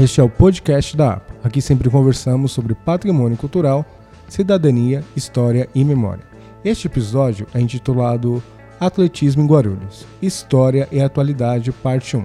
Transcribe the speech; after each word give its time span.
Este 0.00 0.18
é 0.18 0.24
o 0.24 0.30
podcast 0.30 0.96
da 0.96 1.12
APA. 1.12 1.34
Aqui 1.44 1.60
sempre 1.60 1.90
conversamos 1.90 2.52
sobre 2.52 2.74
patrimônio 2.74 3.36
cultural, 3.36 3.84
cidadania, 4.28 5.04
história 5.14 5.68
e 5.74 5.84
memória. 5.84 6.24
Este 6.64 6.86
episódio 6.86 7.46
é 7.52 7.60
intitulado 7.60 8.42
Atletismo 8.80 9.42
em 9.42 9.46
Guarulhos 9.46 10.06
História 10.22 10.88
e 10.90 11.02
Atualidade, 11.02 11.70
Parte 11.70 12.16
1. 12.16 12.24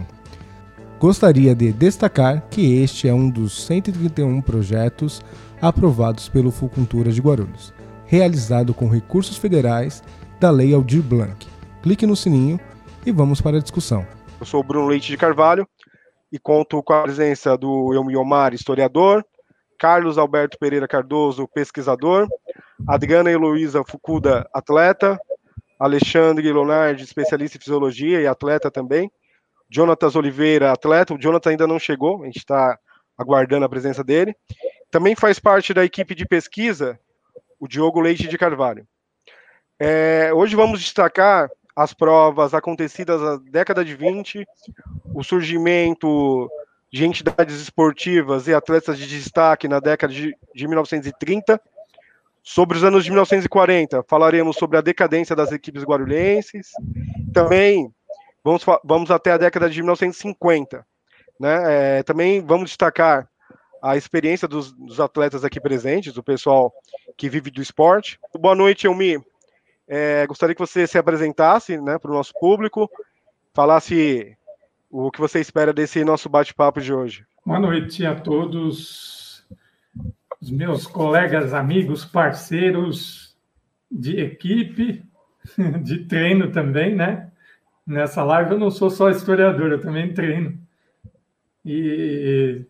Gostaria 1.01 1.53
de 1.53 1.74
destacar 1.74 2.47
que 2.49 2.81
este 2.81 3.10
é 3.10 3.13
um 3.13 3.29
dos 3.29 3.65
131 3.65 4.42
projetos 4.42 5.21
aprovados 5.62 6.29
pelo 6.29 6.51
Fulcultura 6.51 7.12
de 7.12 7.19
Guarulhos, 7.19 7.73
realizado 8.05 8.73
com 8.73 8.87
recursos 8.87 9.35
federais 9.35 10.01
da 10.39 10.49
Lei 10.49 10.73
Aldir 10.73 11.03
Blanc. 11.03 11.46
Clique 11.83 12.05
no 12.05 12.15
sininho 12.15 12.57
e 13.05 13.12
vamos 13.12 13.42
para 13.42 13.57
a 13.57 13.62
discussão. 13.62 14.07
Eu 14.39 14.46
sou 14.46 14.62
o 14.62 14.63
Bruno 14.63 14.87
Leite 14.87 15.07
de 15.07 15.17
Carvalho 15.17 15.67
e 16.36 16.40
conto 16.40 16.84
com 16.84 16.91
a 16.91 17.03
presença 17.03 17.57
do 17.57 17.94
Elmi 17.94 18.17
Omar, 18.17 18.53
historiador, 18.53 19.26
Carlos 19.80 20.17
Alberto 20.17 20.59
Pereira 20.59 20.85
Cardoso, 20.85 21.48
pesquisador, 21.48 22.27
Adriana 22.85 23.31
Heloísa 23.31 23.85
Fukuda, 23.85 24.45
atleta, 24.53 25.17
Alexandre 25.79 26.52
Leonardi, 26.52 27.05
especialista 27.05 27.57
em 27.57 27.62
fisiologia 27.62 28.20
e 28.20 28.27
atleta 28.27 28.70
também, 28.70 29.09
Jonatas 29.70 30.13
Oliveira, 30.17 30.73
atleta, 30.73 31.13
o 31.13 31.17
Jonathan 31.17 31.52
ainda 31.52 31.67
não 31.67 31.79
chegou, 31.79 32.21
a 32.21 32.26
gente 32.26 32.40
está 32.40 32.77
aguardando 33.17 33.65
a 33.65 33.70
presença 33.70 34.04
dele. 34.04 34.35
Também 34.91 35.15
faz 35.15 35.40
parte 35.40 35.73
da 35.73 35.85
equipe 35.85 36.13
de 36.13 36.26
pesquisa 36.26 36.99
o 37.57 37.65
Diogo 37.65 38.02
Leite 38.02 38.27
de 38.27 38.38
Carvalho. 38.38 38.85
É, 39.79 40.34
hoje 40.34 40.54
vamos 40.54 40.81
destacar 40.81 41.49
as 41.75 41.93
provas 41.93 42.53
acontecidas 42.53 43.21
na 43.21 43.38
década 43.38 43.84
de 43.84 43.95
20, 43.95 44.47
o 45.13 45.23
surgimento 45.23 46.49
de 46.91 47.05
entidades 47.05 47.59
esportivas 47.59 48.48
e 48.48 48.53
atletas 48.53 48.98
de 48.98 49.07
destaque 49.07 49.68
na 49.68 49.79
década 49.79 50.13
de, 50.13 50.35
de 50.53 50.68
1930. 50.68 51.59
Sobre 52.41 52.77
os 52.77 52.84
anos 52.84 53.03
de 53.03 53.09
1940, 53.09 54.03
falaremos 54.07 54.55
sobre 54.55 54.77
a 54.77 54.81
decadência 54.81 55.35
das 55.35 55.51
equipes 55.51 55.84
guarulhenses. 55.84 56.70
Também 57.34 57.91
vamos, 58.43 58.63
vamos 58.84 59.12
até 59.12 59.31
a 59.31 59.37
década 59.37 59.70
de 59.70 59.81
1950. 59.81 60.85
Né? 61.40 61.98
É, 61.99 62.03
também 62.03 62.40
vamos 62.40 62.70
destacar 62.70 63.27
a 63.81 63.98
experiência 63.98 64.48
dos, 64.48 64.72
dos, 64.72 65.00
atletas 65.00 65.44
aqui 65.44 65.59
presentes, 65.59 66.14
do 66.14 66.23
pessoal 66.23 66.73
que 67.18 67.28
vive 67.30 67.52
do 67.52 67.62
esporte. 67.62 68.20
Boa 68.40 68.56
noite, 68.56 68.88
Elmi. 68.88 69.22
É, 69.88 70.25
gostaria 70.25 70.55
que 70.55 70.61
você 70.61 70.88
se 70.88 70.97
apresentasse 70.97 71.80
né, 71.80 72.00
para 72.00 72.11
o 72.11 72.14
nosso 72.14 72.33
público, 72.39 72.89
falasse 73.53 74.36
o 74.89 75.11
que 75.11 75.19
você 75.19 75.39
espera 75.39 75.72
desse 75.73 76.03
nosso 76.03 76.28
bate-papo 76.28 76.81
de 76.81 76.94
hoje. 76.94 77.25
Boa 77.45 77.59
noite 77.59 78.06
a 78.06 78.16
todos, 78.16 79.45
os 80.41 80.50
meus 80.50 80.88
colegas, 80.88 81.53
amigos, 81.53 82.03
parceiros 82.03 83.36
de 83.91 84.19
equipe, 84.19 85.03
de 85.83 86.06
treino 86.06 86.52
também, 86.52 86.95
né? 86.95 87.31
Nessa 87.86 88.23
live 88.23 88.52
eu 88.52 88.59
não 88.59 88.72
sou 88.72 88.89
só 88.89 89.11
historiador, 89.11 89.72
eu 89.72 89.80
também 89.80 90.11
treino. 90.11 90.58
E 91.63 92.66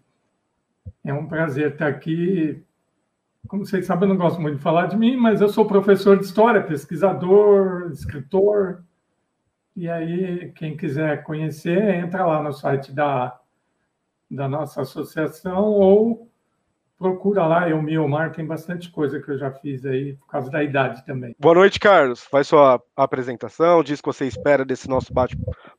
é 1.04 1.14
um 1.14 1.26
prazer 1.26 1.72
estar 1.72 1.88
aqui 1.88 2.62
como 3.48 3.66
vocês 3.66 3.86
sabem, 3.86 4.08
eu 4.08 4.16
não 4.16 4.22
gosto 4.22 4.42
muito 4.42 4.58
de 4.58 4.64
falar 4.64 4.88
de 4.88 4.98
mim, 4.98 5.16
mas 5.18 5.42
eu 5.42 5.50
sou 5.50 5.66
professor 5.66 6.18
de 6.18 6.26
história, 6.26 6.64
pesquisador, 6.64 7.92
escritor. 7.92 8.84
E 9.76 9.90
aí, 9.90 10.52
quem 10.54 10.78
quiser 10.78 11.24
conhecer, 11.24 11.96
entra 11.96 12.26
lá 12.26 12.42
no 12.42 12.54
site 12.54 12.92
da, 12.92 13.38
da 14.32 14.48
nossa 14.48 14.82
associação 14.82 15.66
ou 15.66 16.30
procura 16.98 17.46
lá, 17.46 17.70
eu, 17.70 17.82
Miomar, 17.82 18.32
tem 18.32 18.46
bastante 18.46 18.90
coisa 18.90 19.20
que 19.20 19.30
eu 19.30 19.38
já 19.38 19.52
fiz 19.52 19.86
aí, 19.86 20.14
por 20.14 20.28
causa 20.28 20.50
da 20.50 20.64
idade 20.64 21.06
também. 21.06 21.36
Boa 21.38 21.56
noite, 21.56 21.80
Carlos. 21.80 22.24
Faz 22.24 22.48
sua 22.48 22.82
apresentação, 22.96 23.84
diz 23.84 24.00
o 24.00 24.04
que 24.04 24.08
você 24.08 24.26
espera 24.26 24.64
desse 24.64 24.88
nosso 24.88 25.14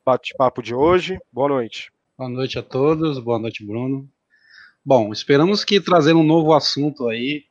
bate-papo 0.04 0.62
de 0.62 0.74
hoje. 0.74 1.18
Boa 1.32 1.48
noite. 1.48 1.90
Boa 2.18 2.28
noite 2.28 2.58
a 2.58 2.62
todos, 2.62 3.18
boa 3.18 3.38
noite, 3.38 3.64
Bruno. 3.64 4.08
Bom, 4.84 5.10
esperamos 5.10 5.64
que 5.64 5.80
trazendo 5.80 6.20
um 6.20 6.26
novo 6.26 6.52
assunto 6.52 7.08
aí, 7.08 7.45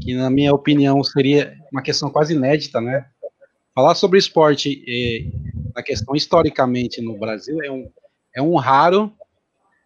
que 0.00 0.14
na 0.14 0.30
minha 0.30 0.54
opinião 0.54 1.02
seria 1.02 1.56
uma 1.72 1.82
questão 1.82 2.10
quase 2.10 2.34
inédita, 2.34 2.80
né? 2.80 3.06
Falar 3.74 3.94
sobre 3.94 4.18
esporte 4.18 4.84
eh, 4.86 5.30
na 5.74 5.82
questão 5.82 6.14
historicamente 6.14 7.00
no 7.00 7.18
Brasil 7.18 7.62
é 7.62 7.70
um, 7.70 7.90
é 8.34 8.42
um 8.42 8.56
raro 8.56 9.12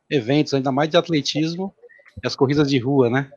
evento, 0.09 0.54
ainda 0.54 0.72
mais 0.72 0.88
de 0.88 0.97
atletismo 0.97 1.75
e 2.22 2.26
as 2.26 2.34
corridas 2.34 2.69
de 2.69 2.78
rua, 2.78 3.09
né? 3.09 3.31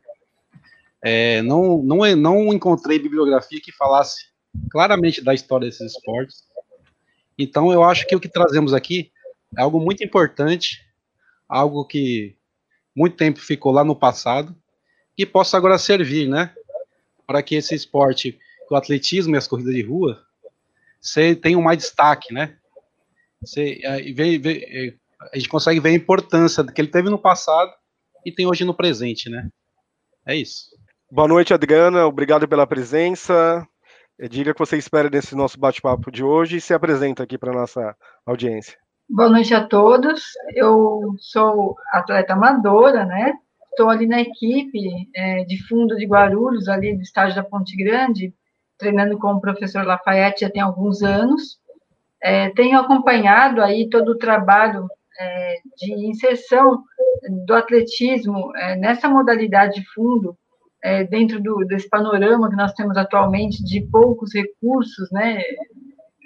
É, 1.02 1.42
não, 1.42 1.82
não, 1.82 2.16
não 2.16 2.52
encontrei 2.52 2.98
bibliografia 2.98 3.60
que 3.60 3.70
falasse 3.70 4.26
claramente 4.70 5.22
da 5.22 5.34
história 5.34 5.66
desses 5.66 5.92
esportes. 5.92 6.44
Então, 7.38 7.72
eu 7.72 7.82
acho 7.82 8.06
que 8.06 8.16
o 8.16 8.20
que 8.20 8.28
trazemos 8.28 8.72
aqui 8.72 9.12
é 9.56 9.62
algo 9.62 9.80
muito 9.80 10.02
importante, 10.02 10.80
algo 11.48 11.84
que 11.84 12.36
muito 12.96 13.16
tempo 13.16 13.38
ficou 13.40 13.72
lá 13.72 13.84
no 13.84 13.94
passado, 13.94 14.56
e 15.16 15.26
possa 15.26 15.56
agora 15.56 15.78
servir, 15.78 16.28
né? 16.28 16.54
Para 17.26 17.42
que 17.42 17.54
esse 17.54 17.74
esporte, 17.74 18.38
o 18.70 18.76
atletismo 18.76 19.34
e 19.34 19.38
as 19.38 19.46
corridas 19.46 19.74
de 19.74 19.82
rua, 19.82 20.22
tenham 21.42 21.60
mais 21.60 21.78
destaque, 21.78 22.32
né? 22.32 22.56
Você, 23.40 23.80
vê, 24.14 24.38
vê, 24.38 24.64
é, 24.66 24.94
a 25.32 25.36
gente 25.36 25.48
consegue 25.48 25.80
ver 25.80 25.90
a 25.90 25.94
importância 25.94 26.64
que 26.64 26.80
ele 26.80 26.88
teve 26.88 27.10
no 27.10 27.18
passado 27.18 27.70
e 28.24 28.32
tem 28.32 28.46
hoje 28.46 28.64
no 28.64 28.74
presente, 28.74 29.28
né? 29.28 29.48
É 30.26 30.34
isso. 30.34 30.70
Boa 31.10 31.28
noite, 31.28 31.52
Adriana. 31.52 32.06
Obrigado 32.06 32.48
pela 32.48 32.66
presença. 32.66 33.66
Diga 34.30 34.52
o 34.52 34.54
que 34.54 34.60
você 34.60 34.76
espera 34.76 35.10
desse 35.10 35.34
nosso 35.34 35.58
bate-papo 35.58 36.10
de 36.10 36.24
hoje 36.24 36.56
e 36.56 36.60
se 36.60 36.72
apresenta 36.72 37.22
aqui 37.22 37.36
para 37.36 37.52
nossa 37.52 37.94
audiência. 38.24 38.78
Boa 39.08 39.28
noite 39.28 39.52
a 39.52 39.66
todos. 39.66 40.22
Eu 40.54 41.14
sou 41.18 41.76
atleta 41.92 42.32
amadora, 42.32 43.04
né? 43.04 43.34
Estou 43.74 43.90
ali 43.90 44.06
na 44.06 44.20
equipe 44.20 45.08
é, 45.14 45.44
de 45.44 45.62
fundo 45.66 45.96
de 45.96 46.06
Guarulhos, 46.06 46.68
ali 46.68 46.96
do 46.96 47.02
estádio 47.02 47.36
da 47.36 47.44
Ponte 47.44 47.76
Grande, 47.76 48.32
treinando 48.78 49.18
com 49.18 49.32
o 49.32 49.40
professor 49.40 49.84
Lafayette 49.84 50.42
já 50.42 50.50
tem 50.50 50.62
alguns 50.62 51.02
anos. 51.02 51.58
É, 52.22 52.50
tenho 52.50 52.78
acompanhado 52.78 53.60
aí 53.60 53.88
todo 53.90 54.12
o 54.12 54.18
trabalho 54.18 54.88
é, 55.18 55.54
de 55.76 55.92
inserção 56.06 56.82
do 57.46 57.54
atletismo 57.54 58.56
é, 58.56 58.76
nessa 58.76 59.08
modalidade 59.08 59.80
de 59.80 59.86
fundo, 59.92 60.36
é, 60.82 61.04
dentro 61.04 61.42
do, 61.42 61.64
desse 61.66 61.88
panorama 61.88 62.48
que 62.48 62.56
nós 62.56 62.72
temos 62.72 62.96
atualmente 62.96 63.62
de 63.64 63.82
poucos 63.90 64.34
recursos 64.34 65.10
né, 65.10 65.42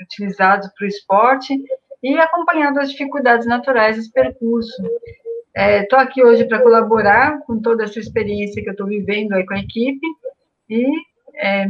utilizados 0.01 0.69
para 0.77 0.85
o 0.85 0.89
esporte, 0.89 1.55
e 2.03 2.17
acompanhado 2.17 2.79
as 2.79 2.91
dificuldades 2.91 3.47
naturais 3.47 3.97
desse 3.97 4.13
percurso. 4.13 4.83
Estou 5.55 5.99
é, 5.99 6.03
aqui 6.03 6.23
hoje 6.23 6.45
para 6.45 6.63
colaborar 6.63 7.41
com 7.41 7.61
toda 7.61 7.85
essa 7.85 7.99
experiência 7.99 8.63
que 8.63 8.69
eu 8.69 8.73
estou 8.73 8.87
vivendo 8.87 9.33
aí 9.33 9.45
com 9.45 9.55
a 9.55 9.59
equipe 9.59 10.07
e 10.69 10.87
é, 11.37 11.69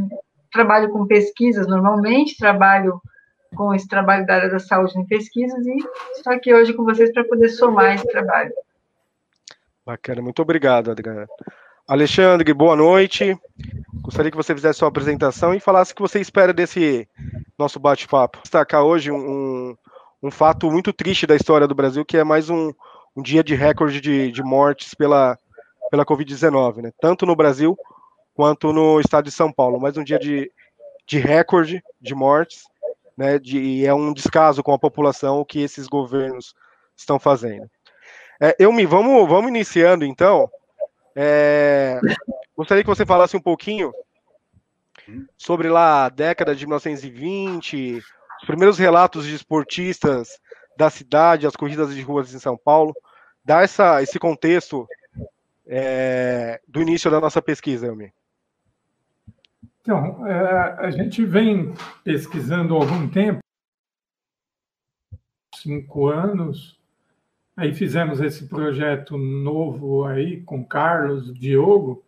trabalho 0.53 0.91
com 0.91 1.07
pesquisas 1.07 1.67
normalmente, 1.67 2.37
trabalho 2.37 3.01
com 3.55 3.75
esse 3.75 3.89
trabalho 3.89 4.27
da 4.27 4.35
área 4.35 4.51
da 4.51 4.59
saúde 4.59 4.99
em 4.99 5.07
pesquisas 5.07 5.67
e 5.67 5.77
estou 6.13 6.33
aqui 6.33 6.53
hoje 6.53 6.75
com 6.75 6.85
vocês 6.85 7.13
para 7.13 7.25
poder 7.25 7.49
somar 7.49 7.95
esse 7.95 8.07
trabalho. 8.09 8.53
Bacana, 9.87 10.21
muito 10.21 10.43
obrigado, 10.43 10.91
Adriana. 10.91 11.27
Alexandre, 11.87 12.53
boa 12.53 12.77
noite. 12.77 13.35
Gostaria 14.03 14.31
que 14.31 14.37
você 14.37 14.55
fizesse 14.55 14.79
sua 14.79 14.89
apresentação 14.89 15.55
e 15.55 15.61
falasse 15.61 15.93
o 15.93 15.97
que 15.97 16.03
você 16.03 16.21
espera 16.21 16.53
desse 16.53 17.09
nosso 17.59 17.81
bate-papo. 17.81 18.41
Destacar 18.43 18.85
hoje 18.85 19.11
um, 19.11 19.75
um 20.23 20.31
fato 20.31 20.71
muito 20.71 20.93
triste 20.93 21.27
da 21.27 21.35
história 21.35 21.67
do 21.67 21.75
Brasil, 21.75 22.05
que 22.05 22.19
é 22.19 22.25
mais 22.25 22.51
um, 22.51 22.73
um 23.19 23.23
dia 23.23 23.43
de 23.43 23.57
recorde 23.57 24.01
de, 24.01 24.31
de 24.31 24.43
mortes 24.45 24.95
pela, 24.95 25.37
pela 25.91 26.07
Covid-19, 26.07 26.83
né? 26.83 26.93
Tanto 27.01 27.27
no 27.27 27.35
Brasil 27.35 27.77
quanto 28.33 28.73
no 28.73 29.01
estado 29.01 29.25
de 29.25 29.33
São 29.33 29.53
Paulo. 29.53 29.81
Mais 29.81 29.97
um 29.97 30.05
dia 30.05 30.21
de, 30.21 30.49
de 31.05 31.19
recorde 31.19 31.83
de 32.01 32.15
mortes, 32.15 32.63
né? 33.17 33.37
De, 33.41 33.59
e 33.59 33.85
é 33.85 33.93
um 33.93 34.13
descaso 34.13 34.63
com 34.63 34.73
a 34.73 34.79
população 34.79 35.41
o 35.41 35.45
que 35.45 35.61
esses 35.61 35.89
governos 35.89 36.55
estão 36.97 37.19
fazendo. 37.19 37.69
É, 38.41 38.55
eu 38.57 38.73
me 38.73 38.87
vamos, 38.87 39.29
vamos 39.29 39.51
iniciando 39.51 40.05
então. 40.05 40.49
É, 41.17 41.99
gostaria 42.57 42.85
que 42.85 42.89
você 42.89 43.05
falasse 43.05 43.37
um 43.37 43.43
pouquinho 43.43 43.93
sobre 45.37 45.69
lá 45.69 46.05
a 46.05 46.09
década 46.09 46.55
de 46.55 46.65
1920, 46.65 47.97
os 47.97 48.47
primeiros 48.47 48.79
relatos 48.79 49.27
de 49.27 49.35
esportistas 49.35 50.39
da 50.77 50.89
cidade, 50.89 51.49
as 51.49 51.57
corridas 51.57 51.93
de 51.93 52.01
ruas 52.01 52.33
em 52.33 52.39
São 52.39 52.57
Paulo 52.57 52.95
dar 53.49 53.65
essa, 53.65 54.03
esse 54.03 54.19
contexto 54.19 54.87
é, 55.67 56.61
do 56.69 56.81
início 56.81 57.11
da 57.11 57.21
nossa 57.21 57.43
pesquisa, 57.43 57.87
Elmi. 57.87 58.13
Então, 59.81 60.27
é, 60.27 60.87
a 60.87 60.91
gente 60.91 61.25
vem 61.25 61.75
pesquisando 62.05 62.77
há 62.77 62.81
algum 62.81 63.09
tempo, 63.09 63.41
cinco 65.57 66.09
anos, 66.09 66.79
Aí 67.59 67.75
fizemos 67.75 68.21
esse 68.21 68.47
projeto 68.47 69.19
novo 69.19 70.05
aí 70.05 70.43
com 70.43 70.65
Carlos, 70.65 71.35
Diogo, 71.35 72.05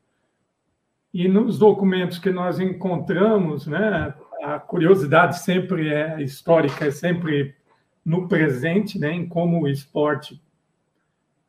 e 1.13 1.27
nos 1.27 1.59
documentos 1.59 2.21
que 2.21 2.31
nós 2.31 2.61
encontramos, 2.61 3.67
né, 3.67 4.15
a 4.45 4.61
curiosidade 4.61 5.41
sempre 5.41 5.93
é 5.93 6.23
histórica, 6.23 6.85
é 6.85 6.93
sempre 6.93 7.53
no 8.05 8.29
presente, 8.29 8.97
né, 8.97 9.11
em 9.11 9.27
como 9.27 9.63
o 9.63 9.69
esporte 9.69 10.41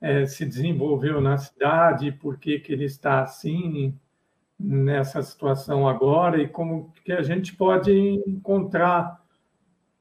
é, 0.01 0.25
se 0.25 0.45
desenvolveu 0.45 1.21
na 1.21 1.37
cidade, 1.37 2.11
por 2.11 2.37
que, 2.39 2.59
que 2.59 2.73
ele 2.73 2.85
está 2.85 3.21
assim 3.21 3.97
nessa 4.59 5.21
situação 5.21 5.87
agora 5.87 6.41
e 6.41 6.47
como 6.47 6.91
que 7.05 7.11
a 7.11 7.21
gente 7.21 7.55
pode 7.55 7.91
encontrar 8.27 9.21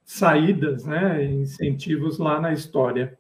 saídas, 0.05 0.85
né, 0.85 1.25
incentivos 1.25 2.19
lá 2.19 2.41
na 2.41 2.53
história. 2.53 3.17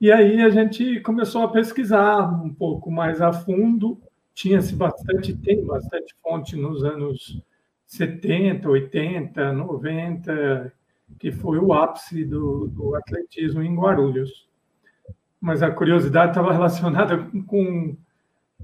E 0.00 0.10
aí 0.10 0.40
a 0.40 0.50
gente 0.50 1.00
começou 1.00 1.42
a 1.42 1.48
pesquisar 1.48 2.22
um 2.42 2.52
pouco 2.52 2.90
mais 2.90 3.20
a 3.20 3.32
fundo. 3.32 4.00
Tinha-se 4.34 4.74
bastante, 4.74 5.36
tem 5.36 5.64
bastante 5.64 6.14
fonte 6.22 6.56
nos 6.56 6.82
anos 6.82 7.42
70, 7.86 8.68
80, 8.68 9.52
90, 9.52 10.72
que 11.18 11.30
foi 11.30 11.58
o 11.58 11.72
ápice 11.72 12.24
do, 12.24 12.66
do 12.66 12.94
atletismo 12.96 13.62
em 13.62 13.76
Guarulhos. 13.76 14.48
Mas 15.44 15.62
a 15.62 15.70
curiosidade 15.70 16.30
estava 16.30 16.54
relacionada 16.54 17.18
com 17.46 17.94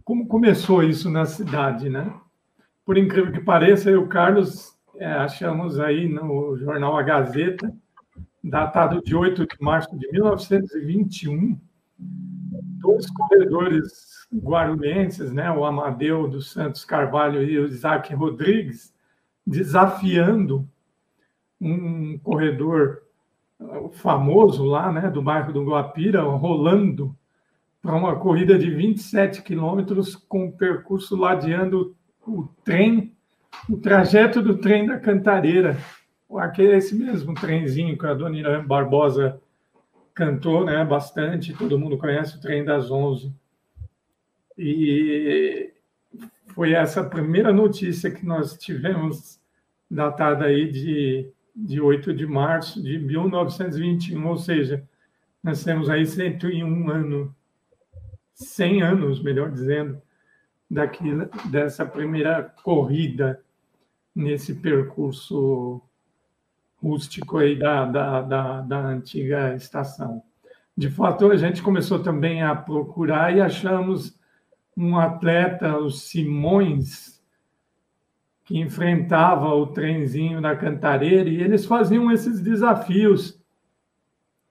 como 0.03 0.27
começou 0.27 0.83
isso 0.83 1.11
na 1.11 1.27
cidade, 1.27 1.91
né? 1.91 2.11
Por 2.87 2.97
incrível 2.97 3.31
que 3.31 3.41
pareça, 3.41 3.91
eu 3.91 4.09
Carlos 4.09 4.75
é, 4.97 5.07
achamos 5.13 5.79
aí 5.79 6.09
no 6.09 6.57
jornal 6.57 6.97
A 6.97 7.03
Gazeta 7.03 7.71
datado 8.43 9.03
de 9.03 9.15
8 9.15 9.47
de 9.47 9.57
março 9.61 9.95
de 9.95 10.11
1921, 10.11 11.61
dois 11.99 13.11
corredores 13.11 14.27
guarulhenses, 14.35 15.31
né, 15.31 15.53
o 15.53 15.67
Amadeu 15.67 16.27
dos 16.27 16.51
Santos 16.51 16.83
Carvalho 16.83 17.43
e 17.43 17.59
o 17.59 17.67
Isaac 17.67 18.15
Rodrigues, 18.15 18.95
desafiando 19.47 20.67
um 21.61 22.17
corredor 22.21 23.03
famoso 23.93 24.65
lá, 24.65 24.93
né, 24.93 25.11
do 25.11 25.23
bairro 25.23 25.53
do 25.53 25.65
Guapira, 25.65 26.23
rolando 26.23 27.15
para 27.83 27.95
uma 27.95 28.17
corrida 28.17 28.59
de 28.59 28.71
27 28.71 29.43
quilômetros 29.43 30.15
com 30.15 30.51
percurso 30.51 31.17
ladeando 31.17 31.95
o 32.27 32.49
trem, 32.65 33.15
o 33.69 33.77
trajeto 33.77 34.43
do 34.43 34.59
trem 34.59 34.87
da 34.87 34.99
Cantareira, 34.99 35.77
aquele, 36.37 36.77
esse 36.77 36.95
mesmo 36.95 37.35
trenzinho 37.35 37.97
que 37.99 38.07
a 38.07 38.15
dona 38.15 38.37
Irã 38.37 38.65
Barbosa 38.65 39.41
cantou 40.15 40.65
né, 40.65 40.85
bastante, 40.85 41.55
todo 41.55 41.79
mundo 41.79 41.99
conhece 41.99 42.37
o 42.37 42.41
Trem 42.41 42.65
das 42.65 42.91
Onze. 42.91 43.33
E 44.57 45.73
foi 46.49 46.73
essa 46.73 47.03
primeira 47.03 47.53
notícia 47.53 48.11
que 48.11 48.27
nós 48.27 48.57
tivemos, 48.59 49.41
datada 49.91 50.45
aí 50.45 50.71
de, 50.71 51.33
de 51.65 51.81
8 51.81 52.15
de 52.15 52.27
março 52.27 52.83
de 52.83 52.99
1921, 52.99 54.27
ou 54.27 54.37
seja, 54.37 54.83
nós 55.43 55.63
temos 55.63 55.89
aí 55.89 56.07
101 56.07 56.91
anos, 56.91 57.31
100 58.35 58.83
anos, 58.83 59.23
melhor 59.23 59.51
dizendo, 59.51 60.01
daquilo, 60.71 61.29
dessa 61.51 61.85
primeira 61.85 62.43
corrida 62.63 63.43
nesse 64.15 64.55
percurso 64.55 65.81
rústico 66.83 67.39
aí 67.39 67.59
da, 67.59 67.85
da, 67.85 68.23
da, 68.23 68.61
da 68.63 68.79
antiga 68.87 69.55
estação. 69.55 70.23
De 70.77 70.89
fato, 70.89 71.31
a 71.31 71.37
gente 71.37 71.63
começou 71.63 72.03
também 72.03 72.43
a 72.43 72.55
procurar 72.55 73.37
e 73.37 73.41
achamos 73.41 74.19
um 74.77 74.99
atleta, 74.99 75.77
o 75.77 75.91
Simões, 75.91 77.20
que 78.51 78.59
enfrentava 78.59 79.55
o 79.55 79.69
trenzinho 79.69 80.43
da 80.43 80.57
Cantareira, 80.57 81.31
e 81.31 81.41
eles 81.41 81.65
faziam 81.65 82.11
esses 82.11 82.41
desafios, 82.41 83.41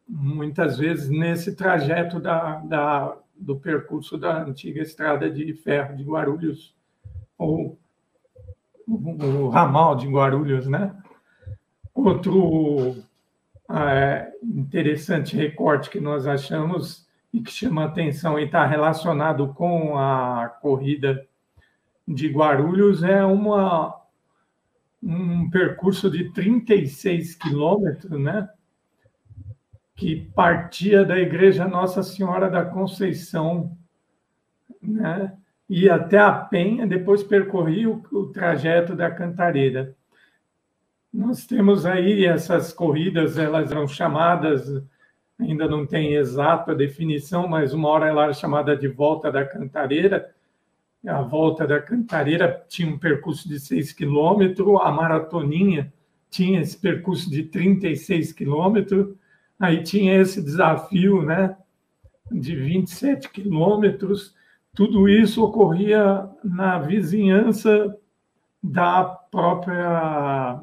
muitas 0.07 0.77
vezes 0.77 1.09
nesse 1.09 1.53
trajeto 1.53 2.17
da, 2.17 2.59
da, 2.59 3.17
do 3.35 3.57
percurso 3.57 4.17
da 4.17 4.41
antiga 4.41 4.81
estrada 4.81 5.29
de 5.29 5.53
ferro 5.53 5.97
de 5.97 6.03
Guarulhos, 6.05 6.73
ou 7.37 7.77
o 8.87 9.49
ramal 9.49 9.97
de 9.97 10.07
Guarulhos, 10.07 10.65
né? 10.65 10.95
Outro 11.93 13.03
é, 13.69 14.31
interessante 14.41 15.35
recorte 15.35 15.89
que 15.89 15.99
nós 15.99 16.25
achamos 16.25 17.05
e 17.33 17.41
que 17.41 17.51
chama 17.51 17.83
atenção 17.83 18.39
e 18.39 18.45
está 18.45 18.65
relacionado 18.65 19.53
com 19.53 19.97
a 19.97 20.47
corrida 20.61 21.27
de 22.09 22.27
Guarulhos 22.27 23.03
é 23.03 23.23
uma, 23.23 23.95
um 25.01 25.47
percurso 25.49 26.09
de 26.09 26.31
36 26.31 27.35
quilômetros, 27.35 28.19
né? 28.19 28.49
que 29.95 30.15
partia 30.33 31.05
da 31.05 31.19
Igreja 31.19 31.67
Nossa 31.67 32.01
Senhora 32.01 32.49
da 32.49 32.65
Conceição, 32.65 33.77
né? 34.81 35.37
e 35.69 35.87
até 35.87 36.17
a 36.17 36.31
Penha, 36.31 36.87
depois 36.87 37.21
percorria 37.21 37.87
o, 37.87 38.01
o 38.11 38.27
trajeto 38.27 38.95
da 38.95 39.11
Cantareira. 39.11 39.95
Nós 41.13 41.45
temos 41.45 41.85
aí 41.85 42.25
essas 42.25 42.73
corridas, 42.73 43.37
elas 43.37 43.69
são 43.69 43.87
chamadas, 43.87 44.81
ainda 45.39 45.67
não 45.67 45.85
tem 45.85 46.15
exata 46.15 46.73
definição, 46.73 47.47
mas 47.47 47.71
uma 47.71 47.87
hora 47.89 48.07
ela 48.07 48.23
era 48.23 48.33
chamada 48.33 48.75
de 48.75 48.87
Volta 48.87 49.31
da 49.31 49.45
Cantareira. 49.45 50.33
A 51.07 51.21
Volta 51.21 51.65
da 51.65 51.81
Cantareira 51.81 52.65
tinha 52.67 52.87
um 52.87 52.97
percurso 52.97 53.47
de 53.47 53.59
6 53.59 53.93
quilômetros, 53.93 54.79
a 54.81 54.91
Maratoninha 54.91 55.93
tinha 56.29 56.61
esse 56.61 56.77
percurso 56.77 57.29
de 57.29 57.43
36 57.43 58.33
quilômetros, 58.33 59.15
aí 59.59 59.81
tinha 59.81 60.19
esse 60.19 60.41
desafio 60.41 61.21
né, 61.23 61.57
de 62.31 62.55
27 62.55 63.29
quilômetros. 63.29 64.35
Tudo 64.75 65.07
isso 65.09 65.43
ocorria 65.43 66.29
na 66.43 66.79
vizinhança 66.79 67.97
da 68.61 69.03
própria 69.03 70.61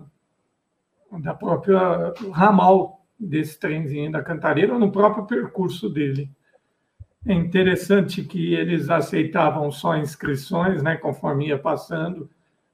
da 1.19 1.33
própria 1.35 2.13
ramal 2.31 3.07
desse 3.19 3.59
trenzinho 3.59 4.13
da 4.13 4.23
Cantareira, 4.23 4.79
no 4.79 4.93
próprio 4.93 5.25
percurso 5.25 5.89
dele. 5.89 6.31
É 7.29 7.35
interessante 7.35 8.23
que 8.23 8.55
eles 8.55 8.89
aceitavam 8.89 9.69
só 9.73 9.97
inscrições, 9.97 10.81
né, 10.81 10.97
conforme 10.97 11.49
ia 11.49 11.59
passando, 11.59 12.31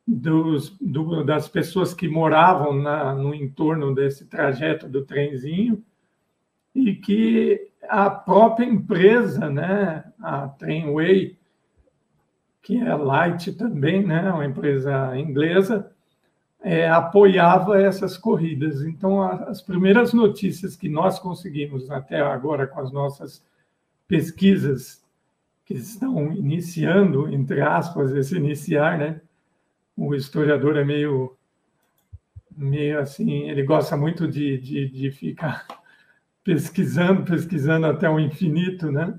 dos, 0.07 0.77
do, 0.79 1.25
das 1.25 1.49
pessoas 1.49 1.95
que 1.95 2.07
moravam 2.07 2.75
na, 2.75 3.15
no 3.15 3.35
entorno 3.35 3.95
desse 3.95 4.27
trajeto 4.27 4.87
do 4.87 5.07
trenzinho, 5.07 5.83
e 6.75 6.95
que 6.95 7.71
a 7.89 8.11
própria 8.11 8.67
empresa, 8.67 9.49
né, 9.49 10.05
a 10.21 10.49
Trainway, 10.49 11.39
que 12.61 12.79
é 12.79 12.95
Light 12.95 13.53
também, 13.55 14.07
né, 14.07 14.31
uma 14.31 14.45
empresa 14.45 15.19
inglesa, 15.19 15.91
é, 16.63 16.89
apoiava 16.89 17.81
essas 17.81 18.19
corridas. 18.19 18.83
Então, 18.83 19.23
as 19.23 19.63
primeiras 19.63 20.13
notícias 20.13 20.77
que 20.77 20.91
nós 20.91 21.19
conseguimos 21.19 21.91
até 21.91 22.21
agora 22.21 22.67
com 22.67 22.81
as 22.81 22.93
nossas 22.93 23.43
pesquisas, 24.13 25.03
que 25.65 25.73
estão 25.73 26.31
iniciando, 26.35 27.33
entre 27.33 27.63
aspas, 27.63 28.13
esse 28.13 28.37
iniciar, 28.37 28.99
né? 28.99 29.23
O 29.97 30.15
historiador 30.15 30.77
é 30.77 30.85
meio, 30.85 31.35
meio 32.55 33.01
assim, 33.01 33.49
ele 33.49 33.63
gosta 33.63 33.97
muito 33.97 34.29
de, 34.29 34.59
de, 34.59 34.91
de 34.91 35.11
ficar 35.11 35.67
pesquisando, 36.45 37.25
pesquisando 37.25 37.87
até 37.87 38.11
o 38.11 38.21
infinito, 38.21 38.93
né? 38.93 39.19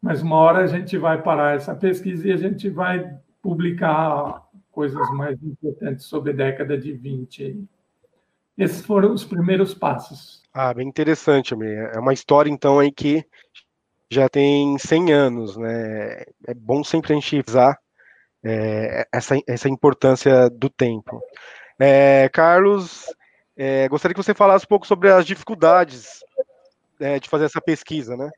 Mas 0.00 0.22
uma 0.22 0.36
hora 0.36 0.60
a 0.64 0.66
gente 0.66 0.96
vai 0.96 1.20
parar 1.20 1.56
essa 1.56 1.74
pesquisa 1.74 2.28
e 2.28 2.32
a 2.32 2.36
gente 2.38 2.70
vai 2.70 3.14
publicar 3.42 4.42
coisas 4.72 5.06
mais 5.10 5.36
importantes 5.42 6.06
sobre 6.06 6.30
a 6.32 6.34
década 6.34 6.78
de 6.78 6.94
20. 6.94 7.62
Esses 8.56 8.86
foram 8.86 9.12
os 9.12 9.24
primeiros 9.24 9.74
passos. 9.74 10.42
Ah, 10.54 10.72
bem 10.72 10.88
interessante, 10.88 11.52
Amir. 11.52 11.90
É 11.94 11.98
uma 11.98 12.14
história, 12.14 12.48
então, 12.48 12.78
aí 12.78 12.90
que 12.90 13.22
já 14.10 14.28
tem 14.28 14.78
100 14.78 15.12
anos, 15.12 15.56
né? 15.56 16.22
É 16.46 16.54
bom 16.54 16.82
sempre 16.82 17.12
a 17.12 17.16
gente 17.16 17.44
usar 17.46 17.78
é, 18.44 19.06
essa, 19.12 19.36
essa 19.46 19.68
importância 19.68 20.48
do 20.50 20.70
tempo. 20.70 21.20
É, 21.78 22.28
Carlos, 22.32 23.04
é, 23.56 23.88
gostaria 23.88 24.14
que 24.14 24.22
você 24.22 24.34
falasse 24.34 24.64
um 24.64 24.68
pouco 24.68 24.86
sobre 24.86 25.10
as 25.10 25.26
dificuldades 25.26 26.20
é, 27.00 27.18
de 27.20 27.28
fazer 27.28 27.44
essa 27.44 27.60
pesquisa, 27.60 28.16
né? 28.16 28.30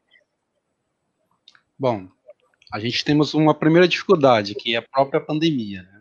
Bom, 1.79 2.09
a 2.73 2.79
gente 2.79 3.05
temos 3.05 3.33
uma 3.35 3.55
primeira 3.55 3.89
dificuldade, 3.89 4.55
que 4.55 4.75
é 4.75 4.79
a 4.79 4.83
própria 4.83 5.21
pandemia. 5.21 5.83
Né? 5.83 6.01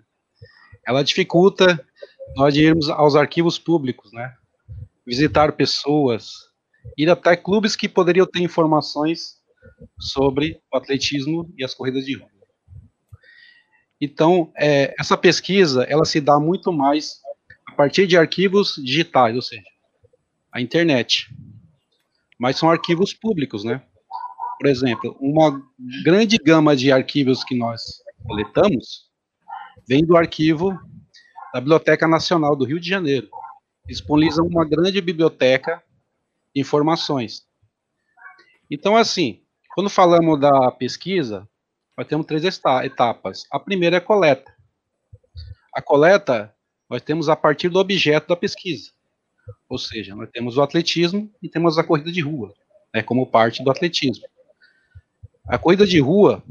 ela 0.89 1.03
dificulta 1.03 1.85
nós 2.35 2.55
irmos 2.55 2.89
aos 2.89 3.15
arquivos 3.15 3.59
públicos, 3.59 4.11
né? 4.11 4.35
Visitar 5.05 5.51
pessoas 5.53 6.49
ir 6.97 7.09
até 7.09 7.35
clubes 7.35 7.75
que 7.75 7.87
poderiam 7.87 8.25
ter 8.25 8.41
informações 8.41 9.38
sobre 9.97 10.61
o 10.71 10.77
atletismo 10.77 11.53
e 11.57 11.63
as 11.63 11.73
corridas 11.73 12.05
de 12.05 12.15
rua. 12.15 12.29
Então, 14.01 14.51
é, 14.55 14.95
essa 14.97 15.17
pesquisa, 15.17 15.83
ela 15.83 16.05
se 16.05 16.21
dá 16.21 16.39
muito 16.39 16.71
mais 16.71 17.19
a 17.67 17.73
partir 17.73 18.07
de 18.07 18.17
arquivos 18.17 18.75
digitais, 18.75 19.35
ou 19.35 19.41
seja, 19.41 19.63
a 20.51 20.61
internet. 20.61 21.29
Mas 22.37 22.57
são 22.57 22.69
arquivos 22.69 23.13
públicos, 23.13 23.63
né? 23.63 23.83
Por 24.57 24.67
exemplo, 24.67 25.17
uma 25.19 25.61
grande 26.03 26.37
gama 26.37 26.75
de 26.75 26.91
arquivos 26.91 27.43
que 27.43 27.55
nós 27.55 27.81
coletamos 28.25 29.09
vem 29.87 30.05
do 30.05 30.15
arquivo 30.15 30.77
da 31.53 31.59
Biblioteca 31.59 32.07
Nacional 32.07 32.55
do 32.55 32.65
Rio 32.65 32.79
de 32.79 32.87
Janeiro. 32.87 33.29
Disponibiliza 33.87 34.43
uma 34.43 34.65
grande 34.65 35.01
biblioteca 35.01 35.81
de 36.53 36.61
informações. 36.61 37.47
Então, 38.69 38.95
assim, 38.95 39.41
quando 39.79 39.89
falamos 39.89 40.37
da 40.37 40.69
pesquisa, 40.71 41.47
nós 41.97 42.05
temos 42.05 42.25
três 42.25 42.43
etapas. 42.83 43.45
A 43.49 43.57
primeira 43.57 43.95
é 43.95 43.99
a 43.99 44.01
coleta. 44.01 44.53
A 45.73 45.81
coleta 45.81 46.53
nós 46.89 47.01
temos 47.01 47.29
a 47.29 47.35
partir 47.37 47.69
do 47.69 47.79
objeto 47.79 48.27
da 48.27 48.35
pesquisa. 48.35 48.91
Ou 49.69 49.77
seja, 49.77 50.13
nós 50.13 50.29
temos 50.31 50.57
o 50.57 50.61
atletismo 50.61 51.33
e 51.41 51.47
temos 51.47 51.77
a 51.77 51.83
corrida 51.85 52.11
de 52.11 52.19
rua, 52.19 52.53
né, 52.93 53.01
como 53.01 53.25
parte 53.25 53.63
do 53.63 53.71
atletismo. 53.71 54.25
A 55.47 55.57
corrida 55.57 55.87
de 55.87 56.01
rua, 56.01 56.43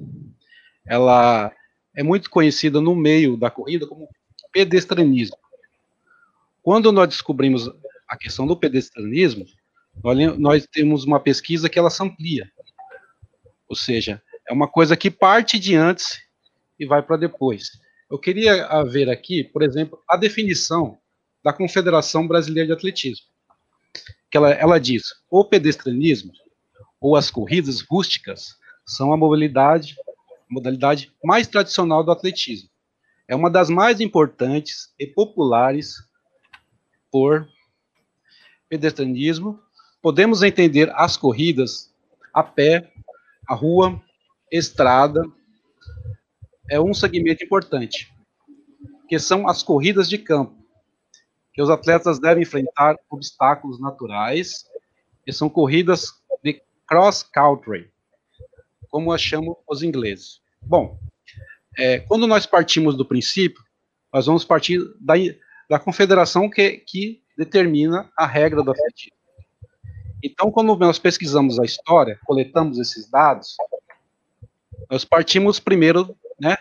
ela 0.87 1.53
é 1.95 2.03
muito 2.03 2.31
conhecida 2.31 2.81
no 2.81 2.97
meio 2.97 3.37
da 3.37 3.51
corrida 3.51 3.87
como 3.87 4.09
pedestranismo. 4.51 5.37
Quando 6.63 6.91
nós 6.91 7.11
descobrimos 7.11 7.71
a 8.09 8.17
questão 8.17 8.47
do 8.47 8.57
pedestranismo, 8.57 9.45
nós, 10.03 10.39
nós 10.39 10.67
temos 10.67 11.05
uma 11.05 11.21
pesquisa 11.21 11.69
que 11.69 11.79
ela 11.79 11.91
se 11.91 12.03
amplia. 12.03 12.51
Ou 13.69 13.77
seja, 13.77 14.23
é 14.49 14.53
uma 14.53 14.67
coisa 14.67 14.97
que 14.97 15.11
parte 15.11 15.59
de 15.59 15.75
antes 15.75 16.21
e 16.79 16.87
vai 16.87 17.03
para 17.03 17.17
depois. 17.17 17.71
Eu 18.11 18.19
queria 18.19 18.83
ver 18.85 19.11
aqui, 19.11 19.45
por 19.45 19.63
exemplo, 19.63 20.03
a 20.09 20.17
definição 20.17 20.99
da 21.45 21.53
Confederação 21.53 22.27
Brasileira 22.27 22.69
de 22.69 22.73
Atletismo. 22.73 23.27
Que 24.31 24.37
ela, 24.37 24.51
ela 24.51 24.79
diz: 24.79 25.15
o 25.31 25.45
pedestrianismo 25.45 26.33
ou 27.01 27.17
as 27.17 27.31
corridas 27.31 27.81
rústicas 27.81 28.57
são 28.85 29.13
a 29.13 29.17
mobilidade, 29.17 29.97
modalidade 30.49 31.13
mais 31.23 31.47
tradicional 31.47 32.03
do 32.03 32.11
atletismo. 32.11 32.71
É 33.27 33.37
uma 33.37 33.51
das 33.51 33.69
mais 33.69 34.01
importantes 34.01 34.93
e 34.99 35.07
populares 35.07 35.97
por 37.11 37.47
pedestrianismo. 38.69 39.61
Podemos 40.01 40.43
entender 40.43 40.91
as 40.95 41.17
corridas 41.17 41.93
a 42.33 42.43
pé, 42.43 42.91
a 43.49 43.55
rua, 43.55 44.01
estrada. 44.53 45.23
É 46.71 46.79
um 46.81 46.93
segmento 46.93 47.43
importante, 47.43 48.13
que 49.09 49.19
são 49.19 49.49
as 49.49 49.63
corridas 49.63 50.09
de 50.09 50.19
campo, 50.19 50.55
que 51.55 51.63
os 51.63 51.71
atletas 51.71 52.19
devem 52.19 52.43
enfrentar 52.43 52.97
obstáculos 53.11 53.81
naturais, 53.81 54.67
e 55.27 55.33
são 55.33 55.49
corridas 55.49 56.13
de 56.43 56.63
cross 56.87 57.23
country, 57.23 57.91
como 58.91 59.13
as 59.13 59.21
chamam 59.21 59.57
os 59.69 59.83
ingleses. 59.83 60.41
Bom, 60.63 60.99
é, 61.77 62.01
quando 62.01 62.27
nós 62.27 62.47
partimos 62.47 62.97
do 62.97 63.05
princípio, 63.05 63.63
nós 64.13 64.27
vamos 64.27 64.45
partir 64.45 64.81
da, 65.01 65.15
da 65.69 65.79
confederação 65.79 66.49
que, 66.49 66.79
que 66.79 67.23
determina 67.37 68.11
a 68.17 68.27
regra 68.27 68.63
do 68.63 68.71
atletismo. 68.71 69.18
Então, 70.23 70.51
quando 70.51 70.77
nós 70.77 70.99
pesquisamos 70.99 71.59
a 71.59 71.65
história, 71.65 72.19
coletamos 72.25 72.79
esses 72.79 73.09
dados, 73.09 73.57
nós 74.91 75.05
partimos 75.05 75.61
primeiro, 75.61 76.17
né, 76.41 76.57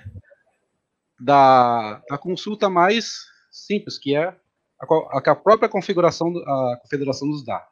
da, 1.20 2.02
da 2.10 2.18
consulta 2.18 2.70
mais 2.70 3.26
simples, 3.52 3.98
que 3.98 4.16
é 4.16 4.36
a, 4.80 5.32
a 5.32 5.36
própria 5.36 5.70
configuração, 5.70 6.28
a 6.38 6.78
confederação 6.82 7.28
nos 7.28 7.44
dá. 7.44 7.68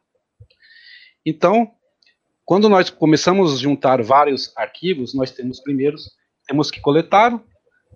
Então, 1.24 1.72
quando 2.44 2.68
nós 2.68 2.90
começamos 2.90 3.54
a 3.54 3.56
juntar 3.56 4.02
vários 4.02 4.52
arquivos, 4.56 5.14
nós 5.14 5.30
temos 5.30 5.60
primeiro, 5.60 5.96
temos 6.46 6.70
que 6.70 6.80
coletá-los, 6.80 7.40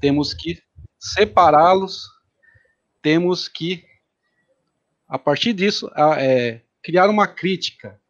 temos 0.01 0.35
que 0.35 0.61
separá-los, 0.99 2.05
temos 3.03 3.49
que, 3.49 3.85
a 5.09 5.19
partir 5.19 5.53
disso, 5.53 5.91
a, 5.95 6.21
é, 6.21 6.63
criar 6.83 7.09
uma 7.09 7.27
crítica, 7.27 8.01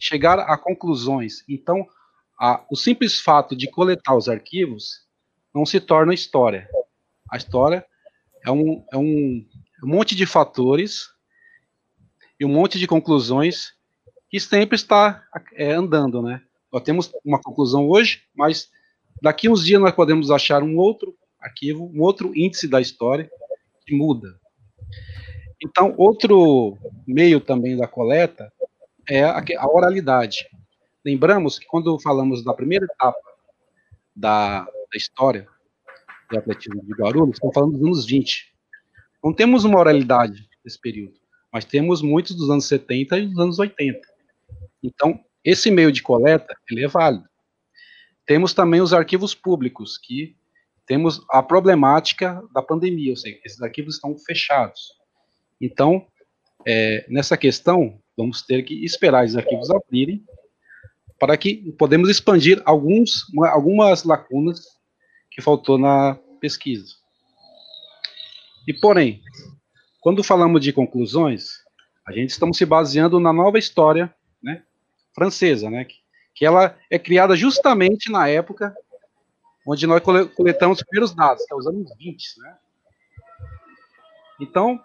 chegar 0.00 0.38
a 0.38 0.56
conclusões. 0.56 1.44
Então, 1.48 1.86
a, 2.38 2.64
o 2.70 2.76
simples 2.76 3.20
fato 3.20 3.54
de 3.54 3.70
coletar 3.70 4.16
os 4.16 4.28
arquivos 4.28 5.06
não 5.54 5.64
se 5.64 5.80
torna 5.80 6.14
história. 6.14 6.68
A 7.30 7.36
história 7.36 7.84
é 8.44 8.50
um, 8.50 8.84
é 8.92 8.96
um, 8.96 9.46
um 9.84 9.86
monte 9.86 10.14
de 10.14 10.26
fatores 10.26 11.08
e 12.38 12.44
um 12.44 12.48
monte 12.48 12.78
de 12.78 12.86
conclusões 12.86 13.72
que 14.28 14.40
sempre 14.40 14.76
está 14.76 15.22
é, 15.54 15.72
andando, 15.72 16.22
né? 16.22 16.42
Nós 16.72 16.82
temos 16.82 17.12
uma 17.24 17.40
conclusão 17.40 17.86
hoje, 17.88 18.22
mas 18.34 18.70
daqui 19.20 19.48
uns 19.48 19.64
dias 19.64 19.80
nós 19.80 19.92
podemos 19.92 20.30
achar 20.30 20.62
um 20.62 20.76
outro 20.76 21.14
arquivo, 21.38 21.90
um 21.94 22.00
outro 22.00 22.32
índice 22.34 22.66
da 22.66 22.80
história 22.80 23.30
que 23.86 23.94
muda. 23.94 24.40
Então, 25.64 25.94
outro 25.96 26.76
meio 27.06 27.40
também 27.40 27.76
da 27.76 27.86
coleta 27.86 28.52
é 29.08 29.22
a 29.22 29.66
oralidade. 29.68 30.48
Lembramos 31.04 31.58
que 31.58 31.66
quando 31.66 31.98
falamos 32.00 32.44
da 32.44 32.52
primeira 32.52 32.84
etapa 32.84 33.18
da, 34.14 34.64
da 34.64 34.96
história 34.96 35.46
do 36.30 36.38
atletismo 36.38 36.82
de 36.84 36.92
Guarulhos, 36.94 37.34
estamos 37.34 37.54
falando 37.54 37.72
dos 37.72 37.82
anos 37.82 38.06
20. 38.06 38.52
Não 39.22 39.32
temos 39.32 39.64
uma 39.64 39.78
oralidade 39.78 40.48
nesse 40.64 40.80
período, 40.80 41.14
mas 41.52 41.64
temos 41.64 42.02
muitos 42.02 42.34
dos 42.34 42.50
anos 42.50 42.64
70 42.66 43.18
e 43.18 43.26
dos 43.28 43.38
anos 43.38 43.58
80. 43.58 44.00
Então, 44.82 45.20
esse 45.44 45.70
meio 45.70 45.92
de 45.92 46.02
coleta, 46.02 46.56
ele 46.70 46.84
é 46.84 46.88
válido. 46.88 47.28
Temos 48.26 48.54
também 48.54 48.80
os 48.80 48.92
arquivos 48.92 49.34
públicos, 49.34 49.98
que 49.98 50.36
temos 50.86 51.24
a 51.30 51.42
problemática 51.42 52.42
da 52.52 52.62
pandemia, 52.62 53.10
ou 53.10 53.16
seja, 53.16 53.38
esses 53.44 53.60
arquivos 53.62 53.94
estão 53.94 54.16
fechados. 54.18 55.01
Então, 55.62 56.04
é, 56.66 57.06
nessa 57.08 57.36
questão, 57.36 58.00
vamos 58.16 58.42
ter 58.42 58.64
que 58.64 58.84
esperar 58.84 59.24
os 59.24 59.36
arquivos 59.36 59.70
abrirem 59.70 60.24
para 61.20 61.36
que 61.36 61.70
podemos 61.78 62.10
expandir 62.10 62.60
alguns, 62.64 63.24
algumas 63.52 64.02
lacunas 64.02 64.66
que 65.30 65.40
faltou 65.40 65.78
na 65.78 66.18
pesquisa. 66.40 66.96
E 68.66 68.74
porém, 68.74 69.22
quando 70.00 70.24
falamos 70.24 70.60
de 70.60 70.72
conclusões, 70.72 71.62
a 72.04 72.12
gente 72.12 72.30
estamos 72.30 72.56
se 72.56 72.66
baseando 72.66 73.20
na 73.20 73.32
nova 73.32 73.56
história, 73.56 74.12
né, 74.42 74.64
francesa, 75.14 75.70
né, 75.70 75.86
que, 76.34 76.44
ela 76.44 76.76
é 76.90 76.98
criada 76.98 77.36
justamente 77.36 78.10
na 78.10 78.26
época 78.26 78.74
onde 79.64 79.86
nós 79.86 80.02
coletamos 80.02 80.78
os 80.78 80.84
primeiros 80.84 81.14
dados, 81.14 81.44
que 81.46 81.54
é 81.54 81.56
os 81.56 81.68
anos 81.68 81.88
20, 81.96 82.40
né? 82.40 82.56
Então, 84.40 84.80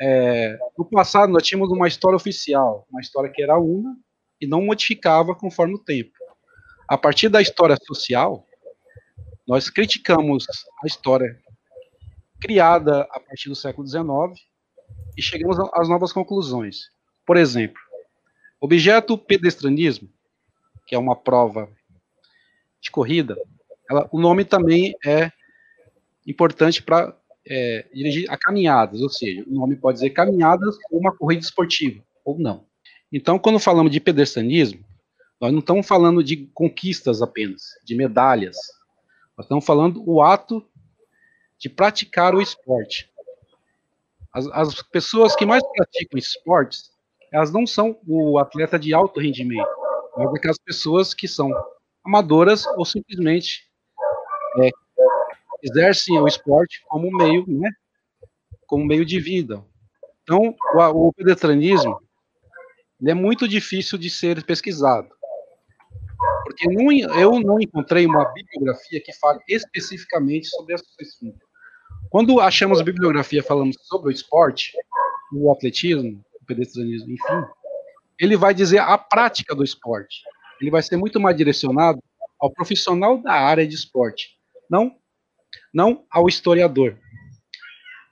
é, 0.00 0.58
no 0.78 0.84
passado, 0.84 1.30
nós 1.30 1.42
tínhamos 1.42 1.70
uma 1.70 1.86
história 1.86 2.16
oficial, 2.16 2.86
uma 2.90 3.00
história 3.00 3.30
que 3.30 3.42
era 3.42 3.58
una 3.58 3.94
e 4.40 4.46
não 4.46 4.62
modificava 4.62 5.34
conforme 5.34 5.74
o 5.74 5.78
tempo. 5.78 6.12
A 6.88 6.96
partir 6.96 7.28
da 7.28 7.42
história 7.42 7.76
social, 7.86 8.46
nós 9.46 9.68
criticamos 9.68 10.46
a 10.82 10.86
história 10.86 11.38
criada 12.40 13.02
a 13.10 13.20
partir 13.20 13.50
do 13.50 13.54
século 13.54 13.86
XIX 13.86 14.40
e 15.16 15.20
chegamos 15.20 15.58
às 15.74 15.88
novas 15.88 16.12
conclusões. 16.12 16.90
Por 17.26 17.36
exemplo, 17.36 17.80
objeto 18.58 19.18
pedestranismo, 19.18 20.08
que 20.86 20.94
é 20.94 20.98
uma 20.98 21.14
prova 21.14 21.70
de 22.80 22.90
corrida, 22.90 23.36
ela, 23.88 24.08
o 24.10 24.18
nome 24.18 24.44
também 24.44 24.94
é 25.04 25.30
importante 26.26 26.82
para 26.82 27.14
é, 27.46 27.88
dirigir 27.92 28.30
a 28.30 28.36
caminhadas, 28.36 29.00
ou 29.00 29.08
seja, 29.08 29.44
o 29.46 29.52
nome 29.52 29.76
pode 29.76 29.96
dizer 29.96 30.10
caminhadas 30.10 30.76
ou 30.90 31.00
uma 31.00 31.14
corrida 31.16 31.42
esportiva, 31.42 32.02
ou 32.24 32.38
não. 32.38 32.64
Então, 33.12 33.38
quando 33.38 33.58
falamos 33.58 33.90
de 33.90 34.00
pedestrianismo, 34.00 34.84
nós 35.40 35.52
não 35.52 35.60
estamos 35.60 35.86
falando 35.86 36.22
de 36.22 36.48
conquistas 36.52 37.22
apenas, 37.22 37.62
de 37.84 37.94
medalhas. 37.94 38.56
Nós 39.36 39.46
estamos 39.46 39.64
falando 39.64 40.02
o 40.06 40.22
ato 40.22 40.64
de 41.58 41.68
praticar 41.68 42.34
o 42.34 42.42
esporte. 42.42 43.10
As, 44.32 44.46
as 44.48 44.82
pessoas 44.82 45.34
que 45.34 45.46
mais 45.46 45.62
praticam 45.74 46.18
esportes, 46.18 46.90
elas 47.32 47.50
não 47.50 47.66
são 47.66 47.98
o 48.06 48.38
atleta 48.38 48.78
de 48.78 48.92
alto 48.92 49.18
rendimento, 49.18 49.68
mas 50.16 50.34
aquelas 50.34 50.58
pessoas 50.58 51.14
que 51.14 51.26
são 51.26 51.50
amadoras 52.04 52.66
ou 52.76 52.84
simplesmente 52.84 53.68
é, 54.58 54.70
exercem 55.62 56.18
o 56.18 56.26
esporte 56.26 56.80
como 56.86 57.10
meio, 57.10 57.44
né, 57.46 57.70
como 58.66 58.84
meio 58.84 59.04
de 59.04 59.18
vida. 59.20 59.64
Então, 60.22 60.54
o, 60.74 61.08
o 61.08 61.12
é 63.06 63.14
muito 63.14 63.48
difícil 63.48 63.98
de 63.98 64.10
ser 64.10 64.44
pesquisado. 64.44 65.08
Porque 66.44 66.68
não, 66.68 66.92
eu 67.16 67.40
não 67.40 67.60
encontrei 67.60 68.06
uma 68.06 68.24
bibliografia 68.32 69.00
que 69.02 69.12
fale 69.14 69.40
especificamente 69.48 70.48
sobre 70.48 70.74
esse 70.74 70.84
assunto. 71.00 71.46
Quando 72.10 72.40
achamos 72.40 72.82
bibliografia 72.82 73.42
falando 73.42 73.72
sobre 73.82 74.08
o 74.08 74.12
esporte, 74.12 74.72
o 75.32 75.50
atletismo, 75.50 76.22
o 76.40 76.44
pedestrianismo, 76.44 77.12
enfim, 77.12 77.46
ele 78.18 78.36
vai 78.36 78.52
dizer 78.52 78.78
a 78.78 78.98
prática 78.98 79.54
do 79.54 79.64
esporte. 79.64 80.22
Ele 80.60 80.70
vai 80.70 80.82
ser 80.82 80.96
muito 80.96 81.18
mais 81.18 81.36
direcionado 81.36 82.02
ao 82.38 82.50
profissional 82.50 83.18
da 83.18 83.32
área 83.32 83.66
de 83.66 83.74
esporte, 83.74 84.38
não, 84.68 84.94
não 85.72 86.04
ao 86.10 86.28
historiador. 86.28 86.98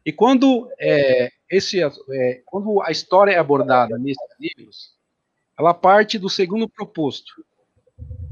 E 0.04 0.12
quando 0.12 0.70
é, 0.78 1.30
esse, 1.50 1.82
é, 1.82 2.42
quando 2.46 2.80
a 2.82 2.90
história 2.90 3.32
é 3.32 3.38
abordada 3.38 3.98
nesses 3.98 4.28
livros, 4.38 4.94
ela 5.58 5.74
parte 5.74 6.18
do 6.18 6.30
segundo 6.30 6.68
proposto, 6.68 7.44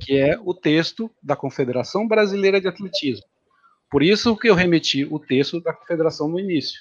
que 0.01 0.17
é 0.17 0.39
o 0.39 0.55
texto 0.55 1.11
da 1.23 1.35
Confederação 1.35 2.07
Brasileira 2.07 2.61
de 2.61 2.69
Atletismo. 2.69 3.27
Por 3.91 4.03
isso 4.03 4.37
que 4.37 4.49
eu 4.49 4.55
remeti 4.55 5.05
o 5.05 5.19
texto 5.19 5.61
da 5.61 5.73
Confederação 5.73 6.29
no 6.29 6.39
início, 6.39 6.81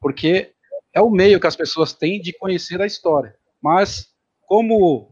porque 0.00 0.52
é 0.92 1.00
o 1.00 1.10
meio 1.10 1.40
que 1.40 1.46
as 1.46 1.56
pessoas 1.56 1.92
têm 1.92 2.20
de 2.20 2.32
conhecer 2.32 2.80
a 2.80 2.86
história. 2.86 3.36
Mas, 3.60 4.12
como 4.46 5.08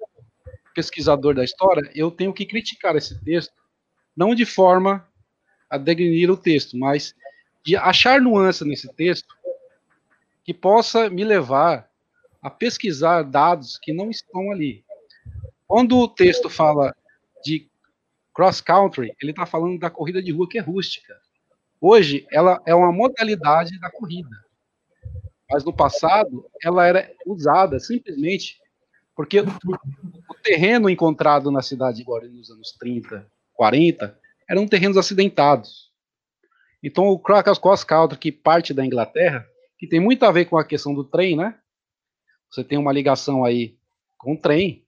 pesquisador 0.74 1.34
da 1.34 1.44
história, 1.44 1.90
eu 1.94 2.10
tenho 2.10 2.32
que 2.32 2.46
criticar 2.46 2.96
esse 2.96 3.22
texto, 3.24 3.54
não 4.16 4.34
de 4.34 4.44
forma 4.44 5.06
a 5.72 5.78
degrinir 5.78 6.30
o 6.30 6.36
texto, 6.36 6.76
mas 6.76 7.14
de 7.64 7.74
achar 7.76 8.20
nuances 8.20 8.66
nesse 8.66 8.92
texto 8.92 9.34
que 10.44 10.52
possa 10.52 11.08
me 11.08 11.24
levar 11.24 11.88
a 12.42 12.50
pesquisar 12.50 13.22
dados 13.22 13.78
que 13.78 13.90
não 13.90 14.10
estão 14.10 14.52
ali. 14.52 14.84
Quando 15.66 15.96
o 15.98 16.06
texto 16.06 16.50
fala 16.50 16.94
de 17.42 17.70
cross 18.34 18.60
country, 18.60 19.14
ele 19.22 19.30
está 19.30 19.46
falando 19.46 19.78
da 19.78 19.88
corrida 19.88 20.22
de 20.22 20.30
rua 20.30 20.46
que 20.46 20.58
é 20.58 20.60
rústica. 20.60 21.18
Hoje, 21.80 22.26
ela 22.30 22.60
é 22.66 22.74
uma 22.74 22.92
modalidade 22.92 23.80
da 23.80 23.90
corrida. 23.90 24.44
Mas 25.50 25.64
no 25.64 25.72
passado, 25.72 26.44
ela 26.62 26.86
era 26.86 27.10
usada 27.24 27.80
simplesmente 27.80 28.60
porque 29.16 29.40
o 29.40 30.34
terreno 30.42 30.90
encontrado 30.90 31.50
na 31.50 31.62
cidade 31.62 31.98
de 31.98 32.04
Guarulhos 32.04 32.36
nos 32.36 32.50
anos 32.50 32.72
30, 32.78 33.26
40, 33.54 34.21
eram 34.52 34.68
terrenos 34.68 34.98
acidentados. 34.98 35.90
Então, 36.82 37.06
o 37.06 37.18
cross 37.18 37.84
country, 37.84 38.18
que 38.18 38.30
parte 38.30 38.74
da 38.74 38.84
Inglaterra, 38.84 39.46
que 39.78 39.86
tem 39.86 39.98
muito 39.98 40.26
a 40.26 40.30
ver 40.30 40.44
com 40.44 40.58
a 40.58 40.64
questão 40.64 40.92
do 40.94 41.04
trem, 41.04 41.34
né? 41.34 41.58
Você 42.50 42.62
tem 42.62 42.76
uma 42.76 42.92
ligação 42.92 43.46
aí 43.46 43.78
com 44.18 44.34
o 44.34 44.38
trem. 44.38 44.86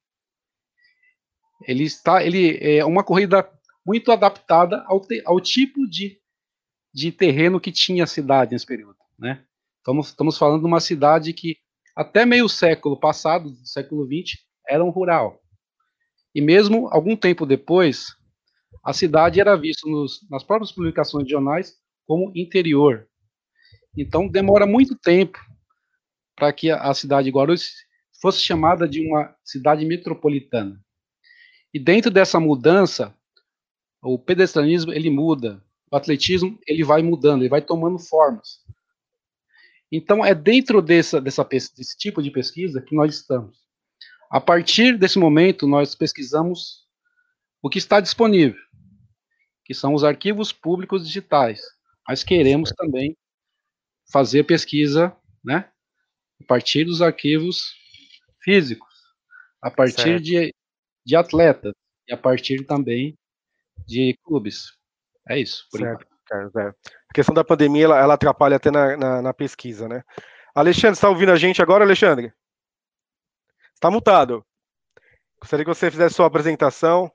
Ele 1.67 1.85
está, 1.85 2.23
ele 2.23 2.59
é 2.61 2.85
uma 2.85 3.03
corrida 3.03 3.51
muito 3.87 4.13
adaptada 4.13 4.85
ao, 4.87 5.01
te, 5.01 5.23
ao 5.25 5.41
tipo 5.41 5.89
de, 5.89 6.21
de 6.93 7.11
terreno 7.11 7.59
que 7.59 7.73
tinha 7.73 8.05
a 8.05 8.07
cidade 8.07 8.53
nesse 8.53 8.67
período, 8.67 8.99
né? 9.19 9.47
Estamos, 9.79 10.09
estamos 10.09 10.37
falando 10.37 10.61
de 10.61 10.67
uma 10.67 10.81
cidade 10.81 11.33
que 11.33 11.57
até 11.97 12.27
meio 12.27 12.51
século 12.51 13.01
passado, 13.01 13.57
século 13.65 14.05
XX, 14.05 14.43
era 14.69 14.85
um 14.85 14.91
rural. 14.91 15.41
E 16.35 16.43
mesmo 16.43 16.89
algum 16.89 17.17
tempo 17.17 17.47
depois, 17.47 18.15
a 18.85 18.93
cidade 18.93 19.41
era 19.41 19.57
vista 19.57 19.89
nos, 19.89 20.21
nas 20.31 20.45
próprias 20.45 20.71
publicações 20.71 21.25
de 21.25 21.31
jornais 21.31 21.75
como 22.07 22.31
interior. 22.35 23.09
Então 23.97 24.29
demora 24.29 24.67
muito 24.67 24.95
tempo 24.95 25.39
para 26.37 26.53
que 26.53 26.71
a 26.71 26.93
cidade 26.93 27.25
de 27.27 27.31
Guarulhos 27.31 27.73
fosse 28.21 28.41
chamada 28.41 28.89
de 28.89 29.01
uma 29.07 29.35
cidade 29.45 29.85
metropolitana. 29.87 30.79
E 31.73 31.79
dentro 31.79 32.11
dessa 32.11 32.39
mudança, 32.39 33.15
o 34.03 34.19
pedestrianismo 34.19 34.93
ele 34.93 35.11
muda, 35.11 35.63
o 35.91 35.97
atletismo 35.97 36.59
ele 36.67 36.85
vai 36.85 37.03
mudando, 37.03 37.43
ele 37.43 37.49
vai 37.49 37.63
tomando 37.63 37.99
formas. 37.99 38.63
Então 39.91 40.25
é 40.25 40.35
dentro 40.35 40.83
dessa, 40.83 41.21
dessa 41.21 41.45
desse 41.45 41.97
tipo 41.97 42.23
de 42.23 42.31
pesquisa 42.31 42.83
que 42.83 42.95
nós 42.95 43.15
estamos. 43.15 43.57
A 44.31 44.41
partir 44.41 44.99
desse 44.99 45.19
momento 45.19 45.67
nós 45.67 45.95
pesquisamos 45.95 46.85
o 47.63 47.71
que 47.71 47.79
está 47.79 48.01
disponível, 48.01 48.61
que 49.65 49.75
são 49.75 49.95
os 49.95 50.05
arquivos 50.05 50.53
públicos 50.53 51.07
digitais. 51.07 51.61
Mas 52.07 52.23
queremos 52.23 52.71
também 52.71 53.17
fazer 54.13 54.45
pesquisa, 54.45 55.17
né? 55.43 55.71
A 56.41 56.45
partir 56.47 56.85
dos 56.85 57.01
arquivos 57.01 57.75
físicos, 58.43 58.93
a 59.63 59.71
partir 59.71 60.21
de, 60.21 60.55
de 61.05 61.17
atletas 61.17 61.73
e 62.07 62.13
a 62.13 62.17
partir 62.17 62.67
também 62.67 63.17
de 63.87 64.19
clubes. 64.23 64.73
É 65.29 65.39
isso. 65.39 65.67
certo, 65.71 66.07
Carlos. 66.27 66.55
É. 66.57 66.69
A 66.69 67.15
questão 67.15 67.35
da 67.35 67.45
pandemia 67.45 67.85
ela, 67.85 67.99
ela 67.99 68.15
atrapalha 68.15 68.57
até 68.57 68.71
na, 68.71 68.97
na, 68.97 69.23
na, 69.23 69.35
pesquisa, 69.35 69.89
né? 69.89 70.03
Alexandre, 70.55 70.95
está 70.95 71.09
ouvindo 71.09 71.33
a 71.33 71.37
gente 71.37 71.63
agora, 71.63 71.85
Alexandre? 71.85 72.33
Está 73.75 73.91
mutado. 73.91 74.45
Gostaria 75.41 75.65
que 75.65 75.75
você 75.75 75.91
fizesse 75.91 76.15
sua 76.15 76.27
apresentação. 76.27 77.11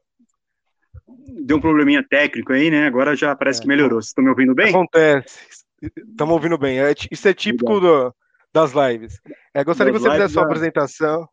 Deu 1.45 1.57
um 1.57 1.61
probleminha 1.61 2.05
técnico 2.07 2.53
aí, 2.53 2.69
né? 2.69 2.87
Agora 2.87 3.15
já 3.15 3.35
parece 3.35 3.59
é. 3.59 3.61
que 3.63 3.67
melhorou. 3.67 4.01
Vocês 4.01 4.09
estão 4.09 4.23
me 4.23 4.29
ouvindo 4.29 4.53
bem? 4.53 4.69
Acontece. 4.69 5.65
Estamos 5.81 6.33
ouvindo 6.33 6.57
bem. 6.57 6.79
É, 6.79 6.93
isso 7.11 7.27
é 7.27 7.33
típico 7.33 7.79
do, 7.79 8.13
das 8.53 8.71
lives. 8.73 9.19
É, 9.53 9.63
gostaria 9.63 9.93
das 9.93 10.01
que 10.01 10.07
você 10.07 10.15
fizesse 10.15 10.33
sua 10.33 10.43
apresentação, 10.43 11.27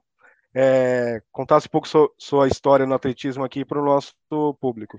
é, 0.54 1.20
contasse 1.32 1.66
um 1.66 1.70
pouco 1.70 1.88
so, 1.88 2.12
sua 2.18 2.48
história 2.48 2.86
no 2.86 2.94
atletismo 2.94 3.44
aqui 3.44 3.64
para 3.64 3.80
o 3.80 3.84
nosso 3.84 4.14
público. 4.60 4.98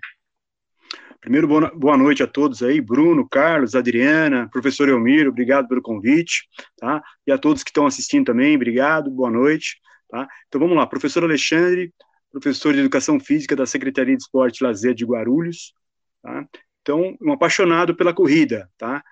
Primeiro, 1.20 1.48
boa, 1.48 1.72
boa 1.76 1.98
noite 1.98 2.22
a 2.22 2.28
todos 2.28 2.62
aí, 2.62 2.80
Bruno, 2.80 3.28
Carlos, 3.28 3.76
Adriana, 3.76 4.48
professor 4.52 4.88
Elmiro, 4.88 5.32
obrigado 5.32 5.68
pelo 5.68 5.82
convite, 5.82 6.48
tá? 6.78 7.02
E 7.26 7.32
a 7.32 7.38
todos 7.38 7.64
que 7.64 7.70
estão 7.70 7.88
assistindo 7.88 8.28
também, 8.28 8.56
obrigado, 8.56 9.10
boa 9.10 9.32
noite, 9.32 9.78
tá? 10.10 10.28
Então 10.48 10.62
vamos 10.62 10.78
lá, 10.78 10.86
professor 10.86 11.24
Alexandre, 11.24 11.92
professor 12.40 12.74
de 12.74 12.80
Educação 12.80 13.20
Física 13.20 13.56
da 13.56 13.66
Secretaria 13.66 14.16
de 14.16 14.24
Esporte 14.24 14.60
e 14.60 14.64
Lazer 14.64 14.94
de 14.94 15.06
Guarulhos, 15.06 15.74
tá? 16.22 16.46
Então, 16.82 17.18
um 17.22 17.34
apaixonado 17.34 17.96
pela 17.96 18.14
corrida, 18.14 18.70
tá? 18.78 19.04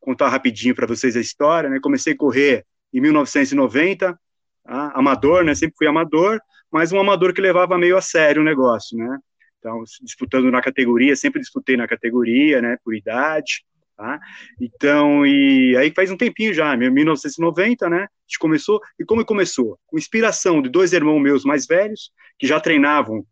contar 0.00 0.30
rapidinho 0.30 0.74
para 0.74 0.86
vocês 0.86 1.16
a 1.16 1.20
história, 1.20 1.68
né? 1.68 1.78
Comecei 1.80 2.14
a 2.14 2.16
correr 2.16 2.64
em 2.92 3.00
1990, 3.00 4.18
tá? 4.64 4.92
amador, 4.94 5.44
né? 5.44 5.54
Sempre 5.54 5.76
fui 5.76 5.86
amador, 5.86 6.40
mas 6.72 6.90
um 6.90 6.98
amador 6.98 7.34
que 7.34 7.40
levava 7.40 7.78
meio 7.78 7.96
a 7.96 8.00
sério 8.00 8.42
o 8.42 8.44
negócio, 8.44 8.96
né? 8.96 9.18
Então, 9.58 9.84
disputando 10.02 10.50
na 10.50 10.62
categoria, 10.62 11.14
sempre 11.14 11.40
disputei 11.40 11.76
na 11.76 11.86
categoria, 11.86 12.62
né? 12.62 12.78
Por 12.82 12.94
idade, 12.94 13.62
tá? 14.00 14.18
Então, 14.58 15.26
e 15.26 15.76
aí 15.76 15.92
faz 15.94 16.10
um 16.10 16.16
tempinho 16.16 16.54
já, 16.54 16.74
1990, 16.74 17.90
né? 17.90 17.98
A 17.98 18.08
gente 18.26 18.38
começou, 18.38 18.80
e 18.98 19.04
como 19.04 19.22
começou? 19.26 19.78
Com 19.86 19.98
inspiração 19.98 20.62
de 20.62 20.70
dois 20.70 20.94
irmãos 20.94 21.20
meus 21.20 21.44
mais 21.44 21.66
velhos, 21.66 22.10
que 22.38 22.46
já 22.46 22.58
treinavam, 22.58 23.22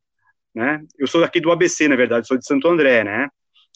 né? 0.54 0.82
Eu 0.98 1.06
sou 1.06 1.24
aqui 1.24 1.40
do 1.40 1.50
ABC, 1.50 1.88
na 1.88 1.96
verdade, 1.96 2.26
sou 2.26 2.36
de 2.36 2.44
Santo 2.44 2.68
André, 2.68 3.02
né? 3.02 3.28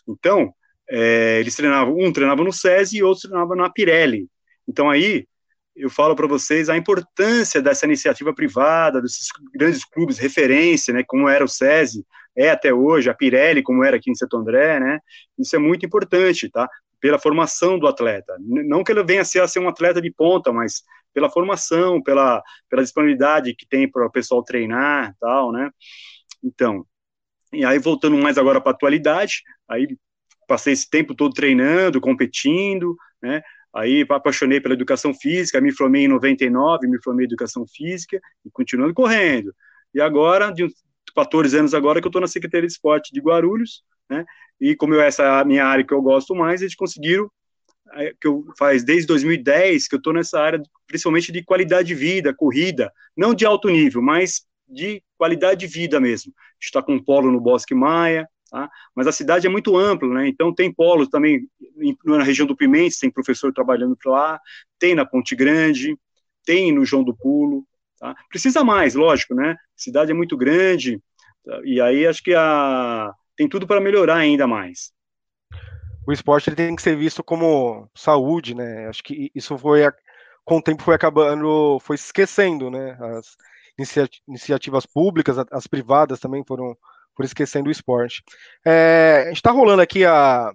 Então, 0.06 0.52
é, 0.90 1.40
eles 1.40 1.56
treinavam, 1.56 1.96
um 1.96 2.12
treinava 2.12 2.44
no 2.44 2.52
SESI 2.52 2.98
e 2.98 3.02
outro 3.02 3.30
treinava 3.30 3.56
na 3.56 3.70
Pirelli. 3.70 4.28
Então 4.68 4.90
aí 4.90 5.26
eu 5.74 5.90
falo 5.90 6.14
para 6.14 6.26
vocês 6.26 6.68
a 6.68 6.76
importância 6.76 7.62
dessa 7.62 7.86
iniciativa 7.86 8.34
privada, 8.34 9.00
desses 9.00 9.28
grandes 9.54 9.84
clubes 9.84 10.18
referência, 10.18 10.92
né, 10.92 11.02
como 11.06 11.28
era 11.28 11.44
o 11.44 11.48
SESI, 11.48 12.04
é 12.36 12.50
até 12.50 12.72
hoje, 12.72 13.10
a 13.10 13.14
Pirelli, 13.14 13.62
como 13.62 13.84
era 13.84 13.96
aqui 13.96 14.10
em 14.10 14.14
Santo 14.14 14.36
André, 14.36 14.78
né, 14.80 14.98
isso 15.38 15.54
é 15.56 15.58
muito 15.58 15.86
importante, 15.86 16.50
tá, 16.50 16.68
pela 17.00 17.18
formação 17.18 17.78
do 17.78 17.86
atleta, 17.86 18.36
não 18.40 18.84
que 18.84 18.92
ele 18.92 19.02
venha 19.02 19.22
a 19.22 19.24
ser, 19.24 19.40
a 19.40 19.48
ser 19.48 19.60
um 19.60 19.68
atleta 19.68 20.00
de 20.00 20.10
ponta, 20.10 20.52
mas 20.52 20.82
pela 21.12 21.30
formação, 21.30 22.02
pela, 22.02 22.42
pela 22.68 22.82
disponibilidade 22.82 23.54
que 23.54 23.66
tem 23.66 23.90
para 23.90 24.06
o 24.06 24.10
pessoal 24.10 24.42
treinar, 24.42 25.14
tal, 25.20 25.52
né, 25.52 25.70
então, 26.44 26.86
e 27.52 27.64
aí 27.64 27.78
voltando 27.78 28.16
mais 28.16 28.38
agora 28.38 28.60
para 28.60 28.72
a 28.72 28.74
atualidade, 28.74 29.42
aí 29.68 29.96
passei 30.46 30.72
esse 30.72 30.88
tempo 30.88 31.14
todo 31.14 31.32
treinando, 31.32 32.00
competindo, 32.00 32.96
né? 33.22 33.42
Aí 33.74 34.04
apaixonei 34.08 34.60
pela 34.60 34.74
educação 34.74 35.14
física, 35.14 35.60
me 35.60 35.72
formei 35.72 36.04
em 36.04 36.08
99, 36.08 36.86
me 36.86 37.00
formei 37.02 37.24
em 37.24 37.28
educação 37.28 37.66
física 37.66 38.20
e 38.44 38.50
continuando 38.50 38.92
correndo. 38.92 39.54
E 39.94 40.00
agora, 40.00 40.50
de 40.50 40.64
uns 40.64 40.74
14 41.14 41.56
anos 41.58 41.74
agora 41.74 42.00
que 42.00 42.06
eu 42.06 42.10
estou 42.10 42.20
na 42.20 42.26
Secretaria 42.26 42.66
de 42.66 42.72
Esporte 42.72 43.12
de 43.12 43.20
Guarulhos, 43.20 43.82
né? 44.08 44.24
E 44.60 44.76
como 44.76 44.94
essa 44.94 45.22
é 45.22 45.40
a 45.40 45.44
minha 45.44 45.64
área 45.64 45.84
que 45.84 45.92
eu 45.92 46.02
gosto 46.02 46.34
mais, 46.34 46.60
eles 46.60 46.74
conseguiram 46.74 47.30
é, 47.94 48.14
que 48.18 48.26
eu 48.26 48.44
faz 48.58 48.84
desde 48.84 49.06
2010 49.06 49.88
que 49.88 49.94
eu 49.94 49.98
estou 49.98 50.12
nessa 50.12 50.40
área, 50.40 50.62
principalmente 50.86 51.32
de 51.32 51.42
qualidade 51.42 51.88
de 51.88 51.94
vida, 51.94 52.34
corrida, 52.34 52.92
não 53.16 53.34
de 53.34 53.44
alto 53.44 53.68
nível, 53.68 54.00
mas 54.00 54.46
de 54.68 55.02
qualidade 55.18 55.60
de 55.60 55.66
vida 55.66 56.00
mesmo. 56.00 56.32
Está 56.60 56.82
com 56.82 56.94
um 56.94 57.02
polo 57.02 57.30
no 57.30 57.40
Bosque 57.40 57.74
Maia, 57.74 58.28
Tá? 58.52 58.70
Mas 58.94 59.08
a 59.08 59.12
cidade 59.12 59.46
é 59.46 59.50
muito 59.50 59.76
ampla, 59.76 60.08
né? 60.12 60.28
então 60.28 60.54
tem 60.54 60.72
polos 60.72 61.08
também 61.08 61.48
na 62.04 62.22
região 62.22 62.46
do 62.46 62.54
Pimentes, 62.54 62.98
tem 62.98 63.10
professor 63.10 63.52
trabalhando 63.52 63.96
lá, 64.04 64.38
tem 64.78 64.94
na 64.94 65.04
Ponte 65.04 65.34
Grande, 65.34 65.98
tem 66.44 66.70
no 66.70 66.84
João 66.84 67.02
do 67.02 67.16
Pulo, 67.16 67.66
Tá? 68.02 68.16
Precisa 68.28 68.64
mais, 68.64 68.96
lógico, 68.96 69.32
né? 69.32 69.52
A 69.52 69.56
cidade 69.76 70.10
é 70.10 70.14
muito 70.14 70.36
grande, 70.36 71.00
tá? 71.44 71.60
e 71.62 71.80
aí 71.80 72.04
acho 72.04 72.20
que 72.20 72.34
a, 72.34 73.14
tem 73.36 73.48
tudo 73.48 73.64
para 73.64 73.80
melhorar 73.80 74.16
ainda 74.16 74.44
mais. 74.44 74.92
O 76.04 76.10
esporte 76.10 76.48
ele 76.48 76.56
tem 76.56 76.74
que 76.74 76.82
ser 76.82 76.96
visto 76.96 77.22
como 77.22 77.88
saúde, 77.94 78.56
né? 78.56 78.88
Acho 78.88 79.04
que 79.04 79.30
isso 79.32 79.56
foi, 79.56 79.82
com 80.44 80.56
o 80.56 80.62
tempo, 80.62 80.82
foi 80.82 80.96
acabando, 80.96 81.78
foi 81.78 81.94
esquecendo, 81.94 82.72
né? 82.72 82.98
As 83.16 83.36
iniciativas 84.26 84.84
públicas, 84.84 85.36
as 85.52 85.68
privadas 85.68 86.18
também 86.18 86.42
foram, 86.44 86.76
foram 87.16 87.26
esquecendo 87.26 87.68
o 87.68 87.72
esporte. 87.72 88.22
É, 88.64 89.22
a 89.24 89.28
gente 89.28 89.36
está 89.36 89.50
rolando 89.50 89.82
aqui 89.82 90.04
a 90.04 90.52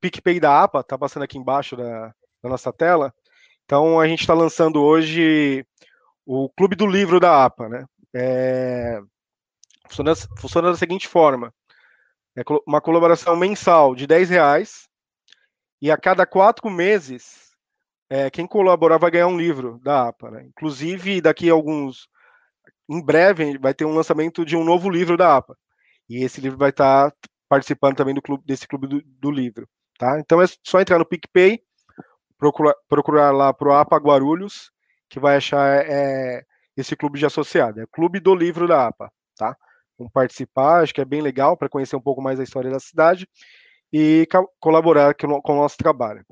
PicPay 0.00 0.40
da 0.40 0.62
APA, 0.62 0.82
tá 0.82 0.96
passando 0.98 1.22
aqui 1.22 1.38
embaixo 1.38 1.76
da, 1.76 2.08
da 2.42 2.48
nossa 2.48 2.72
tela. 2.72 3.12
Então 3.64 4.00
a 4.00 4.06
gente 4.06 4.20
está 4.20 4.34
lançando 4.34 4.82
hoje 4.82 5.64
o 6.26 6.48
Clube 6.50 6.76
do 6.76 6.86
Livro 6.86 7.20
da 7.20 7.44
APA, 7.44 7.68
né? 7.68 7.84
É, 8.14 9.00
funciona, 9.88 10.14
funciona 10.38 10.70
da 10.70 10.76
seguinte 10.76 11.06
forma: 11.06 11.52
é 12.36 12.42
uma 12.66 12.80
colaboração 12.80 13.36
mensal 13.36 13.94
de 13.94 14.06
10 14.06 14.30
reais 14.30 14.88
e 15.80 15.90
a 15.90 15.96
cada 15.96 16.26
quatro 16.26 16.68
meses 16.68 17.50
é, 18.10 18.28
quem 18.28 18.44
colaborar 18.44 18.98
vai 18.98 19.12
ganhar 19.12 19.28
um 19.28 19.38
livro 19.38 19.78
da 19.84 20.08
APA. 20.08 20.32
Né? 20.32 20.44
Inclusive, 20.48 21.20
daqui 21.20 21.48
a 21.48 21.52
alguns. 21.52 22.08
Em 22.90 23.00
breve, 23.00 23.56
vai 23.58 23.72
ter 23.72 23.84
um 23.84 23.94
lançamento 23.94 24.44
de 24.44 24.56
um 24.56 24.64
novo 24.64 24.90
livro 24.90 25.16
da 25.16 25.36
APA. 25.36 25.56
E 26.08 26.24
esse 26.24 26.40
livro 26.40 26.58
vai 26.58 26.70
estar 26.70 27.12
participando 27.48 27.96
também 27.96 28.14
do 28.14 28.20
clube, 28.20 28.42
desse 28.44 28.66
clube 28.66 28.88
do, 28.88 29.02
do 29.04 29.30
livro. 29.30 29.68
Tá? 29.96 30.18
Então 30.18 30.42
é 30.42 30.46
só 30.66 30.80
entrar 30.80 30.98
no 30.98 31.06
PicPay, 31.06 31.60
procurar, 32.36 32.74
procurar 32.88 33.30
lá 33.30 33.52
para 33.52 33.68
o 33.68 33.72
APA 33.72 33.96
Guarulhos 33.96 34.72
que 35.10 35.18
vai 35.18 35.36
achar 35.36 35.84
é, 35.84 36.42
esse 36.76 36.96
clube 36.96 37.18
de 37.18 37.26
associado. 37.26 37.80
É 37.80 37.86
Clube 37.92 38.20
do 38.20 38.34
Livro 38.34 38.66
da 38.66 38.86
APA, 38.86 39.12
tá? 39.36 39.56
Vamos 39.98 40.12
participar, 40.12 40.82
acho 40.82 40.94
que 40.94 41.00
é 41.00 41.04
bem 41.04 41.20
legal 41.20 41.56
para 41.56 41.68
conhecer 41.68 41.96
um 41.96 42.00
pouco 42.00 42.22
mais 42.22 42.38
da 42.38 42.44
história 42.44 42.70
da 42.70 42.80
cidade 42.80 43.28
e 43.92 44.26
colaborar 44.60 45.14
com 45.14 45.52
o 45.52 45.56
nosso 45.56 45.76
trabalho. 45.76 46.24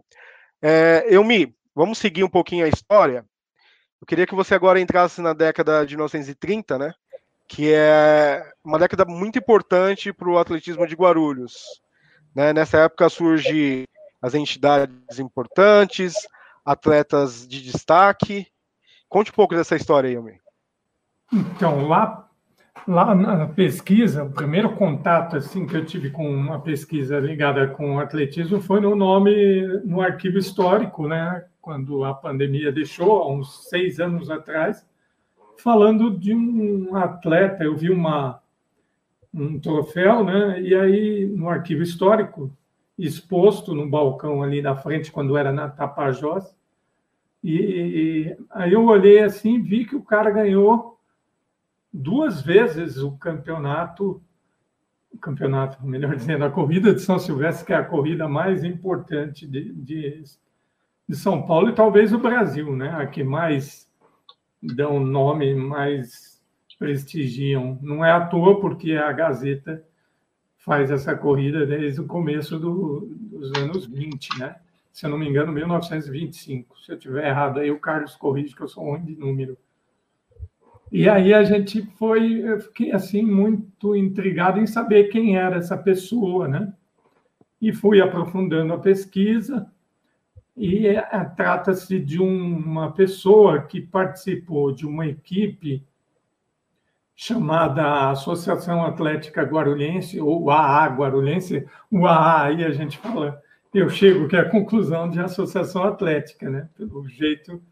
É, 0.63 1.13
Elmi, 1.13 1.55
vamos 1.75 1.99
seguir 1.99 2.25
um 2.25 2.31
pouquinho 2.31 2.65
a 2.65 2.69
história. 2.69 3.27
Eu 4.01 4.07
queria 4.07 4.27
que 4.27 4.35
você 4.35 4.55
agora 4.55 4.81
entrasse 4.81 5.21
na 5.21 5.33
década 5.33 5.85
de 5.85 5.97
1930, 5.97 6.79
né? 6.79 6.95
Que 7.49 7.73
é 7.73 8.53
uma 8.63 8.79
década 8.79 9.05
muito 9.05 9.39
importante 9.39 10.13
para 10.13 10.29
o 10.29 10.39
atletismo 10.39 10.87
de 10.87 10.95
Guarulhos. 10.95 11.81
Né? 12.35 12.53
Nessa 12.53 12.79
época 12.79 13.09
surgem 13.09 13.85
as 14.21 14.35
entidades 14.35 15.19
importantes, 15.19 16.15
atletas 16.65 17.47
de 17.49 17.63
destaque, 17.63 18.47
Conte 19.09 19.31
um 19.31 19.35
pouco 19.35 19.55
dessa 19.55 19.75
história 19.75 20.09
aí, 20.09 20.17
Almir. 20.17 20.41
Então, 21.33 21.87
lá, 21.89 22.28
lá 22.89 23.15
na 23.15 23.47
pesquisa, 23.47 24.25
o 24.25 24.33
primeiro 24.33 24.75
contato 24.75 25.37
assim 25.37 25.67
que 25.67 25.77
eu 25.77 25.85
tive 25.85 26.09
com 26.09 26.27
uma 26.27 26.59
pesquisa 26.59 27.21
ligada 27.21 27.69
com 27.69 27.97
o 27.97 28.01
atletismo 28.01 28.63
foi 28.63 28.81
no 28.81 28.97
nome, 28.97 29.67
no 29.85 30.01
arquivo 30.01 30.39
histórico, 30.39 31.07
né? 31.07 31.45
Quando 31.61 32.03
a 32.03 32.15
pandemia 32.15 32.73
deixou, 32.73 33.23
há 33.23 33.31
uns 33.31 33.69
seis 33.69 34.01
anos 34.01 34.31
atrás, 34.31 34.89
falando 35.59 36.11
de 36.11 36.35
um 36.35 36.97
atleta. 36.97 37.63
Eu 37.63 37.77
vi 37.77 37.91
uma, 37.91 38.41
um 39.35 39.61
troféu, 39.61 40.25
né? 40.25 40.59
E 40.63 40.75
aí, 40.75 41.27
no 41.27 41.51
arquivo 41.51 41.83
histórico, 41.83 42.51
exposto 42.99 43.75
no 43.75 43.87
balcão 43.87 44.43
ali 44.43 44.63
na 44.63 44.75
frente, 44.75 45.13
quando 45.13 45.37
era 45.37 45.53
na 45.53 45.69
Tapajós, 45.69 46.57
e, 47.45 47.55
e, 47.55 48.37
aí 48.51 48.73
eu 48.73 48.85
olhei 48.85 49.21
assim, 49.21 49.63
vi 49.63 49.85
que 49.85 49.95
o 49.95 50.03
cara 50.03 50.31
ganhou 50.31 50.98
duas 51.93 52.43
vezes 52.43 52.99
o 52.99 53.13
campeonato, 53.13 54.23
o 55.13 55.19
campeonato, 55.19 55.85
melhor 55.87 56.15
dizendo, 56.17 56.45
a 56.45 56.51
corrida 56.51 56.95
de 56.95 57.01
São 57.01 57.19
Silvestre, 57.19 57.67
que 57.67 57.73
é 57.73 57.77
a 57.77 57.85
corrida 57.85 58.29
mais 58.29 58.65
importante 58.65 59.47
de, 59.47 59.73
de, 59.73 60.23
de 61.09 61.17
São 61.17 61.47
Paulo 61.47 61.71
e 61.71 61.75
talvez 61.75 62.13
o 62.13 62.19
Brasil, 62.19 62.75
né? 62.75 62.91
A 62.91 63.07
que 63.07 63.23
mais 63.23 63.89
dão 64.63 65.01
nome, 65.01 65.55
mais 65.55 66.43
prestigiam. 66.79 67.79
Não 67.83 68.05
é 68.05 68.13
à 68.13 68.27
toa, 68.27 68.61
porque 68.61 68.93
a 68.93 69.11
Gazeta 69.13 69.85
faz 70.57 70.91
essa 70.91 71.17
corrida 71.17 71.67
desde 71.67 72.01
o 72.01 72.07
começo 72.07 72.59
do, 72.59 73.09
dos 73.11 73.53
anos 73.59 73.87
20, 73.87 74.39
né? 74.39 74.57
se 74.99 75.07
eu 75.07 75.11
não 75.11 75.19
me 75.19 75.29
engano, 75.29 75.53
1925. 75.53 76.77
Se 76.81 76.91
eu 76.91 76.99
tiver 76.99 77.29
errado 77.29 77.61
aí, 77.61 77.71
o 77.71 77.79
Carlos 77.79 78.17
corrige, 78.17 78.57
que 78.57 78.63
eu 78.63 78.67
sou 78.67 78.83
ruim 78.83 79.05
de 79.05 79.15
número. 79.15 79.57
E 80.91 81.09
aí 81.09 81.35
a 81.35 81.43
gente 81.45 81.83
foi, 81.99 82.41
eu 82.41 82.61
fiquei 82.61 82.93
assim 82.93 83.23
muito 83.23 83.95
intrigado 83.95 84.59
em 84.59 84.67
saber 84.67 85.09
quem 85.09 85.37
era 85.37 85.57
essa 85.57 85.77
pessoa, 85.77 86.49
né? 86.49 86.73
E 87.61 87.73
fui 87.73 88.01
aprofundando 88.01 88.73
a 88.73 88.79
pesquisa. 88.79 89.71
E 90.57 90.87
é, 90.87 91.03
trata-se 91.37 91.99
de 92.01 92.21
uma 92.21 92.93
pessoa 92.93 93.63
que 93.63 93.81
participou 93.81 94.73
de 94.73 94.87
uma 94.87 95.07
equipe 95.07 95.85
chamada 97.15 98.11
Associação 98.11 98.85
Atlética 98.85 99.43
Guarulhense, 99.43 100.21
ou 100.21 100.51
AA 100.51 100.87
Guarulhense. 100.87 101.67
O 101.91 102.07
AA 102.07 102.45
aí 102.45 102.65
a 102.65 102.71
gente 102.71 102.97
fala 102.99 103.43
eu 103.73 103.89
chego 103.91 104.29
que 104.29 104.37
é 104.37 104.41
a 104.41 104.49
conclusão 104.49 105.11
de 105.11 105.21
associação 105.21 105.85
atlética, 105.85 106.49
né? 106.49 106.69
Pelo 106.77 107.07
jeito 107.07 107.63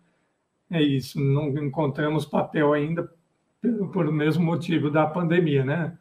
é 0.70 0.82
isso. 0.82 1.20
Não 1.20 1.48
encontramos 1.58 2.24
papel 2.24 2.72
ainda 2.72 3.10
por 3.92 4.06
o 4.06 4.12
mesmo 4.12 4.44
motivo 4.44 4.90
da 4.90 5.06
pandemia, 5.06 5.64
né? 5.64 5.96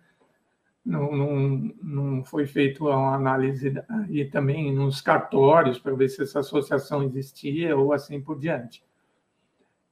Não, 0.85 1.15
não, 1.15 1.73
não 1.81 2.23
foi 2.23 2.45
feita 2.45 2.83
uma 2.83 3.15
análise 3.15 3.73
e 4.07 4.23
também 4.25 4.71
nos 4.71 5.01
cartórios 5.01 5.79
para 5.79 5.95
ver 5.95 6.09
se 6.09 6.21
essa 6.21 6.41
associação 6.41 7.01
existia 7.01 7.75
ou 7.75 7.91
assim 7.91 8.21
por 8.21 8.37
diante. 8.37 8.83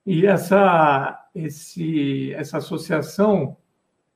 E 0.05 0.25
essa, 0.25 1.27
esse, 1.33 2.33
essa 2.33 2.57
associação, 2.57 3.57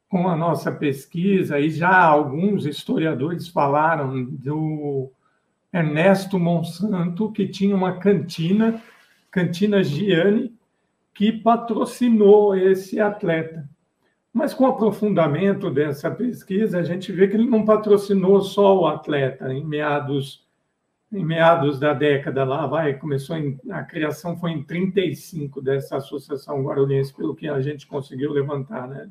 com 0.09 0.27
a 0.27 0.35
nossa 0.35 0.71
pesquisa, 0.71 1.59
e 1.59 1.69
já 1.69 2.05
alguns 2.05 2.65
historiadores 2.65 3.47
falaram 3.47 4.23
do 4.25 5.11
Ernesto 5.73 6.37
Monsanto, 6.37 7.31
que 7.31 7.47
tinha 7.47 7.75
uma 7.75 7.97
cantina, 7.99 8.81
Cantina 9.31 9.83
Gianni, 9.83 10.53
que 11.13 11.31
patrocinou 11.31 12.55
esse 12.55 12.99
atleta. 12.99 13.67
Mas 14.33 14.53
com 14.53 14.65
o 14.65 14.67
aprofundamento 14.67 15.71
dessa 15.71 16.11
pesquisa, 16.11 16.77
a 16.77 16.83
gente 16.83 17.11
vê 17.11 17.27
que 17.27 17.35
ele 17.35 17.49
não 17.49 17.65
patrocinou 17.65 18.41
só 18.41 18.77
o 18.77 18.87
atleta 18.87 19.51
em 19.51 19.65
meados 19.65 20.45
em 21.11 21.23
meados 21.23 21.79
da 21.79 21.93
década 21.93 22.43
lá, 22.43 22.67
vai, 22.67 22.93
começou 22.93 23.37
em, 23.37 23.57
a 23.69 23.81
criação 23.81 24.35
foi 24.37 24.51
em 24.51 24.61
35 24.61 25.61
dessa 25.61 25.97
associação 25.97 26.61
guarulhense, 26.61 27.13
pelo 27.13 27.33
que 27.33 27.47
a 27.47 27.61
gente 27.61 27.87
conseguiu 27.87 28.31
levantar, 28.33 28.87
né? 28.87 29.09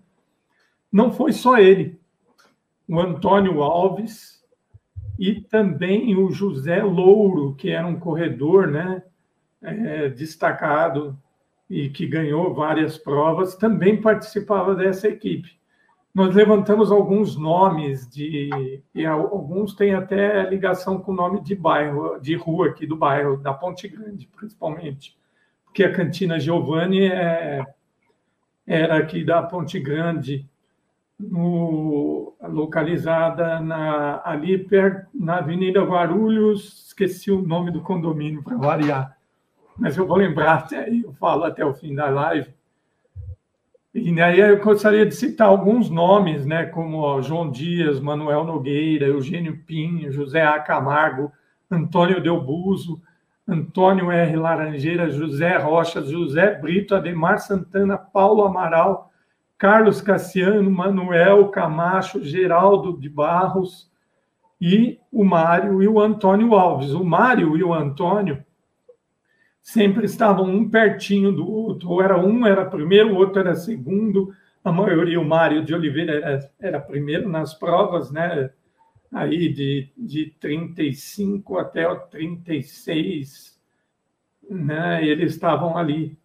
Não 0.93 1.11
foi 1.11 1.33
só 1.33 1.59
ele. 1.59 1.99
O 2.87 3.01
Antônio 3.01 3.63
Alves, 3.63 4.45
e 5.19 5.41
também 5.41 6.15
o 6.15 6.31
José 6.31 6.83
Louro, 6.83 7.55
que 7.55 7.71
era 7.71 7.87
um 7.87 7.99
corredor 7.99 8.69
né, 8.69 9.03
é, 9.63 10.09
destacado 10.09 11.19
e 11.69 11.89
que 11.89 12.07
ganhou 12.07 12.55
várias 12.55 12.97
provas, 12.97 13.57
também 13.57 14.01
participava 14.01 14.75
dessa 14.75 15.09
equipe. 15.09 15.57
Nós 16.15 16.35
levantamos 16.35 16.91
alguns 16.91 17.37
nomes 17.37 18.09
de 18.09 18.83
e 18.95 19.05
alguns 19.05 19.75
têm 19.75 19.95
até 19.95 20.49
ligação 20.49 20.99
com 20.99 21.13
o 21.13 21.15
nome 21.15 21.43
de 21.43 21.55
bairro, 21.55 22.19
de 22.21 22.35
rua 22.35 22.69
aqui 22.69 22.87
do 22.87 22.97
bairro, 22.97 23.37
da 23.37 23.53
Ponte 23.53 23.87
Grande, 23.87 24.27
principalmente, 24.35 25.19
porque 25.65 25.85
a 25.85 25.93
Cantina 25.93 26.41
Giovanni 26.41 27.05
é, 27.05 27.67
era 28.67 28.97
aqui 28.97 29.25
da 29.25 29.43
Ponte 29.43 29.79
Grande 29.79 30.49
no, 31.19 32.35
localizada 32.43 33.61
na, 33.61 34.23
ali 34.25 34.57
perto, 34.59 35.09
na 35.15 35.37
Avenida 35.37 35.83
Guarulhos, 35.83 36.87
esqueci 36.87 37.31
o 37.31 37.43
nome 37.43 37.71
do 37.71 37.83
condomínio 37.83 38.43
para 38.43 38.57
variar, 38.57 39.16
mas 39.79 39.97
eu 39.97 40.07
vou 40.07 40.17
lembrar 40.17 40.55
até 40.55 40.89
eu 40.89 41.13
falo 41.15 41.45
até 41.45 41.65
o 41.65 41.75
fim 41.75 41.95
da 41.95 42.09
live. 42.09 42.55
E 43.95 44.21
aí 44.21 44.41
eu 44.41 44.63
gostaria 44.63 45.07
de 45.07 45.15
citar 45.15 45.49
alguns 45.49 45.89
nomes, 45.89 46.45
né, 46.45 46.67
como 46.67 47.23
João 47.23 47.51
Dias, 47.51 47.99
Manuel 47.99 48.45
Nogueira, 48.45 49.07
Eugênio 49.07 49.63
Pinho, 49.67 50.13
José 50.13 50.43
A. 50.43 50.61
Camargo, 50.61 51.33
Antônio 51.71 52.21
Delbuso, 52.21 53.01
Antônio 53.49 54.11
R. 54.11 54.37
Laranjeira, 54.37 55.09
José 55.09 55.57
Rocha, 55.57 56.03
José 56.03 56.55
Brito, 56.61 56.95
Ademar 56.95 57.39
Santana, 57.39 57.97
Paulo 57.97 58.45
Amaral, 58.45 59.11
Carlos 59.57 60.03
Cassiano, 60.03 60.71
Manuel 60.71 61.49
Camacho, 61.49 62.23
Geraldo 62.23 62.99
de 62.99 63.09
Barros 63.09 63.91
e 64.61 64.99
o 65.11 65.25
Mário 65.25 65.83
e 65.83 65.89
o 65.89 66.01
Antônio 66.01 66.55
Alves. 66.55 66.93
O 66.93 67.05
Mário 67.05 67.57
e 67.57 67.65
o 67.65 67.73
Antônio 67.73 68.45
sempre 69.67 70.07
estavam 70.07 70.49
um 70.49 70.71
pertinho 70.71 71.33
do 71.33 71.51
outro, 71.51 71.91
ou 71.91 72.01
era 72.01 72.17
um 72.17 72.47
era 72.47 72.65
primeiro, 72.65 73.13
o 73.13 73.17
outro 73.17 73.41
era 73.41 73.57
segundo, 73.57 74.33
a 74.63 74.71
maioria, 74.71 75.21
o 75.21 75.25
Mário 75.25 75.65
de 75.65 75.75
Oliveira 75.75 76.15
era, 76.15 76.51
era 76.61 76.81
primeiro 76.81 77.29
nas 77.29 77.53
provas, 77.53 78.13
né? 78.13 78.51
Aí 79.13 79.53
de, 79.53 79.91
de 79.99 80.27
35 80.39 81.59
até 81.59 81.93
36, 81.93 83.61
né? 84.49 85.05
Eles 85.05 85.33
estavam 85.33 85.77
ali 85.77 86.17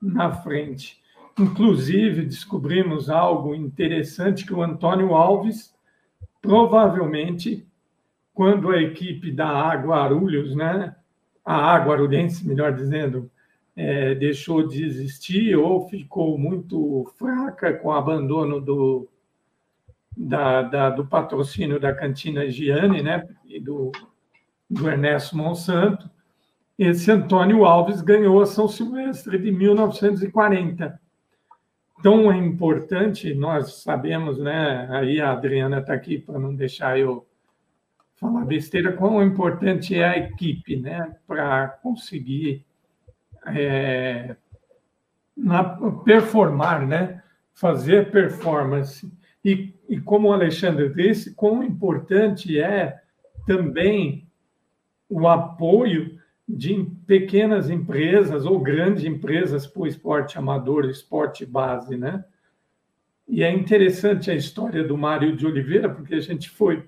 na 0.00 0.30
frente. 0.30 1.02
Inclusive, 1.36 2.24
descobrimos 2.24 3.10
algo 3.10 3.56
interessante 3.56 4.46
que 4.46 4.54
o 4.54 4.62
Antônio 4.62 5.14
Alves, 5.14 5.74
provavelmente, 6.40 7.66
quando 8.32 8.70
a 8.70 8.80
equipe 8.80 9.32
da 9.32 9.48
Água 9.48 9.96
Arulhos, 9.96 10.54
né, 10.54 10.94
a 11.44 11.54
Água 11.54 11.94
Arulhense, 11.94 12.46
melhor 12.46 12.72
dizendo, 12.72 13.30
é, 13.76 14.14
deixou 14.14 14.66
de 14.66 14.84
existir 14.84 15.56
ou 15.56 15.88
ficou 15.88 16.38
muito 16.38 17.12
fraca 17.18 17.72
com 17.74 17.88
o 17.88 17.92
abandono 17.92 18.60
do, 18.60 19.08
da, 20.16 20.62
da, 20.62 20.90
do 20.90 21.06
patrocínio 21.06 21.80
da 21.80 21.92
Cantina 21.92 22.48
Gianni 22.48 23.02
né, 23.02 23.26
e 23.44 23.60
do, 23.60 23.90
do 24.70 24.88
Ernesto 24.88 25.36
Monsanto, 25.36 26.08
esse 26.78 27.10
Antônio 27.10 27.64
Alves 27.64 28.00
ganhou 28.00 28.40
a 28.40 28.46
São 28.46 28.66
Silvestre 28.66 29.38
de 29.38 29.52
1940. 29.52 31.00
Então 32.00 32.30
é 32.30 32.36
importante, 32.36 33.32
nós 33.32 33.82
sabemos, 33.82 34.38
né? 34.38 34.88
Aí 34.90 35.20
a 35.20 35.32
Adriana 35.32 35.78
está 35.78 35.94
aqui 35.94 36.18
para 36.18 36.38
não 36.38 36.54
deixar 36.54 36.98
eu 36.98 37.26
falar 38.16 38.44
besteira, 38.44 38.92
quão 38.92 39.22
importante 39.22 39.94
é 39.94 40.04
a 40.04 40.18
equipe, 40.18 40.76
né? 40.76 41.14
Para 41.26 41.68
conseguir 41.68 42.64
é, 43.46 44.36
na, 45.36 45.64
performar, 46.04 46.86
né? 46.86 47.22
Fazer 47.52 48.10
performance. 48.10 49.10
E, 49.44 49.74
e 49.88 50.00
como 50.00 50.28
o 50.28 50.32
Alexandre 50.32 50.92
disse, 50.92 51.34
quão 51.34 51.62
importante 51.62 52.58
é 52.58 53.00
também 53.46 54.26
o 55.08 55.28
apoio 55.28 56.18
de 56.48 56.84
pequenas 57.06 57.70
empresas 57.70 58.44
ou 58.44 58.58
grandes 58.58 59.04
empresas 59.04 59.66
para 59.66 59.82
o 59.82 59.86
esporte 59.86 60.38
amador, 60.38 60.84
esporte 60.86 61.44
base, 61.44 61.96
né? 61.96 62.24
E 63.26 63.42
é 63.42 63.50
interessante 63.50 64.30
a 64.30 64.34
história 64.34 64.84
do 64.84 64.98
Mário 64.98 65.34
de 65.34 65.46
Oliveira, 65.46 65.88
porque 65.88 66.14
a 66.14 66.20
gente 66.20 66.50
foi 66.50 66.86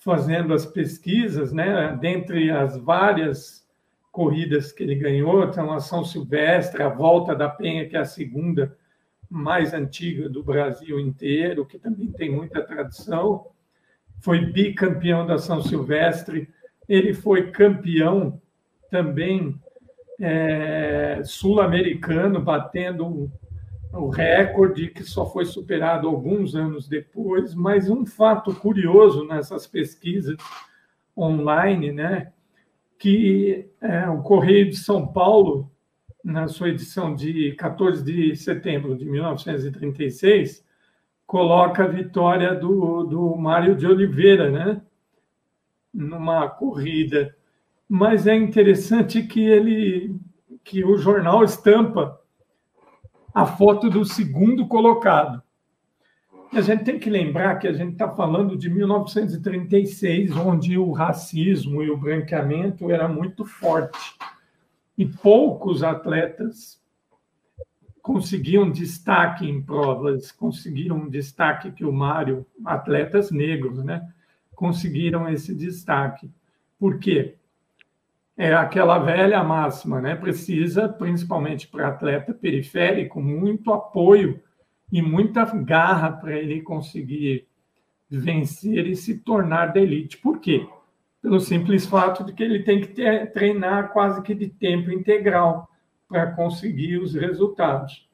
fazendo 0.00 0.52
as 0.52 0.66
pesquisas, 0.66 1.52
né? 1.52 1.96
Dentre 2.00 2.50
as 2.50 2.76
várias 2.76 3.66
corridas 4.10 4.72
que 4.72 4.82
ele 4.82 4.96
ganhou, 4.96 5.44
então 5.44 5.72
a 5.72 5.78
São 5.78 6.04
Silvestre, 6.04 6.82
a 6.82 6.88
Volta 6.88 7.34
da 7.34 7.48
Penha, 7.48 7.88
que 7.88 7.96
é 7.96 8.00
a 8.00 8.04
segunda 8.04 8.76
mais 9.28 9.72
antiga 9.72 10.28
do 10.28 10.42
Brasil 10.42 10.98
inteiro, 10.98 11.64
que 11.64 11.78
também 11.78 12.10
tem 12.10 12.30
muita 12.30 12.62
tradição, 12.62 13.46
foi 14.20 14.44
bicampeão 14.46 15.24
da 15.24 15.38
São 15.38 15.62
Silvestre, 15.62 16.48
ele 16.88 17.14
foi 17.14 17.52
campeão 17.52 18.40
também 18.90 19.54
é, 20.18 21.22
sul-americano, 21.24 22.42
batendo 22.42 23.30
o 23.92 24.08
recorde 24.08 24.88
que 24.88 25.02
só 25.02 25.26
foi 25.26 25.44
superado 25.44 26.08
alguns 26.08 26.54
anos 26.54 26.88
depois. 26.88 27.54
Mas 27.54 27.90
um 27.90 28.06
fato 28.06 28.54
curioso 28.54 29.26
nessas 29.26 29.66
pesquisas 29.66 30.36
online, 31.16 31.92
né, 31.92 32.32
que 32.98 33.68
é, 33.80 34.08
o 34.08 34.22
Correio 34.22 34.70
de 34.70 34.76
São 34.76 35.06
Paulo, 35.06 35.70
na 36.22 36.48
sua 36.48 36.68
edição 36.68 37.14
de 37.14 37.52
14 37.52 38.04
de 38.04 38.36
setembro 38.36 38.96
de 38.96 39.04
1936, 39.04 40.64
coloca 41.26 41.84
a 41.84 41.88
vitória 41.88 42.54
do, 42.54 43.04
do 43.04 43.36
Mário 43.36 43.74
de 43.74 43.86
Oliveira, 43.86 44.50
né, 44.50 44.82
numa 45.92 46.48
corrida 46.48 47.34
mas 47.92 48.28
é 48.28 48.36
interessante 48.36 49.20
que 49.24 49.44
ele 49.44 50.14
que 50.62 50.84
o 50.84 50.96
jornal 50.96 51.42
estampa 51.42 52.19
a 53.34 53.46
foto 53.46 53.88
do 53.88 54.04
segundo 54.04 54.66
colocado. 54.66 55.42
E 56.52 56.58
a 56.58 56.62
gente 56.62 56.82
tem 56.82 56.98
que 56.98 57.08
lembrar 57.08 57.56
que 57.56 57.68
a 57.68 57.72
gente 57.72 57.92
está 57.92 58.08
falando 58.08 58.56
de 58.56 58.68
1936, 58.68 60.36
onde 60.36 60.76
o 60.76 60.90
racismo 60.90 61.82
e 61.82 61.90
o 61.90 61.96
branqueamento 61.96 62.90
era 62.90 63.06
muito 63.06 63.44
forte. 63.44 64.16
E 64.98 65.06
poucos 65.06 65.82
atletas 65.84 66.80
conseguiam 68.02 68.70
destaque 68.70 69.48
em 69.48 69.62
provas, 69.62 70.32
conseguiram 70.32 70.96
um 70.96 71.08
destaque 71.08 71.70
que 71.70 71.84
o 71.84 71.92
Mário, 71.92 72.44
atletas 72.64 73.30
negros, 73.30 73.84
né, 73.84 74.08
conseguiram 74.54 75.28
esse 75.28 75.54
destaque. 75.54 76.28
Por 76.78 76.98
quê? 76.98 77.36
É 78.42 78.54
aquela 78.54 78.98
velha 78.98 79.44
máxima, 79.44 80.00
né? 80.00 80.16
Precisa, 80.16 80.88
principalmente 80.88 81.68
para 81.68 81.88
atleta 81.88 82.32
periférico, 82.32 83.20
muito 83.20 83.70
apoio 83.70 84.40
e 84.90 85.02
muita 85.02 85.44
garra 85.44 86.10
para 86.10 86.32
ele 86.38 86.62
conseguir 86.62 87.46
vencer 88.08 88.86
e 88.86 88.96
se 88.96 89.18
tornar 89.18 89.74
da 89.74 89.80
elite. 89.80 90.16
Por 90.16 90.40
quê? 90.40 90.66
Pelo 91.20 91.38
simples 91.38 91.84
fato 91.84 92.24
de 92.24 92.32
que 92.32 92.42
ele 92.42 92.62
tem 92.62 92.80
que 92.80 92.88
ter, 92.88 93.30
treinar 93.30 93.92
quase 93.92 94.22
que 94.22 94.34
de 94.34 94.48
tempo 94.48 94.90
integral 94.90 95.68
para 96.08 96.32
conseguir 96.32 96.96
os 96.96 97.12
resultados. 97.12 98.08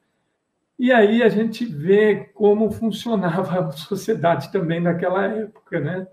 E 0.77 0.91
aí 0.91 1.23
a 1.23 1.29
gente 1.29 1.65
vê 1.65 2.29
como 2.33 2.69
funcionava 2.69 3.61
a 3.69 3.71
sociedade 3.71 4.51
também 4.51 4.81
naquela 4.81 5.25
época, 5.25 5.79
né? 5.79 6.05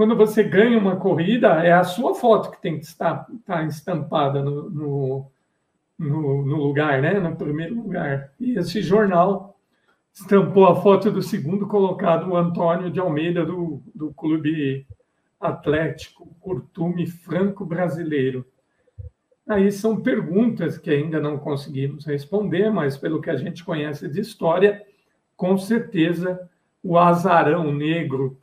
Quando 0.00 0.16
você 0.16 0.42
ganha 0.42 0.78
uma 0.78 0.96
corrida, 0.96 1.62
é 1.62 1.74
a 1.74 1.84
sua 1.84 2.14
foto 2.14 2.50
que 2.50 2.62
tem 2.62 2.78
que 2.78 2.86
estar, 2.86 3.26
estar 3.38 3.66
estampada 3.66 4.42
no, 4.42 4.70
no, 4.70 5.30
no, 5.98 6.46
no 6.46 6.56
lugar, 6.56 7.02
né? 7.02 7.20
no 7.20 7.36
primeiro 7.36 7.74
lugar. 7.74 8.32
E 8.40 8.56
esse 8.56 8.80
jornal 8.80 9.60
estampou 10.10 10.64
a 10.68 10.80
foto 10.80 11.10
do 11.10 11.20
segundo 11.20 11.66
colocado, 11.66 12.30
o 12.30 12.36
Antônio 12.38 12.90
de 12.90 12.98
Almeida, 12.98 13.44
do, 13.44 13.82
do 13.94 14.10
Clube 14.14 14.86
Atlético 15.38 16.34
Curtume 16.40 17.06
Franco 17.06 17.66
Brasileiro. 17.66 18.46
Aí 19.46 19.70
são 19.70 20.00
perguntas 20.00 20.78
que 20.78 20.88
ainda 20.88 21.20
não 21.20 21.36
conseguimos 21.36 22.06
responder, 22.06 22.70
mas 22.70 22.96
pelo 22.96 23.20
que 23.20 23.28
a 23.28 23.36
gente 23.36 23.62
conhece 23.62 24.08
de 24.08 24.22
história, 24.22 24.82
com 25.36 25.58
certeza 25.58 26.48
o 26.82 26.96
azarão 26.96 27.70
negro 27.70 28.40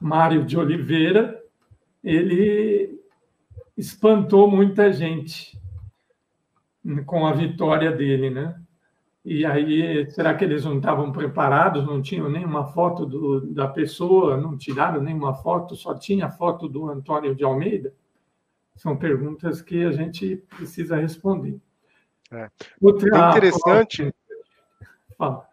Mário 0.00 0.44
de 0.44 0.56
Oliveira, 0.56 1.42
ele 2.02 2.98
espantou 3.76 4.50
muita 4.50 4.92
gente 4.92 5.60
com 7.04 7.26
a 7.26 7.32
vitória 7.32 7.92
dele, 7.92 8.30
né? 8.30 8.60
E 9.22 9.44
aí, 9.44 10.10
será 10.10 10.34
que 10.34 10.44
eles 10.44 10.64
não 10.64 10.78
estavam 10.78 11.12
preparados? 11.12 11.84
Não 11.84 12.00
tinham 12.00 12.30
nenhuma 12.30 12.68
foto 12.68 13.04
do, 13.04 13.52
da 13.52 13.68
pessoa, 13.68 14.36
não 14.38 14.56
tiraram 14.56 15.02
nenhuma 15.02 15.34
foto, 15.34 15.76
só 15.76 15.94
tinha 15.94 16.30
foto 16.30 16.66
do 16.66 16.88
Antônio 16.88 17.34
de 17.34 17.44
Almeida? 17.44 17.92
São 18.76 18.96
perguntas 18.96 19.60
que 19.60 19.84
a 19.84 19.92
gente 19.92 20.36
precisa 20.56 20.96
responder. 20.96 21.60
É. 22.32 22.48
Outra, 22.80 23.10
bem 23.10 23.28
interessante. 23.28 24.14
Fala. 25.18 25.46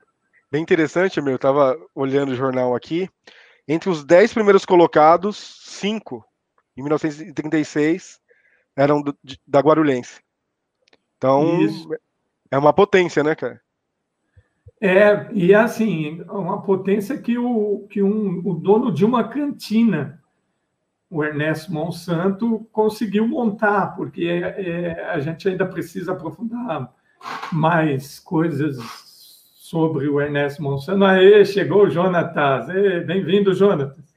Bem 0.49 0.61
interessante, 0.61 1.19
meu. 1.19 1.33
Eu 1.33 1.35
estava 1.35 1.77
olhando 1.93 2.31
o 2.31 2.35
jornal 2.35 2.73
aqui. 2.73 3.09
Entre 3.67 3.89
os 3.89 4.05
dez 4.05 4.33
primeiros 4.33 4.65
colocados, 4.65 5.37
cinco, 5.65 6.25
em 6.75 6.81
1936, 6.81 8.19
eram 8.75 9.01
do, 9.01 9.17
de, 9.23 9.39
da 9.45 9.59
Guarulhense. 9.59 10.21
Então, 11.17 11.61
Isso. 11.61 11.89
é 12.49 12.57
uma 12.57 12.71
potência, 12.71 13.23
né, 13.23 13.35
cara? 13.35 13.59
É, 14.79 15.27
e 15.33 15.55
assim, 15.55 16.21
uma 16.29 16.61
potência 16.61 17.17
que, 17.17 17.37
o, 17.37 17.87
que 17.89 18.03
um, 18.03 18.41
o 18.45 18.53
dono 18.53 18.91
de 18.91 19.03
uma 19.03 19.27
cantina, 19.27 20.21
o 21.09 21.23
Ernesto 21.23 21.73
Monsanto, 21.73 22.67
conseguiu 22.71 23.27
montar, 23.27 23.95
porque 23.95 24.25
é, 24.25 24.61
é, 24.61 25.09
a 25.09 25.19
gente 25.19 25.49
ainda 25.49 25.65
precisa 25.65 26.11
aprofundar 26.11 26.93
mais 27.51 28.19
coisas 28.19 29.06
sobre 29.67 30.07
o 30.07 30.21
Ernesto 30.21 30.63
Monsanto. 30.63 31.03
Chegou 31.45 31.83
o 31.83 31.89
Jonatas. 31.89 32.67
Bem-vindo, 33.05 33.53
Jonatas. 33.53 34.15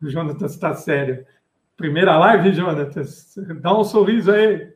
O 0.00 0.08
Jonatas 0.08 0.52
está 0.52 0.72
sério. 0.72 1.26
Primeira 1.76 2.16
live, 2.16 2.54
Jonatas. 2.54 3.34
Dá 3.60 3.78
um 3.78 3.84
sorriso 3.84 4.32
aí. 4.32 4.72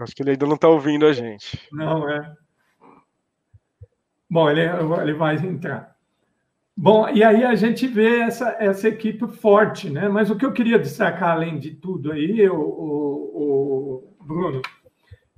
Acho 0.00 0.16
que 0.16 0.22
ele 0.22 0.30
ainda 0.30 0.46
não 0.46 0.54
está 0.54 0.66
ouvindo 0.66 1.04
a 1.04 1.12
gente. 1.12 1.68
Não, 1.70 2.08
é. 2.08 2.34
Bom, 4.30 4.48
ele, 4.48 4.62
ele 5.02 5.12
vai 5.12 5.36
entrar. 5.36 5.94
Bom, 6.74 7.06
e 7.10 7.22
aí 7.22 7.44
a 7.44 7.54
gente 7.54 7.86
vê 7.86 8.20
essa, 8.20 8.56
essa 8.58 8.88
equipe 8.88 9.28
forte, 9.28 9.90
né? 9.90 10.08
Mas 10.08 10.30
o 10.30 10.36
que 10.36 10.46
eu 10.46 10.54
queria 10.54 10.78
destacar, 10.78 11.32
além 11.32 11.58
de 11.58 11.72
tudo 11.72 12.12
aí, 12.12 12.48
o, 12.48 12.56
o, 12.58 14.14
o 14.20 14.24
Bruno, 14.24 14.62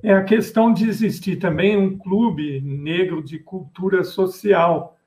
é 0.04 0.12
a 0.12 0.22
questão 0.22 0.70
de 0.70 0.86
existir 0.86 1.36
também 1.36 1.78
um 1.78 1.96
clube 1.96 2.60
negro 2.60 3.24
de 3.24 3.38
cultura 3.38 4.04
social 4.04 4.98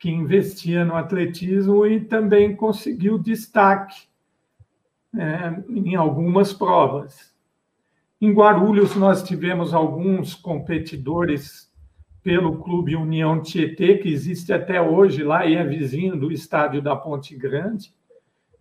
que 0.00 0.10
investia 0.10 0.84
no 0.84 0.96
atletismo 0.96 1.86
e 1.86 2.00
também 2.00 2.56
conseguiu 2.56 3.20
destaque 3.20 4.08
né, 5.12 5.62
em 5.68 5.94
algumas 5.94 6.52
provas. 6.52 7.32
Em 8.20 8.32
Guarulhos, 8.32 8.96
nós 8.96 9.22
tivemos 9.22 9.72
alguns 9.72 10.34
competidores 10.34 11.72
pelo 12.20 12.58
Clube 12.58 12.96
União 12.96 13.40
Tietê, 13.40 13.96
que 13.98 14.08
existe 14.08 14.52
até 14.52 14.82
hoje 14.82 15.22
lá 15.22 15.46
e 15.46 15.54
é 15.54 15.62
vizinho 15.62 16.18
do 16.18 16.32
estádio 16.32 16.82
da 16.82 16.96
Ponte 16.96 17.36
Grande. 17.36 17.94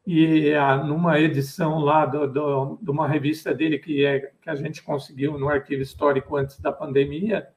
E 0.05 0.53
ah, 0.53 0.77
numa 0.77 1.19
edição 1.19 1.79
lá 1.79 2.05
do, 2.05 2.27
do, 2.27 2.79
de 2.81 2.91
uma 2.91 3.07
revista 3.07 3.53
dele 3.53 3.79
que, 3.79 4.05
é, 4.05 4.31
que 4.41 4.49
a 4.49 4.55
gente 4.55 4.83
conseguiu 4.83 5.37
no 5.37 5.49
arquivo 5.49 5.81
histórico 5.81 6.37
antes 6.37 6.59
da 6.59 6.71
pandemia, 6.71 7.47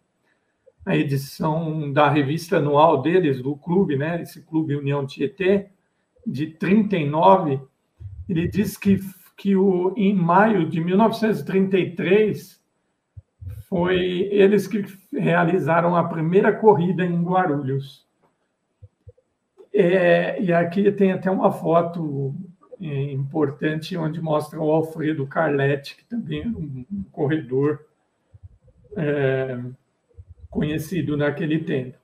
a 0.87 0.97
edição 0.97 1.93
da 1.93 2.09
revista 2.09 2.57
anual 2.57 3.03
deles, 3.03 3.43
do 3.43 3.55
clube, 3.55 3.97
né, 3.97 4.23
esse 4.23 4.41
Clube 4.41 4.75
União 4.75 5.07
Tietê, 5.07 5.69
de 6.27 6.47
39, 6.47 7.61
ele 8.27 8.49
diz 8.49 8.79
que, 8.79 8.99
que 9.37 9.55
o, 9.55 9.93
em 9.97 10.15
maio 10.15 10.67
de 10.67 10.81
1933 10.81 12.59
foi 13.69 14.29
eles 14.33 14.67
que 14.67 14.85
realizaram 15.13 15.95
a 15.95 16.05
primeira 16.05 16.53
corrida 16.53 17.05
em 17.05 17.23
Guarulhos. 17.23 18.08
É, 19.81 20.43
e 20.43 20.53
aqui 20.53 20.91
tem 20.91 21.13
até 21.13 21.31
uma 21.31 21.53
foto 21.53 22.35
é, 22.81 23.13
importante 23.13 23.97
onde 23.97 24.21
mostra 24.21 24.61
o 24.61 24.73
Alfredo 24.73 25.25
Carletti, 25.25 25.97
que 25.97 26.05
também 26.05 26.43
é 26.43 26.47
um 26.49 27.05
corredor 27.13 27.87
é, 28.97 29.57
conhecido 30.51 31.17
naquele 31.17 31.61
tempo. 31.61 31.97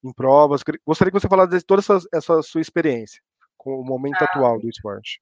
em 0.04 0.12
provas. 0.12 0.62
Gostaria 0.86 1.12
que 1.12 1.20
você 1.20 1.28
falasse 1.28 1.58
de 1.58 1.64
toda 1.64 1.80
essa, 1.80 1.98
essa 2.12 2.42
sua 2.42 2.60
experiência 2.60 3.20
com 3.56 3.78
o 3.80 3.84
momento 3.84 4.20
ah, 4.20 4.24
atual 4.24 4.58
do 4.58 4.68
esporte. 4.68 5.20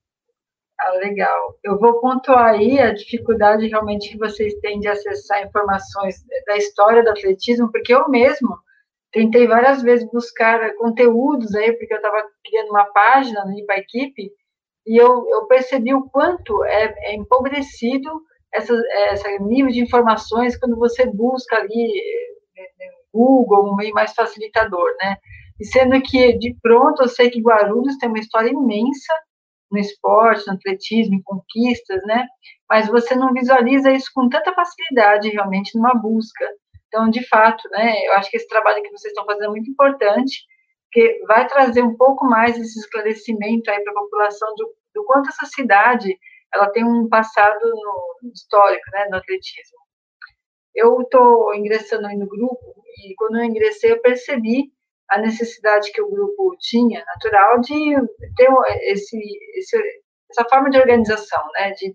Ah, 0.79 0.91
legal. 0.93 1.59
Eu 1.63 1.79
vou 1.79 2.01
pontuar 2.01 2.55
aí 2.55 2.79
a 2.79 2.93
dificuldade 2.93 3.69
realmente 3.69 4.11
que 4.11 4.19
vocês 4.19 4.55
têm 4.61 4.81
de 4.81 4.89
acessar 4.89 5.43
informações 5.43 6.17
da 6.47 6.57
história 6.57 7.03
do 7.03 7.11
atletismo, 7.11 7.71
porque 7.71 7.95
eu 7.95 8.09
mesmo 8.09 8.59
tentei 9.13 9.47
várias 9.47 9.83
vezes 9.83 10.11
buscar 10.11 10.75
conteúdos 10.75 11.55
aí, 11.55 11.73
porque 11.73 11.95
eu 11.95 11.99
estava 11.99 12.29
criando 12.45 12.71
uma 12.71 12.85
página 12.87 13.45
né, 13.45 13.63
para 13.65 13.77
a 13.77 13.79
equipe, 13.79 14.31
e 14.87 15.01
eu, 15.01 15.27
eu 15.31 15.47
percebi 15.47 15.95
o 15.95 16.09
quanto 16.11 16.65
é, 16.65 16.95
é 17.11 17.15
empobrecido 17.15 18.11
essa, 18.55 18.73
esse 19.13 19.39
nível 19.41 19.71
de 19.71 19.81
informações 19.81 20.57
quando 20.57 20.77
você 20.77 21.07
busca 21.07 21.57
ali 21.57 21.93
no 23.13 23.21
Google, 23.21 23.73
um 23.73 23.77
meio 23.77 23.93
mais 23.93 24.15
facilitador, 24.15 24.95
né? 25.03 25.17
E 25.61 25.65
sendo 25.65 26.01
que, 26.03 26.37
de 26.39 26.57
pronto, 26.63 27.03
eu 27.03 27.09
sei 27.09 27.31
que 27.31 27.41
Guarulhos 27.41 27.97
tem 27.99 28.09
uma 28.09 28.19
história 28.19 28.51
imensa 28.51 29.13
no 29.71 29.79
esporte, 29.79 30.47
no 30.47 30.55
atletismo, 30.55 31.15
em 31.15 31.23
conquistas, 31.23 32.01
né? 32.05 32.27
Mas 32.69 32.89
você 32.89 33.15
não 33.15 33.33
visualiza 33.33 33.93
isso 33.93 34.11
com 34.15 34.29
tanta 34.29 34.53
facilidade, 34.55 35.29
realmente, 35.31 35.77
numa 35.77 35.95
busca. 35.95 36.49
Então, 36.89 37.11
de 37.11 37.27
fato, 37.27 37.69
né, 37.71 38.07
eu 38.07 38.13
acho 38.15 38.31
que 38.31 38.37
esse 38.37 38.49
trabalho 38.49 38.83
que 38.83 38.91
vocês 38.91 39.11
estão 39.13 39.25
fazendo 39.27 39.47
é 39.47 39.49
muito 39.49 39.69
importante, 39.69 40.45
que 40.93 41.21
vai 41.27 41.47
trazer 41.49 41.83
um 41.83 41.97
pouco 41.97 42.25
mais 42.25 42.57
esse 42.57 42.79
esclarecimento 42.79 43.69
aí 43.69 43.83
para 43.83 43.93
a 43.93 43.97
população 43.97 44.55
do, 44.57 44.73
do 44.95 45.05
quanto 45.05 45.29
essa 45.29 45.47
cidade 45.47 46.17
ela 46.55 46.71
tem 46.71 46.85
um 46.85 47.09
passado 47.09 47.61
no, 47.63 48.31
histórico, 48.33 48.85
né, 48.93 49.07
no 49.11 49.17
atletismo. 49.17 49.79
Eu 50.75 51.01
estou 51.03 51.55
ingressando 51.55 52.07
aí 52.07 52.17
no 52.17 52.27
grupo 52.27 52.75
e 53.05 53.15
quando 53.17 53.39
eu 53.39 53.45
ingressei 53.45 53.93
eu 53.93 54.01
percebi 54.01 54.73
a 55.11 55.19
necessidade 55.19 55.93
que 55.93 56.01
o 56.01 56.11
grupo 56.11 56.57
tinha, 56.61 57.05
natural, 57.05 57.61
de 57.61 57.95
ter 58.37 58.49
esse, 58.91 59.19
esse 59.57 59.77
essa 60.31 60.49
forma 60.49 60.71
de 60.71 60.79
organização, 60.79 61.43
né, 61.53 61.73
de 61.73 61.95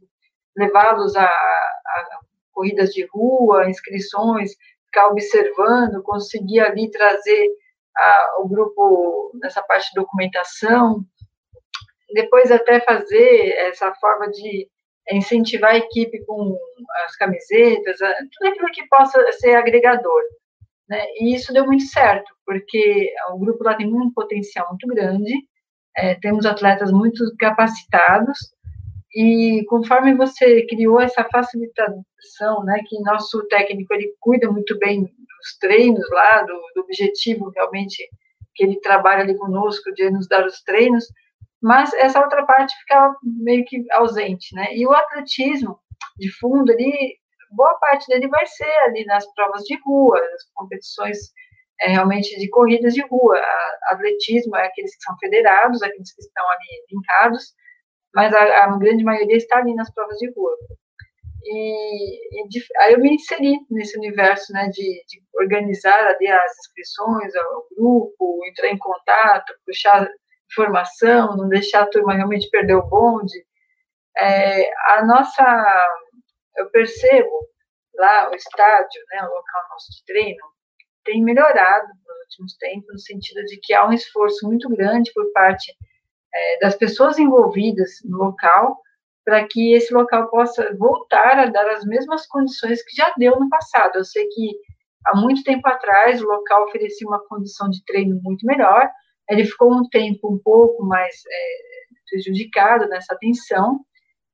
levá-los 0.56 1.15
a, 1.15 1.26
a 1.26 2.19
corridas 2.52 2.91
de 2.91 3.06
rua, 3.08 3.69
inscrições, 3.69 4.52
ficar 4.86 5.08
observando, 5.08 6.04
conseguir 6.04 6.60
ali 6.60 6.91
trazer 6.91 7.48
a, 7.98 8.36
o 8.39 8.48
grupo 8.48 9.32
nessa 9.41 9.62
parte 9.63 9.89
de 9.89 10.02
documentação, 10.02 11.04
depois 12.13 12.52
até 12.52 12.80
fazer 12.80 13.54
essa 13.67 13.93
forma 13.95 14.30
de 14.30 14.67
incentivar 15.12 15.72
a 15.72 15.78
equipe 15.78 16.24
com 16.26 16.58
as 17.06 17.15
camisetas, 17.15 17.98
tudo 17.98 18.50
aquilo 18.50 18.71
que 18.71 18.88
possa 18.88 19.31
ser 19.34 19.56
agregador. 19.56 20.21
Né? 20.88 21.04
E 21.19 21.36
isso 21.36 21.54
deu 21.54 21.65
muito 21.65 21.84
certo, 21.86 22.31
porque 22.46 23.12
o 23.31 23.40
grupo 23.40 23.63
lá 23.63 23.75
tem 23.75 23.88
um 23.88 24.12
potencial 24.12 24.67
muito 24.69 24.88
grande, 24.88 25.34
é, 25.96 26.15
temos 26.15 26.46
atletas 26.46 26.92
muito 26.92 27.23
capacitados, 27.38 28.38
e 29.13 29.63
conforme 29.67 30.15
você 30.15 30.65
criou 30.67 31.00
essa 31.00 31.23
facilitação, 31.31 32.63
né, 32.63 32.79
que 32.88 33.02
nosso 33.02 33.48
técnico 33.48 33.94
ele 33.94 34.13
cuida 34.19 34.52
muito 34.52 34.77
bem 34.77 35.02
dos 35.02 35.58
treinos 35.60 36.08
lá, 36.12 36.44
do, 36.44 36.54
do 36.75 36.81
objetivo 36.81 37.52
realmente 37.56 38.08
que 38.54 38.63
ele 38.63 38.79
trabalha 38.81 39.21
ali 39.21 39.38
conosco 39.38 39.92
de 39.94 40.10
nos 40.12 40.27
dar 40.27 40.46
os 40.46 40.62
treinos, 40.62 41.06
mas 41.62 41.94
essa 41.94 42.22
outra 42.22 42.46
parte 42.46 42.76
ficava 42.80 43.16
meio 43.24 43.66
que 43.66 43.84
ausente, 43.92 44.56
né? 44.56 44.68
E 44.76 44.86
o 44.88 44.94
atletismo 44.94 45.80
de 46.18 46.32
fundo 46.40 46.72
ali, 46.72 47.18
boa 47.52 47.74
parte 47.80 48.08
dele 48.08 48.28
vai 48.28 48.46
ser 48.46 48.78
ali 48.86 49.06
nas 49.06 49.26
provas 49.34 49.64
de 49.64 49.78
rua, 49.84 50.20
nas 50.20 50.44
competições 50.54 51.18
é 51.82 51.90
realmente 51.90 52.38
de 52.38 52.50
corridas 52.50 52.94
de 52.94 53.02
rua. 53.02 53.38
A, 53.38 53.94
atletismo 53.94 54.56
é 54.56 54.66
aqueles 54.66 54.96
que 54.96 55.04
são 55.04 55.18
federados, 55.18 55.82
aqueles 55.82 56.14
que 56.14 56.22
estão 56.22 56.46
ali 56.50 56.86
linkados, 56.92 57.54
mas 58.14 58.34
a, 58.34 58.66
a 58.66 58.78
grande 58.78 59.04
maioria 59.04 59.38
está 59.38 59.58
ali 59.60 59.74
nas 59.76 59.92
provas 59.94 60.18
de 60.18 60.32
rua. 60.32 60.56
E, 61.44 62.42
e 62.44 62.48
de, 62.50 62.64
aí 62.80 62.94
eu 62.94 63.00
me 63.00 63.16
inseri 63.16 63.58
nesse 63.72 63.98
universo, 63.98 64.52
né, 64.52 64.68
de, 64.68 65.04
de, 65.08 65.22
organizar 65.36 66.08
ali 66.08 66.28
as 66.28 66.58
inscrições 66.60 67.34
ao 67.36 67.66
grupo, 67.76 68.46
entrar 68.50 68.68
em 68.68 68.78
contato, 68.78 69.54
puxar 69.66 70.08
informação, 70.52 71.35
não 71.37 71.47
deixar 71.47 71.83
a 71.83 71.89
turma 71.89 72.13
realmente 72.13 72.50
perder 72.50 72.75
o 72.75 72.87
bonde. 72.87 73.45
É, 74.17 74.71
a 74.93 75.06
nossa, 75.06 75.87
eu 76.58 76.69
percebo 76.71 77.29
lá 77.95 78.29
o 78.29 78.35
estádio, 78.35 79.02
né, 79.12 79.21
o 79.21 79.33
local 79.33 79.63
nosso 79.71 79.91
de 79.91 80.06
treino, 80.06 80.45
tem 81.04 81.23
melhorado 81.23 81.87
nos 81.87 82.17
últimos 82.23 82.58
tempos, 82.58 82.93
no 82.93 83.00
sentido 83.00 83.43
de 83.45 83.60
que 83.62 83.73
há 83.73 83.87
um 83.87 83.93
esforço 83.93 84.45
muito 84.47 84.69
grande 84.69 85.12
por 85.13 85.31
parte 85.31 85.73
é, 86.33 86.60
das 86.60 86.75
pessoas 86.75 87.17
envolvidas 87.17 87.89
no 88.06 88.17
local 88.17 88.79
para 89.25 89.47
que 89.47 89.73
esse 89.73 89.93
local 89.93 90.29
possa 90.29 90.75
voltar 90.75 91.37
a 91.37 91.45
dar 91.45 91.69
as 91.69 91.85
mesmas 91.85 92.25
condições 92.25 92.81
que 92.83 92.95
já 92.95 93.13
deu 93.17 93.39
no 93.39 93.50
passado. 93.50 93.97
Eu 93.97 94.04
sei 94.04 94.27
que 94.27 94.56
há 95.06 95.15
muito 95.15 95.43
tempo 95.43 95.67
atrás 95.67 96.21
o 96.21 96.25
local 96.25 96.63
oferecia 96.63 97.08
uma 97.08 97.23
condição 97.27 97.69
de 97.69 97.83
treino 97.85 98.19
muito 98.23 98.45
melhor, 98.45 98.89
ele 99.30 99.46
ficou 99.46 99.71
um 99.73 99.88
tempo 99.90 100.34
um 100.34 100.40
pouco 100.40 100.84
mais 100.84 101.15
é, 101.27 102.10
prejudicado 102.10 102.88
nessa 102.88 103.13
atenção, 103.13 103.80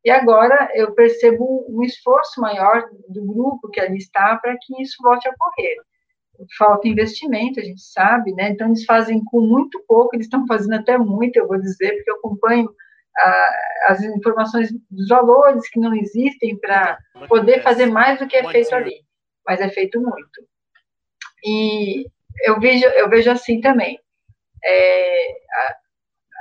e 0.04 0.10
agora 0.10 0.70
eu 0.76 0.94
percebo 0.94 1.66
um 1.68 1.84
esforço 1.84 2.40
maior 2.40 2.88
do 3.10 3.26
grupo 3.26 3.70
que 3.70 3.80
ali 3.80 3.98
está 3.98 4.38
para 4.38 4.56
que 4.62 4.82
isso 4.82 4.98
volte 5.02 5.28
a 5.28 5.32
ocorrer. 5.32 5.78
Falta 6.58 6.88
investimento, 6.88 7.60
a 7.60 7.64
gente 7.64 7.82
sabe, 7.82 8.34
né? 8.34 8.50
Então 8.50 8.68
eles 8.68 8.86
fazem 8.86 9.24
com 9.24 9.42
muito 9.42 9.84
pouco, 9.88 10.16
eles 10.16 10.28
estão 10.28 10.46
fazendo 10.46 10.76
até 10.76 10.98
muito, 10.98 11.38
eu 11.38 11.48
vou 11.48 11.60
dizer, 11.60 11.96
porque 11.96 12.12
eu 12.12 12.18
acompanho 12.18 12.70
as 13.88 14.04
informações 14.04 14.70
dos 14.92 15.08
valores 15.08 15.70
que 15.70 15.80
não 15.80 15.96
existem 15.96 16.58
para 16.60 16.98
poder 17.30 17.64
fazer 17.64 17.86
mais 17.86 18.20
do 18.20 18.28
que 18.28 18.36
é 18.36 18.44
feito 18.52 18.76
ali, 18.76 19.02
mas 19.48 19.62
é 19.62 19.70
feito 19.70 20.00
muito. 20.02 20.46
E 21.44 22.06
eu 22.44 22.60
vejo, 22.60 22.86
eu 22.86 23.10
vejo 23.10 23.32
assim 23.32 23.62
também. 23.62 23.98
É, 24.66 25.28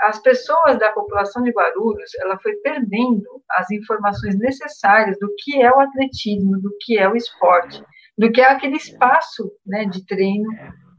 as 0.02 0.18
pessoas 0.20 0.78
da 0.78 0.92
população 0.92 1.42
de 1.42 1.50
Guarulhos, 1.50 2.14
ela 2.20 2.38
foi 2.38 2.54
perdendo 2.56 3.42
as 3.50 3.70
informações 3.70 4.38
necessárias 4.38 5.18
do 5.18 5.32
que 5.38 5.60
é 5.62 5.70
o 5.70 5.80
atletismo, 5.80 6.60
do 6.60 6.70
que 6.80 6.98
é 6.98 7.08
o 7.08 7.16
esporte, 7.16 7.82
do 8.16 8.30
que 8.32 8.40
é 8.40 8.46
aquele 8.46 8.76
espaço 8.76 9.52
né, 9.66 9.84
de 9.84 10.04
treino 10.06 10.48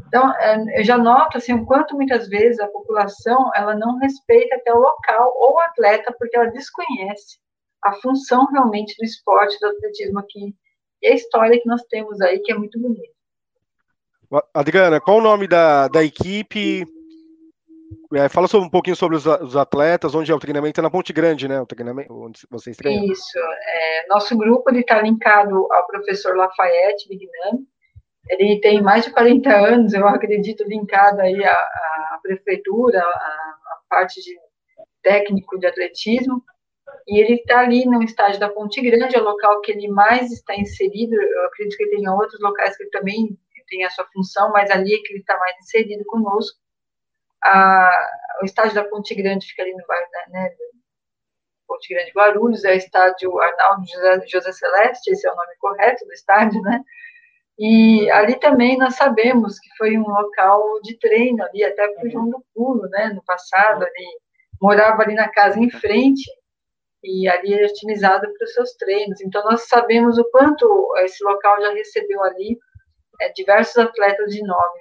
então, 0.08 0.34
é, 0.38 0.80
eu 0.80 0.84
já 0.86 0.98
noto 0.98 1.38
assim, 1.38 1.54
o 1.54 1.66
quanto 1.66 1.96
muitas 1.96 2.30
vezes 2.30 2.60
a 2.60 2.68
população 2.68 3.52
ela 3.54 3.76
não 3.76 3.98
respeita 3.98 4.56
até 4.56 4.74
o 4.74 4.80
local 4.80 5.34
ou 5.36 5.56
o 5.56 5.60
atleta, 5.60 6.16
porque 6.18 6.38
ela 6.38 6.52
desconhece 6.52 7.38
a 7.84 7.92
função 7.94 8.46
realmente 8.48 8.96
do 8.98 9.04
esporte, 9.04 9.60
do 9.60 9.68
atletismo 9.68 10.20
aqui, 10.20 10.56
e 11.02 11.08
a 11.08 11.14
história 11.14 11.60
que 11.60 11.68
nós 11.68 11.84
temos 11.90 12.22
aí, 12.22 12.40
que 12.40 12.52
é 12.52 12.56
muito 12.56 12.80
bonita. 12.80 13.14
Adriana, 14.54 15.02
qual 15.02 15.18
o 15.18 15.22
nome 15.22 15.48
da, 15.48 15.88
da 15.88 16.04
equipe? 16.04 16.86
É, 18.14 18.30
fala 18.30 18.48
sobre, 18.48 18.68
um 18.68 18.72
pouquinho 18.72 18.96
sobre 18.96 19.18
os, 19.18 19.26
os, 19.26 19.56
atletas, 19.56 20.16
onde 20.16 20.32
é 20.32 20.36
o 20.36 20.40
treinamento, 20.40 20.80
é 20.80 20.84
na 20.84 20.90
Ponte 20.90 21.12
Grande, 21.12 21.48
né? 21.48 21.60
O 21.60 21.66
treinamento, 21.66 22.14
onde 22.14 22.42
vocês 22.50 22.78
treinam. 22.78 23.06
Isso. 23.06 23.38
É, 23.68 24.08
nosso 24.08 24.38
grupo 24.38 24.72
está 24.72 25.02
linkado 25.02 25.68
ao 25.72 25.88
professor 25.88 26.36
Lafayette 26.36 27.08
Bignami, 27.10 27.68
ele 28.30 28.60
tem 28.60 28.82
mais 28.82 29.06
de 29.06 29.12
40 29.12 29.50
anos, 29.50 29.94
eu 29.94 30.08
acredito, 30.08 30.64
linkado 30.64 31.22
aí 31.22 31.44
à, 31.44 31.54
à 31.54 32.20
prefeitura, 32.22 33.00
à, 33.00 33.04
à, 33.04 33.80
parte 33.90 34.22
de 34.22 34.36
técnico 35.04 35.60
de 35.60 35.68
atletismo, 35.68 36.44
e 37.08 37.20
ele 37.20 37.36
está 37.36 37.60
ali 37.60 37.86
no 37.86 38.02
estádio 38.02 38.40
da 38.40 38.50
Ponte 38.50 38.82
Grande, 38.82 39.16
é 39.16 39.20
o 39.20 39.24
local 39.24 39.62
que 39.62 39.72
ele 39.72 39.88
mais 39.90 40.32
está 40.32 40.56
inserido, 40.56 41.14
eu 41.14 41.46
acredito 41.46 41.78
que 41.78 41.90
tem 41.90 42.10
outros 42.10 42.40
locais 42.42 42.76
que 42.76 42.84
ele 42.84 42.90
também 42.90 43.38
tem 43.68 43.84
a 43.84 43.90
sua 43.90 44.06
função, 44.14 44.52
mas 44.52 44.70
ali 44.72 44.94
é 44.94 44.98
que 45.00 45.14
ele 45.14 45.20
está 45.20 45.38
mais 45.38 45.56
inserido 45.60 46.04
conosco. 46.06 46.60
A, 47.44 48.10
o 48.42 48.46
estádio 48.46 48.76
da 48.76 48.84
Ponte 48.84 49.14
Grande 49.16 49.46
fica 49.46 49.64
ali 49.64 49.74
no 49.74 49.86
bairro 49.88 50.08
da 50.12 50.32
né, 50.32 50.50
Ponte 51.68 51.94
Grande 51.94 52.12
Guarulhos, 52.12 52.64
é 52.64 52.74
o 52.74 52.78
estádio 52.78 53.40
Arnaldo 53.40 53.88
José, 53.88 54.28
José 54.28 54.52
Celeste, 54.52 55.12
esse 55.12 55.28
é 55.28 55.32
o 55.32 55.36
nome 55.36 55.56
correto 55.60 56.06
do 56.06 56.14
estádio, 56.14 56.62
né? 56.62 56.82
E 57.58 58.10
ali 58.12 58.38
também 58.40 58.78
nós 58.78 58.96
sabemos 58.96 59.60
que 59.60 59.70
foi 59.78 59.98
um 59.98 60.08
local 60.08 60.82
de 60.82 60.98
treino 61.00 61.44
ali, 61.44 61.64
até 61.64 61.88
para 61.88 62.06
o 62.06 62.10
João 62.10 62.30
do 62.30 62.44
Pulo, 62.54 62.88
né, 62.90 63.08
no 63.14 63.24
passado, 63.24 63.84
ali, 63.84 64.20
morava 64.62 65.02
ali 65.02 65.16
na 65.16 65.30
casa 65.30 65.58
em 65.60 65.70
frente, 65.70 66.30
e 67.04 67.30
ali 67.30 67.54
era 67.54 67.68
utilizado 67.68 68.28
para 68.34 68.46
os 68.46 68.54
seus 68.54 68.74
treinos. 68.74 69.22
Então, 69.22 69.44
nós 69.44 69.68
sabemos 69.68 70.18
o 70.18 70.30
quanto 70.32 70.94
esse 70.98 71.24
local 71.24 71.62
já 71.62 71.72
recebeu 71.72 72.22
ali 72.24 72.58
é, 73.22 73.32
diversos 73.32 73.78
atletas 73.78 74.32
de 74.32 74.42
nome. 74.42 74.80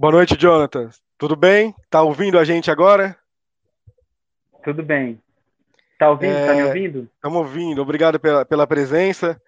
Boa 0.00 0.12
noite, 0.12 0.34
Jonathan. 0.34 0.88
Tudo 1.18 1.36
bem? 1.36 1.74
Tá 1.90 2.00
ouvindo 2.00 2.38
a 2.38 2.44
gente 2.44 2.70
agora? 2.70 3.14
Tudo 4.64 4.82
bem. 4.82 5.20
Tá 5.98 6.08
ouvindo? 6.08 6.32
É, 6.32 6.46
tá 6.46 6.54
me 6.54 6.62
ouvindo? 6.62 7.10
Estamos 7.16 7.38
ouvindo. 7.38 7.82
Obrigado 7.82 8.18
pela, 8.18 8.42
pela 8.46 8.66
presença. 8.66 9.38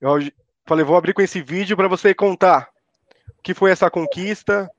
Eu 0.00 0.18
falei, 0.64 0.86
vou 0.86 0.96
abrir 0.96 1.12
com 1.12 1.20
esse 1.20 1.42
vídeo 1.42 1.76
para 1.76 1.86
você 1.86 2.14
contar 2.14 2.70
o 3.28 3.42
que 3.42 3.52
foi 3.52 3.72
essa 3.72 3.90
conquista, 3.90 4.70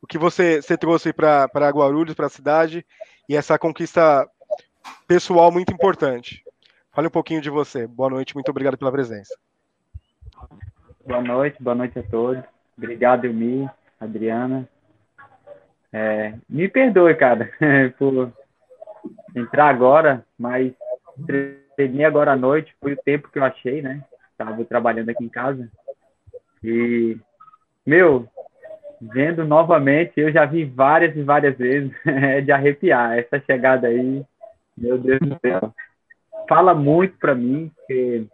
o 0.00 0.06
que 0.06 0.16
você, 0.16 0.62
você 0.62 0.74
trouxe 0.78 1.12
para 1.12 1.68
Guarulhos, 1.68 2.14
para 2.14 2.24
a 2.24 2.30
cidade, 2.30 2.82
e 3.28 3.36
essa 3.36 3.58
conquista 3.58 4.26
pessoal 5.06 5.52
muito 5.52 5.70
importante. 5.70 6.42
Fale 6.92 7.08
um 7.08 7.10
pouquinho 7.10 7.42
de 7.42 7.50
você. 7.50 7.86
Boa 7.86 8.08
noite, 8.08 8.32
muito 8.32 8.48
obrigado 8.50 8.78
pela 8.78 8.90
presença. 8.90 9.38
Boa 11.06 11.20
noite, 11.20 11.62
boa 11.62 11.76
noite 11.76 11.98
a 11.98 12.02
todos. 12.02 12.42
Obrigado, 12.78 13.26
Elmi, 13.26 13.68
Adriana. 14.04 14.68
É, 15.92 16.34
me 16.48 16.68
perdoe, 16.68 17.14
cara, 17.14 17.50
por 17.98 18.32
entrar 19.34 19.68
agora, 19.68 20.24
mas 20.38 20.72
treinei 21.76 22.04
agora 22.04 22.32
à 22.32 22.36
noite, 22.36 22.74
foi 22.80 22.94
o 22.94 23.02
tempo 23.02 23.30
que 23.30 23.38
eu 23.38 23.44
achei, 23.44 23.82
né? 23.82 24.02
estava 24.42 24.64
trabalhando 24.64 25.08
aqui 25.10 25.24
em 25.24 25.28
casa. 25.28 25.70
E, 26.62 27.16
meu, 27.86 28.28
vendo 29.00 29.44
novamente, 29.44 30.12
eu 30.16 30.32
já 30.32 30.44
vi 30.44 30.64
várias 30.64 31.16
e 31.16 31.22
várias 31.22 31.56
vezes, 31.56 31.92
é 32.06 32.40
de 32.40 32.52
arrepiar. 32.52 33.18
Essa 33.18 33.40
chegada 33.40 33.88
aí, 33.88 34.24
meu 34.76 34.98
Deus 34.98 35.20
do 35.20 35.38
céu. 35.40 35.72
Fala 36.48 36.74
muito 36.74 37.16
para 37.18 37.34
mim, 37.34 37.70
que 37.86 38.26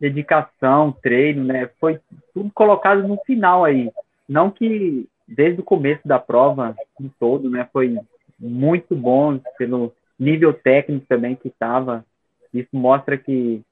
dedicação, 0.00 0.92
treino, 0.92 1.44
né? 1.44 1.70
Foi 1.80 2.00
tudo 2.34 2.50
colocado 2.52 3.06
no 3.06 3.16
final 3.24 3.64
aí. 3.64 3.90
Não 4.28 4.50
que 4.50 5.08
desde 5.26 5.60
o 5.60 5.64
começo 5.64 6.06
da 6.06 6.18
prova, 6.18 6.76
em 7.00 7.08
todo, 7.20 7.50
né? 7.50 7.68
Foi 7.72 7.96
muito 8.38 8.94
bom 8.94 9.40
pelo 9.56 9.92
nível 10.18 10.52
técnico 10.52 11.06
também 11.06 11.36
que 11.36 11.48
estava. 11.48 12.04
Isso 12.52 12.70
mostra 12.72 13.16
que 13.16 13.62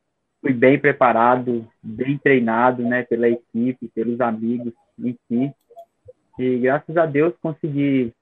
fui 0.41 0.53
bem 0.53 0.79
preparado, 0.79 1.67
bem 1.83 2.19
treinado, 2.19 2.83
né, 2.83 3.03
pela 3.03 3.29
equipe, 3.29 3.89
pelos 3.89 4.21
amigos 4.21 4.73
em 4.99 5.17
si. 5.27 5.53
E 6.39 6.59
graças 6.59 6.97
a 6.97 7.07
Deus 7.07 7.35
consegui 7.43 8.13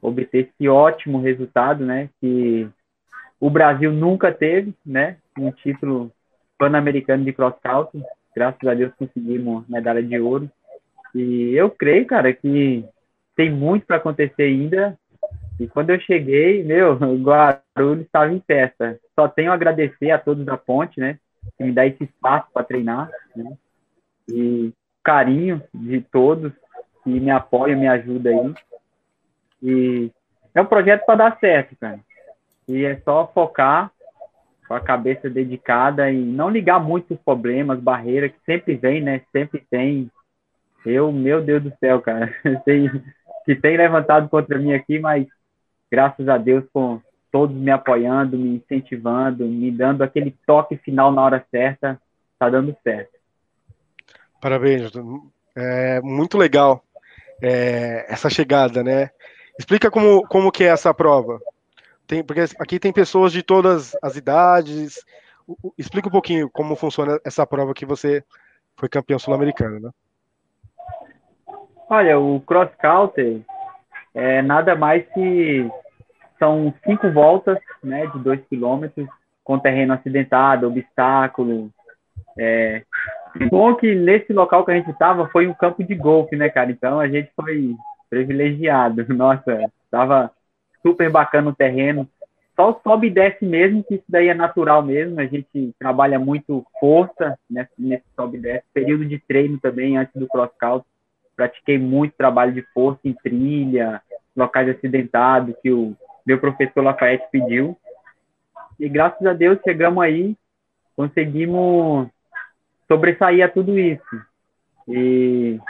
obter 0.00 0.48
esse 0.48 0.68
ótimo 0.68 1.20
resultado, 1.20 1.84
né, 1.84 2.08
que 2.20 2.68
o 3.38 3.50
Brasil 3.50 3.92
nunca 3.92 4.32
teve, 4.32 4.74
né, 4.84 5.18
um 5.38 5.50
título 5.52 6.10
pan-americano 6.58 7.24
de 7.24 7.32
cross 7.32 7.54
country. 7.62 8.02
Graças 8.34 8.66
a 8.68 8.74
Deus 8.74 8.92
conseguimos 8.94 9.68
medalha 9.68 10.02
de 10.02 10.18
ouro. 10.18 10.50
E 11.14 11.52
eu 11.54 11.70
creio, 11.70 12.06
cara, 12.06 12.32
que 12.32 12.84
tem 13.36 13.50
muito 13.50 13.86
para 13.86 13.96
acontecer 13.96 14.42
ainda. 14.42 14.98
E 15.58 15.66
quando 15.66 15.90
eu 15.90 16.00
cheguei, 16.00 16.62
meu, 16.64 16.94
Guarulhos 17.18 18.04
estava 18.04 18.32
em 18.32 18.40
festa. 18.40 18.98
Só 19.14 19.28
tenho 19.28 19.50
a 19.50 19.54
agradecer 19.54 20.10
a 20.10 20.18
todos 20.18 20.44
da 20.44 20.56
ponte, 20.56 21.00
né? 21.00 21.18
que 21.56 21.64
me 21.64 21.72
dá 21.72 21.86
esse 21.86 22.04
espaço 22.04 22.48
para 22.52 22.64
treinar, 22.64 23.10
né? 23.34 23.56
E 24.28 24.72
carinho 25.02 25.62
de 25.72 26.00
todos 26.00 26.52
que 27.02 27.20
me 27.20 27.30
apoiam, 27.30 27.78
me 27.78 27.88
ajudam 27.88 28.40
aí. 28.40 28.54
E 29.62 30.12
é 30.54 30.60
um 30.60 30.66
projeto 30.66 31.06
para 31.06 31.16
dar 31.16 31.38
certo, 31.38 31.76
cara. 31.76 32.00
E 32.66 32.84
é 32.84 32.96
só 33.00 33.26
focar 33.32 33.90
com 34.66 34.74
a 34.74 34.80
cabeça 34.80 35.30
dedicada 35.30 36.10
e 36.10 36.18
não 36.18 36.50
ligar 36.50 36.78
muito 36.78 37.14
os 37.14 37.20
problemas, 37.20 37.80
barreiras 37.80 38.30
que 38.30 38.38
sempre 38.44 38.74
vem, 38.74 39.00
né? 39.00 39.22
Sempre 39.32 39.64
tem. 39.70 40.10
Eu, 40.84 41.12
meu 41.12 41.42
Deus 41.42 41.62
do 41.62 41.72
céu, 41.78 42.00
cara, 42.00 42.34
tem, 42.64 42.90
que 43.44 43.54
tem 43.54 43.76
levantado 43.76 44.28
contra 44.28 44.58
mim 44.58 44.72
aqui, 44.72 44.98
mas 44.98 45.26
graças 45.90 46.28
a 46.28 46.38
Deus 46.38 46.64
com 46.72 47.00
todos 47.30 47.54
me 47.54 47.70
apoiando, 47.70 48.38
me 48.38 48.56
incentivando, 48.56 49.46
me 49.46 49.70
dando 49.70 50.02
aquele 50.02 50.36
toque 50.46 50.76
final 50.76 51.12
na 51.12 51.22
hora 51.22 51.46
certa, 51.50 52.00
tá 52.38 52.48
dando 52.48 52.74
certo. 52.82 53.10
Parabéns. 54.40 54.90
É 55.56 56.00
muito 56.00 56.38
legal 56.38 56.82
é, 57.42 58.06
essa 58.08 58.30
chegada, 58.30 58.82
né? 58.82 59.10
Explica 59.58 59.90
como, 59.90 60.22
como 60.28 60.52
que 60.52 60.64
é 60.64 60.68
essa 60.68 60.94
prova. 60.94 61.40
Tem, 62.06 62.22
porque 62.24 62.40
aqui 62.58 62.78
tem 62.78 62.92
pessoas 62.92 63.32
de 63.32 63.42
todas 63.42 63.96
as 64.00 64.16
idades. 64.16 65.04
Explica 65.76 66.08
um 66.08 66.12
pouquinho 66.12 66.48
como 66.48 66.76
funciona 66.76 67.20
essa 67.24 67.46
prova 67.46 67.74
que 67.74 67.84
você 67.84 68.24
foi 68.76 68.88
campeão 68.88 69.18
sul-americano, 69.18 69.80
né? 69.80 69.90
Olha, 71.90 72.18
o 72.18 72.40
cross 72.40 72.70
country 72.78 73.42
é 74.14 74.42
nada 74.42 74.76
mais 74.76 75.06
que 75.14 75.66
são 76.38 76.72
cinco 76.84 77.10
voltas, 77.10 77.58
né, 77.82 78.06
de 78.08 78.18
dois 78.18 78.40
quilômetros, 78.46 79.08
com 79.42 79.58
terreno 79.58 79.94
acidentado, 79.94 80.66
obstáculo. 80.66 81.70
É... 82.38 82.82
Bom 83.50 83.74
que 83.74 83.94
nesse 83.94 84.32
local 84.34 84.64
que 84.64 84.70
a 84.70 84.74
gente 84.74 84.90
estava 84.90 85.28
foi 85.28 85.46
um 85.46 85.54
campo 85.54 85.82
de 85.82 85.94
golfe, 85.94 86.36
né, 86.36 86.50
cara? 86.50 86.70
Então 86.70 87.00
a 87.00 87.08
gente 87.08 87.30
foi 87.34 87.74
privilegiado. 88.10 89.06
Nossa, 89.14 89.58
estava 89.84 90.30
super 90.82 91.10
bacana 91.10 91.48
o 91.48 91.54
terreno. 91.54 92.06
Só 92.54 92.78
sobe 92.82 93.06
e 93.06 93.10
desce 93.10 93.44
mesmo, 93.46 93.84
que 93.84 93.94
isso 93.94 94.04
daí 94.08 94.28
é 94.28 94.34
natural 94.34 94.82
mesmo. 94.82 95.20
A 95.20 95.26
gente 95.26 95.72
trabalha 95.78 96.18
muito 96.18 96.66
força 96.78 97.38
nesse, 97.48 97.72
nesse 97.78 98.04
sobe 98.14 98.36
e 98.36 98.40
desce. 98.40 98.64
Período 98.74 99.06
de 99.06 99.18
treino 99.18 99.58
também, 99.58 99.96
antes 99.96 100.14
do 100.14 100.26
cross 100.26 100.50
country 100.58 100.86
pratiquei 101.38 101.78
muito 101.78 102.16
trabalho 102.16 102.52
de 102.52 102.62
força 102.74 102.98
em 103.04 103.12
trilha, 103.12 104.02
locais 104.36 104.68
acidentados 104.68 105.54
que 105.62 105.70
o 105.70 105.96
meu 106.26 106.40
professor 106.40 106.82
Lafayette 106.82 107.28
pediu. 107.30 107.78
E 108.78 108.88
graças 108.88 109.24
a 109.24 109.32
Deus 109.32 109.60
chegamos 109.62 110.02
aí, 110.02 110.36
conseguimos 110.96 112.08
sobressair 112.88 113.44
a 113.44 113.48
tudo 113.48 113.78
isso. 113.78 114.20
E 114.88 115.60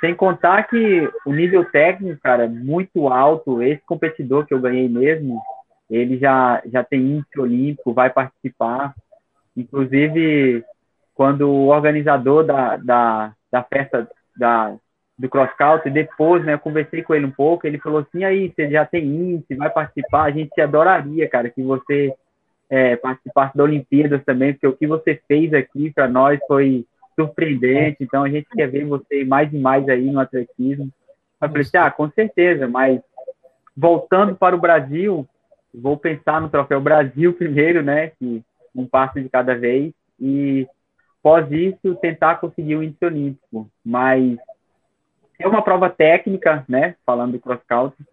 sem 0.00 0.12
contar 0.12 0.64
que 0.64 1.08
o 1.24 1.32
nível 1.32 1.64
técnico, 1.70 2.20
cara, 2.20 2.46
é 2.46 2.48
muito 2.48 3.06
alto. 3.06 3.62
Esse 3.62 3.82
competidor 3.86 4.44
que 4.44 4.52
eu 4.52 4.60
ganhei 4.60 4.88
mesmo, 4.88 5.40
ele 5.88 6.18
já, 6.18 6.60
já 6.66 6.82
tem 6.82 7.00
índice 7.00 7.38
olímpico, 7.38 7.94
vai 7.94 8.10
participar. 8.10 8.92
Inclusive, 9.56 10.64
quando 11.14 11.48
o 11.48 11.68
organizador 11.68 12.44
da, 12.44 12.76
da, 12.76 13.32
da 13.52 13.62
festa 13.62 14.08
da, 14.36 14.76
do 15.18 15.28
cross 15.28 15.50
country, 15.56 15.90
depois, 15.90 16.44
né, 16.44 16.54
eu 16.54 16.58
conversei 16.58 17.02
com 17.02 17.14
ele 17.14 17.26
um 17.26 17.30
pouco, 17.30 17.66
ele 17.66 17.78
falou 17.78 18.00
assim, 18.00 18.24
aí, 18.24 18.52
você 18.54 18.68
já 18.70 18.84
tem 18.84 19.04
índice, 19.04 19.54
vai 19.54 19.70
participar, 19.70 20.24
a 20.24 20.30
gente 20.30 20.60
adoraria, 20.60 21.28
cara, 21.28 21.48
que 21.48 21.62
você 21.62 22.14
é, 22.68 22.96
participasse 22.96 23.56
da 23.56 23.64
Olimpíadas 23.64 24.22
também, 24.24 24.52
porque 24.52 24.66
o 24.66 24.76
que 24.76 24.86
você 24.86 25.20
fez 25.26 25.54
aqui 25.54 25.90
para 25.90 26.06
nós 26.06 26.38
foi 26.46 26.84
surpreendente, 27.14 27.98
então 28.00 28.24
a 28.24 28.28
gente 28.28 28.46
quer 28.50 28.68
ver 28.68 28.84
você 28.84 29.24
mais 29.24 29.50
e 29.52 29.58
mais 29.58 29.88
aí 29.88 30.10
no 30.10 30.20
atletismo. 30.20 30.90
Eu 31.40 31.48
falei 31.48 31.62
assim, 31.62 31.76
ah, 31.78 31.90
com 31.90 32.10
certeza, 32.10 32.68
mas 32.68 33.00
voltando 33.74 34.34
para 34.36 34.54
o 34.54 34.60
Brasil, 34.60 35.26
vou 35.72 35.96
pensar 35.96 36.40
no 36.40 36.50
Troféu 36.50 36.80
Brasil 36.80 37.32
primeiro, 37.34 37.82
né, 37.82 38.12
que 38.18 38.42
um 38.74 38.86
passo 38.86 39.18
de 39.18 39.30
cada 39.30 39.54
vez, 39.54 39.94
e 40.20 40.66
após 41.20 41.50
isso 41.50 41.94
tentar 41.96 42.36
conseguir 42.36 42.76
o 42.76 42.82
índice 42.82 43.04
olímpico, 43.04 43.70
mas 43.82 44.36
é 45.38 45.46
uma 45.46 45.62
prova 45.62 45.88
técnica, 45.90 46.64
né? 46.68 46.94
Falando 47.04 47.32
do 47.32 47.40
cross 47.40 47.60
country. 47.66 48.04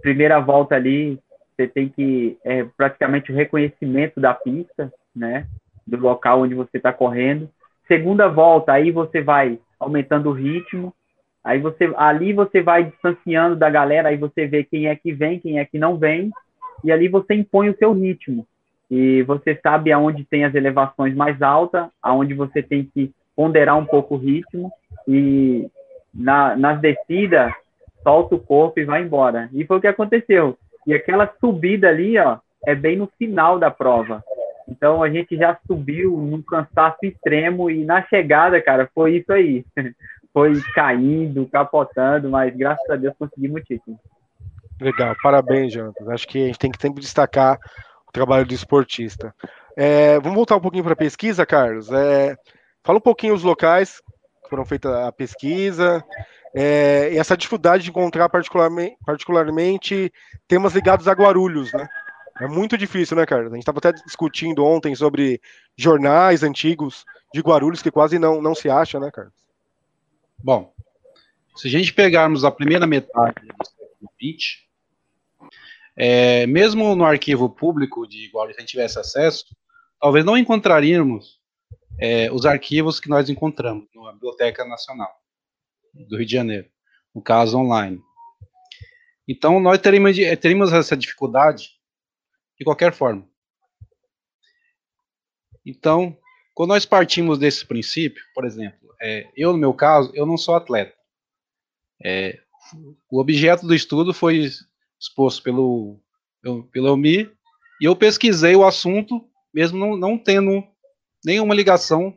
Primeira 0.00 0.38
volta 0.40 0.74
ali, 0.74 1.18
você 1.56 1.66
tem 1.66 1.88
que 1.88 2.38
é, 2.44 2.64
praticamente 2.76 3.32
o 3.32 3.34
reconhecimento 3.34 4.20
da 4.20 4.32
pista, 4.32 4.92
né? 5.14 5.46
Do 5.86 5.98
local 5.98 6.42
onde 6.42 6.54
você 6.54 6.76
está 6.76 6.92
correndo. 6.92 7.48
Segunda 7.86 8.28
volta, 8.28 8.72
aí 8.72 8.90
você 8.90 9.20
vai 9.20 9.58
aumentando 9.80 10.28
o 10.28 10.32
ritmo. 10.32 10.94
Aí 11.42 11.58
você 11.58 11.90
ali 11.96 12.32
você 12.32 12.60
vai 12.60 12.84
distanciando 12.84 13.56
da 13.56 13.70
galera, 13.70 14.10
aí 14.10 14.16
você 14.16 14.46
vê 14.46 14.62
quem 14.64 14.86
é 14.86 14.94
que 14.94 15.12
vem, 15.12 15.40
quem 15.40 15.58
é 15.58 15.64
que 15.64 15.78
não 15.78 15.96
vem, 15.96 16.30
e 16.84 16.92
ali 16.92 17.08
você 17.08 17.34
impõe 17.34 17.70
o 17.70 17.76
seu 17.76 17.92
ritmo. 17.92 18.46
E 18.90 19.22
você 19.22 19.58
sabe 19.62 19.92
aonde 19.92 20.24
tem 20.24 20.44
as 20.44 20.54
elevações 20.54 21.14
mais 21.14 21.40
altas, 21.42 21.88
aonde 22.02 22.34
você 22.34 22.62
tem 22.62 22.84
que 22.84 23.12
ponderar 23.34 23.78
um 23.78 23.84
pouco 23.84 24.14
o 24.14 24.18
ritmo 24.18 24.70
e 25.06 25.70
na, 26.14 26.56
nas 26.56 26.80
descidas, 26.80 27.52
solta 28.02 28.34
o 28.34 28.40
corpo 28.40 28.80
e 28.80 28.84
vai 28.84 29.02
embora. 29.02 29.48
E 29.52 29.64
foi 29.64 29.78
o 29.78 29.80
que 29.80 29.86
aconteceu. 29.86 30.58
E 30.86 30.94
aquela 30.94 31.32
subida 31.40 31.88
ali, 31.88 32.18
ó, 32.18 32.38
é 32.66 32.74
bem 32.74 32.96
no 32.96 33.06
final 33.18 33.58
da 33.58 33.70
prova. 33.70 34.22
Então 34.68 35.02
a 35.02 35.08
gente 35.08 35.36
já 35.36 35.58
subiu 35.66 36.16
num 36.16 36.42
cansaço 36.42 36.98
extremo 37.02 37.70
e 37.70 37.84
na 37.84 38.02
chegada, 38.02 38.60
cara, 38.60 38.88
foi 38.94 39.16
isso 39.16 39.32
aí. 39.32 39.64
Foi 40.30 40.60
caindo, 40.74 41.48
capotando, 41.48 42.28
mas 42.28 42.54
graças 42.54 42.88
a 42.88 42.96
Deus 42.96 43.14
conseguimos 43.18 43.60
o 43.60 43.64
título. 43.64 43.98
Legal, 44.80 45.16
parabéns, 45.20 45.72
Jonathan. 45.72 46.12
Acho 46.12 46.28
que 46.28 46.44
a 46.44 46.46
gente 46.46 46.58
tem 46.58 46.70
que 46.70 46.80
sempre 46.80 47.00
destacar 47.00 47.58
o 48.06 48.12
trabalho 48.12 48.46
do 48.46 48.54
esportista. 48.54 49.34
É, 49.74 50.20
vamos 50.20 50.36
voltar 50.36 50.56
um 50.56 50.60
pouquinho 50.60 50.84
para 50.84 50.92
a 50.92 50.96
pesquisa, 50.96 51.46
Carlos. 51.46 51.90
É, 51.90 52.36
fala 52.84 52.98
um 52.98 53.02
pouquinho 53.02 53.34
os 53.34 53.42
locais 53.42 54.00
foram 54.48 54.64
feitas 54.64 54.92
a 54.92 55.12
pesquisa, 55.12 56.04
é, 56.54 57.12
e 57.12 57.18
essa 57.18 57.36
dificuldade 57.36 57.84
de 57.84 57.90
encontrar 57.90 58.28
particularmente, 58.28 58.96
particularmente 59.04 60.12
temas 60.46 60.74
ligados 60.74 61.06
a 61.06 61.12
Guarulhos, 61.12 61.72
né? 61.72 61.88
É 62.40 62.46
muito 62.46 62.78
difícil, 62.78 63.16
né, 63.16 63.26
Carlos? 63.26 63.52
A 63.52 63.54
gente 63.56 63.62
estava 63.62 63.78
até 63.78 63.92
discutindo 63.92 64.64
ontem 64.64 64.94
sobre 64.94 65.40
jornais 65.76 66.42
antigos 66.42 67.04
de 67.34 67.40
Guarulhos 67.40 67.82
que 67.82 67.90
quase 67.90 68.18
não, 68.18 68.40
não 68.40 68.54
se 68.54 68.70
acha, 68.70 69.00
né, 69.00 69.10
Carlos? 69.10 69.34
Bom, 70.38 70.72
se 71.56 71.66
a 71.66 71.70
gente 71.70 71.92
pegarmos 71.92 72.44
a 72.44 72.50
primeira 72.50 72.86
metade 72.86 73.46
do 73.46 73.66
século 73.66 74.10
XX, 74.20 74.68
é, 75.96 76.46
mesmo 76.46 76.94
no 76.94 77.04
arquivo 77.04 77.50
público 77.50 78.06
de 78.06 78.30
Guarulhos, 78.32 78.54
se 78.54 78.60
a 78.60 78.62
gente 78.62 78.70
tivesse 78.70 79.00
acesso, 79.00 79.44
talvez 80.00 80.24
não 80.24 80.36
encontraríamos 80.36 81.37
é, 81.98 82.30
os 82.30 82.46
arquivos 82.46 83.00
que 83.00 83.08
nós 83.08 83.28
encontramos 83.28 83.88
na 83.94 84.12
Biblioteca 84.12 84.64
Nacional 84.64 85.12
do 86.08 86.16
Rio 86.16 86.26
de 86.26 86.32
Janeiro, 86.32 86.68
no 87.14 87.22
caso 87.22 87.58
online. 87.58 88.00
Então, 89.26 89.60
nós 89.60 89.78
teríamos, 89.78 90.16
teríamos 90.40 90.72
essa 90.72 90.96
dificuldade 90.96 91.70
de 92.58 92.64
qualquer 92.64 92.92
forma. 92.92 93.28
Então, 95.66 96.16
quando 96.54 96.70
nós 96.70 96.86
partimos 96.86 97.38
desse 97.38 97.66
princípio, 97.66 98.22
por 98.34 98.44
exemplo, 98.44 98.88
é, 99.00 99.30
eu, 99.36 99.52
no 99.52 99.58
meu 99.58 99.74
caso, 99.74 100.10
eu 100.14 100.24
não 100.24 100.36
sou 100.36 100.56
atleta. 100.56 100.96
É, 102.02 102.38
o 103.10 103.20
objeto 103.20 103.66
do 103.66 103.74
estudo 103.74 104.14
foi 104.14 104.48
exposto 104.98 105.42
pelo, 105.42 106.00
pelo 106.72 106.88
Elmi, 106.88 107.30
e 107.80 107.84
eu 107.84 107.94
pesquisei 107.94 108.56
o 108.56 108.66
assunto, 108.66 109.28
mesmo 109.52 109.78
não, 109.78 109.96
não 109.96 110.18
tendo 110.18 110.64
nenhuma 111.28 111.54
ligação 111.54 112.16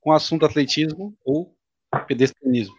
com 0.00 0.10
o 0.10 0.12
assunto 0.12 0.44
atletismo 0.44 1.16
ou 1.24 1.56
pedestrianismo. 2.06 2.76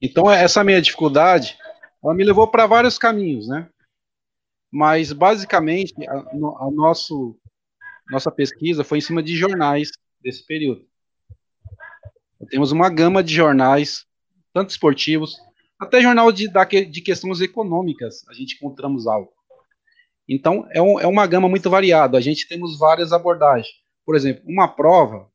Então, 0.00 0.28
essa 0.30 0.64
minha 0.64 0.80
dificuldade, 0.80 1.56
ela 2.02 2.14
me 2.14 2.24
levou 2.24 2.48
para 2.48 2.66
vários 2.66 2.96
caminhos, 2.96 3.46
né? 3.46 3.68
Mas, 4.70 5.12
basicamente, 5.12 5.92
a, 6.08 6.14
a 6.14 6.70
nosso, 6.72 7.38
nossa 8.10 8.30
pesquisa 8.30 8.82
foi 8.82 8.98
em 8.98 9.02
cima 9.02 9.22
de 9.22 9.36
jornais 9.36 9.90
desse 10.22 10.44
período. 10.46 10.86
Temos 12.48 12.72
uma 12.72 12.88
gama 12.88 13.22
de 13.22 13.34
jornais, 13.34 14.06
tanto 14.52 14.70
esportivos, 14.70 15.36
até 15.78 16.00
jornal 16.00 16.32
de, 16.32 16.48
de 16.90 17.00
questões 17.02 17.40
econômicas, 17.40 18.26
a 18.28 18.32
gente 18.32 18.56
encontramos 18.56 19.06
algo. 19.06 19.30
Então, 20.26 20.66
é, 20.70 20.80
um, 20.80 20.98
é 20.98 21.06
uma 21.06 21.26
gama 21.26 21.48
muito 21.48 21.68
variada, 21.68 22.16
a 22.16 22.20
gente 22.20 22.48
temos 22.48 22.78
várias 22.78 23.12
abordagens. 23.12 23.81
Por 24.04 24.16
exemplo, 24.16 24.42
uma 24.46 24.68
prova, 24.68 25.30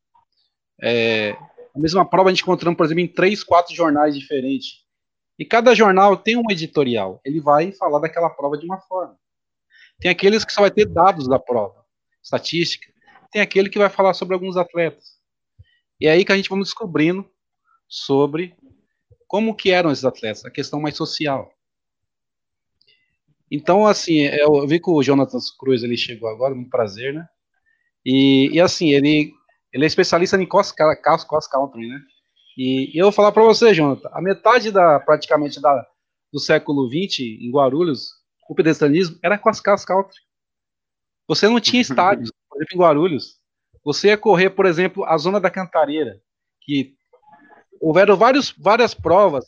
é, 0.82 1.32
a 1.76 1.80
mesma 1.80 2.06
prova 2.06 2.30
a 2.30 2.34
gente 2.34 2.42
encontramos, 2.42 2.78
por 2.78 2.86
exemplo, 2.86 3.04
em 3.04 3.08
três, 3.08 3.44
quatro 3.44 3.74
jornais 3.76 4.16
diferentes. 4.16 4.86
E 5.40 5.46
cada 5.46 5.76
jornal 5.76 6.18
tem 6.18 6.36
um 6.36 6.50
editorial. 6.50 7.22
Ele 7.24 7.40
vai 7.40 7.72
falar 7.72 8.00
daquela 8.00 8.30
prova 8.30 8.58
de 8.58 8.66
uma 8.66 8.80
forma. 8.80 9.18
Tem 10.00 10.10
aqueles 10.10 10.44
que 10.44 10.52
só 10.52 10.62
vai 10.62 10.72
ter 10.72 10.86
dados 10.86 11.28
da 11.28 11.40
prova, 11.40 11.86
estatística. 12.24 12.92
Tem 13.32 13.42
aquele 13.42 13.70
que 13.70 13.78
vai 13.78 13.90
falar 13.90 14.14
sobre 14.14 14.34
alguns 14.34 14.58
atletas. 14.58 15.18
E 16.00 16.08
é 16.08 16.12
aí 16.12 16.26
que 16.26 16.32
a 16.32 16.36
gente 16.36 16.50
vamos 16.50 16.68
descobrindo 16.68 17.30
sobre 17.88 18.56
como 19.28 19.56
que 19.56 19.72
eram 19.72 19.92
esses 19.92 20.06
atletas, 20.06 20.46
a 20.46 20.52
questão 20.52 20.80
mais 20.80 20.96
social. 20.96 21.52
Então, 23.50 23.88
assim, 23.88 24.22
eu 24.22 24.68
vi 24.68 24.80
que 24.80 24.90
o 24.90 25.02
Jonathan 25.02 25.40
Cruz 25.58 25.84
ele 25.84 25.98
chegou 25.98 26.30
agora, 26.30 26.54
muito 26.54 26.70
prazer, 26.70 27.14
né? 27.14 27.28
E, 28.10 28.52
e 28.54 28.62
assim, 28.62 28.94
ele, 28.94 29.34
ele 29.74 29.84
é 29.84 29.88
especialista 29.88 30.42
em 30.42 30.48
cross, 30.48 30.72
cross, 30.72 31.26
cross 31.26 31.46
country, 31.46 31.86
né? 31.90 32.00
E, 32.58 32.96
e 32.96 32.98
eu 32.98 33.08
vou 33.08 33.12
falar 33.12 33.34
para 33.34 33.44
você, 33.44 33.74
Jonathan, 33.74 34.10
a 34.14 34.22
metade 34.22 34.72
da, 34.72 34.98
praticamente 34.98 35.62
da, 35.62 35.86
do 36.32 36.40
século 36.40 36.88
XX, 36.88 37.20
em 37.42 37.52
Guarulhos, 37.52 38.12
o 38.50 38.56
pedestrianismo 38.56 39.20
era 39.22 39.38
cross, 39.38 39.60
cross 39.60 39.84
country. 39.84 40.16
Você 41.28 41.50
não 41.50 41.60
tinha 41.60 41.82
estádios, 41.84 42.32
por 42.50 42.56
exemplo, 42.56 42.76
em 42.76 42.80
Guarulhos. 42.80 43.42
Você 43.84 44.08
ia 44.08 44.18
correr, 44.18 44.52
por 44.52 44.66
exemplo, 44.66 45.04
a 45.04 45.18
zona 45.18 45.38
da 45.38 45.52
Cantareira, 45.52 46.18
que 46.62 46.96
houveram 47.82 48.16
vários, 48.16 48.54
várias 48.58 48.94
provas. 48.94 49.46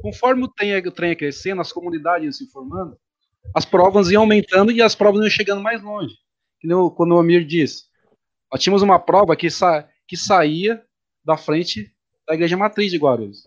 Conforme 0.00 0.44
o 0.44 0.48
trem, 0.48 0.76
o 0.78 0.92
trem 0.92 1.10
ia 1.10 1.16
crescendo, 1.16 1.60
as 1.60 1.72
comunidades 1.72 2.24
iam 2.24 2.32
se 2.32 2.52
formando, 2.52 2.96
as 3.52 3.64
provas 3.64 4.12
iam 4.12 4.22
aumentando 4.22 4.70
e 4.70 4.80
as 4.80 4.94
provas 4.94 5.22
iam 5.22 5.30
chegando 5.30 5.60
mais 5.60 5.82
longe. 5.82 6.14
Quando 6.94 7.16
o 7.16 7.18
Amir 7.18 7.44
disse, 7.44 7.86
nós 8.56 8.62
tínhamos 8.62 8.80
uma 8.80 8.98
prova 8.98 9.36
que, 9.36 9.50
sa, 9.50 9.86
que 10.08 10.16
saía 10.16 10.82
da 11.22 11.36
frente 11.36 11.94
da 12.26 12.32
Igreja 12.32 12.56
Matriz 12.56 12.90
de 12.90 12.96
Guarulhos. 12.96 13.46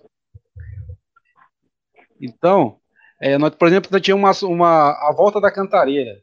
Então, 2.22 2.80
é, 3.20 3.36
nós, 3.36 3.56
por 3.56 3.68
exemplo, 3.68 3.90
nós 3.92 4.02
tínhamos 4.04 4.44
uma, 4.44 4.52
uma, 4.52 5.10
a 5.10 5.12
volta 5.12 5.42
da 5.42 5.52
cantareira. 5.52 6.22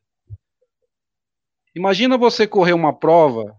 Imagina 1.75 2.17
você 2.17 2.47
correr 2.47 2.75
uma 2.75 2.93
prova 2.93 3.57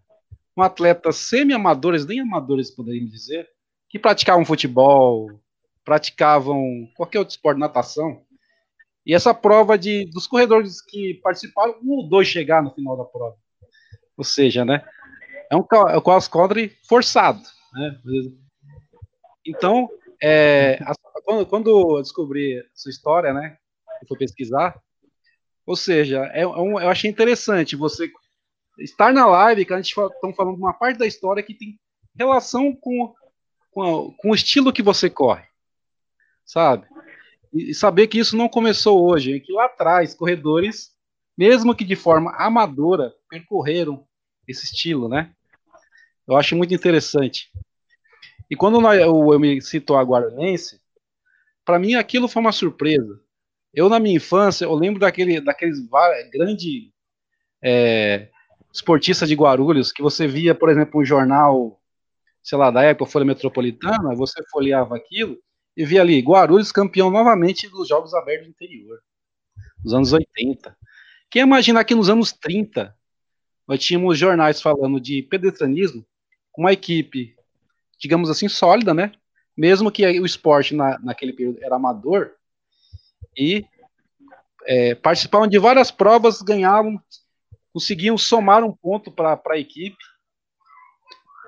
com 0.56 0.62
atletas 0.62 1.18
semi-amadores, 1.18 2.06
nem 2.06 2.22
amadores 2.22 2.72
poderíamos 2.72 3.12
dizer, 3.12 3.50
que 3.90 4.00
praticavam 4.00 4.46
futebol, 4.46 5.30
praticavam 5.84 6.90
qualquer 6.96 7.20
outro 7.20 7.34
esporte, 7.34 7.60
natação. 7.60 8.24
E 9.06 9.14
essa 9.14 9.34
prova 9.34 9.78
de 9.78 10.06
dos 10.06 10.26
corredores 10.26 10.82
que 10.82 11.16
participaram, 11.22 11.78
um 11.84 11.98
ou 11.98 12.08
dois 12.08 12.30
chegar 12.30 12.64
no 12.64 12.74
final 12.74 12.96
da 12.96 13.04
prova. 13.04 13.36
Ou 14.16 14.24
seja, 14.24 14.64
né? 14.64 14.84
É 15.52 15.56
um, 15.56 15.66
é 15.90 15.98
um 15.98 16.02
cross-country 16.02 16.76
forçado. 16.88 17.42
Né? 17.74 18.02
Então, 19.46 19.90
é, 20.22 20.80
quando, 21.24 21.46
quando 21.46 21.70
eu 21.70 22.02
descobri 22.02 22.58
essa 22.74 22.90
história, 22.90 23.34
né? 23.34 23.58
Eu 24.02 24.08
fui 24.08 24.18
pesquisar, 24.18 24.80
ou 25.66 25.76
seja, 25.76 26.26
é, 26.34 26.42
é 26.42 26.48
um, 26.48 26.80
eu 26.80 26.90
achei 26.90 27.10
interessante 27.10 27.76
você 27.76 28.10
estar 28.80 29.12
na 29.12 29.26
live, 29.26 29.66
que 29.66 29.74
a 29.74 29.78
gente 29.82 29.90
está 29.90 30.10
falando 30.36 30.56
de 30.56 30.62
uma 30.62 30.74
parte 30.74 30.98
da 30.98 31.06
história 31.08 31.44
que 31.44 31.54
tem 31.54 31.80
relação 32.16 32.74
com, 32.76 33.14
com, 33.72 33.82
a, 33.84 34.16
com 34.18 34.32
o 34.32 34.36
estilo 34.36 34.72
que 34.72 34.82
você 34.82 35.10
corre, 35.10 35.46
sabe? 36.46 36.88
E, 37.54 37.72
e 37.72 37.74
saber 37.74 38.08
que 38.08 38.20
isso 38.20 38.38
não 38.38 38.48
começou 38.48 39.04
hoje, 39.04 39.40
que 39.40 39.52
lá 39.52 39.66
atrás, 39.66 40.16
corredores, 40.16 40.96
mesmo 41.38 41.76
que 41.76 41.84
de 41.84 41.96
forma 41.96 42.32
amadora, 42.38 43.14
percorreram 43.30 44.08
esse 44.48 44.66
estilo, 44.66 45.10
né? 45.10 45.34
Eu 46.28 46.36
acho 46.36 46.56
muito 46.56 46.74
interessante. 46.74 47.50
E 48.50 48.56
quando 48.56 48.82
nós, 48.82 49.00
eu, 49.00 49.34
eu 49.34 49.40
me 49.40 49.62
citou 49.62 49.98
a 49.98 50.04
Guaranense, 50.04 50.82
para 51.64 51.80
mim 51.80 51.96
aquilo 51.96 52.28
foi 52.28 52.42
uma 52.42 52.52
surpresa. 52.52 53.20
Eu, 53.74 53.90
na 53.90 54.00
minha 54.00 54.16
infância, 54.16 54.66
eu 54.66 54.74
lembro 54.74 55.00
daquele, 55.00 55.40
daqueles 55.40 55.78
grande 56.32 56.92
é, 57.62 58.30
esportistas 58.74 59.30
de 59.30 59.36
Guarulhos, 59.36 59.92
que 59.92 60.02
você 60.02 60.28
via, 60.28 60.56
por 60.56 60.70
exemplo, 60.70 61.02
um 61.02 61.06
jornal, 61.06 61.80
sei 62.42 62.58
lá, 62.58 62.72
da 62.72 62.82
época, 62.84 63.12
Folha 63.12 63.26
Metropolitana, 63.26 64.16
você 64.16 64.42
folheava 64.50 64.96
aquilo 64.96 65.38
e 65.76 65.86
via 65.86 66.02
ali, 66.02 66.20
Guarulhos 66.20 66.72
campeão 66.72 67.12
novamente 67.12 67.70
dos 67.70 67.88
Jogos 67.88 68.14
Abertos 68.14 68.48
do 68.48 68.52
Interior, 68.52 69.00
nos 69.84 69.94
anos 69.94 70.14
80. 70.14 70.76
Quem 71.30 71.44
imagina 71.44 71.84
que 71.84 71.94
nos 71.94 72.10
anos 72.10 72.32
30, 72.32 72.96
nós 73.68 73.84
tínhamos 73.84 74.18
jornais 74.18 74.62
falando 74.62 75.00
de 75.00 75.22
pedestrianismo, 75.22 76.06
uma 76.58 76.74
equipe, 76.74 77.36
digamos 78.00 78.30
assim, 78.30 78.50
sólida, 78.50 78.94
né? 78.94 79.12
Mesmo 79.56 79.92
que 79.92 80.06
o 80.20 80.26
esporte 80.26 80.76
na, 80.76 81.00
naquele 81.00 81.32
período 81.32 81.64
era 81.64 81.76
amador, 81.76 82.32
e 83.38 83.64
é, 84.66 84.96
participavam 84.96 85.48
de 85.48 85.60
várias 85.60 85.92
provas, 85.92 86.42
ganhavam, 86.42 87.00
conseguiam 87.72 88.18
somar 88.18 88.64
um 88.64 88.74
ponto 88.74 89.12
para 89.12 89.40
a 89.50 89.58
equipe. 89.58 89.98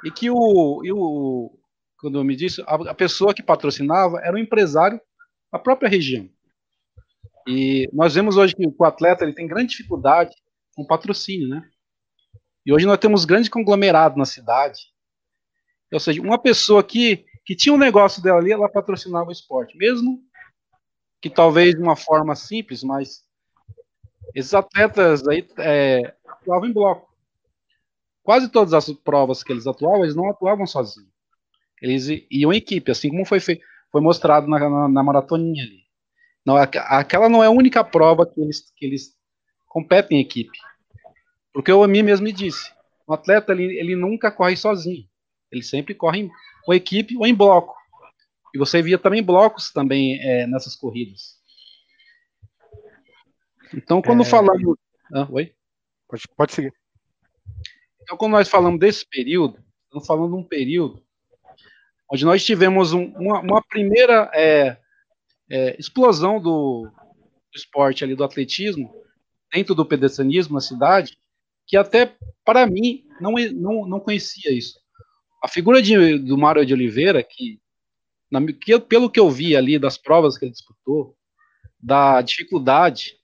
E 0.05 0.11
que 0.11 0.29
o, 0.29 0.81
e 0.85 0.91
o 0.93 1.51
quando 1.99 2.17
eu 2.17 2.23
me 2.23 2.35
disse, 2.35 2.61
a, 2.61 2.75
a, 2.91 2.95
pessoa 2.95 3.33
que 3.33 3.43
patrocinava 3.43 4.21
era 4.21 4.33
um 4.33 4.39
empresário 4.39 5.01
da 5.51 5.59
própria 5.59 5.89
região. 5.89 6.29
E 7.45 7.89
nós 7.91 8.13
vemos 8.13 8.37
hoje 8.37 8.55
que 8.55 8.65
o 8.65 8.85
atleta 8.85 9.25
ele 9.25 9.33
tem 9.33 9.47
grande 9.47 9.71
dificuldade 9.71 10.33
com 10.75 10.85
patrocínio, 10.85 11.49
né? 11.49 11.69
E 12.65 12.71
hoje 12.71 12.85
nós 12.85 12.99
temos 12.99 13.25
grande 13.25 13.49
conglomerado 13.49 14.17
na 14.17 14.25
cidade. 14.25 14.79
Ou 15.91 15.99
seja, 15.99 16.21
uma 16.21 16.37
pessoa 16.37 16.83
que, 16.83 17.25
que 17.45 17.55
tinha 17.55 17.73
um 17.73 17.77
negócio 17.77 18.21
dela 18.21 18.39
ali, 18.39 18.51
ela 18.51 18.69
patrocinava 18.69 19.29
o 19.29 19.31
esporte, 19.31 19.77
mesmo 19.77 20.19
que 21.21 21.29
talvez 21.29 21.75
de 21.75 21.81
uma 21.81 21.95
forma 21.95 22.35
simples, 22.35 22.83
mas 22.83 23.23
esses 24.35 24.53
atletas 24.53 25.27
aí 25.27 25.47
é, 25.57 26.13
atuavam 26.27 26.69
em 26.69 26.73
bloco. 26.73 27.09
Quase 28.23 28.49
todas 28.49 28.73
as 28.73 28.91
provas 28.91 29.43
que 29.43 29.51
eles 29.51 29.65
atuavam, 29.65 30.03
eles 30.03 30.15
não 30.15 30.29
atuavam 30.29 30.67
sozinhos. 30.67 31.09
Eles 31.81 32.07
iam 32.29 32.53
em 32.53 32.57
equipe, 32.57 32.91
assim 32.91 33.09
como 33.09 33.25
foi, 33.25 33.39
foi 33.39 34.01
mostrado 34.01 34.47
na, 34.47 34.59
na, 34.59 34.87
na 34.87 35.03
maratoninha 35.03 35.63
ali. 35.63 35.83
Não, 36.45 36.55
aquela 36.55 37.27
não 37.27 37.43
é 37.43 37.47
a 37.47 37.51
única 37.51 37.83
prova 37.83 38.25
que 38.25 38.39
eles, 38.39 38.71
que 38.75 38.85
eles 38.85 39.15
competem 39.67 40.17
em 40.17 40.21
equipe. 40.21 40.57
Porque 41.53 41.71
o 41.71 41.83
Ami 41.83 42.03
mesmo 42.03 42.25
me 42.25 42.31
disse, 42.31 42.71
o 43.07 43.13
atleta 43.13 43.51
ele, 43.51 43.77
ele 43.77 43.95
nunca 43.95 44.31
corre 44.31 44.55
sozinho. 44.55 45.08
Ele 45.51 45.63
sempre 45.63 45.93
corre 45.93 46.21
em, 46.21 46.31
ou 46.67 46.73
equipe 46.73 47.17
ou 47.17 47.25
em 47.25 47.33
bloco. 47.33 47.75
E 48.53 48.57
você 48.57 48.81
via 48.81 48.97
também 48.97 49.23
blocos 49.23 49.71
também 49.71 50.19
é, 50.21 50.47
nessas 50.47 50.75
corridas. 50.75 51.37
Então, 53.73 54.01
quando 54.01 54.23
é... 54.23 54.25
falamos. 54.25 54.77
Ah, 55.13 55.27
oi? 55.31 55.53
Pode, 56.07 56.23
pode 56.35 56.53
seguir. 56.53 56.73
Então, 58.01 58.17
quando 58.17 58.31
nós 58.31 58.49
falamos 58.49 58.79
desse 58.79 59.05
período, 59.05 59.63
estamos 59.85 60.07
falando 60.07 60.31
de 60.31 60.37
um 60.37 60.43
período 60.43 61.03
onde 62.11 62.25
nós 62.25 62.43
tivemos 62.43 62.91
um, 62.91 63.05
uma, 63.15 63.39
uma, 63.41 63.61
primeira 63.61 64.31
é, 64.33 64.77
é, 65.49 65.75
explosão 65.79 66.41
do, 66.41 66.89
do, 66.89 67.55
esporte 67.55 68.03
ali, 68.03 68.15
do 68.15 68.23
atletismo, 68.23 68.91
dentro 69.53 69.75
do 69.75 69.85
pedestrianismo 69.85 70.55
na 70.55 70.61
cidade, 70.61 71.17
que 71.67 71.77
até 71.77 72.15
para 72.43 72.65
mim 72.65 73.05
não, 73.21 73.33
não, 73.53 73.85
não 73.85 73.99
conhecia 73.99 74.51
isso. 74.51 74.79
A 75.41 75.47
figura 75.47 75.81
de, 75.81 76.17
do 76.17 76.37
Mário 76.37 76.65
de 76.65 76.73
Oliveira, 76.73 77.23
que 77.23 77.59
na, 78.29 78.45
que, 78.45 78.79
pelo 78.79 79.09
que 79.09 79.19
eu 79.19 79.29
vi 79.29 79.55
ali 79.55 79.79
das 79.79 79.97
provas 79.97 80.37
que 80.37 80.45
ele 80.45 80.51
disputou, 80.51 81.15
da 81.79 82.21
dificuldade, 82.21 83.17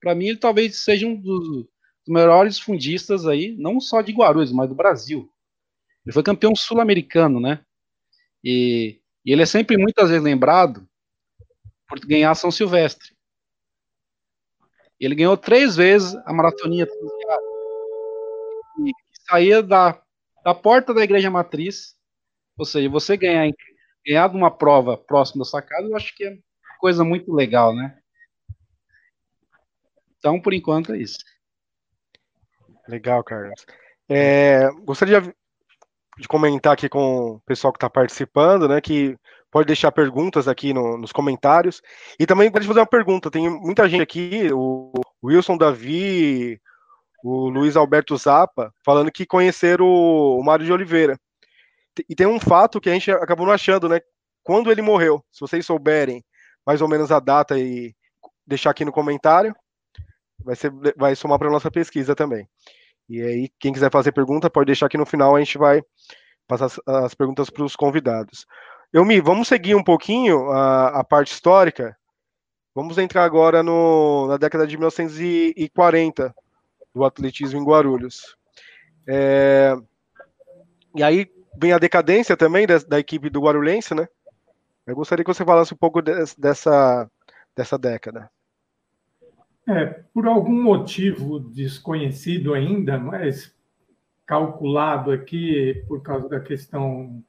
para 0.00 0.14
mim 0.14 0.26
ele 0.26 0.38
talvez 0.38 0.76
seja 0.76 1.06
um 1.06 1.14
dos, 1.14 1.66
melhores 2.06 2.58
fundistas 2.58 3.26
aí, 3.26 3.56
não 3.56 3.80
só 3.80 4.02
de 4.02 4.12
Guarulhos, 4.12 4.52
mas 4.52 4.68
do 4.68 4.74
Brasil. 4.74 5.32
Ele 6.04 6.12
foi 6.12 6.22
campeão 6.22 6.54
sul-americano, 6.54 7.38
né? 7.38 7.64
E, 8.42 9.00
e, 9.24 9.32
ele 9.32 9.42
é 9.42 9.46
sempre 9.46 9.76
muitas 9.76 10.08
vezes 10.08 10.22
lembrado 10.22 10.84
por 11.86 12.00
ganhar 12.00 12.34
São 12.34 12.50
Silvestre. 12.50 13.16
Ele 14.98 15.14
ganhou 15.14 15.36
três 15.36 15.76
vezes 15.76 16.14
a 16.26 16.32
maratoninha 16.32 16.88
e 18.84 18.90
saía 19.28 19.62
da, 19.62 20.01
da 20.44 20.54
porta 20.54 20.92
da 20.92 21.02
igreja 21.02 21.30
matriz, 21.30 21.94
ou 22.56 22.64
seja, 22.64 22.88
você 22.88 23.16
ganhar 23.16 23.50
ganhar 24.04 24.30
uma 24.34 24.50
prova 24.50 24.96
próxima 24.96 25.44
da 25.44 25.50
sua 25.50 25.62
casa, 25.62 25.88
eu 25.88 25.96
acho 25.96 26.14
que 26.16 26.24
é 26.24 26.36
coisa 26.78 27.04
muito 27.04 27.32
legal, 27.32 27.74
né? 27.74 27.96
Então, 30.18 30.40
por 30.40 30.52
enquanto, 30.52 30.92
é 30.92 30.98
isso. 30.98 31.18
Legal, 32.88 33.22
Carlos. 33.22 33.64
É, 34.08 34.68
gostaria 34.84 35.20
de, 35.20 36.28
comentar 36.28 36.72
aqui 36.72 36.88
com 36.88 37.32
o 37.32 37.40
pessoal 37.40 37.72
que 37.72 37.76
está 37.76 37.88
participando, 37.88 38.68
né? 38.68 38.80
Que 38.80 39.16
pode 39.50 39.66
deixar 39.66 39.92
perguntas 39.92 40.48
aqui 40.48 40.72
no, 40.72 40.96
nos 40.96 41.12
comentários. 41.12 41.80
E 42.18 42.26
também 42.26 42.50
pode 42.50 42.66
fazer 42.66 42.80
uma 42.80 42.86
pergunta. 42.86 43.30
Tem 43.30 43.48
muita 43.48 43.88
gente 43.88 44.02
aqui, 44.02 44.48
o 44.52 44.92
Wilson 45.24 45.56
Davi, 45.56 46.60
o 47.22 47.48
Luiz 47.48 47.76
Alberto 47.76 48.16
Zappa, 48.16 48.72
falando 48.84 49.12
que 49.12 49.24
conheceram 49.24 49.86
o, 49.86 50.42
Mário 50.42 50.66
de 50.66 50.72
Oliveira. 50.72 51.18
E 52.08 52.14
tem 52.14 52.26
um 52.26 52.40
fato 52.40 52.80
que 52.80 52.90
a 52.90 52.92
gente 52.92 53.10
acabou 53.10 53.46
não 53.46 53.52
achando, 53.52 53.88
né? 53.88 54.00
Quando 54.42 54.70
ele 54.70 54.82
morreu, 54.82 55.24
se 55.30 55.40
vocês 55.40 55.64
souberem 55.64 56.24
mais 56.66 56.80
ou 56.80 56.88
menos 56.88 57.12
a 57.12 57.20
data 57.20 57.58
e 57.58 57.94
deixar 58.46 58.70
aqui 58.70 58.84
no 58.84 58.92
comentário, 58.92 59.54
vai, 60.42 60.56
ser, 60.56 60.72
vai 60.96 61.14
somar 61.14 61.38
para 61.38 61.50
nossa 61.50 61.70
pesquisa 61.70 62.14
também. 62.14 62.48
E 63.08 63.22
aí, 63.22 63.50
quem 63.60 63.72
quiser 63.72 63.90
fazer 63.90 64.12
pergunta, 64.12 64.50
pode 64.50 64.66
deixar 64.66 64.86
aqui 64.86 64.96
no 64.96 65.06
final, 65.06 65.36
a 65.36 65.38
gente 65.38 65.58
vai 65.58 65.82
passar 66.48 66.66
as, 66.66 66.80
as 66.86 67.14
perguntas 67.14 67.50
para 67.50 67.64
os 67.64 67.76
convidados. 67.76 68.46
Elmi, 68.92 69.20
vamos 69.20 69.48
seguir 69.48 69.74
um 69.74 69.84
pouquinho 69.84 70.50
a, 70.50 71.00
a 71.00 71.04
parte 71.04 71.32
histórica. 71.32 71.96
Vamos 72.74 72.98
entrar 72.98 73.24
agora 73.24 73.62
no, 73.62 74.26
na 74.28 74.36
década 74.36 74.66
de 74.66 74.76
1940, 74.76 76.34
do 76.94 77.04
atletismo 77.04 77.60
em 77.60 77.64
Guarulhos. 77.64 78.36
É, 79.06 79.74
e 80.94 81.02
aí, 81.02 81.30
vem 81.58 81.72
a 81.72 81.78
decadência 81.78 82.36
também 82.36 82.66
da, 82.66 82.78
da 82.78 82.98
equipe 82.98 83.30
do 83.30 83.40
Guarulhense, 83.40 83.94
né? 83.94 84.08
Eu 84.86 84.96
gostaria 84.96 85.24
que 85.24 85.32
você 85.32 85.44
falasse 85.44 85.72
um 85.72 85.76
pouco 85.76 86.02
de, 86.02 86.12
dessa, 86.36 87.08
dessa 87.56 87.78
década. 87.78 88.30
É, 89.68 89.86
por 90.12 90.26
algum 90.26 90.60
motivo 90.60 91.38
desconhecido 91.38 92.52
ainda, 92.52 92.98
mas 92.98 93.54
calculado 94.26 95.12
aqui 95.12 95.84
por 95.86 96.02
causa 96.02 96.28
da 96.28 96.40
questão 96.40 97.22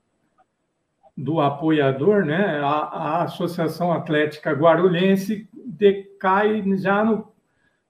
do 1.16 1.39
apoiador, 1.39 2.26
né? 2.26 2.59
A, 2.59 2.68
a 2.68 3.24
Associação 3.24 3.91
Atlética 3.91 4.51
Guarulhense 4.51 5.47
decai 5.53 6.64
já 6.78 7.03
no, 7.03 7.32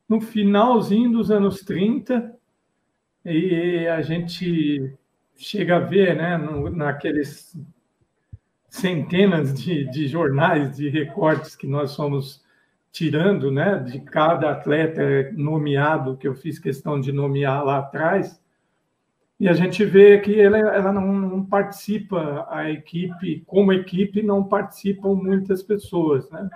no 0.07 0.21
finalzinho 0.21 1.11
dos 1.11 1.31
anos 1.31 1.61
30 1.61 2.33
e 3.25 3.87
a 3.87 4.01
gente 4.01 4.93
chega 5.35 5.77
a 5.77 5.79
ver, 5.79 6.15
né, 6.15 6.37
no, 6.37 6.69
naqueles 6.69 7.57
centenas 8.69 9.53
de, 9.53 9.89
de 9.89 10.07
jornais, 10.07 10.77
de 10.77 10.89
recortes 10.89 11.55
que 11.55 11.67
nós 11.67 11.91
somos 11.91 12.43
tirando, 12.91 13.51
né, 13.51 13.79
de 13.79 13.99
cada 13.99 14.51
atleta 14.51 15.31
nomeado, 15.33 16.17
que 16.17 16.27
eu 16.27 16.35
fiz 16.35 16.59
questão 16.59 16.99
de 16.99 17.11
nomear 17.11 17.63
lá 17.63 17.79
atrás, 17.79 18.39
e 19.39 19.49
a 19.49 19.53
gente 19.53 19.83
vê 19.83 20.19
que 20.19 20.39
ela, 20.39 20.57
ela 20.57 20.93
não, 20.93 21.11
não, 21.11 21.45
participa, 21.45 22.47
a 22.49 22.69
equipe, 22.69 23.43
como 23.45 23.73
equipe, 23.73 24.21
não 24.21 24.43
participam 24.43 25.15
muitas 25.15 25.61
pessoas, 25.61 26.29
né? 26.29 26.49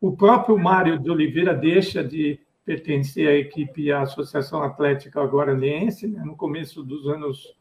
O 0.00 0.16
próprio 0.16 0.56
Mário 0.56 0.98
de 0.98 1.10
Oliveira 1.10 1.52
deixa 1.52 2.02
de 2.04 2.40
pertencer 2.66 3.28
à 3.28 3.32
equipe 3.32 3.92
à 3.92 4.02
Associação 4.02 4.60
Atlética 4.60 5.24
Guaraniense, 5.24 6.08
né, 6.08 6.20
no 6.24 6.36
começo 6.36 6.82
dos 6.82 7.06
anos 7.06 7.56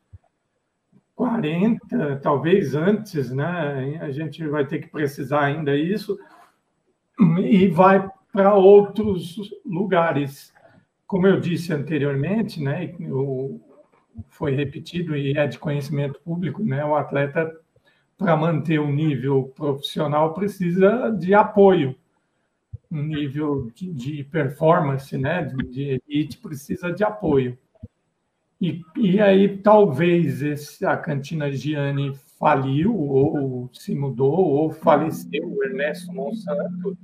40, 1.16 2.20
talvez 2.22 2.74
antes, 2.74 3.32
né? 3.32 4.00
A 4.02 4.12
gente 4.12 4.46
vai 4.48 4.66
ter 4.66 4.80
que 4.80 4.90
precisar 4.90 5.42
ainda 5.46 5.78
isso, 5.78 6.18
e 7.40 7.68
vai 7.68 8.10
para 8.34 8.54
outros 8.56 9.38
lugares. 9.64 10.52
Como 11.08 11.28
eu 11.28 11.40
disse 11.40 11.72
anteriormente, 11.72 12.62
né, 12.62 12.94
o, 13.00 13.62
foi 14.28 14.56
repetido 14.56 15.16
e 15.16 15.38
é 15.38 15.48
de 15.48 15.60
conhecimento 15.60 16.20
público, 16.20 16.64
né, 16.64 16.84
o 16.84 16.96
atleta, 16.96 17.50
para 18.18 18.36
manter 18.36 18.80
o 18.80 18.92
nível 18.92 19.54
profissional, 19.56 20.34
precisa 20.34 21.12
de 21.12 21.34
apoio. 21.34 21.96
Um 22.92 23.04
nível 23.04 23.70
de, 23.74 23.92
de 23.92 24.24
performance, 24.24 25.18
né, 25.18 25.44
de, 25.44 25.58
de 25.68 26.02
elite, 26.08 26.38
precisa 26.38 26.92
de 26.92 27.04
apoio. 27.04 27.58
E, 28.62 28.82
e 28.98 29.20
aí, 29.20 29.58
talvez 29.58 30.42
esse, 30.42 30.86
a 30.86 30.96
Cantina 30.96 31.52
Gianni 31.52 32.16
faliu, 32.40 32.96
ou 32.96 33.70
se 33.74 33.94
mudou, 33.94 34.38
ou 34.38 34.72
faleceu 34.72 35.46
o 35.46 35.64
Ernesto 35.64 36.14
Monsanto, 36.14 36.98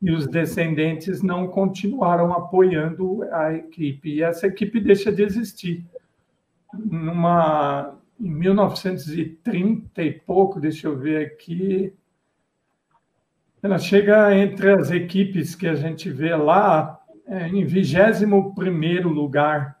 e 0.00 0.10
os 0.10 0.26
descendentes 0.26 1.22
não 1.22 1.46
continuaram 1.46 2.32
apoiando 2.32 3.22
a 3.32 3.52
equipe. 3.52 4.14
E 4.14 4.22
essa 4.22 4.46
equipe 4.46 4.80
deixa 4.80 5.12
de 5.12 5.22
existir. 5.22 5.84
Numa, 6.72 7.98
em 8.18 8.30
1930 8.30 10.02
e 10.02 10.12
pouco, 10.12 10.58
deixa 10.58 10.88
eu 10.88 10.96
ver 10.96 11.26
aqui, 11.26 11.92
ela 13.62 13.78
chega 13.78 14.34
entre 14.36 14.72
as 14.72 14.90
equipes 14.90 15.54
que 15.54 15.66
a 15.66 15.74
gente 15.74 16.10
vê 16.10 16.34
lá 16.34 16.98
é, 17.26 17.48
em 17.48 17.64
21 17.64 19.08
lugar. 19.08 19.78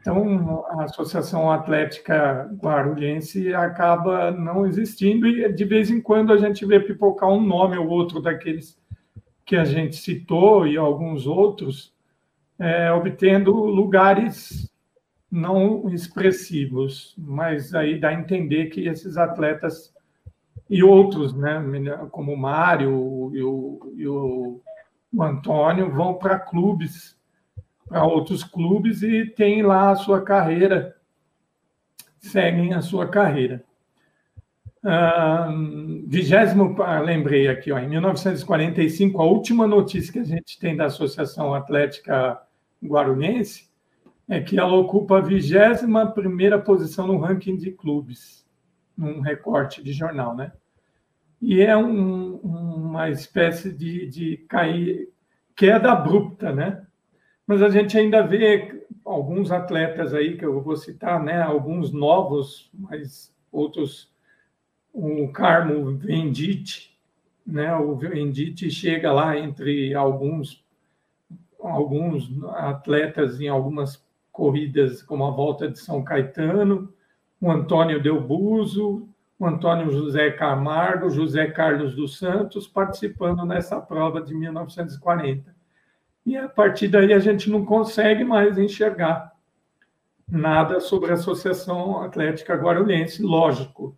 Então, 0.00 0.64
a 0.70 0.84
Associação 0.84 1.50
Atlética 1.50 2.48
Guarulhense 2.60 3.54
acaba 3.54 4.30
não 4.30 4.66
existindo 4.66 5.26
e, 5.26 5.52
de 5.52 5.64
vez 5.64 5.90
em 5.90 6.00
quando, 6.00 6.32
a 6.32 6.38
gente 6.38 6.64
vê 6.64 6.80
pipocar 6.80 7.28
um 7.28 7.40
nome 7.40 7.76
ou 7.76 7.88
outro 7.88 8.20
daqueles 8.20 8.78
que 9.44 9.56
a 9.56 9.64
gente 9.64 9.96
citou 9.96 10.66
e 10.66 10.76
alguns 10.76 11.26
outros, 11.26 11.94
é, 12.58 12.92
obtendo 12.92 13.52
lugares 13.52 14.70
não 15.30 15.88
expressivos, 15.90 17.14
mas 17.16 17.74
aí 17.74 17.98
dá 17.98 18.08
a 18.08 18.14
entender 18.14 18.66
que 18.66 18.86
esses 18.86 19.16
atletas 19.16 19.92
e 20.68 20.82
outros, 20.82 21.34
né, 21.34 21.60
como 22.10 22.32
o 22.32 22.36
Mário 22.36 23.30
e 23.34 23.42
o, 23.42 23.92
e 23.96 24.06
o, 24.06 24.60
Antônio, 25.20 25.90
vão 25.90 26.14
para 26.14 26.38
clubes 26.38 27.18
para 27.88 28.04
outros 28.04 28.44
clubes 28.44 29.02
e 29.02 29.24
tem 29.24 29.62
lá 29.62 29.90
a 29.90 29.96
sua 29.96 30.20
carreira, 30.20 30.94
seguem 32.18 32.74
a 32.74 32.82
sua 32.82 33.08
carreira. 33.08 33.64
vigésimo, 36.06 36.80
ah, 36.82 37.00
lembrei 37.00 37.48
aqui, 37.48 37.72
ó, 37.72 37.78
em 37.78 37.88
1945, 37.88 39.20
a 39.20 39.24
última 39.24 39.66
notícia 39.66 40.12
que 40.12 40.18
a 40.18 40.24
gente 40.24 40.58
tem 40.58 40.76
da 40.76 40.86
Associação 40.86 41.54
Atlética 41.54 42.40
Guarulhense 42.84 43.68
é 44.28 44.40
que 44.40 44.58
ela 44.58 44.74
ocupa 44.74 45.18
a 45.18 45.22
21 45.22 46.12
primeira 46.12 46.58
posição 46.58 47.06
no 47.06 47.18
ranking 47.18 47.56
de 47.56 47.72
clubes, 47.72 48.46
num 48.98 49.20
recorte 49.20 49.82
de 49.82 49.92
jornal, 49.92 50.36
né? 50.36 50.52
E 51.40 51.62
é 51.62 51.76
um, 51.76 52.34
uma 52.36 53.08
espécie 53.08 53.72
de, 53.72 54.08
de 54.08 54.36
cair, 54.48 55.08
queda 55.54 55.92
abrupta, 55.92 56.52
né? 56.52 56.84
mas 57.48 57.62
a 57.62 57.70
gente 57.70 57.96
ainda 57.96 58.20
vê 58.20 58.84
alguns 59.02 59.50
atletas 59.50 60.12
aí 60.12 60.36
que 60.36 60.44
eu 60.44 60.60
vou 60.60 60.76
citar, 60.76 61.24
né? 61.24 61.40
Alguns 61.40 61.90
novos, 61.90 62.70
mas 62.74 63.34
outros, 63.50 64.12
o 64.92 65.32
Carmo 65.32 65.96
Venditti, 65.96 66.94
né? 67.46 67.74
O 67.74 67.96
Venditti 67.96 68.70
chega 68.70 69.10
lá 69.10 69.38
entre 69.38 69.94
alguns 69.94 70.62
alguns 71.58 72.30
atletas 72.56 73.40
em 73.40 73.48
algumas 73.48 74.06
corridas, 74.30 75.02
como 75.02 75.24
a 75.24 75.30
volta 75.30 75.70
de 75.70 75.78
São 75.78 76.04
Caetano, 76.04 76.92
o 77.40 77.50
Antônio 77.50 78.02
Delbuso, 78.02 79.08
o 79.38 79.46
Antônio 79.46 79.90
José 79.90 80.30
Camargo, 80.32 81.10
José 81.10 81.46
Carlos 81.46 81.94
dos 81.94 82.18
Santos, 82.18 82.66
participando 82.66 83.44
nessa 83.44 83.80
prova 83.80 84.20
de 84.20 84.34
1940 84.34 85.58
e 86.28 86.36
a 86.36 86.46
partir 86.46 86.88
daí 86.88 87.14
a 87.14 87.18
gente 87.18 87.48
não 87.48 87.64
consegue 87.64 88.22
mais 88.22 88.58
enxergar 88.58 89.32
nada 90.30 90.78
sobre 90.78 91.10
a 91.10 91.14
Associação 91.14 92.02
Atlética 92.02 92.54
Guarulhense, 92.54 93.22
lógico, 93.22 93.96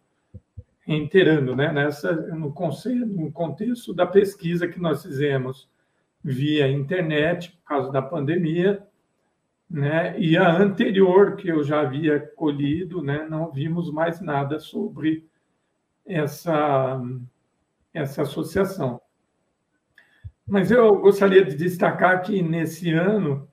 reiterando, 0.86 1.56
né, 1.56 1.72
nessa, 1.72 2.12
no, 2.12 2.52
conceito, 2.52 3.04
no 3.04 3.32
contexto 3.32 3.92
da 3.92 4.06
pesquisa 4.06 4.68
que 4.68 4.80
nós 4.80 5.02
fizemos 5.02 5.68
via 6.22 6.70
internet, 6.70 7.50
por 7.50 7.64
causa 7.64 7.90
da 7.90 8.00
pandemia, 8.00 8.80
né, 9.70 10.18
e 10.18 10.36
a 10.36 10.50
anterior, 10.50 11.36
que 11.36 11.48
eu 11.48 11.62
já 11.62 11.80
havia 11.82 12.18
colhido, 12.18 13.00
né, 13.02 13.26
não 13.30 13.52
vimos 13.52 13.92
mais 13.92 14.20
nada 14.20 14.58
sobre 14.58 15.24
essa, 16.04 17.00
essa 17.94 18.22
associação. 18.22 19.00
Mas 20.46 20.72
eu 20.72 20.96
gostaria 21.00 21.44
de 21.44 21.54
destacar 21.54 22.22
que 22.22 22.42
nesse 22.42 22.90
ano 22.92 23.48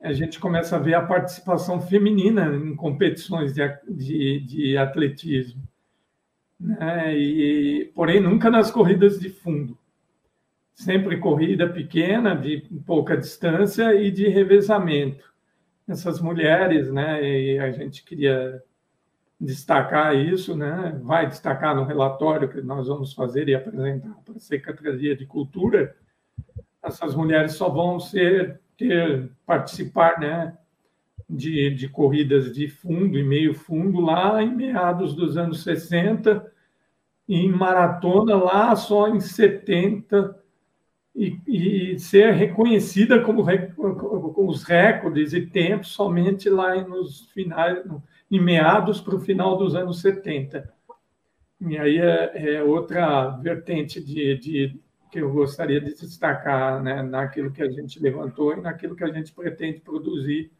a 0.00 0.14
gente 0.14 0.40
começa 0.40 0.76
a 0.76 0.78
ver 0.78 0.94
a 0.94 1.04
participação 1.04 1.82
feminina 1.82 2.46
em 2.56 2.74
competições 2.74 3.52
de, 3.52 3.68
de, 3.86 4.40
de 4.40 4.78
atletismo. 4.78 5.62
Né? 6.58 7.14
E, 7.18 7.92
porém, 7.94 8.20
nunca 8.20 8.48
nas 8.48 8.70
corridas 8.70 9.18
de 9.18 9.28
fundo. 9.28 9.76
Sempre 10.76 11.16
corrida 11.18 11.68
pequena, 11.68 12.36
de 12.36 12.60
pouca 12.86 13.16
distância 13.16 13.92
e 13.94 14.12
de 14.12 14.28
revezamento. 14.28 15.24
Essas 15.88 16.20
mulheres, 16.20 16.92
né? 16.92 17.20
E 17.28 17.58
a 17.58 17.72
gente 17.72 18.04
queria 18.04 18.62
destacar 19.40 20.14
isso, 20.14 20.54
né? 20.54 21.00
Vai 21.02 21.26
destacar 21.26 21.74
no 21.74 21.84
relatório 21.84 22.48
que 22.48 22.60
nós 22.60 22.86
vamos 22.86 23.12
fazer 23.12 23.48
e 23.48 23.54
apresentar 23.54 24.14
para 24.24 24.36
a 24.36 24.40
Secretaria 24.40 25.16
de 25.16 25.26
Cultura 25.26 25.96
essas 26.86 27.14
mulheres 27.14 27.54
só 27.54 27.68
vão 27.68 27.98
ser 27.98 28.60
ter 28.76 29.30
participar, 29.44 30.20
né, 30.20 30.56
de, 31.28 31.70
de 31.70 31.88
corridas 31.88 32.52
de 32.52 32.68
fundo 32.68 33.18
e 33.18 33.24
meio 33.24 33.54
fundo 33.54 34.00
lá 34.00 34.42
em 34.42 34.54
meados 34.54 35.14
dos 35.14 35.36
anos 35.36 35.62
60 35.64 36.52
e 37.28 37.36
em 37.36 37.50
maratona 37.50 38.36
lá 38.36 38.76
só 38.76 39.08
em 39.08 39.18
70 39.18 40.38
e, 41.16 41.40
e 41.46 41.98
ser 41.98 42.34
reconhecida 42.34 43.22
como 43.22 43.42
com 44.34 44.46
os 44.46 44.62
recordes 44.62 45.32
e 45.32 45.46
tempos 45.46 45.88
somente 45.88 46.50
lá 46.50 46.76
nos 46.82 47.30
finais, 47.30 47.82
em 48.30 48.38
meados 48.38 49.00
para 49.00 49.16
o 49.16 49.20
final 49.20 49.56
dos 49.56 49.74
anos 49.74 50.00
70. 50.02 50.70
E 51.62 51.78
aí 51.78 51.96
é, 51.96 52.56
é 52.56 52.62
outra 52.62 53.30
vertente 53.38 53.98
de, 54.04 54.36
de 54.36 54.80
que 55.10 55.18
eu 55.18 55.32
gostaria 55.32 55.80
de 55.80 55.94
destacar 55.94 56.82
né, 56.82 57.02
naquilo 57.02 57.50
que 57.50 57.62
a 57.62 57.70
gente 57.70 57.98
levantou 57.98 58.52
e 58.52 58.60
naquilo 58.60 58.94
que 58.94 59.04
a 59.04 59.10
gente 59.10 59.32
pretende 59.32 59.80
produzir 59.80 60.52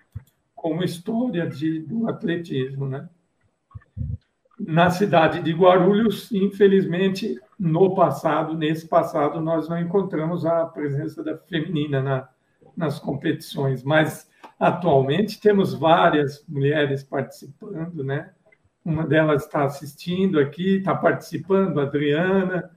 como 0.54 0.82
história 0.82 1.46
de, 1.46 1.80
do 1.80 2.08
atletismo. 2.08 2.88
Né? 2.88 3.06
Na 4.58 4.90
cidade 4.90 5.42
de 5.42 5.52
Guarulhos, 5.52 6.32
infelizmente, 6.32 7.38
no 7.58 7.94
passado, 7.94 8.56
nesse 8.56 8.88
passado, 8.88 9.40
nós 9.40 9.68
não 9.68 9.78
encontramos 9.78 10.46
a 10.46 10.64
presença 10.64 11.22
da 11.22 11.36
feminina 11.36 12.02
na, 12.02 12.28
nas 12.76 12.98
competições, 12.98 13.82
mas 13.82 14.30
atualmente 14.58 15.40
temos 15.40 15.74
várias 15.74 16.44
mulheres 16.48 17.02
participando, 17.02 18.02
né? 18.02 18.30
uma 18.86 19.04
delas 19.04 19.42
está 19.42 19.64
assistindo 19.64 20.38
aqui, 20.38 20.76
está 20.76 20.94
participando, 20.94 21.80
a 21.80 21.82
Adriana, 21.82 22.70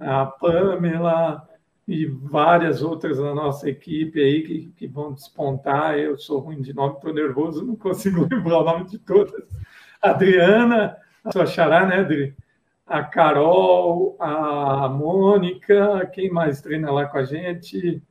a 0.00 0.24
Pamela 0.24 1.46
e 1.86 2.06
várias 2.06 2.82
outras 2.82 3.18
da 3.18 3.34
nossa 3.34 3.68
equipe 3.68 4.18
aí 4.18 4.42
que, 4.42 4.72
que 4.74 4.86
vão 4.86 5.12
despontar. 5.12 5.98
Eu 5.98 6.16
sou 6.16 6.38
ruim 6.38 6.62
de 6.62 6.72
nome, 6.72 6.94
estou 6.94 7.12
nervoso, 7.12 7.66
não 7.66 7.76
consigo 7.76 8.26
lembrar 8.32 8.60
o 8.60 8.64
nome 8.64 8.86
de 8.86 8.98
todas. 8.98 9.46
Adriana, 10.00 10.96
sua 11.32 11.46
xará, 11.46 11.86
né, 11.86 12.00
Adri? 12.00 12.34
A 12.86 13.04
Carol, 13.04 14.16
a 14.18 14.88
Mônica, 14.88 16.10
quem 16.12 16.30
mais 16.30 16.60
treina 16.60 16.90
lá 16.90 17.06
com 17.06 17.18
a 17.18 17.24
gente? 17.24 18.02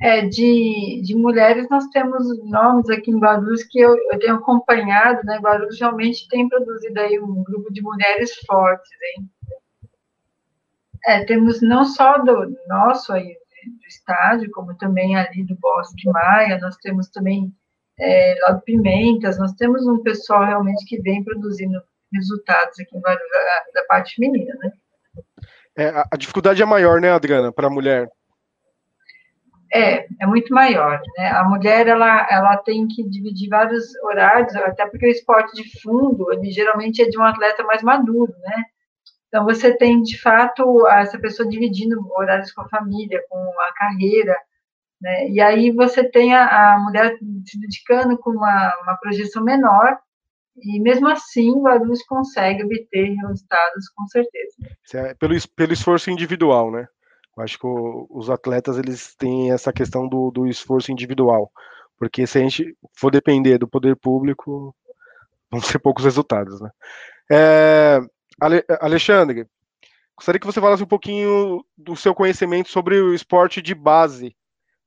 É, 0.00 0.26
de, 0.26 1.00
de 1.04 1.14
mulheres, 1.16 1.68
nós 1.68 1.86
temos 1.88 2.24
nomes 2.44 2.88
aqui 2.90 3.10
em 3.10 3.18
Guarulhos 3.18 3.64
que 3.64 3.80
eu, 3.80 3.96
eu 4.12 4.18
tenho 4.18 4.36
acompanhado, 4.36 5.20
né? 5.24 5.38
Guarulhos 5.38 5.78
realmente 5.78 6.28
tem 6.28 6.48
produzido 6.48 7.00
aí 7.00 7.18
um 7.20 7.42
grupo 7.42 7.72
de 7.72 7.82
mulheres 7.82 8.34
fortes, 8.46 8.90
hein? 9.02 9.28
É, 11.06 11.24
temos 11.24 11.60
não 11.60 11.84
só 11.84 12.18
do 12.18 12.56
nosso 12.66 13.12
aí, 13.12 13.36
do 13.66 13.86
estádio, 13.86 14.50
como 14.50 14.76
também 14.76 15.16
ali 15.16 15.44
do 15.44 15.56
Bosque 15.56 16.08
Maia, 16.08 16.58
nós 16.58 16.76
temos 16.76 17.08
também 17.08 17.52
é, 17.98 18.34
lá 18.42 18.52
do 18.52 18.62
Pimentas, 18.62 19.38
nós 19.38 19.52
temos 19.52 19.86
um 19.86 20.02
pessoal 20.02 20.44
realmente 20.44 20.84
que 20.86 21.00
vem 21.00 21.22
produzindo 21.22 21.80
resultados 22.12 22.78
aqui 22.80 23.00
da, 23.00 23.14
da 23.74 23.84
parte 23.88 24.14
feminina, 24.16 24.54
né? 24.62 24.72
É, 25.76 25.88
a 26.10 26.16
dificuldade 26.16 26.62
é 26.62 26.64
maior, 26.64 27.00
né, 27.00 27.10
Adriana, 27.10 27.52
para 27.52 27.66
a 27.66 27.70
mulher? 27.70 28.08
É, 29.72 30.06
é 30.20 30.26
muito 30.26 30.54
maior, 30.54 31.00
né? 31.18 31.30
A 31.30 31.42
mulher, 31.42 31.88
ela, 31.88 32.26
ela 32.30 32.56
tem 32.58 32.86
que 32.86 33.02
dividir 33.08 33.48
vários 33.48 33.92
horários, 34.04 34.54
até 34.54 34.86
porque 34.86 35.06
o 35.06 35.10
esporte 35.10 35.52
de 35.60 35.80
fundo, 35.80 36.32
ele 36.32 36.50
geralmente 36.52 37.02
é 37.02 37.08
de 37.08 37.18
um 37.18 37.24
atleta 37.24 37.64
mais 37.64 37.82
maduro, 37.82 38.32
né? 38.40 38.64
Então, 39.26 39.44
você 39.44 39.76
tem, 39.76 40.00
de 40.00 40.20
fato, 40.20 40.86
essa 40.86 41.18
pessoa 41.18 41.48
dividindo 41.48 42.00
horários 42.12 42.52
com 42.52 42.60
a 42.60 42.68
família, 42.68 43.20
com 43.28 43.36
a 43.36 43.72
carreira, 43.74 44.36
né? 45.04 45.28
E 45.28 45.38
aí 45.38 45.70
você 45.70 46.02
tem 46.02 46.34
a, 46.34 46.74
a 46.74 46.78
mulher 46.78 47.14
se 47.44 47.60
dedicando 47.60 48.16
com 48.16 48.30
uma, 48.30 48.74
uma 48.82 48.96
projeção 48.96 49.44
menor, 49.44 49.98
e 50.56 50.80
mesmo 50.80 51.08
assim, 51.08 51.50
o 51.50 51.62
Guarulhos 51.62 52.02
consegue 52.04 52.64
obter 52.64 53.14
resultados, 53.14 53.88
com 53.94 54.06
certeza. 54.06 54.56
É 54.94 55.14
pelo, 55.14 55.34
pelo 55.54 55.72
esforço 55.74 56.10
individual, 56.10 56.70
né? 56.70 56.88
Eu 57.36 57.42
acho 57.42 57.58
que 57.58 57.66
o, 57.66 58.06
os 58.08 58.30
atletas 58.30 58.78
eles 58.78 59.14
têm 59.16 59.52
essa 59.52 59.72
questão 59.72 60.08
do, 60.08 60.30
do 60.30 60.46
esforço 60.46 60.90
individual, 60.90 61.52
porque 61.98 62.26
se 62.26 62.38
a 62.38 62.40
gente 62.40 62.74
for 62.96 63.10
depender 63.10 63.58
do 63.58 63.68
poder 63.68 63.96
público, 63.96 64.74
vão 65.50 65.60
ser 65.60 65.78
poucos 65.80 66.04
resultados, 66.04 66.60
né? 66.62 66.70
É, 67.30 68.00
Ale, 68.40 68.64
Alexandre, 68.80 69.46
gostaria 70.16 70.40
que 70.40 70.46
você 70.46 70.60
falasse 70.60 70.82
um 70.82 70.86
pouquinho 70.86 71.62
do 71.76 71.94
seu 71.94 72.14
conhecimento 72.14 72.70
sobre 72.70 73.00
o 73.00 73.12
esporte 73.12 73.60
de 73.60 73.74
base, 73.74 74.34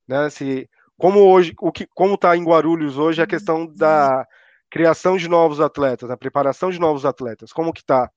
né? 0.07 0.29
Se, 0.29 0.69
como 0.97 1.19
hoje, 1.19 1.53
o 1.59 1.71
que, 1.71 1.87
como 1.93 2.15
está 2.15 2.35
em 2.35 2.43
Guarulhos 2.43 2.97
hoje 2.97 3.21
a 3.21 3.27
questão 3.27 3.67
da 3.67 4.25
criação 4.69 5.17
de 5.17 5.27
novos 5.27 5.59
atletas, 5.59 6.09
a 6.09 6.17
preparação 6.17 6.69
de 6.69 6.79
novos 6.79 7.05
atletas, 7.05 7.51
como 7.51 7.73
que 7.73 7.81
está 7.81 8.09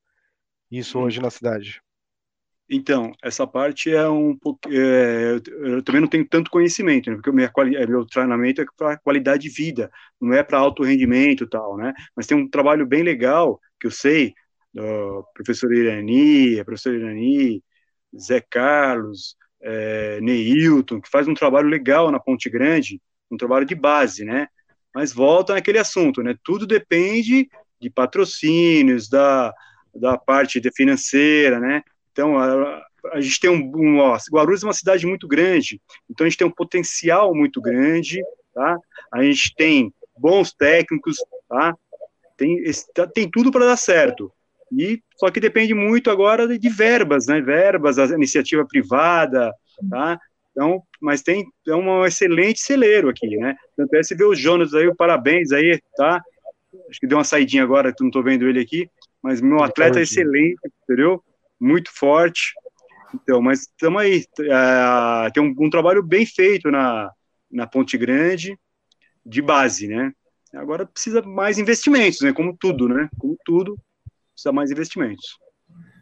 isso 0.71 0.99
hum. 0.99 1.03
hoje 1.03 1.21
na 1.21 1.31
cidade? 1.31 1.83
Então, 2.73 3.11
essa 3.21 3.45
parte 3.49 3.93
é 3.93 4.09
um 4.09 4.37
pouco. 4.37 4.61
É, 4.71 5.41
eu 5.59 5.83
também 5.83 6.01
não 6.01 6.09
tenho 6.09 6.27
tanto 6.29 6.53
conhecimento, 6.53 7.11
né, 7.11 7.17
porque 7.17 7.31
o 7.31 7.33
meu, 7.33 7.45
é, 7.47 7.87
meu 7.87 8.07
treinamento 8.07 8.63
é 8.63 8.65
para 8.77 8.97
qualidade 8.99 9.43
de 9.43 9.49
vida, 9.49 9.91
não 10.21 10.33
é 10.33 10.43
para 10.45 10.59
alto 10.59 10.85
rendimento 10.85 11.43
e 11.43 11.49
tal, 11.49 11.77
né? 11.77 11.93
Mas 12.15 12.29
tem 12.29 12.37
um 12.37 12.49
trabalho 12.49 12.87
bem 12.87 13.03
legal 13.03 13.61
que 13.81 13.89
eu 13.89 13.91
sei, 13.91 14.35
do 14.73 15.25
professor 15.35 15.73
Irani, 15.75 16.61
a 16.61 16.65
professora 16.65 16.97
Irani, 16.97 17.63
Zé 18.17 18.41
Carlos, 18.41 19.37
é, 19.63 20.21
Neilton, 20.21 21.01
que 21.01 21.11
faz 21.11 21.29
um 21.29 21.35
trabalho 21.35 21.69
legal 21.69 22.11
na 22.11 22.21
Ponte 22.21 22.49
Grande, 22.49 23.01
um 23.31 23.37
trabalho 23.37 23.67
de 23.67 23.75
base, 23.75 24.25
né? 24.25 24.49
Mas 24.95 25.13
volta 25.13 25.55
naquele 25.55 25.79
assunto, 25.79 26.23
né? 26.23 26.35
Tudo 26.43 26.67
depende 26.67 27.49
de 27.81 27.91
patrocínios, 27.91 29.09
da, 29.09 29.55
da 29.95 30.19
parte 30.19 30.61
financeira, 30.75 31.61
né? 31.61 31.83
Então, 32.13 32.39
a, 32.39 32.83
a 33.13 33.21
gente 33.21 33.41
tem 33.41 33.51
um, 33.51 33.73
um 33.75 33.99
ó, 33.99 34.17
Guarulhos 34.31 34.63
é 34.63 34.67
uma 34.67 34.73
cidade 34.73 35.07
muito 35.07 35.27
grande, 35.27 35.81
então 36.09 36.27
a 36.27 36.29
gente 36.29 36.39
tem 36.39 36.47
um 36.47 36.53
potencial 36.53 37.35
muito 37.35 37.61
grande, 37.61 38.21
tá? 38.53 38.77
A 39.13 39.23
gente 39.23 39.55
tem 39.55 39.93
bons 40.17 40.53
técnicos, 40.53 41.17
tá? 41.49 41.75
Tem, 42.37 42.63
tá, 42.95 43.07
tem 43.07 43.31
tudo 43.31 43.51
para 43.51 43.67
dar 43.67 43.77
certo. 43.77 44.33
E 44.73 45.03
só 45.17 45.31
que 45.31 45.41
depende 45.41 45.75
muito 45.75 46.11
agora 46.11 46.47
de, 46.47 46.59
de 46.59 46.69
verbas, 46.69 47.27
né? 47.27 47.41
Verbas, 47.41 47.99
a 47.99 48.07
iniciativa 48.07 48.65
privada, 48.67 49.53
tá? 49.89 50.19
Então, 50.51 50.83
mas 51.01 51.23
tem 51.23 51.45
é 51.67 51.75
um 51.75 52.05
excelente 52.05 52.61
celeiro 52.61 53.09
aqui, 53.09 53.37
né? 53.37 53.57
Tanto 53.77 53.95
é 53.97 54.03
você 54.03 54.15
vê 54.15 54.25
o 54.25 54.35
Jonas 54.35 54.75
aí, 54.75 54.95
parabéns 54.95 55.53
aí, 55.53 55.81
tá? 55.97 56.23
Acho 56.89 57.01
que 57.01 57.07
deu 57.07 57.19
uma 57.19 57.25
saidinha 57.25 57.63
agora, 57.63 57.93
não 58.01 58.09
estou 58.09 58.23
vendo 58.23 58.49
ele 58.49 58.61
aqui, 58.61 58.89
mas 59.23 59.41
meu 59.41 59.63
atleta 59.63 59.99
é 59.99 60.03
excelente, 60.03 60.59
entendeu? 60.85 61.23
muito 61.61 61.91
forte. 61.93 62.55
Então, 63.15 63.43
mas 63.43 63.61
estamos 63.61 64.01
aí. 64.01 64.25
É, 64.41 65.31
tem 65.31 65.43
um, 65.43 65.55
um, 65.59 65.69
trabalho 65.71 66.03
bem 66.03 66.25
feito 66.25 66.71
na, 66.71 67.13
na 67.51 67.67
Ponte 67.67 67.99
Grande, 67.99 68.57
de 69.25 69.43
base, 69.43 69.87
né? 69.87 70.13
Agora 70.55 70.87
precisa 70.87 71.21
mais 71.23 71.59
investimentos, 71.59 72.21
né? 72.23 72.33
Como 72.33 72.57
tudo, 72.57 72.89
né? 72.89 73.09
Como 73.19 73.37
tudo, 73.45 73.77
precisa 74.41 74.53
mais 74.53 74.71
investimentos. 74.71 75.39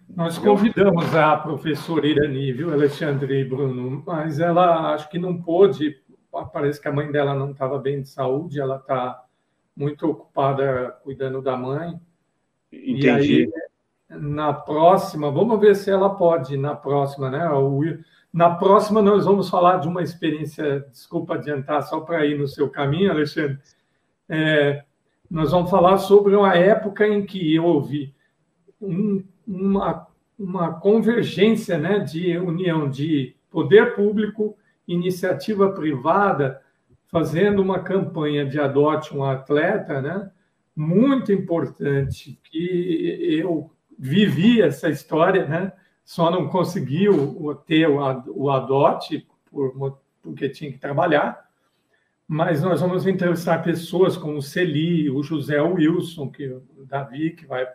Nós 0.08 0.38
convidamos 0.38 1.14
a 1.14 1.36
professora 1.36 2.06
Irani, 2.06 2.52
viu, 2.52 2.72
Alexandre 2.72 3.40
e 3.40 3.44
Bruno, 3.44 4.02
mas 4.06 4.40
ela 4.40 4.94
acho 4.94 5.08
que 5.10 5.18
não 5.18 5.42
pôde, 5.42 5.96
parece 6.52 6.80
que 6.80 6.88
a 6.88 6.92
mãe 6.92 7.10
dela 7.10 7.34
não 7.34 7.50
estava 7.50 7.78
bem 7.78 8.00
de 8.00 8.08
saúde, 8.08 8.60
ela 8.60 8.76
está 8.76 9.22
muito 9.76 10.08
ocupada 10.08 10.96
cuidando 11.02 11.42
da 11.42 11.56
mãe. 11.56 12.00
Entendi. 12.72 13.06
E 13.06 13.10
aí, 13.10 13.52
na 14.08 14.52
próxima, 14.52 15.30
vamos 15.30 15.60
ver 15.60 15.76
se 15.76 15.90
ela 15.90 16.10
pode 16.10 16.56
na 16.56 16.74
próxima, 16.74 17.30
né? 17.30 17.46
Na 18.32 18.54
próxima 18.54 19.02
nós 19.02 19.24
vamos 19.24 19.50
falar 19.50 19.78
de 19.78 19.88
uma 19.88 20.02
experiência, 20.02 20.86
desculpa 20.90 21.34
adiantar, 21.34 21.82
só 21.82 22.00
para 22.00 22.24
ir 22.24 22.38
no 22.38 22.48
seu 22.48 22.70
caminho, 22.70 23.10
Alexandre. 23.10 23.58
É, 24.28 24.84
nós 25.30 25.50
vamos 25.50 25.70
falar 25.70 25.98
sobre 25.98 26.34
uma 26.34 26.54
época 26.54 27.06
em 27.06 27.24
que 27.24 27.58
houve 27.58 28.16
um, 28.80 29.22
uma, 29.46 30.06
uma 30.38 30.74
convergência 30.74 31.78
né, 31.78 31.98
de 31.98 32.36
união 32.38 32.88
de 32.88 33.34
poder 33.50 33.94
público, 33.94 34.56
iniciativa 34.86 35.72
privada, 35.72 36.60
fazendo 37.08 37.60
uma 37.60 37.80
campanha 37.80 38.46
de 38.46 38.60
adote 38.60 39.16
um 39.16 39.24
atleta, 39.24 40.00
né, 40.00 40.30
muito 40.76 41.32
importante, 41.32 42.38
que 42.44 43.40
eu 43.40 43.70
vivi 43.98 44.62
essa 44.62 44.88
história, 44.88 45.44
né? 45.46 45.72
Só 46.04 46.30
não 46.30 46.48
conseguiu 46.48 47.60
ter 47.66 47.88
o 47.88 48.50
adote 48.50 49.26
por, 49.50 49.98
porque 50.22 50.48
tinha 50.48 50.70
que 50.70 50.78
trabalhar. 50.78 51.48
Mas 52.26 52.62
nós 52.62 52.80
vamos 52.80 53.06
entrevistar 53.06 53.62
pessoas 53.62 54.16
como 54.16 54.36
o 54.36 54.42
Celi, 54.42 55.10
o 55.10 55.22
José 55.22 55.60
Wilson, 55.60 56.30
que 56.30 56.46
o 56.46 56.84
Davi, 56.86 57.30
que 57.30 57.46
vai, 57.46 57.66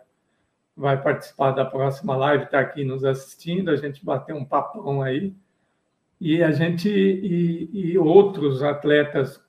vai 0.76 1.00
participar 1.00 1.52
da 1.52 1.64
próxima 1.64 2.16
live, 2.16 2.44
está 2.44 2.60
aqui 2.60 2.84
nos 2.84 3.04
assistindo, 3.04 3.70
a 3.70 3.76
gente 3.76 4.04
bater 4.04 4.34
um 4.34 4.44
papão 4.44 5.02
aí. 5.02 5.34
E 6.20 6.42
a 6.42 6.50
gente 6.50 6.88
e, 6.88 7.70
e 7.72 7.98
outros 7.98 8.62
atletas 8.62 9.40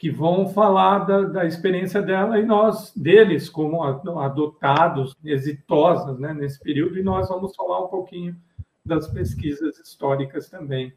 que 0.00 0.10
vão 0.10 0.48
falar 0.48 1.00
da, 1.00 1.20
da, 1.24 1.44
experiência 1.44 2.00
dela 2.00 2.38
e 2.38 2.46
nós 2.46 2.90
deles 2.96 3.50
como 3.50 3.82
adotados 3.82 5.14
exitosos 5.22 6.18
né, 6.18 6.32
nesse 6.32 6.58
período 6.58 6.98
e 6.98 7.02
nós 7.02 7.28
vamos 7.28 7.54
falar 7.54 7.84
um 7.84 7.88
pouquinho 7.88 8.34
das 8.82 9.08
pesquisas 9.08 9.78
históricas 9.78 10.48
também 10.48 10.94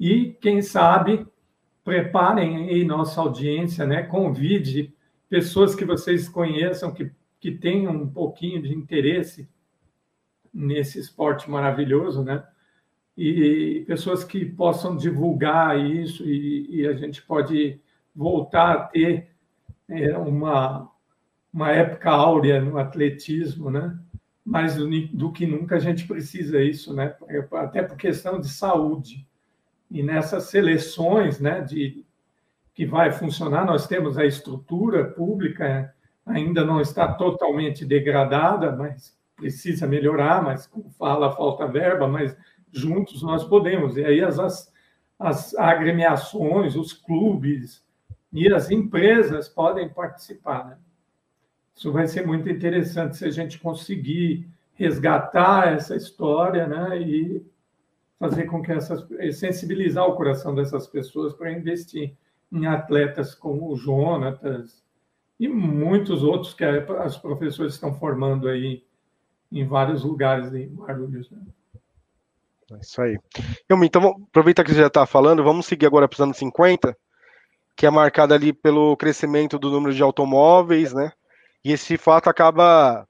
e 0.00 0.34
quem 0.40 0.62
sabe 0.62 1.26
preparem 1.84 2.70
aí 2.70 2.84
nossa 2.84 3.20
audiência 3.20 3.84
né 3.84 4.02
convide 4.04 4.94
pessoas 5.28 5.74
que 5.74 5.84
vocês 5.84 6.26
conheçam 6.26 6.90
que 6.90 7.12
que 7.40 7.52
tenham 7.52 7.92
um 7.92 8.08
pouquinho 8.08 8.62
de 8.62 8.74
interesse 8.74 9.48
nesse 10.52 10.98
esporte 10.98 11.50
maravilhoso 11.50 12.22
né 12.24 12.44
e 13.16 13.84
pessoas 13.84 14.22
que 14.22 14.44
possam 14.44 14.96
divulgar 14.96 15.76
isso 15.76 16.24
e, 16.24 16.82
e 16.82 16.86
a 16.86 16.92
gente 16.92 17.20
pode 17.22 17.80
voltar 18.14 18.72
a 18.72 18.80
ter 18.84 19.28
é, 19.88 20.16
uma, 20.16 20.88
uma 21.52 21.70
época 21.72 22.10
áurea 22.10 22.60
no 22.60 22.78
atletismo, 22.78 23.70
né? 23.70 23.98
Mais 24.44 24.76
do, 24.76 24.88
do, 25.08 25.32
que 25.32 25.46
nunca 25.46 25.76
a 25.76 25.78
gente 25.80 26.06
precisa 26.06 26.62
isso, 26.62 26.94
né? 26.94 27.14
Até 27.52 27.82
por 27.82 27.96
questão 27.96 28.40
de 28.40 28.48
saúde. 28.48 29.26
E 29.90 30.02
nessas 30.02 30.44
seleções, 30.44 31.40
né, 31.40 31.62
de 31.62 32.04
que 32.74 32.86
vai 32.86 33.10
funcionar, 33.10 33.64
nós 33.64 33.86
temos 33.86 34.16
a 34.16 34.26
estrutura 34.26 35.04
pública, 35.04 35.92
ainda 36.28 36.64
não 36.64 36.80
está 36.80 37.12
totalmente 37.12 37.84
degradada, 37.84 38.70
mas 38.72 39.16
precisa 39.36 39.86
melhorar, 39.86 40.42
mas 40.42 40.66
como 40.66 40.90
fala, 40.90 41.34
falta 41.34 41.66
verba, 41.66 42.06
mas 42.08 42.36
juntos 42.72 43.22
nós 43.22 43.44
podemos. 43.44 43.96
E 43.96 44.04
aí 44.04 44.20
as, 44.20 44.38
as, 44.38 44.72
as 45.18 45.54
agremiações, 45.54 46.76
os 46.76 46.92
clubes 46.92 47.84
e 48.32 48.52
as 48.52 48.70
empresas 48.70 49.48
podem 49.48 49.88
participar. 49.88 50.66
Né? 50.66 50.78
Isso 51.74 51.92
vai 51.92 52.06
ser 52.06 52.26
muito 52.26 52.48
interessante 52.48 53.16
se 53.16 53.24
a 53.24 53.30
gente 53.30 53.58
conseguir 53.58 54.48
resgatar 54.74 55.72
essa 55.72 55.96
história 55.96 56.66
né? 56.66 57.00
e 57.00 57.46
fazer 58.18 58.44
com 58.44 58.60
que 58.60 58.72
essas 58.72 59.06
sensibilizar 59.38 60.04
o 60.04 60.16
coração 60.16 60.54
dessas 60.54 60.86
pessoas 60.86 61.32
para 61.32 61.52
investir 61.52 62.14
em 62.50 62.66
atletas 62.66 63.34
como 63.34 63.70
o 63.70 63.76
Jonatas 63.76 64.82
e 65.38 65.48
muitos 65.48 66.22
outros 66.22 66.52
que 66.52 66.64
as 66.64 67.16
professores 67.16 67.74
estão 67.74 67.94
formando 67.94 68.48
aí 68.48 68.84
em 69.50 69.66
vários 69.66 70.02
lugares 70.02 70.52
em 70.52 70.74
Guarulhos. 70.74 71.30
Né? 71.30 71.38
É 72.72 72.76
isso 72.80 73.00
aí. 73.00 73.18
Então, 73.82 74.26
aproveita 74.28 74.62
que 74.62 74.72
você 74.72 74.80
já 74.80 74.88
está 74.88 75.06
falando, 75.06 75.44
vamos 75.44 75.66
seguir 75.66 75.86
agora 75.86 76.08
para 76.08 76.16
os 76.16 76.20
anos 76.20 76.36
50, 76.36 76.96
que 77.74 77.86
é 77.86 77.90
marcado 77.90 78.34
ali 78.34 78.52
pelo 78.52 78.96
crescimento 78.96 79.58
do 79.58 79.70
número 79.70 79.94
de 79.94 80.02
automóveis, 80.02 80.92
né? 80.92 81.12
E 81.64 81.72
esse 81.72 81.96
fato 81.96 82.28
acaba 82.28 83.06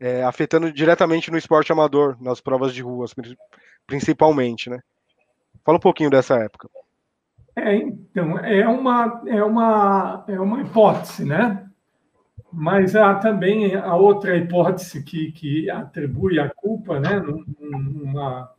é, 0.00 0.24
afetando 0.24 0.72
diretamente 0.72 1.30
no 1.30 1.38
esporte 1.38 1.70
amador, 1.70 2.16
nas 2.20 2.40
provas 2.40 2.74
de 2.74 2.82
ruas, 2.82 3.14
principalmente, 3.86 4.68
né? 4.68 4.80
Fala 5.64 5.78
um 5.78 5.80
pouquinho 5.80 6.10
dessa 6.10 6.36
época. 6.36 6.68
É, 7.54 7.74
então, 7.74 8.38
é 8.38 8.66
uma, 8.66 9.22
é 9.26 9.42
uma, 9.44 10.24
é 10.26 10.40
uma 10.40 10.62
hipótese, 10.62 11.24
né? 11.24 11.68
Mas 12.52 12.96
há 12.96 13.14
também 13.14 13.74
a 13.74 13.94
outra 13.94 14.36
hipótese 14.36 15.02
que, 15.02 15.32
que 15.32 15.70
atribui 15.70 16.38
a 16.38 16.48
culpa, 16.50 16.98
né? 16.98 17.20
Numa, 17.20 18.50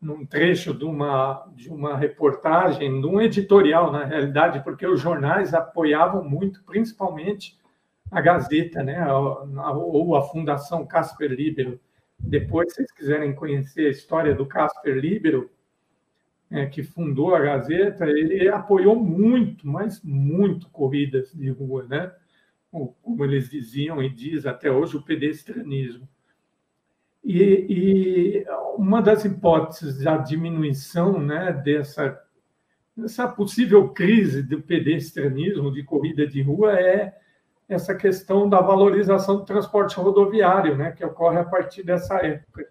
num 0.00 0.26
trecho 0.26 0.74
de 0.74 0.84
uma, 0.84 1.46
de 1.54 1.70
uma 1.70 1.96
reportagem, 1.96 3.00
de 3.00 3.06
um 3.06 3.20
editorial, 3.20 3.92
na 3.92 4.04
realidade, 4.04 4.62
porque 4.64 4.86
os 4.86 5.00
jornais 5.00 5.54
apoiavam 5.54 6.24
muito, 6.24 6.62
principalmente 6.64 7.56
a 8.10 8.20
Gazeta, 8.20 8.82
né? 8.82 9.06
ou 9.12 10.16
a 10.16 10.22
Fundação 10.22 10.84
Casper 10.84 11.30
Libero. 11.30 11.80
Depois, 12.18 12.70
se 12.70 12.76
vocês 12.76 12.92
quiserem 12.92 13.34
conhecer 13.34 13.86
a 13.86 13.90
história 13.90 14.34
do 14.34 14.44
Casper 14.44 14.96
Libero, 14.96 15.50
é, 16.52 16.66
que 16.66 16.82
fundou 16.82 17.34
a 17.34 17.40
Gazeta, 17.40 18.04
ele 18.06 18.46
apoiou 18.48 18.94
muito, 18.94 19.66
mas 19.66 20.02
muito 20.04 20.68
corridas 20.68 21.32
de 21.32 21.48
rua, 21.50 21.86
né? 21.88 22.12
como 22.70 23.24
eles 23.24 23.50
diziam 23.50 24.02
e 24.02 24.08
diz 24.08 24.46
até 24.46 24.70
hoje, 24.70 24.96
o 24.96 25.02
pedestrianismo. 25.02 26.08
E, 27.24 27.66
e 27.68 28.46
uma 28.76 29.00
das 29.00 29.24
hipóteses 29.24 30.02
da 30.02 30.16
diminuição 30.16 31.18
né, 31.18 31.52
dessa, 31.52 32.18
dessa 32.96 33.28
possível 33.28 33.88
crise 33.90 34.42
do 34.42 34.62
pedestrianismo, 34.62 35.72
de 35.72 35.82
corrida 35.82 36.26
de 36.26 36.42
rua, 36.42 36.78
é 36.78 37.14
essa 37.68 37.94
questão 37.94 38.48
da 38.48 38.60
valorização 38.60 39.36
do 39.36 39.44
transporte 39.44 39.96
rodoviário, 39.96 40.76
né, 40.76 40.92
que 40.92 41.04
ocorre 41.04 41.38
a 41.38 41.44
partir 41.44 41.82
dessa 41.82 42.16
época 42.16 42.66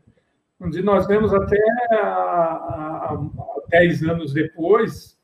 onde 0.61 0.81
nós 0.83 1.07
vemos 1.07 1.33
até 1.33 1.57
a, 1.93 3.17
10 3.71 4.03
anos 4.03 4.33
depois 4.33 5.17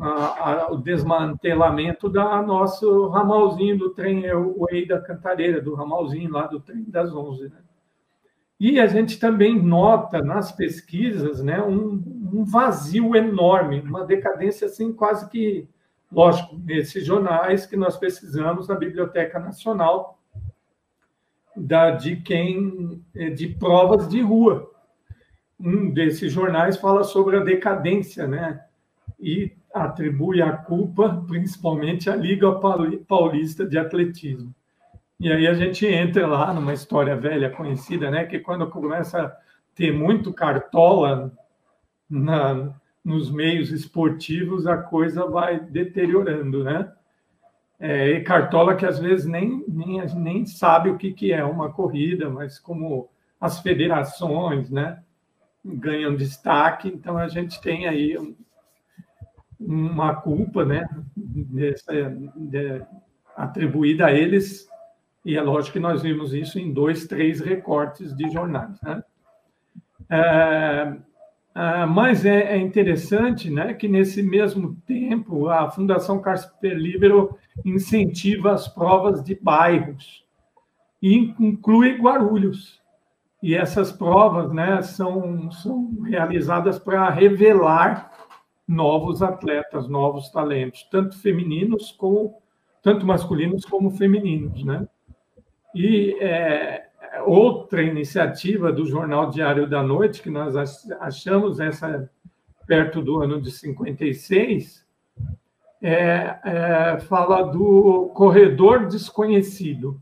a, 0.00 0.50
a, 0.50 0.72
o 0.72 0.78
desmantelamento 0.78 2.08
da 2.08 2.42
nosso 2.42 3.08
ramalzinho 3.08 3.78
do 3.78 3.90
trem, 3.90 4.26
é 4.26 4.34
o 4.34 4.66
Ei 4.70 4.86
da 4.86 5.00
Cantareira, 5.00 5.60
do 5.60 5.74
ramalzinho 5.74 6.30
lá 6.32 6.46
do 6.46 6.58
trem 6.58 6.84
das 6.88 7.14
11. 7.14 7.44
Né? 7.44 7.58
E 8.58 8.80
a 8.80 8.86
gente 8.86 9.18
também 9.18 9.62
nota 9.62 10.20
nas 10.20 10.50
pesquisas 10.50 11.42
né, 11.42 11.62
um, 11.62 12.02
um 12.32 12.44
vazio 12.44 13.14
enorme, 13.14 13.80
uma 13.80 14.04
decadência 14.04 14.66
assim 14.66 14.92
quase 14.92 15.28
que, 15.28 15.68
lógico, 16.10 16.56
nesses 16.64 17.04
jornais 17.04 17.66
que 17.66 17.76
nós 17.76 17.96
pesquisamos 17.96 18.66
na 18.66 18.74
Biblioteca 18.74 19.38
Nacional, 19.38 20.18
da, 21.54 21.90
de 21.90 22.16
quem 22.16 23.04
eh, 23.14 23.30
de 23.30 23.48
provas 23.48 24.08
de 24.08 24.22
rua. 24.22 24.71
Um 25.62 25.90
desses 25.90 26.32
jornais 26.32 26.76
fala 26.76 27.04
sobre 27.04 27.36
a 27.36 27.44
decadência, 27.44 28.26
né? 28.26 28.60
E 29.20 29.52
atribui 29.72 30.42
a 30.42 30.52
culpa 30.52 31.24
principalmente 31.26 32.10
à 32.10 32.16
Liga 32.16 32.48
Paulista 33.06 33.64
de 33.64 33.78
Atletismo. 33.78 34.52
E 35.20 35.30
aí 35.30 35.46
a 35.46 35.54
gente 35.54 35.86
entra 35.86 36.26
lá 36.26 36.52
numa 36.52 36.74
história 36.74 37.16
velha 37.16 37.48
conhecida, 37.48 38.10
né? 38.10 38.24
Que 38.24 38.40
quando 38.40 38.68
começa 38.68 39.22
a 39.22 39.32
ter 39.74 39.92
muito 39.92 40.32
cartola 40.32 41.32
na, 42.10 42.74
nos 43.04 43.30
meios 43.30 43.70
esportivos, 43.70 44.66
a 44.66 44.76
coisa 44.76 45.26
vai 45.26 45.60
deteriorando, 45.60 46.64
né? 46.64 46.92
é, 47.82 48.10
e 48.10 48.20
Cartola 48.20 48.76
que 48.76 48.86
às 48.86 49.00
vezes 49.00 49.26
nem, 49.26 49.64
nem, 49.66 50.00
nem 50.14 50.46
sabe 50.46 50.88
o 50.88 50.96
que, 50.96 51.12
que 51.12 51.32
é 51.32 51.44
uma 51.44 51.72
corrida, 51.72 52.30
mas 52.30 52.56
como 52.56 53.10
as 53.40 53.58
federações 53.58 54.70
né, 54.70 55.02
ganham 55.64 56.16
destaque, 56.16 56.88
então 56.88 57.16
a 57.16 57.28
gente 57.28 57.60
tem 57.60 57.86
aí 57.86 58.16
uma 59.60 60.14
culpa 60.16 60.64
né, 60.64 60.88
dessa, 61.16 61.92
de, 62.34 62.82
atribuída 63.36 64.06
a 64.06 64.12
eles, 64.12 64.68
e 65.24 65.36
é 65.36 65.42
lógico 65.42 65.74
que 65.74 65.80
nós 65.80 66.02
vimos 66.02 66.34
isso 66.34 66.58
em 66.58 66.72
dois, 66.72 67.06
três 67.06 67.40
recortes 67.40 68.14
de 68.16 68.28
jornais. 68.30 68.80
Né? 68.82 69.04
É, 70.10 70.96
ah, 71.54 71.86
mas 71.86 72.24
é, 72.24 72.54
é, 72.54 72.58
interessante 72.58 73.50
né, 73.50 73.74
que, 73.74 73.86
nesse 73.86 74.22
mesmo 74.22 74.74
tempo, 74.86 75.48
a 75.48 75.70
Fundação 75.70 76.20
Casper 76.20 76.74
Libero 76.74 77.38
incentiva 77.64 78.52
as 78.52 78.66
provas 78.66 79.22
de 79.22 79.34
bairros 79.34 80.24
e 81.00 81.34
inclui 81.38 81.98
Guarulhos. 81.98 82.81
E 83.42 83.54
essas 83.54 83.90
provas 83.90 84.52
né, 84.52 84.80
são, 84.82 85.50
são 85.50 85.90
realizadas 86.02 86.78
para 86.78 87.10
revelar 87.10 88.12
novos 88.68 89.22
atletas, 89.22 89.88
novos 89.88 90.30
talentos, 90.30 90.84
tanto 90.90 91.18
femininos 91.18 91.90
como 91.90 92.40
tanto 92.82 93.06
masculinos 93.06 93.64
como 93.64 93.90
femininos, 93.90 94.64
né? 94.64 94.86
E 95.74 96.16
é, 96.20 96.88
outra 97.24 97.82
iniciativa 97.82 98.72
do 98.72 98.86
Jornal 98.86 99.30
Diário 99.30 99.68
da 99.68 99.82
Noite, 99.82 100.20
que 100.20 100.30
nós 100.30 100.54
achamos 101.00 101.60
essa 101.60 102.10
perto 102.66 103.00
do 103.00 103.20
ano 103.20 103.40
de 103.40 103.50
56, 103.50 104.86
é, 105.80 106.38
é, 106.44 107.00
fala 107.00 107.42
do 107.42 108.10
corredor 108.14 108.86
desconhecido, 108.86 110.00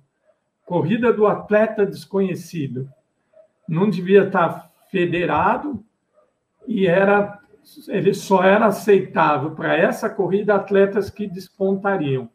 corrida 0.67 1.13
do 1.13 1.27
atleta 1.27 1.87
desconhecido. 1.87 2.89
Não 3.71 3.89
devia 3.89 4.25
estar 4.25 4.71
federado 4.91 5.85
e 6.67 6.87
era 6.87 7.39
ele 7.89 8.15
só 8.15 8.43
era 8.43 8.67
aceitável 8.67 9.53
para 9.53 9.77
essa 9.77 10.11
corrida 10.11 10.55
atletas 10.55 11.11
que 11.11 11.27
despontariam. 11.27 12.29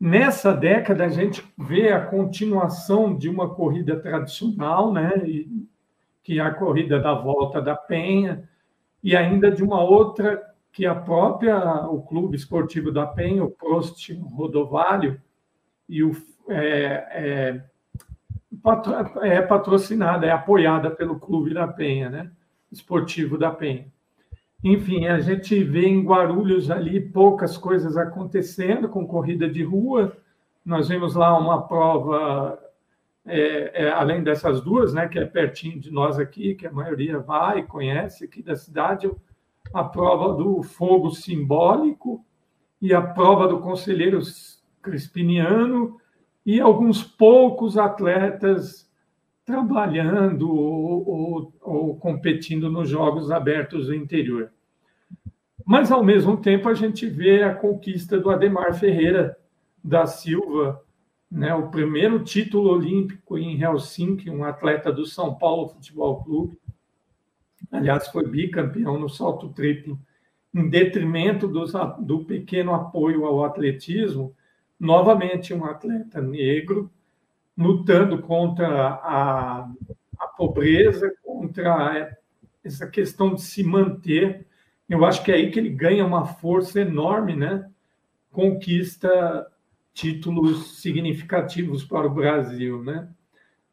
Nessa 0.00 0.52
década, 0.52 1.04
a 1.04 1.08
gente 1.08 1.44
vê 1.56 1.92
a 1.92 2.04
continuação 2.04 3.16
de 3.16 3.28
uma 3.28 3.54
corrida 3.54 4.00
tradicional, 4.00 4.92
né? 4.92 5.12
que 6.22 6.40
é 6.40 6.42
a 6.42 6.50
corrida 6.50 6.98
da 6.98 7.14
Volta 7.14 7.60
da 7.62 7.76
Penha, 7.76 8.48
e 9.02 9.14
ainda 9.14 9.50
de 9.50 9.62
uma 9.62 9.80
outra 9.82 10.42
que 10.72 10.86
a 10.86 10.94
própria 10.94 11.86
o 11.86 12.02
Clube 12.02 12.36
Esportivo 12.36 12.90
da 12.90 13.06
Penha, 13.06 13.44
o 13.44 13.50
Prost 13.50 14.10
Rodovalho, 14.32 15.20
e 15.88 16.02
o, 16.02 16.16
é, 16.48 17.06
é, 17.10 17.64
é 19.22 19.42
patrocinada, 19.42 20.26
é 20.26 20.30
apoiada 20.30 20.90
pelo 20.90 21.18
Clube 21.18 21.52
da 21.52 21.66
Penha, 21.66 22.08
né? 22.08 22.30
Esportivo 22.70 23.36
da 23.36 23.50
Penha. 23.50 23.86
Enfim, 24.62 25.06
a 25.06 25.18
gente 25.18 25.62
vê 25.64 25.86
em 25.86 26.04
Guarulhos 26.04 26.70
ali 26.70 27.00
poucas 27.00 27.58
coisas 27.58 27.96
acontecendo 27.96 28.88
com 28.88 29.06
corrida 29.06 29.48
de 29.48 29.64
rua. 29.64 30.16
Nós 30.64 30.88
vemos 30.88 31.16
lá 31.16 31.36
uma 31.36 31.66
prova, 31.66 32.56
é, 33.26 33.86
é, 33.86 33.90
além 33.90 34.22
dessas 34.22 34.60
duas, 34.60 34.94
né, 34.94 35.08
que 35.08 35.18
é 35.18 35.24
pertinho 35.24 35.80
de 35.80 35.90
nós 35.90 36.16
aqui, 36.16 36.54
que 36.54 36.66
a 36.66 36.72
maioria 36.72 37.18
vai 37.18 37.58
e 37.58 37.64
conhece 37.64 38.24
aqui 38.24 38.40
da 38.40 38.54
cidade, 38.54 39.10
a 39.74 39.82
prova 39.82 40.34
do 40.34 40.62
fogo 40.62 41.10
simbólico 41.10 42.24
e 42.80 42.94
a 42.94 43.02
prova 43.02 43.48
do 43.48 43.58
conselheiro 43.58 44.20
crispiniano 44.80 46.00
e 46.44 46.60
alguns 46.60 47.02
poucos 47.02 47.78
atletas 47.78 48.90
trabalhando 49.44 50.50
ou, 50.50 51.08
ou, 51.08 51.54
ou, 51.60 51.96
competindo 51.96 52.70
nos 52.70 52.88
Jogos 52.88 53.30
Abertos 53.30 53.86
do 53.86 53.94
Interior. 53.94 54.50
Mas, 55.64 55.90
ao 55.90 56.02
mesmo 56.02 56.36
tempo, 56.36 56.68
a 56.68 56.74
gente 56.74 57.06
vê 57.06 57.42
a 57.42 57.54
conquista 57.54 58.18
do 58.18 58.30
Ademar 58.30 58.74
Ferreira 58.74 59.36
da 59.82 60.06
Silva, 60.06 60.82
né, 61.30 61.54
o 61.54 61.70
primeiro 61.70 62.22
título 62.22 62.70
olímpico 62.70 63.38
em 63.38 63.60
Helsinki, 63.60 64.28
um 64.28 64.44
atleta 64.44 64.92
do 64.92 65.06
São 65.06 65.34
Paulo 65.34 65.68
Futebol 65.68 66.22
Clube. 66.22 66.58
Aliás, 67.70 68.08
foi 68.08 68.28
bicampeão 68.28 68.98
no 68.98 69.08
salto 69.08 69.48
triplo, 69.48 69.98
em 70.54 70.68
detrimento 70.68 71.48
do, 71.48 71.64
do 72.00 72.24
pequeno 72.24 72.74
apoio 72.74 73.24
ao 73.24 73.44
atletismo. 73.44 74.34
Novamente, 74.82 75.54
um 75.54 75.64
atleta 75.64 76.20
negro 76.20 76.90
lutando 77.56 78.20
contra 78.20 78.66
a, 78.66 79.70
a 80.18 80.26
pobreza, 80.36 81.14
contra 81.22 82.18
essa 82.64 82.88
questão 82.88 83.32
de 83.32 83.42
se 83.42 83.62
manter. 83.62 84.44
Eu 84.88 85.04
acho 85.04 85.22
que 85.22 85.30
é 85.30 85.36
aí 85.36 85.52
que 85.52 85.60
ele 85.60 85.70
ganha 85.70 86.04
uma 86.04 86.26
força 86.26 86.80
enorme, 86.80 87.36
né? 87.36 87.70
Conquista 88.32 89.46
títulos 89.94 90.80
significativos 90.80 91.84
para 91.84 92.08
o 92.08 92.14
Brasil, 92.14 92.82
né? 92.82 93.08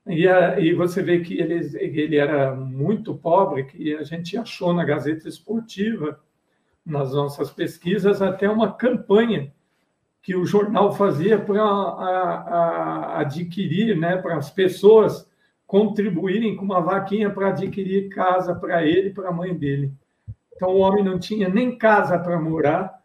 E, 0.05 0.27
a, 0.27 0.59
e 0.59 0.75
você 0.75 1.01
vê 1.01 1.21
que 1.21 1.39
ele, 1.39 1.55
ele 1.79 2.17
era 2.17 2.53
muito 2.53 3.15
pobre, 3.15 3.63
que 3.63 3.95
a 3.95 4.03
gente 4.03 4.37
achou 4.37 4.75
na 4.75 4.85
Gazeta 4.85 5.27
Esportiva, 5.27 6.23
nas 6.85 7.15
nossas 7.15 7.49
pesquisas, 7.49 8.21
até 8.21 8.47
uma 8.47 8.71
campanha 8.71 9.51
que 10.21 10.35
o 10.35 10.45
jornal 10.45 10.91
fazia 10.93 11.39
para 11.39 11.63
adquirir, 13.17 13.97
né, 13.97 14.17
para 14.17 14.37
as 14.37 14.49
pessoas 14.49 15.29
contribuírem 15.65 16.55
com 16.55 16.65
uma 16.65 16.81
vaquinha 16.81 17.29
para 17.29 17.49
adquirir 17.49 18.09
casa 18.09 18.55
para 18.55 18.85
ele 18.85 19.09
e 19.09 19.13
para 19.13 19.29
a 19.29 19.33
mãe 19.33 19.55
dele. 19.55 19.93
Então, 20.55 20.69
o 20.69 20.79
homem 20.79 21.03
não 21.03 21.17
tinha 21.17 21.47
nem 21.47 21.77
casa 21.77 22.17
para 22.19 22.39
morar, 22.39 22.99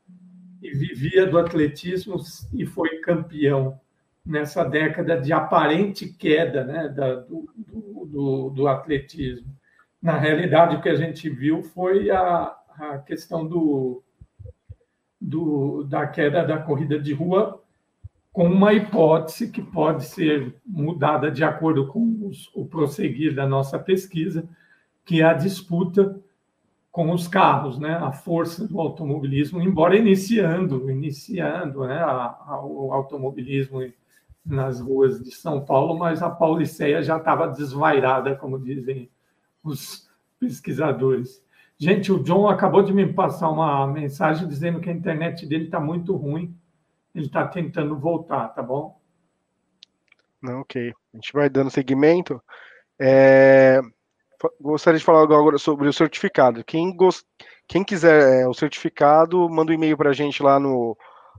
e 0.64 0.70
vivia 0.70 1.26
do 1.26 1.38
atletismo 1.38 2.16
e 2.54 2.64
foi 2.64 2.98
campeão 3.00 3.78
nessa 4.24 4.64
década 4.64 5.20
de 5.20 5.30
aparente 5.30 6.08
queda 6.08 6.64
né, 6.64 6.88
da, 6.88 7.16
do, 7.16 7.46
do, 8.06 8.48
do, 8.48 8.66
atletismo. 8.66 9.46
Na 10.00 10.16
realidade, 10.16 10.76
o 10.76 10.80
que 10.80 10.88
a 10.88 10.94
gente 10.94 11.28
viu 11.28 11.62
foi 11.62 12.10
a, 12.10 12.56
a 12.78 12.98
questão 12.98 13.46
do, 13.46 14.02
do, 15.24 15.84
da 15.84 16.06
queda 16.06 16.44
da 16.44 16.58
corrida 16.58 16.98
de 16.98 17.12
rua, 17.12 17.62
com 18.32 18.46
uma 18.46 18.72
hipótese 18.72 19.50
que 19.50 19.62
pode 19.62 20.04
ser 20.04 20.56
mudada 20.66 21.30
de 21.30 21.42
acordo 21.42 21.86
com 21.86 22.26
os, 22.26 22.50
o 22.54 22.66
prosseguir 22.66 23.34
da 23.34 23.46
nossa 23.46 23.78
pesquisa, 23.78 24.48
que 25.04 25.22
é 25.22 25.24
a 25.24 25.34
disputa 25.34 26.20
com 26.90 27.10
os 27.12 27.26
carros, 27.26 27.78
né? 27.78 27.94
A 27.94 28.12
força 28.12 28.66
do 28.66 28.80
automobilismo, 28.80 29.60
embora 29.60 29.96
iniciando, 29.96 30.90
iniciando, 30.90 31.86
né? 31.86 31.98
A, 31.98 32.36
a, 32.46 32.64
o 32.64 32.92
automobilismo 32.92 33.80
nas 34.44 34.80
ruas 34.80 35.22
de 35.22 35.30
São 35.30 35.64
Paulo, 35.64 35.98
mas 35.98 36.22
a 36.22 36.28
Pauliceia 36.28 37.02
já 37.02 37.16
estava 37.16 37.48
desvairada, 37.48 38.36
como 38.36 38.58
dizem 38.58 39.08
os 39.62 40.08
pesquisadores. 40.38 41.43
Gente, 41.78 42.12
o 42.12 42.22
John 42.22 42.48
acabou 42.48 42.82
de 42.82 42.92
me 42.92 43.12
passar 43.12 43.50
uma 43.50 43.86
mensagem 43.86 44.46
dizendo 44.46 44.80
que 44.80 44.88
a 44.88 44.92
internet 44.92 45.46
dele 45.46 45.64
está 45.64 45.80
muito 45.80 46.14
ruim. 46.16 46.56
Ele 47.14 47.26
está 47.26 47.46
tentando 47.46 47.98
voltar, 47.98 48.48
tá 48.48 48.62
bom? 48.62 49.00
Não, 50.40 50.60
ok. 50.60 50.92
A 51.12 51.16
gente 51.16 51.32
vai 51.32 51.48
dando 51.48 51.70
seguimento. 51.70 52.42
É 52.98 53.80
gostaria 54.60 54.98
de 54.98 55.04
falar 55.04 55.22
agora 55.22 55.58
sobre 55.58 55.88
o 55.88 55.92
certificado. 55.92 56.64
Quem, 56.64 56.94
gost... 56.94 57.24
Quem 57.66 57.84
quiser 57.84 58.42
é, 58.42 58.48
o 58.48 58.54
certificado, 58.54 59.48
manda 59.48 59.72
um 59.72 59.74
e-mail 59.74 59.96
para 59.96 60.10
a 60.10 60.14
gente 60.14 60.42
lá 60.42 60.58
no 60.60 60.96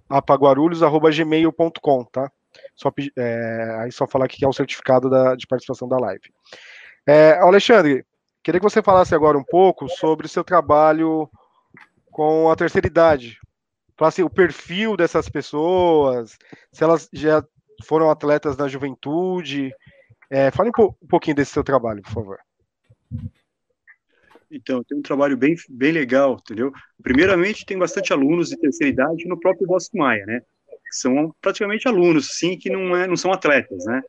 apaguarulhos.gmail.com, 0.09 2.05
tá? 2.05 2.31
Só, 2.75 2.91
é, 3.17 3.77
aí 3.81 3.91
só 3.91 4.07
falar 4.07 4.27
que 4.27 4.43
é 4.43 4.47
o 4.47 4.53
certificado 4.53 5.09
da, 5.09 5.36
de 5.36 5.45
participação 5.45 5.88
da 5.88 5.97
live. 5.97 6.31
É, 7.05 7.38
Alexandre, 7.39 8.05
queria 8.45 8.59
que 8.59 8.63
você 8.63 8.83
falasse 8.83 9.15
agora 9.15 9.35
um 9.35 9.43
pouco 9.43 9.89
sobre 9.89 10.27
o 10.27 10.29
seu 10.29 10.43
trabalho 10.43 11.27
com 12.11 12.47
a 12.51 12.55
terceira 12.55 12.85
idade. 12.85 13.39
Falasse 13.97 14.21
o 14.21 14.29
perfil 14.29 14.95
dessas 14.95 15.27
pessoas, 15.27 16.37
se 16.71 16.83
elas 16.83 17.09
já 17.11 17.43
foram 17.85 18.07
atletas 18.07 18.55
na 18.55 18.67
juventude. 18.67 19.73
É, 20.29 20.51
fale 20.51 20.69
um, 20.69 21.07
pouquinho 21.07 21.35
desse 21.35 21.53
seu 21.53 21.63
trabalho, 21.63 22.03
por 22.03 22.11
favor. 22.11 22.37
Então, 24.51 24.83
tem 24.83 24.99
um 24.99 25.01
trabalho 25.01 25.35
bem, 25.35 25.55
bem 25.67 25.91
legal, 25.91 26.37
entendeu? 26.39 26.71
Primeiramente, 27.01 27.65
tem 27.65 27.79
bastante 27.79 28.13
alunos 28.13 28.49
de 28.49 28.57
terceira 28.57 28.93
idade 28.93 29.27
no 29.27 29.39
próprio 29.39 29.65
Bosque 29.65 29.97
Maia, 29.97 30.23
né? 30.25 30.41
São 30.91 31.33
praticamente 31.41 31.87
alunos, 31.87 32.37
sim, 32.37 32.55
que 32.55 32.69
não, 32.69 32.95
é, 32.95 33.07
não 33.07 33.17
são 33.17 33.33
atletas, 33.33 33.85
né? 33.85 34.03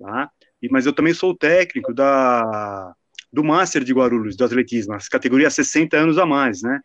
Tá? 0.00 0.30
E, 0.60 0.68
mas 0.68 0.86
eu 0.86 0.92
também 0.92 1.14
sou 1.14 1.36
técnico 1.36 1.94
da, 1.94 2.94
do 3.32 3.44
Master 3.44 3.84
de 3.84 3.92
Guarulhos, 3.92 4.36
do 4.36 4.44
atletismo, 4.44 4.94
as 4.94 5.08
categorias 5.08 5.54
60 5.54 5.96
anos 5.96 6.18
a 6.18 6.26
mais, 6.26 6.62
né? 6.62 6.80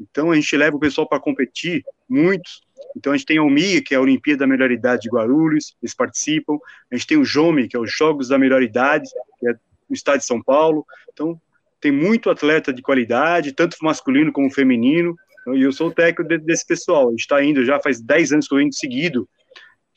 Então, 0.00 0.30
a 0.30 0.34
gente 0.34 0.56
leva 0.56 0.76
o 0.76 0.80
pessoal 0.80 1.08
para 1.08 1.20
competir, 1.20 1.84
muitos. 2.08 2.62
Então, 2.96 3.12
a 3.12 3.16
gente 3.16 3.26
tem 3.26 3.38
a 3.38 3.42
OMIA, 3.42 3.82
que 3.82 3.94
é 3.94 3.96
a 3.96 4.00
Olimpíada 4.00 4.40
da 4.40 4.46
Melhor 4.46 4.70
Idade 4.70 5.02
de 5.02 5.08
Guarulhos, 5.08 5.76
eles 5.82 5.94
participam. 5.94 6.58
A 6.90 6.96
gente 6.96 7.06
tem 7.06 7.16
o 7.16 7.24
JOMI, 7.24 7.68
que 7.68 7.76
é 7.76 7.80
os 7.80 7.92
Jogos 7.92 8.28
da 8.28 8.38
Melhor 8.38 8.62
Idade, 8.62 9.08
que 9.38 9.48
é 9.48 9.52
no 9.88 9.94
estado 9.94 10.18
de 10.18 10.26
São 10.26 10.42
Paulo. 10.42 10.84
Então, 11.12 11.40
tem 11.80 11.92
muito 11.92 12.30
atleta 12.30 12.72
de 12.72 12.82
qualidade, 12.82 13.52
tanto 13.52 13.76
masculino 13.82 14.32
como 14.32 14.50
feminino. 14.50 15.14
E 15.54 15.62
eu 15.62 15.72
sou 15.72 15.88
o 15.88 15.92
técnico 15.92 16.24
desse 16.42 16.66
pessoal. 16.66 17.08
A 17.08 17.10
gente 17.10 17.20
está 17.20 17.44
indo, 17.44 17.64
já 17.64 17.80
faz 17.80 18.00
10 18.00 18.32
anos 18.32 18.48
que 18.48 18.54
eu 18.54 18.60
indo 18.60 18.74
seguido. 18.74 19.28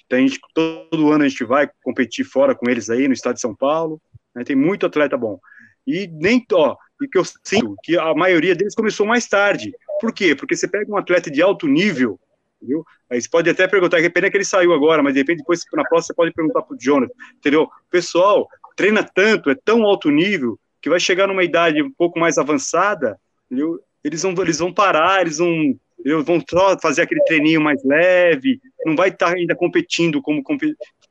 Então, 0.06 0.20
a 0.20 0.22
gente, 0.22 0.40
todo 0.54 1.12
ano 1.12 1.24
a 1.24 1.28
gente 1.28 1.44
vai 1.44 1.70
competir 1.84 2.26
fora 2.26 2.56
com 2.56 2.70
eles 2.70 2.90
aí 2.90 3.08
no 3.08 3.14
estado 3.14 3.36
de 3.36 3.42
São 3.42 3.56
Paulo. 3.56 4.02
Né? 4.36 4.44
Tem 4.44 4.56
muito 4.56 4.86
atleta 4.86 5.18
bom. 5.18 5.40
E 5.88 6.08
nem, 6.08 6.46
ó, 6.52 6.76
e 7.02 7.08
que 7.08 7.18
eu 7.18 7.24
sinto 7.24 7.76
que 7.82 7.98
a 7.98 8.14
maioria 8.14 8.54
deles 8.54 8.76
começou 8.76 9.06
mais 9.06 9.26
tarde. 9.28 9.74
Por 10.02 10.14
quê? 10.14 10.36
Porque 10.36 10.56
você 10.56 10.68
pega 10.68 10.92
um 10.92 10.98
atleta 10.98 11.32
de 11.32 11.42
alto 11.42 11.68
nível, 11.68 12.20
entendeu? 12.62 12.86
Aí 13.10 13.22
você 13.22 13.30
pode 13.30 13.50
até 13.50 13.68
perguntar, 13.68 14.02
que 14.02 14.10
pena 14.10 14.30
que 14.30 14.38
ele 14.38 14.44
saiu 14.44 14.74
agora, 14.74 15.02
mas 15.02 15.14
de 15.14 15.22
repente 15.22 15.40
depois 15.40 15.62
na 15.74 15.84
próxima 15.84 16.08
você 16.08 16.14
pode 16.14 16.34
perguntar 16.34 16.62
para 16.62 16.76
o 16.76 16.80
Jonathan, 16.80 17.14
entendeu? 17.38 17.70
Pessoal, 17.90 18.48
treina 18.76 19.02
tanto, 19.02 19.50
é 19.50 19.56
tão 19.56 19.84
alto 19.84 20.12
nível, 20.12 20.60
que 20.82 20.90
vai 20.90 21.00
chegar 21.00 21.28
numa 21.28 21.44
idade 21.44 21.82
um 21.82 21.92
pouco 21.92 22.20
mais 22.20 22.38
avançada, 22.38 23.18
entendeu? 23.46 23.80
eles 24.08 24.22
vão, 24.22 24.34
eles 24.42 24.60
vão 24.60 24.74
parar, 24.74 25.22
eles 25.22 25.38
vão, 25.38 25.76
eles 26.04 26.26
vão 26.26 26.42
fazer 26.82 27.02
aquele 27.02 27.24
treininho 27.24 27.62
mais 27.62 27.84
leve, 27.84 28.60
não 28.86 28.96
vai 28.96 29.10
estar 29.10 29.36
ainda 29.36 29.56
competindo 29.56 30.22
como 30.22 30.44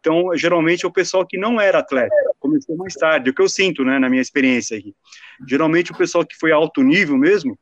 então 0.00 0.30
geralmente 0.36 0.84
é 0.84 0.88
o 0.88 0.92
pessoal 0.92 1.26
que 1.26 1.36
não 1.36 1.60
era 1.60 1.78
atleta, 1.78 2.14
começou 2.46 2.76
mais 2.76 2.94
tarde, 2.94 3.28
é 3.28 3.30
o 3.30 3.34
que 3.34 3.42
eu 3.42 3.48
sinto, 3.48 3.84
né, 3.84 3.98
na 3.98 4.08
minha 4.08 4.22
experiência 4.22 4.78
aqui. 4.78 4.94
Geralmente 5.48 5.92
o 5.92 5.96
pessoal 5.96 6.24
que 6.24 6.36
foi 6.36 6.52
alto 6.52 6.82
nível 6.82 7.16
mesmo, 7.16 7.58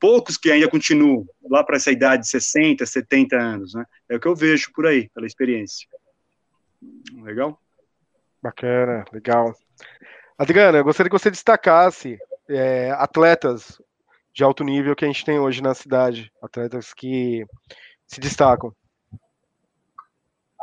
poucos 0.00 0.36
que 0.36 0.50
ainda 0.50 0.68
continuam 0.68 1.26
lá 1.50 1.64
para 1.64 1.76
essa 1.76 1.90
idade 1.90 2.22
de 2.22 2.28
60, 2.28 2.84
70 2.84 3.36
anos, 3.36 3.74
né? 3.74 3.84
É 4.08 4.16
o 4.16 4.20
que 4.20 4.28
eu 4.28 4.34
vejo 4.34 4.70
por 4.72 4.86
aí, 4.86 5.08
pela 5.10 5.26
experiência. 5.26 5.88
Legal? 7.22 7.58
Bacana, 8.42 9.04
legal. 9.12 9.54
Adriana, 10.38 10.78
eu 10.78 10.84
gostaria 10.84 11.10
que 11.10 11.18
você 11.18 11.30
destacasse 11.30 12.18
é, 12.48 12.90
atletas 12.92 13.80
de 14.34 14.44
alto 14.44 14.62
nível 14.62 14.94
que 14.94 15.04
a 15.04 15.08
gente 15.08 15.24
tem 15.24 15.38
hoje 15.38 15.62
na 15.62 15.74
cidade, 15.74 16.30
atletas 16.42 16.92
que 16.92 17.44
se 18.06 18.20
destacam. 18.20 18.72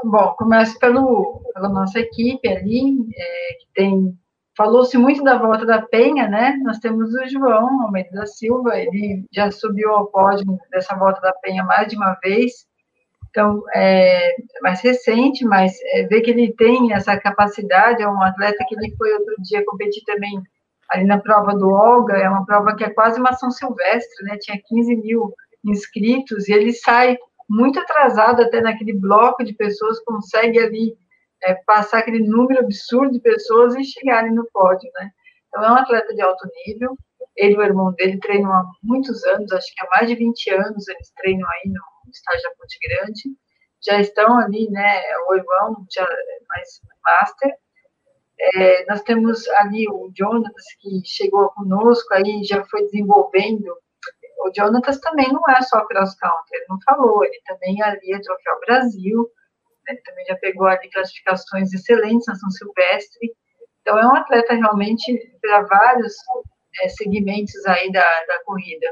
Bom, 0.06 0.36
começo 0.38 0.78
pelo, 0.80 1.42
pela 1.54 1.70
nossa 1.70 1.98
equipe 2.00 2.48
ali, 2.50 3.08
é, 3.16 3.54
que 3.54 3.68
tem. 3.74 4.18
Falou-se 4.56 4.98
muito 4.98 5.24
da 5.24 5.38
volta 5.38 5.66
da 5.66 5.82
Penha, 5.82 6.28
né? 6.28 6.60
Nós 6.62 6.78
temos 6.80 7.14
o 7.14 7.28
João 7.28 7.82
Almeida 7.84 8.12
da 8.12 8.26
Silva, 8.26 8.78
ele 8.78 9.26
já 9.32 9.50
subiu 9.50 9.92
ao 9.92 10.08
pódio 10.08 10.60
dessa 10.70 10.96
volta 10.96 11.22
da 11.22 11.34
Penha 11.42 11.64
mais 11.64 11.88
de 11.88 11.96
uma 11.96 12.18
vez. 12.22 12.68
Então, 13.30 13.64
é 13.74 14.36
mais 14.62 14.82
recente, 14.82 15.46
mas 15.46 15.74
é, 15.94 16.04
ver 16.04 16.22
que 16.22 16.32
ele 16.32 16.54
tem 16.54 16.94
essa 16.94 17.18
capacidade, 17.18 18.04
é 18.04 18.08
um 18.08 18.22
atleta 18.22 18.64
que 18.68 18.76
ele 18.76 18.94
foi 18.98 19.12
outro 19.14 19.36
dia 19.42 19.64
competir 19.66 20.04
também 20.06 20.44
ali 20.92 21.06
na 21.06 21.18
prova 21.18 21.56
do 21.56 21.70
Olga, 21.70 22.18
é 22.18 22.30
uma 22.30 22.46
prova 22.46 22.76
que 22.76 22.84
é 22.84 22.90
quase 22.90 23.20
uma 23.20 23.34
São 23.34 23.50
Silvestre, 23.50 24.26
né? 24.26 24.38
Tinha 24.40 24.62
15 24.68 24.96
mil 24.98 25.34
inscritos, 25.66 26.48
e 26.50 26.54
ele 26.54 26.74
sai 26.74 27.18
muito 27.50 27.80
atrasado 27.80 28.42
até 28.42 28.62
naquele 28.62 28.94
bloco 28.94 29.44
de 29.44 29.54
pessoas, 29.54 30.00
consegue 30.04 30.60
ali 30.60 30.98
é, 31.44 31.54
passar 31.66 32.00
aquele 32.00 32.20
número 32.20 32.62
absurdo 32.62 33.12
de 33.12 33.20
pessoas 33.20 33.76
e 33.76 33.84
chegar 33.84 34.20
ali 34.20 34.32
no 34.32 34.48
pódio, 34.52 34.90
né? 34.96 35.10
Então, 35.48 35.64
é 35.64 35.72
um 35.72 35.76
atleta 35.76 36.14
de 36.14 36.22
alto 36.22 36.48
nível, 36.66 36.98
ele 37.36 37.56
e 37.56 37.58
o 37.58 37.64
irmão 37.64 37.94
dele 37.94 38.20
treinam 38.20 38.52
há 38.52 38.64
muitos 38.82 39.24
anos, 39.26 39.52
acho 39.52 39.68
que 39.74 39.86
há 39.86 39.90
mais 39.90 40.08
de 40.08 40.16
20 40.16 40.50
anos 40.52 40.88
eles 40.88 41.12
treinam 41.18 41.48
aí 41.50 41.72
no 41.72 42.12
estágio 42.12 42.44
da 42.44 42.56
Ponte 42.56 42.80
Grande, 42.88 43.22
já 43.86 44.00
estão 44.00 44.38
ali, 44.38 44.70
né, 44.70 45.02
o 45.30 45.36
irmão 45.36 45.86
já 45.92 46.08
mais 46.50 46.70
master, 47.04 47.52
é, 48.40 48.86
nós 48.86 49.02
temos 49.04 49.48
ali 49.60 49.88
o 49.90 50.12
Jonas, 50.16 50.52
que 50.80 51.02
chegou 51.06 51.50
conosco, 51.50 52.14
aí 52.14 52.44
já 52.44 52.64
foi 52.66 52.84
desenvolvendo 52.84 53.76
o 54.44 54.52
Jonatas 54.56 55.00
também 55.00 55.32
não 55.32 55.42
é 55.50 55.62
só 55.62 55.86
cross 55.86 56.16
country, 56.16 56.58
ele 56.58 56.66
não 56.70 56.78
falou, 56.86 57.24
ele 57.24 57.42
também 57.46 57.82
ali 57.82 58.14
é 58.14 58.20
troféu 58.20 58.60
Brasil, 58.66 59.32
né, 59.88 59.94
ele 59.94 60.02
também 60.02 60.26
já 60.26 60.36
pegou 60.36 60.68
ali 60.68 60.90
classificações 60.90 61.74
excelentes 61.74 62.28
na 62.28 62.36
São 62.36 62.50
Silvestre, 62.52 63.34
então 63.82 63.98
é 63.98 64.06
um 64.06 64.16
atleta 64.16 64.54
realmente 64.54 65.38
para 65.42 65.62
vários 65.64 66.14
é, 66.82 66.90
segmentos 66.90 67.66
aí 67.66 67.92
da, 67.92 68.26
da 68.26 68.44
corrida. 68.44 68.88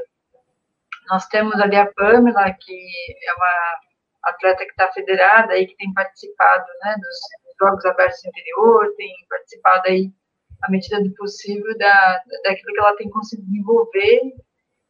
Nós 1.08 1.26
temos 1.28 1.58
ali 1.60 1.76
a 1.76 1.90
Pamela, 1.92 2.52
que 2.52 2.76
é 3.26 3.34
uma 3.34 3.80
atleta 4.24 4.64
que 4.64 4.70
está 4.70 4.92
federada 4.92 5.56
e 5.56 5.66
que 5.66 5.76
tem 5.76 5.92
participado 5.92 6.66
né, 6.82 6.94
dos 6.96 7.18
Jogos 7.60 7.84
Abertos 7.86 8.24
Interior, 8.24 8.94
tem 8.96 9.12
participado 9.28 9.88
aí, 9.88 10.10
à 10.62 10.70
medida 10.70 11.02
do 11.02 11.12
possível, 11.14 11.76
da, 11.78 12.22
daquilo 12.44 12.74
que 12.74 12.80
ela 12.80 12.96
tem 12.96 13.10
conseguido 13.10 13.48
desenvolver. 13.48 14.20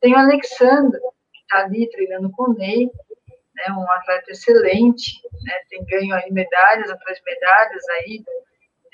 Tem 0.03 0.15
o 0.15 0.19
Alexandre, 0.19 1.01
que 1.01 1.41
está 1.43 1.59
ali 1.61 1.89
treinando 1.91 2.29
com 2.33 2.51
o 2.51 2.55
Ney, 2.55 2.91
né, 3.55 3.65
um 3.73 3.91
atleta 3.93 4.33
excelente, 4.33 5.21
né, 5.45 5.55
tem 5.71 5.85
ganho 5.85 6.13
aí 6.17 6.31
medalhas 6.33 6.89
de 6.89 7.23
medalhas 7.25 7.89
aí, 8.01 8.25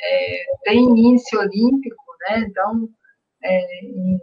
é, 0.00 0.44
tem 0.64 0.84
índice 0.84 1.34
olímpico, 1.34 2.04
né, 2.28 2.40
então, 2.40 2.90
é, 3.42 3.84
em, 3.84 4.16
em 4.16 4.20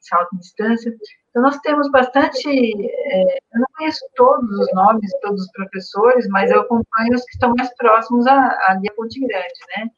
salto 0.00 0.36
distância. 0.38 0.92
Então, 1.30 1.42
nós 1.42 1.56
temos 1.60 1.88
bastante, 1.92 2.48
é, 2.48 3.36
eu 3.54 3.60
não 3.60 3.66
conheço 3.76 4.04
todos 4.16 4.58
os 4.58 4.74
nomes, 4.74 5.10
todos 5.22 5.42
os 5.42 5.52
professores, 5.52 6.26
mas 6.30 6.50
eu 6.50 6.62
acompanho 6.62 7.14
os 7.14 7.22
que 7.22 7.34
estão 7.34 7.54
mais 7.56 7.72
próximos 7.76 8.26
à, 8.26 8.48
à 8.48 8.80
Ponte 8.96 9.20
Grande, 9.20 9.60
né? 9.76 9.88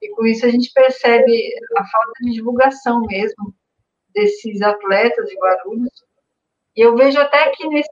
E 0.00 0.08
com 0.10 0.24
isso 0.24 0.46
a 0.46 0.50
gente 0.50 0.72
percebe 0.72 1.52
a 1.76 1.84
falta 1.86 2.12
de 2.22 2.32
divulgação 2.32 3.00
mesmo 3.02 3.54
desses 4.14 4.60
atletas 4.62 5.28
de 5.28 5.36
Guarulhos. 5.36 6.04
E 6.76 6.80
eu 6.80 6.96
vejo 6.96 7.20
até 7.20 7.50
que 7.50 7.68
nesse, 7.68 7.90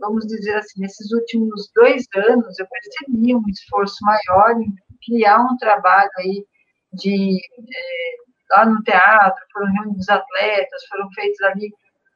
vamos 0.00 0.26
dizer 0.26 0.56
assim, 0.56 0.80
nesses 0.80 1.12
últimos 1.12 1.70
dois 1.74 2.06
anos, 2.16 2.58
eu 2.58 2.66
percebi 2.66 3.34
um 3.34 3.42
esforço 3.48 3.96
maior 4.02 4.60
em 4.60 4.74
criar 5.04 5.40
um 5.40 5.56
trabalho 5.58 6.10
aí 6.18 6.46
de 6.94 7.36
é, 7.36 8.56
lá 8.56 8.66
no 8.66 8.82
teatro, 8.82 9.44
foram 9.52 9.72
reunidos 9.72 10.08
atletas, 10.08 10.86
foram 10.88 11.10
feitos 11.12 11.40
ali 11.42 11.70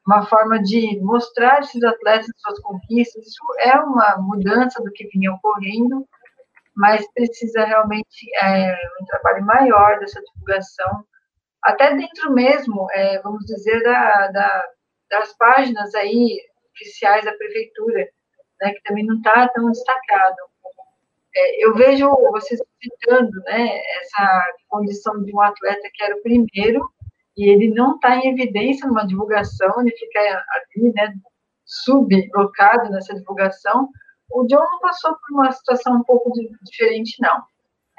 uma 0.07 0.25
forma 0.27 0.59
de 0.63 0.99
mostrar 1.03 1.61
esses 1.61 1.85
atletas 1.85 2.31
suas 2.39 2.59
conquistas. 2.61 3.27
Isso 3.27 3.45
é 3.61 3.77
uma 3.79 4.17
mudança 4.19 4.83
do 4.83 4.91
que 4.93 5.07
vinha 5.09 5.33
ocorrendo, 5.33 6.09
mas 6.75 7.05
precisa 7.13 7.65
realmente 7.65 8.27
é, 8.43 8.75
um 9.03 9.05
trabalho 9.05 9.45
maior 9.45 9.99
dessa 9.99 10.23
divulgação, 10.23 11.05
até 11.63 11.95
dentro 11.95 12.33
mesmo, 12.33 12.87
é, 12.93 13.21
vamos 13.23 13.45
dizer, 13.45 13.83
da, 13.83 14.29
da, 14.29 14.65
das 15.11 15.37
páginas 15.37 15.95
aí 15.95 16.41
oficiais 16.73 17.25
da 17.25 17.33
prefeitura, 17.33 18.09
né, 18.61 18.73
que 18.73 18.83
também 18.83 19.05
não 19.05 19.17
está 19.17 19.49
tão 19.49 19.71
destacado. 19.71 20.37
É, 21.35 21.65
eu 21.65 21.75
vejo 21.75 22.09
vocês 22.33 22.61
citando 22.83 23.41
né, 23.43 23.81
essa 24.01 24.53
condição 24.69 25.23
de 25.23 25.35
um 25.35 25.41
atleta 25.41 25.89
que 25.93 26.03
era 26.03 26.17
o 26.17 26.23
primeiro 26.23 26.89
e 27.37 27.51
ele 27.51 27.73
não 27.73 27.95
está 27.95 28.17
em 28.17 28.31
evidência 28.31 28.87
numa 28.89 29.07
divulgação, 29.07 29.81
ele 29.81 29.97
fica 29.97 30.21
ali, 30.21 30.93
né, 30.93 31.15
sublocado 31.65 32.91
nessa 32.91 33.15
divulgação. 33.15 33.89
O 34.31 34.45
John 34.47 34.59
não 34.59 34.81
passou 34.81 35.13
por 35.13 35.35
uma 35.35 35.53
situação 35.53 35.97
um 35.97 36.03
pouco 36.03 36.33
diferente, 36.63 37.17
não. 37.21 37.43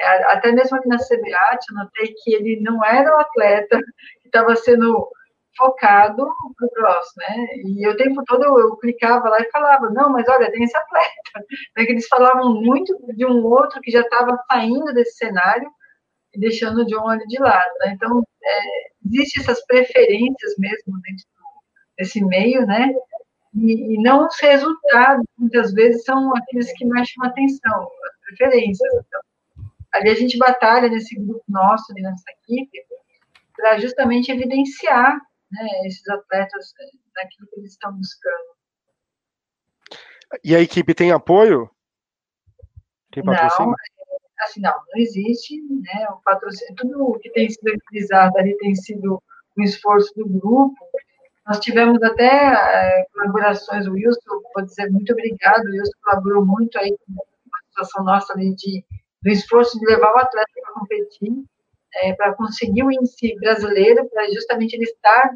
É, 0.02 0.24
até 0.32 0.52
mesmo 0.52 0.78
aqui 0.78 0.88
na 0.88 0.98
CBAT, 0.98 1.66
eu 1.70 1.76
notei 1.76 2.14
que 2.24 2.34
ele 2.34 2.62
não 2.62 2.84
era 2.84 3.16
o 3.16 3.20
atleta 3.20 3.78
que 4.22 4.28
estava 4.28 4.56
sendo 4.56 5.10
focado 5.58 6.26
para 6.58 6.68
o 6.68 6.72
cross, 6.72 7.08
né? 7.18 7.46
E 7.66 7.88
o 7.88 7.98
tempo 7.98 8.24
todo 8.26 8.44
eu, 8.46 8.60
eu, 8.60 8.78
clicava 8.78 9.30
lá 9.30 9.38
e 9.42 9.52
falava, 9.52 9.90
não, 9.90 10.10
mas 10.10 10.28
olha, 10.30 10.52
tem 10.52 10.64
esse 10.64 10.78
atleta. 10.78 11.10
É 11.78 11.86
que 11.86 11.92
eles 11.92 12.08
falavam 12.08 12.54
muito 12.62 12.98
de 13.16 13.26
um 13.26 13.44
outro 13.46 13.82
que 13.82 13.92
já 13.92 14.02
estava 14.02 14.38
saindo 14.52 14.94
desse 14.94 15.18
cenário 15.18 15.70
e 16.34 16.40
deixando 16.40 16.82
o 16.82 16.86
John 16.86 17.08
ali 17.10 17.26
de 17.28 17.40
lado, 17.40 17.72
né? 17.80 17.92
Então, 17.94 18.24
é, 18.44 18.60
existem 19.06 19.44
essas 19.44 19.66
preferências 19.66 20.56
mesmo 20.58 21.00
dentro 21.02 21.26
desse 21.98 22.24
meio, 22.24 22.66
né? 22.66 22.94
E, 23.56 23.96
e, 23.96 24.02
não 24.04 24.28
os 24.28 24.40
resultados, 24.40 25.26
muitas 25.38 25.74
vezes, 25.74 26.04
são 26.04 26.36
aqueles 26.36 26.72
que 26.74 26.86
mais 26.86 27.08
chamam 27.10 27.32
atenção, 27.32 27.84
as 27.84 28.38
preferências. 28.38 28.94
Então, 28.94 29.22
ali 29.94 30.10
a 30.10 30.16
gente 30.16 30.38
batalha 30.38 30.90
nesse 30.90 31.16
grupo 31.16 31.44
nosso, 31.48 31.94
nessa 31.94 32.32
equipe, 32.32 32.86
para 33.56 33.80
justamente 33.80 34.32
evidenciar 34.32 35.20
né, 35.52 35.68
esses 35.86 36.08
atletas 36.08 36.74
naquilo 37.16 37.48
que 37.50 37.60
eles 37.60 37.72
estão 37.72 37.94
buscando. 37.94 38.60
E 40.44 40.56
a 40.56 40.62
equipe 40.62 40.94
tem 40.94 41.12
apoio? 41.12 41.70
Tem 43.12 43.24
patrocínio? 43.24 43.72
Não, 43.72 44.46
assim, 44.46 44.62
não, 44.62 44.72
não 44.72 45.02
existe, 45.02 45.60
né, 45.62 46.08
o 46.12 46.22
patrocínio, 46.22 46.76
tudo 46.76 47.20
que 47.20 47.30
tem 47.32 47.50
sido 47.50 47.74
utilizado 47.74 48.38
ali 48.38 48.56
tem 48.58 48.76
sido 48.76 49.22
um 49.58 49.64
esforço 49.64 50.14
do 50.16 50.28
grupo, 50.28 50.78
nós 51.46 51.60
tivemos 51.60 52.02
até 52.04 52.28
é, 52.28 53.06
colaborações, 53.12 53.88
o 53.88 53.94
Wilson, 53.94 54.42
vou 54.56 54.66
dizer 54.66 54.90
muito 54.92 55.12
obrigado, 55.12 55.66
o 55.66 55.72
Wilson 55.72 55.92
colaborou 56.04 56.46
muito 56.46 56.78
aí 56.78 56.96
com 57.08 57.14
a 57.14 57.68
situação 57.70 58.04
nossa 58.04 58.34
ali 58.34 58.54
de, 58.54 58.86
do 59.22 59.30
esforço 59.30 59.80
de 59.80 59.86
levar 59.86 60.14
o 60.14 60.18
atleta 60.18 60.52
para 60.54 60.74
competir, 60.74 61.34
é, 61.96 62.14
para 62.14 62.34
conseguir 62.34 62.84
o 62.84 62.92
índice 62.92 63.36
brasileiro, 63.40 64.08
para 64.10 64.30
justamente 64.30 64.74
ele 64.74 64.84
estar 64.84 65.32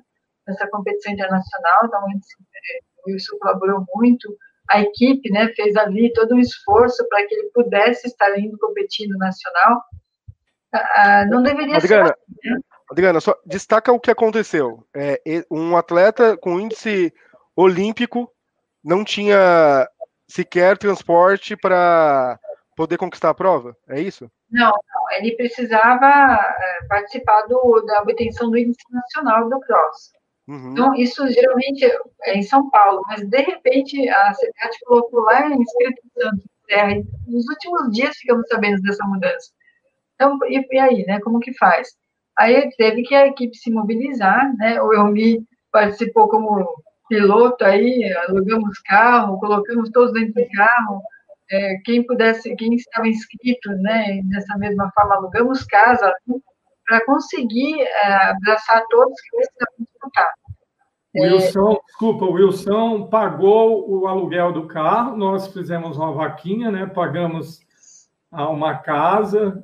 nessa 0.48 0.68
competição 0.68 1.14
internacional, 1.14 1.86
então 1.86 2.02
o 2.04 3.12
Wilson 3.12 3.38
colaborou 3.40 3.86
muito, 3.96 4.38
a 4.70 4.82
equipe 4.82 5.30
né, 5.30 5.50
fez 5.56 5.76
ali 5.76 6.12
todo 6.14 6.36
um 6.36 6.40
esforço 6.40 7.06
para 7.08 7.26
que 7.26 7.34
ele 7.34 7.50
pudesse 7.54 8.08
estar 8.08 8.38
indo 8.40 8.58
competir 8.58 9.08
no 9.08 9.18
nacional. 9.18 9.82
Ah, 10.74 11.26
não 11.30 11.44
deveria 11.44 11.78
Adriana, 11.78 12.08
ser. 12.08 12.14
Assim, 12.14 12.50
né? 12.50 12.60
Adriana, 12.90 13.22
só 13.22 13.38
destaca 13.46 13.92
o 13.92 14.00
que 14.00 14.12
aconteceu. 14.12 14.86
É, 14.96 15.20
um 15.52 15.76
atleta 15.76 16.38
com 16.38 16.60
índice 16.60 17.14
olímpico 17.56 18.32
não 18.84 19.04
tinha 19.04 19.88
sequer 20.28 20.78
transporte 20.78 21.56
para 21.56 22.40
poder 22.76 22.98
conquistar 22.98 23.30
a 23.30 23.34
prova, 23.34 23.76
é 23.88 24.00
isso? 24.00 24.30
Não, 24.50 24.72
não 24.72 25.12
ele 25.18 25.36
precisava 25.36 26.06
é, 26.06 26.88
participar 26.88 27.44
do, 27.44 27.82
da 27.86 28.02
obtenção 28.02 28.50
do 28.50 28.58
índice 28.58 28.84
nacional 28.92 29.50
do 29.50 29.60
cross. 29.62 30.12
Uhum. 30.48 30.72
Então, 30.72 30.94
isso 30.96 31.26
geralmente 31.30 31.86
é 32.24 32.38
em 32.38 32.44
São 32.44 32.70
Paulo, 32.70 33.02
mas 33.08 33.26
de 33.28 33.42
repente 33.42 34.10
a 34.10 34.32
CBAT 34.32 34.78
colocou 34.86 35.22
lá 35.22 35.48
em 35.48 35.62
Espírito 35.62 36.02
Santo, 36.18 36.44
Terra, 36.68 36.96
nos 37.28 37.48
últimos 37.48 37.92
dias 37.92 38.16
ficamos 38.18 38.48
sabendo 38.48 38.82
dessa 38.82 39.06
mudança. 39.06 39.52
Então, 40.16 40.38
e, 40.48 40.66
e, 40.72 40.80
aí, 40.80 41.06
né, 41.06 41.20
como 41.22 41.40
que 41.40 41.54
faz? 41.54 41.90
Aí 42.38 42.70
teve 42.78 43.04
que 43.04 43.16
a 43.16 43.28
equipe 43.28 43.56
se 43.56 43.72
mobilizar, 43.72 44.56
né, 44.58 44.82
o 44.82 44.94
Elmi 44.94 45.46
participou 45.72 46.28
como 46.28 46.74
piloto 47.08 47.64
aí, 47.64 48.12
alugamos 48.28 48.80
carro, 48.80 49.40
colocamos 49.40 49.90
todos 49.92 50.14
dentro 50.14 50.34
do 50.34 50.50
carro, 50.50 51.02
é, 51.52 51.76
quem 51.86 52.06
pudesse, 52.06 52.56
quem 52.56 52.74
estava 52.76 53.08
inscrito, 53.08 53.70
né, 53.82 54.22
dessa 54.26 54.58
mesma 54.58 54.92
forma, 54.94 55.16
alugamos 55.16 55.64
casa, 55.66 56.14
para 56.88 57.06
conseguir 57.06 57.82
é, 57.82 58.14
abraçar 58.32 58.84
todos 58.90 59.20
que 59.22 59.38
precisavam 59.38 59.76
disputar. 59.80 60.30
Wilson, 61.16 61.74
é... 61.74 61.80
desculpa, 61.86 62.26
o 62.26 62.32
Wilson 62.32 63.08
pagou 63.08 63.90
o 63.90 64.08
aluguel 64.08 64.52
do 64.52 64.68
carro, 64.68 65.16
nós 65.16 65.48
fizemos 65.48 65.98
uma 65.98 66.12
vaquinha, 66.12 66.72
né? 66.72 66.88
Pagamos 66.88 67.60
uma 68.32 68.76
casa 68.80 69.64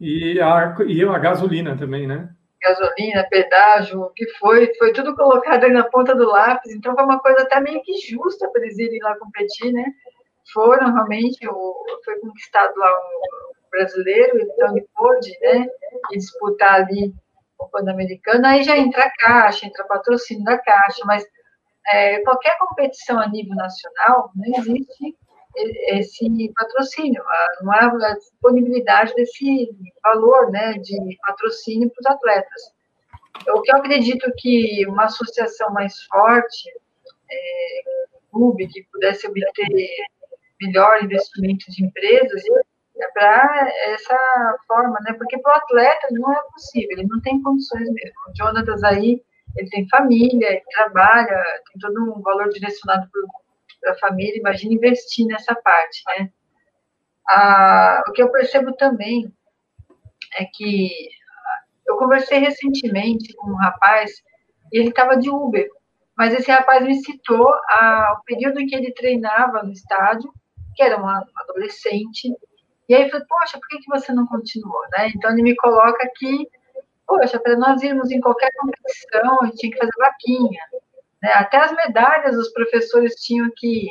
e 0.00 0.40
a, 0.40 0.74
e 0.86 1.04
a 1.04 1.18
gasolina 1.18 1.76
também, 1.76 2.06
né? 2.06 2.28
Gasolina, 2.60 3.24
pedágio, 3.30 4.00
o 4.00 4.10
que 4.10 4.26
foi, 4.38 4.72
foi 4.76 4.92
tudo 4.92 5.14
colocado 5.14 5.64
aí 5.64 5.70
na 5.70 5.84
ponta 5.84 6.16
do 6.16 6.26
lápis, 6.26 6.74
então 6.74 6.94
foi 6.96 7.04
uma 7.04 7.20
coisa 7.20 7.42
até 7.42 7.60
meio 7.60 7.80
que 7.82 7.96
justa 7.98 8.50
para 8.50 8.62
eles 8.62 8.76
irem 8.76 8.98
lá 9.02 9.16
competir, 9.18 9.72
né? 9.72 9.84
Foram 10.52 10.92
realmente, 10.92 11.38
foi 12.04 12.20
conquistado 12.20 12.72
lá 12.76 12.90
o 12.90 13.70
brasileiro, 13.70 14.40
então 14.40 14.76
ele 14.76 14.86
pôde 14.94 15.30
né, 15.40 15.66
disputar 16.10 16.74
ali 16.76 17.12
o 17.58 17.68
Pan-Americano, 17.68 18.46
aí 18.46 18.62
já 18.62 18.76
entra 18.76 19.04
a 19.04 19.12
Caixa, 19.16 19.66
entra 19.66 19.86
patrocínio 19.86 20.44
da 20.44 20.58
Caixa, 20.58 21.02
mas 21.04 21.24
é, 21.88 22.20
qualquer 22.20 22.56
competição 22.58 23.18
a 23.18 23.28
nível 23.28 23.54
nacional, 23.54 24.30
não 24.34 24.58
existe 24.58 25.16
esse 25.88 26.52
patrocínio, 26.54 27.22
não 27.62 27.72
há 27.72 27.86
a 27.86 28.14
disponibilidade 28.14 29.14
desse 29.14 29.70
valor 30.02 30.50
né, 30.50 30.74
de 30.74 31.16
patrocínio 31.26 31.90
para 31.90 32.00
os 32.00 32.16
atletas. 32.16 32.62
O 33.48 33.62
que 33.62 33.72
eu 33.72 33.76
acredito 33.76 34.30
que 34.36 34.86
uma 34.86 35.04
associação 35.04 35.72
mais 35.72 36.02
forte, 36.04 36.68
é, 37.30 37.82
clube, 38.30 38.68
que 38.68 38.82
pudesse 38.92 39.26
obter 39.26 39.88
melhor 40.60 41.02
investimento 41.02 41.70
de 41.70 41.84
empresas, 41.84 42.42
é 42.98 43.10
para 43.12 43.70
essa 43.92 44.58
forma, 44.66 44.98
né? 45.02 45.12
Porque 45.14 45.38
para 45.38 45.52
o 45.52 45.56
atleta 45.56 46.08
não 46.12 46.32
é 46.32 46.42
possível, 46.52 46.88
ele 46.92 47.06
não 47.06 47.20
tem 47.20 47.42
condições 47.42 47.90
mesmo. 47.90 48.14
O 48.28 48.36
Jonatas 48.36 48.82
aí, 48.84 49.22
ele 49.56 49.70
tem 49.70 49.88
família, 49.88 50.48
ele 50.48 50.62
trabalha, 50.70 51.42
tem 51.70 51.80
todo 51.80 52.14
um 52.16 52.22
valor 52.22 52.48
direcionado 52.48 53.08
para 53.80 53.92
a 53.92 53.98
família, 53.98 54.38
imagina 54.38 54.74
investir 54.74 55.26
nessa 55.26 55.54
parte, 55.54 56.02
né? 56.08 56.30
Ah, 57.28 58.02
o 58.08 58.12
que 58.12 58.22
eu 58.22 58.30
percebo 58.30 58.72
também 58.76 59.32
é 60.38 60.44
que 60.44 60.90
eu 61.86 61.96
conversei 61.96 62.38
recentemente 62.38 63.34
com 63.34 63.50
um 63.50 63.56
rapaz 63.56 64.10
e 64.72 64.78
ele 64.78 64.88
estava 64.88 65.16
de 65.16 65.30
Uber, 65.30 65.68
mas 66.16 66.34
esse 66.34 66.50
rapaz 66.50 66.84
me 66.84 66.94
citou 67.02 67.46
o 67.46 68.24
período 68.24 68.60
em 68.60 68.66
que 68.66 68.74
ele 68.74 68.92
treinava 68.92 69.62
no 69.62 69.72
estádio, 69.72 70.32
que 70.76 70.82
era 70.82 71.02
um 71.02 71.08
adolescente, 71.08 72.32
e 72.88 72.94
aí 72.94 73.02
eu 73.02 73.10
falei, 73.10 73.26
poxa, 73.26 73.58
por 73.58 73.66
que, 73.68 73.78
que 73.78 73.90
você 73.90 74.12
não 74.12 74.26
continuou, 74.26 74.82
né? 74.96 75.08
Então 75.14 75.30
ele 75.32 75.42
me 75.42 75.56
coloca 75.56 76.04
aqui 76.04 76.48
poxa, 77.06 77.38
para 77.38 77.56
nós 77.56 77.82
irmos 77.82 78.10
em 78.10 78.20
qualquer 78.20 78.50
competição, 78.58 79.40
a 79.40 79.46
gente 79.46 79.56
tinha 79.58 79.72
que 79.72 79.78
fazer 79.78 79.92
vaquinha. 79.98 80.60
Né? 81.22 81.32
Até 81.34 81.58
as 81.58 81.72
medalhas 81.72 82.36
os 82.36 82.52
professores 82.52 83.14
tinham 83.14 83.48
que, 83.56 83.86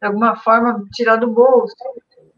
de 0.00 0.06
alguma 0.06 0.36
forma, 0.36 0.84
tirar 0.92 1.16
do 1.16 1.30
bolso. 1.30 1.74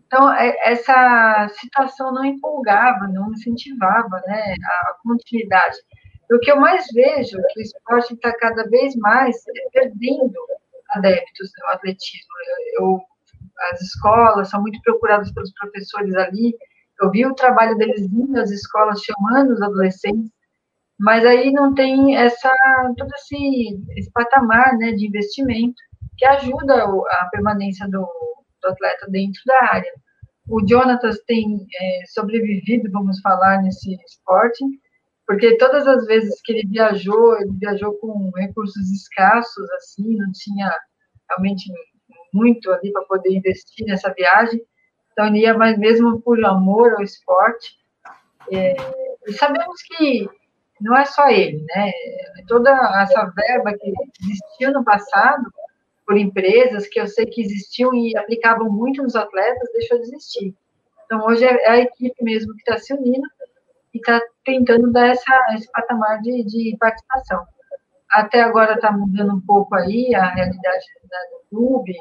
Então, 0.06 0.32
é, 0.34 0.54
essa 0.64 1.48
situação 1.60 2.12
não 2.12 2.24
empolgava, 2.24 3.06
não 3.08 3.32
incentivava 3.32 4.22
né, 4.26 4.54
a 4.62 4.94
continuidade. 5.02 5.76
O 6.30 6.38
que 6.38 6.50
eu 6.50 6.56
mais 6.56 6.86
vejo 6.92 7.38
é 7.38 7.42
que 7.50 7.60
o 7.60 7.62
esporte 7.62 8.14
está 8.14 8.34
cada 8.38 8.64
vez 8.68 8.96
mais 8.96 9.36
perdendo 9.70 10.34
adeptos 10.90 11.50
no 11.62 11.68
atletismo. 11.68 12.30
Eu, 12.78 13.02
as 13.72 13.80
escolas 13.80 14.48
são 14.50 14.60
muito 14.60 14.80
procuradas 14.82 15.32
pelos 15.32 15.52
professores 15.52 16.14
ali, 16.14 16.54
eu 17.00 17.10
vi 17.10 17.26
o 17.26 17.34
trabalho 17.34 17.76
deles 17.76 18.02
indo 18.02 18.38
às 18.38 18.50
escolas, 18.50 19.02
chamando 19.02 19.52
os 19.52 19.62
adolescentes, 19.62 20.30
mas 20.98 21.24
aí 21.26 21.52
não 21.52 21.74
tem 21.74 22.16
essa 22.16 22.52
todo 22.96 23.10
esse, 23.14 23.80
esse 23.96 24.10
patamar 24.12 24.76
né, 24.78 24.92
de 24.92 25.06
investimento 25.06 25.74
que 26.16 26.24
ajuda 26.24 26.84
a 26.84 27.28
permanência 27.32 27.88
do, 27.88 28.06
do 28.62 28.68
atleta 28.68 29.06
dentro 29.10 29.40
da 29.46 29.58
área. 29.72 29.92
O 30.48 30.64
Jonatas 30.66 31.18
tem 31.26 31.66
é, 31.80 32.00
sobrevivido, 32.12 32.90
vamos 32.90 33.20
falar, 33.20 33.62
nesse 33.62 33.94
esporte, 34.06 34.64
porque 35.26 35.56
todas 35.56 35.86
as 35.86 36.04
vezes 36.06 36.40
que 36.44 36.52
ele 36.52 36.68
viajou, 36.68 37.36
ele 37.40 37.52
viajou 37.58 37.94
com 37.98 38.30
recursos 38.36 38.90
escassos, 38.90 39.70
assim, 39.72 40.16
não 40.16 40.30
tinha 40.32 40.72
realmente 41.30 41.72
muito 42.32 42.70
ali 42.70 42.92
para 42.92 43.02
poder 43.02 43.30
investir 43.30 43.86
nessa 43.86 44.12
viagem, 44.12 44.60
então, 45.12 45.34
ia 45.36 45.56
mais 45.56 45.78
mesmo 45.78 46.20
por 46.20 46.42
amor 46.44 46.94
ao 46.94 47.02
esporte. 47.02 47.78
É, 48.50 48.74
e 49.26 49.32
sabemos 49.34 49.82
que 49.82 50.28
não 50.80 50.96
é 50.96 51.04
só 51.04 51.28
ele, 51.28 51.64
né? 51.74 51.92
Toda 52.48 52.70
essa 53.02 53.24
verba 53.36 53.76
que 53.78 53.92
existiu 54.20 54.72
no 54.72 54.84
passado 54.84 55.44
por 56.06 56.16
empresas 56.16 56.88
que 56.88 56.98
eu 56.98 57.06
sei 57.06 57.26
que 57.26 57.42
existiam 57.42 57.94
e 57.94 58.16
aplicavam 58.16 58.70
muito 58.70 59.02
nos 59.02 59.14
atletas, 59.14 59.68
deixou 59.72 59.98
de 59.98 60.04
existir. 60.04 60.54
Então, 61.04 61.24
hoje 61.26 61.44
é 61.44 61.68
a 61.68 61.78
equipe 61.78 62.24
mesmo 62.24 62.52
que 62.54 62.60
está 62.60 62.78
se 62.78 62.92
unindo 62.94 63.28
e 63.94 63.98
está 63.98 64.20
tentando 64.44 64.90
dar 64.90 65.08
essa, 65.08 65.46
esse 65.54 65.70
patamar 65.70 66.20
de, 66.22 66.42
de 66.44 66.76
participação. 66.80 67.46
Até 68.10 68.40
agora 68.40 68.74
está 68.74 68.90
mudando 68.90 69.34
um 69.34 69.40
pouco 69.40 69.74
aí 69.74 70.14
a 70.14 70.26
realidade 70.30 70.84
do 71.30 71.56
clube, 71.56 71.94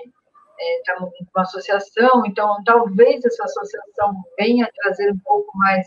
estamos 0.80 1.10
é, 1.10 1.24
uma 1.36 1.44
associação, 1.44 2.26
então 2.26 2.58
talvez 2.64 3.24
essa 3.24 3.44
associação 3.44 4.14
venha 4.38 4.70
trazer 4.76 5.12
um 5.12 5.20
pouco 5.20 5.58
mais 5.58 5.86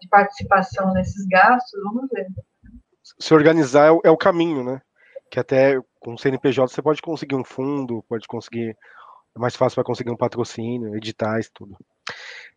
de 0.00 0.08
participação 0.08 0.92
nesses 0.92 1.26
gastos, 1.26 1.80
vamos 1.84 2.08
ver. 2.10 2.26
Se 3.18 3.34
organizar 3.34 3.86
é 3.86 3.90
o, 3.90 4.00
é 4.04 4.16
caminho, 4.16 4.64
né? 4.64 4.80
Que 5.30 5.38
até 5.38 5.80
com 6.00 6.14
o 6.14 6.18
CNPJ 6.18 6.72
você 6.72 6.82
pode 6.82 7.00
conseguir 7.00 7.36
um 7.36 7.44
fundo, 7.44 8.04
pode 8.08 8.26
conseguir, 8.26 8.76
é 9.34 9.38
mais 9.38 9.56
fácil 9.56 9.76
para 9.76 9.84
conseguir 9.84 10.10
um 10.10 10.16
patrocínio, 10.16 10.96
editais, 10.96 11.50
tudo. 11.52 11.76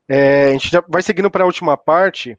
É, 0.08 0.50
a 0.50 0.52
gente 0.52 0.70
já 0.70 0.84
vai 0.88 1.02
seguindo 1.02 1.32
para 1.32 1.44
a 1.44 1.48
última 1.48 1.78
parte 1.78 2.38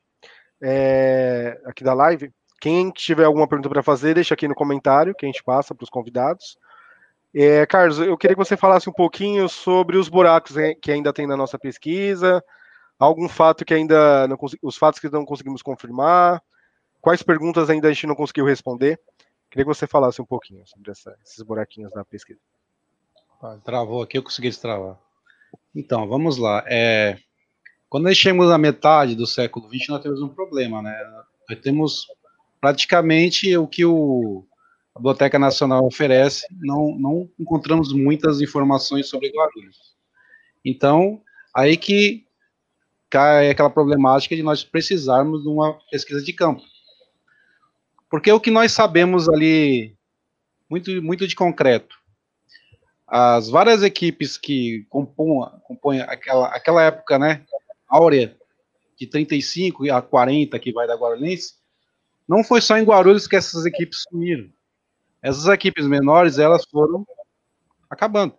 é, 0.63 1.61
aqui 1.65 1.83
da 1.83 1.95
live. 1.95 2.33
Quem 2.61 2.91
tiver 2.91 3.25
alguma 3.25 3.47
pergunta 3.47 3.69
para 3.69 3.83
fazer, 3.83 4.15
deixa 4.15 4.35
aqui 4.35 4.49
no 4.49 4.55
comentário 4.55 5.15
que 5.15 5.27
a 5.27 5.29
gente 5.29 5.43
passa 5.43 5.75
para 5.75 5.85
os 5.85 5.91
convidados. 5.91 6.59
É, 7.39 7.67
Carlos, 7.67 7.99
eu 7.99 8.17
queria 8.17 8.35
que 8.35 8.43
você 8.43 8.57
falasse 8.57 8.89
um 8.89 8.93
pouquinho 8.95 9.47
sobre 9.47 9.99
os 9.99 10.09
buracos 10.09 10.57
que 10.81 10.91
ainda 10.91 11.13
tem 11.13 11.27
na 11.27 11.37
nossa 11.37 11.59
pesquisa, 11.59 12.43
algum 12.99 13.29
fato 13.29 13.63
que 13.63 13.75
ainda 13.75 14.27
não 14.27 14.39
os 14.63 14.79
fatos 14.79 14.99
que 14.99 15.11
não 15.11 15.23
conseguimos 15.27 15.61
confirmar, 15.61 16.43
quais 16.99 17.23
perguntas 17.23 17.69
ainda 17.69 17.89
a 17.89 17.93
gente 17.93 18.07
não 18.07 18.15
conseguiu 18.15 18.47
responder. 18.47 18.99
Queria 19.51 19.67
que 19.67 19.75
você 19.75 19.87
falasse 19.87 20.23
um 20.23 20.25
pouquinho 20.25 20.67
sobre 20.67 20.91
essa, 20.91 21.15
esses 21.23 21.43
buraquinhos 21.43 21.93
na 21.93 22.07
pesquisa. 22.07 22.41
Travou 23.63 24.01
aqui, 24.01 24.17
eu 24.17 24.23
consegui 24.23 24.49
destravar. 24.49 24.99
Então, 25.75 26.09
vamos 26.09 26.39
lá. 26.39 26.65
É, 26.67 27.19
quando 27.87 28.05
nós 28.05 28.17
chegamos 28.17 28.51
à 28.51 28.57
metade 28.57 29.15
do 29.15 29.27
século 29.27 29.69
XX, 29.69 29.89
nós 29.91 30.03
temos 30.03 30.23
um 30.23 30.29
problema, 30.29 30.81
né? 30.81 30.99
Nós 31.51 31.61
temos 31.61 32.07
praticamente 32.63 33.55
o 33.59 33.67
que 33.67 33.85
o 33.85 34.47
a 34.97 34.99
Biblioteca 34.99 35.39
Nacional 35.39 35.85
oferece, 35.85 36.47
não, 36.51 36.99
não 36.99 37.31
encontramos 37.39 37.93
muitas 37.93 38.41
informações 38.41 39.11
sobre 39.11 39.29
Guarulhos. 39.29 39.95
Então, 40.65 41.21
aí 41.55 41.77
que 41.77 42.25
cai 43.11 43.51
aquela 43.51 43.69
problemática 43.69 44.35
de 44.35 44.43
nós 44.43 44.65
precisarmos 44.65 45.43
de 45.43 45.49
uma 45.49 45.79
pesquisa 45.91 46.23
de 46.23 46.33
campo. 46.33 46.63
Porque 48.11 48.33
o 48.33 48.41
que 48.41 48.51
nós 48.51 48.73
sabemos 48.73 49.29
ali, 49.29 49.95
muito, 50.69 50.91
muito 51.03 51.29
de 51.29 51.37
concreto, 51.37 51.95
as 53.07 53.51
várias 53.51 53.83
equipes 53.83 54.39
que 54.39 54.87
compõem, 54.89 55.47
compõem 55.65 56.01
aquela, 56.01 56.49
aquela 56.49 56.83
época, 56.83 57.19
né, 57.19 57.45
áurea, 57.87 58.35
de 58.99 59.07
35 59.07 59.93
a 59.93 60.01
40 60.01 60.59
que 60.59 60.73
vai 60.73 60.87
da 60.87 60.97
Guarulhense, 60.97 61.57
não 62.27 62.43
foi 62.43 62.63
só 62.63 62.79
em 62.79 62.83
Guarulhos 62.83 63.27
que 63.27 63.37
essas 63.37 63.67
equipes 63.67 64.05
sumiram 64.09 64.56
essas 65.27 65.47
equipes 65.47 65.89
menores 65.89 66.39
elas 66.39 66.65
foram 66.65 67.05
acabando. 67.91 68.37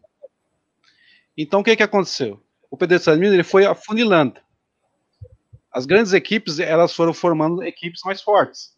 Então 1.37 1.59
o 1.59 1.63
que 1.63 1.75
que 1.75 1.83
aconteceu? 1.83 2.41
O 2.71 2.77
pedestre 2.77 3.13
ele 3.13 3.43
foi 3.43 3.65
afunilando. 3.65 4.39
As 5.69 5.85
grandes 5.85 6.13
equipes 6.13 6.59
elas 6.59 6.93
foram 6.93 7.13
formando 7.13 7.61
equipes 7.61 8.01
mais 8.05 8.21
fortes. 8.21 8.73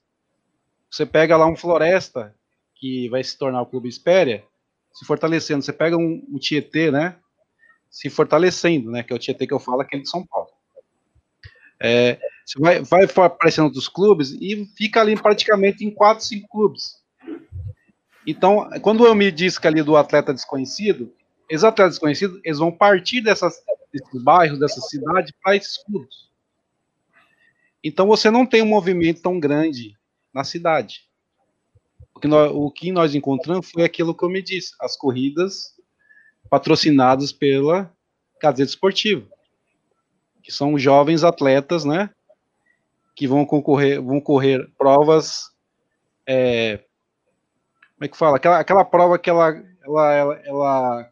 Você 0.90 1.06
pega 1.06 1.38
lá 1.38 1.46
um 1.46 1.56
Floresta 1.56 2.36
que 2.74 3.08
vai 3.10 3.24
se 3.24 3.38
tornar 3.38 3.62
o 3.62 3.68
Clube 3.68 3.88
Espéria, 3.88 4.44
se 4.92 5.06
fortalecendo. 5.06 5.62
Você 5.62 5.72
pega 5.72 5.96
um, 5.96 6.26
um 6.32 6.40
Tietê, 6.40 6.90
né? 6.90 7.16
Se 7.92 8.10
fortalecendo, 8.10 8.90
né? 8.90 9.04
Que 9.04 9.14
é 9.14 9.16
o 9.16 9.20
Tietê 9.20 9.46
que 9.46 9.54
eu 9.54 9.60
falo, 9.60 9.82
aquele 9.82 10.02
de 10.02 10.10
São 10.10 10.26
Paulo. 10.26 10.50
É, 11.80 12.20
você 12.44 12.60
vai, 12.60 12.82
vai 12.82 13.04
aparecendo 13.04 13.66
outros 13.66 13.88
clubes 13.88 14.32
e 14.32 14.66
fica 14.76 15.00
ali 15.00 15.16
praticamente 15.16 15.86
em 15.86 15.92
quatro, 15.92 16.26
cinco 16.26 16.48
clubes. 16.48 17.00
Então, 18.26 18.70
quando 18.82 19.06
eu 19.06 19.16
me 19.16 19.32
disse 19.32 19.60
que 19.60 19.68
ali 19.68 19.82
do 19.82 19.96
atleta 19.96 20.34
desconhecido, 20.34 21.14
esses 21.50 21.64
atletas 21.64 21.96
desconhecidos, 21.96 22.40
eles 22.44 22.60
vão 22.60 22.72
partir 22.72 23.22
dessas, 23.22 23.62
desses 23.92 24.24
bairros, 24.24 24.60
dessas 24.60 24.88
cidades, 24.90 25.34
para 25.44 25.56
esses 25.56 25.78
clubes. 25.84 26.30
Então, 27.84 28.08
você 28.08 28.30
não 28.30 28.46
tem 28.46 28.62
um 28.62 28.68
movimento 28.68 29.22
tão 29.22 29.40
grande 29.40 29.98
na 30.34 30.44
cidade. 30.44 31.08
O 32.14 32.20
que, 32.20 32.28
nós, 32.28 32.52
o 32.54 32.70
que 32.70 32.92
nós 32.92 33.16
encontramos 33.16 33.72
foi 33.72 33.84
aquilo 33.84 34.14
que 34.14 34.24
eu 34.24 34.30
me 34.30 34.42
disse, 34.42 34.76
as 34.80 34.98
corridas 34.98 35.76
patrocinadas 36.50 37.32
pela 37.32 37.92
Gazeta 38.42 38.70
Esportiva, 38.70 39.26
que 40.44 40.52
são 40.52 40.78
jovens 40.78 41.24
atletas, 41.24 41.86
né, 41.86 42.10
que 43.16 43.28
vão 43.28 43.46
concorrer, 43.46 44.02
vão 44.02 44.20
correr 44.20 44.70
provas 44.78 45.52
é, 46.28 46.84
como 48.00 48.06
é 48.06 48.08
que 48.08 48.18
fala? 48.18 48.38
Aquela, 48.38 48.60
aquela 48.60 48.86
prova 48.86 49.20
que 49.20 49.30
ela, 49.30 49.62
ela, 49.84 50.14
ela, 50.14 50.42
ela 50.46 51.10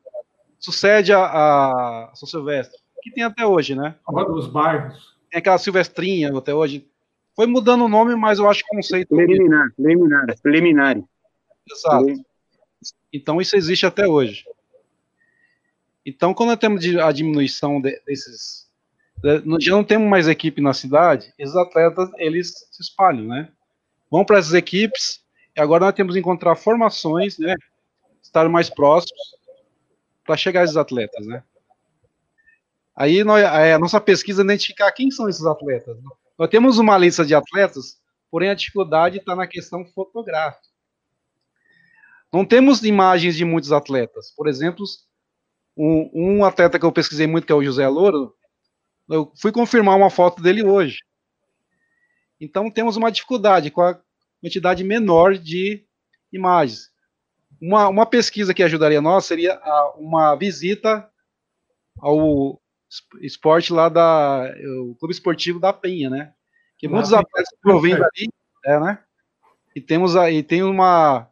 sucede 0.58 1.12
a, 1.12 1.26
a 1.26 2.12
São 2.16 2.26
Silvestre, 2.26 2.80
que 3.02 3.12
tem 3.12 3.26
até 3.26 3.46
hoje, 3.46 3.76
né? 3.76 3.96
Prova 4.06 4.32
dos 4.32 4.48
bairros. 4.48 5.18
Tem 5.30 5.40
aquela 5.40 5.58
Silvestrinha 5.58 6.36
até 6.36 6.54
hoje. 6.54 6.88
Foi 7.36 7.46
mudando 7.46 7.84
o 7.84 7.90
nome, 7.90 8.16
mas 8.16 8.40
eu 8.40 8.50
acho 8.50 8.64
que 8.64 8.74
o 8.74 8.78
conceito. 8.78 9.14
Preliminar, 9.14 9.68
preliminar, 9.76 10.26
preliminar. 10.42 10.98
Exato. 11.70 12.24
Então 13.12 13.42
isso 13.42 13.58
existe 13.58 13.86
até 13.86 14.08
hoje. 14.08 14.46
Então, 16.06 16.34
quando 16.34 16.52
nós 16.52 16.60
temos 16.60 16.86
a 17.04 17.12
diminuição 17.12 17.82
desses. 17.82 18.66
Já 19.60 19.72
não 19.72 19.84
temos 19.84 20.08
mais 20.08 20.30
equipe 20.30 20.62
na 20.62 20.74
cidade, 20.74 21.34
esses 21.38 21.56
atletas 21.56 22.10
eles 22.18 22.54
se 22.72 22.82
espalham, 22.82 23.26
né? 23.26 23.50
Vão 24.10 24.24
para 24.24 24.38
essas 24.38 24.54
equipes, 24.54 25.22
e 25.58 25.60
agora 25.60 25.86
nós 25.86 25.96
temos 25.96 26.14
que 26.14 26.20
encontrar 26.20 26.56
formações, 26.56 27.40
né? 27.40 27.56
Estar 28.22 28.48
mais 28.48 28.70
próximos 28.70 29.36
para 30.24 30.38
chegar 30.38 30.64
esses 30.64 30.78
atletas, 30.78 31.26
né? 31.26 31.44
Aí 32.96 33.24
nós, 33.24 33.44
a 33.44 33.80
nossa 33.80 34.00
pesquisa 34.00 34.44
é 34.44 34.46
identificar 34.46 34.92
quem 34.92 35.10
são 35.10 35.28
esses 35.28 35.46
atletas. 35.46 35.98
Né? 35.98 36.10
Nós 36.38 36.50
temos 36.50 36.78
uma 36.78 36.96
lista 36.98 37.26
de 37.26 37.34
atletas, 37.34 38.00
porém 38.30 38.50
a 38.50 38.54
dificuldade 38.54 39.18
está 39.18 39.36
na 39.36 39.48
questão 39.48 39.84
fotográfica. 39.86 40.68
não 42.32 42.46
temos 42.46 42.84
imagens 42.84 43.36
de 43.36 43.44
muitos 43.44 43.72
atletas. 43.72 44.32
Por 44.36 44.48
exemplo, 44.48 44.86
um, 45.76 46.10
um 46.14 46.46
atleta 46.46 46.78
que 46.78 46.86
eu 46.86 46.92
pesquisei 46.92 47.26
muito, 47.26 47.48
que 47.48 47.52
é 47.52 47.56
o 47.56 47.64
José 47.64 47.88
Louro, 47.88 48.36
eu 49.10 49.32
fui 49.40 49.52
confirmar 49.52 49.96
uma 49.96 50.10
foto 50.10 50.42
dele 50.42 50.64
hoje. 50.64 51.00
Então 52.40 52.70
temos 52.70 52.96
uma 52.96 53.12
dificuldade 53.12 53.72
com 53.72 53.82
a 53.82 54.00
quantidade 54.42 54.84
menor 54.84 55.38
de 55.38 55.86
imagens. 56.32 56.90
Uma, 57.62 57.88
uma 57.88 58.06
pesquisa 58.06 58.54
que 58.54 58.64
ajudaria 58.64 59.02
nós 59.02 59.26
seria 59.26 59.54
a, 59.56 59.94
uma 59.98 60.36
visita 60.36 61.10
ao 62.00 62.62
esporte 63.22 63.74
lá 63.74 63.90
da 63.90 64.54
o 64.82 64.96
clube 64.96 65.14
esportivo 65.14 65.60
da 65.60 65.74
Penha, 65.74 66.10
né? 66.10 66.34
Que 66.78 66.88
muitos 66.88 67.12
atletas 67.12 67.50
provêm 67.62 67.96
dali, 67.96 68.30
é, 68.66 68.80
né? 68.80 69.00
E 69.76 69.82
temos 69.82 70.16
aí 70.16 70.44
tem 70.44 70.64
uma, 70.64 71.28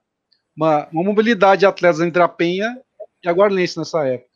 uma, 0.55 0.87
uma 0.89 1.03
mobilidade 1.03 1.61
de 1.61 1.65
atletas 1.65 2.01
entre 2.01 2.21
a 2.21 2.27
Penha 2.27 2.75
e 3.23 3.29
a 3.29 3.31
Guarlense 3.31 3.77
nessa 3.77 4.05
época. 4.07 4.29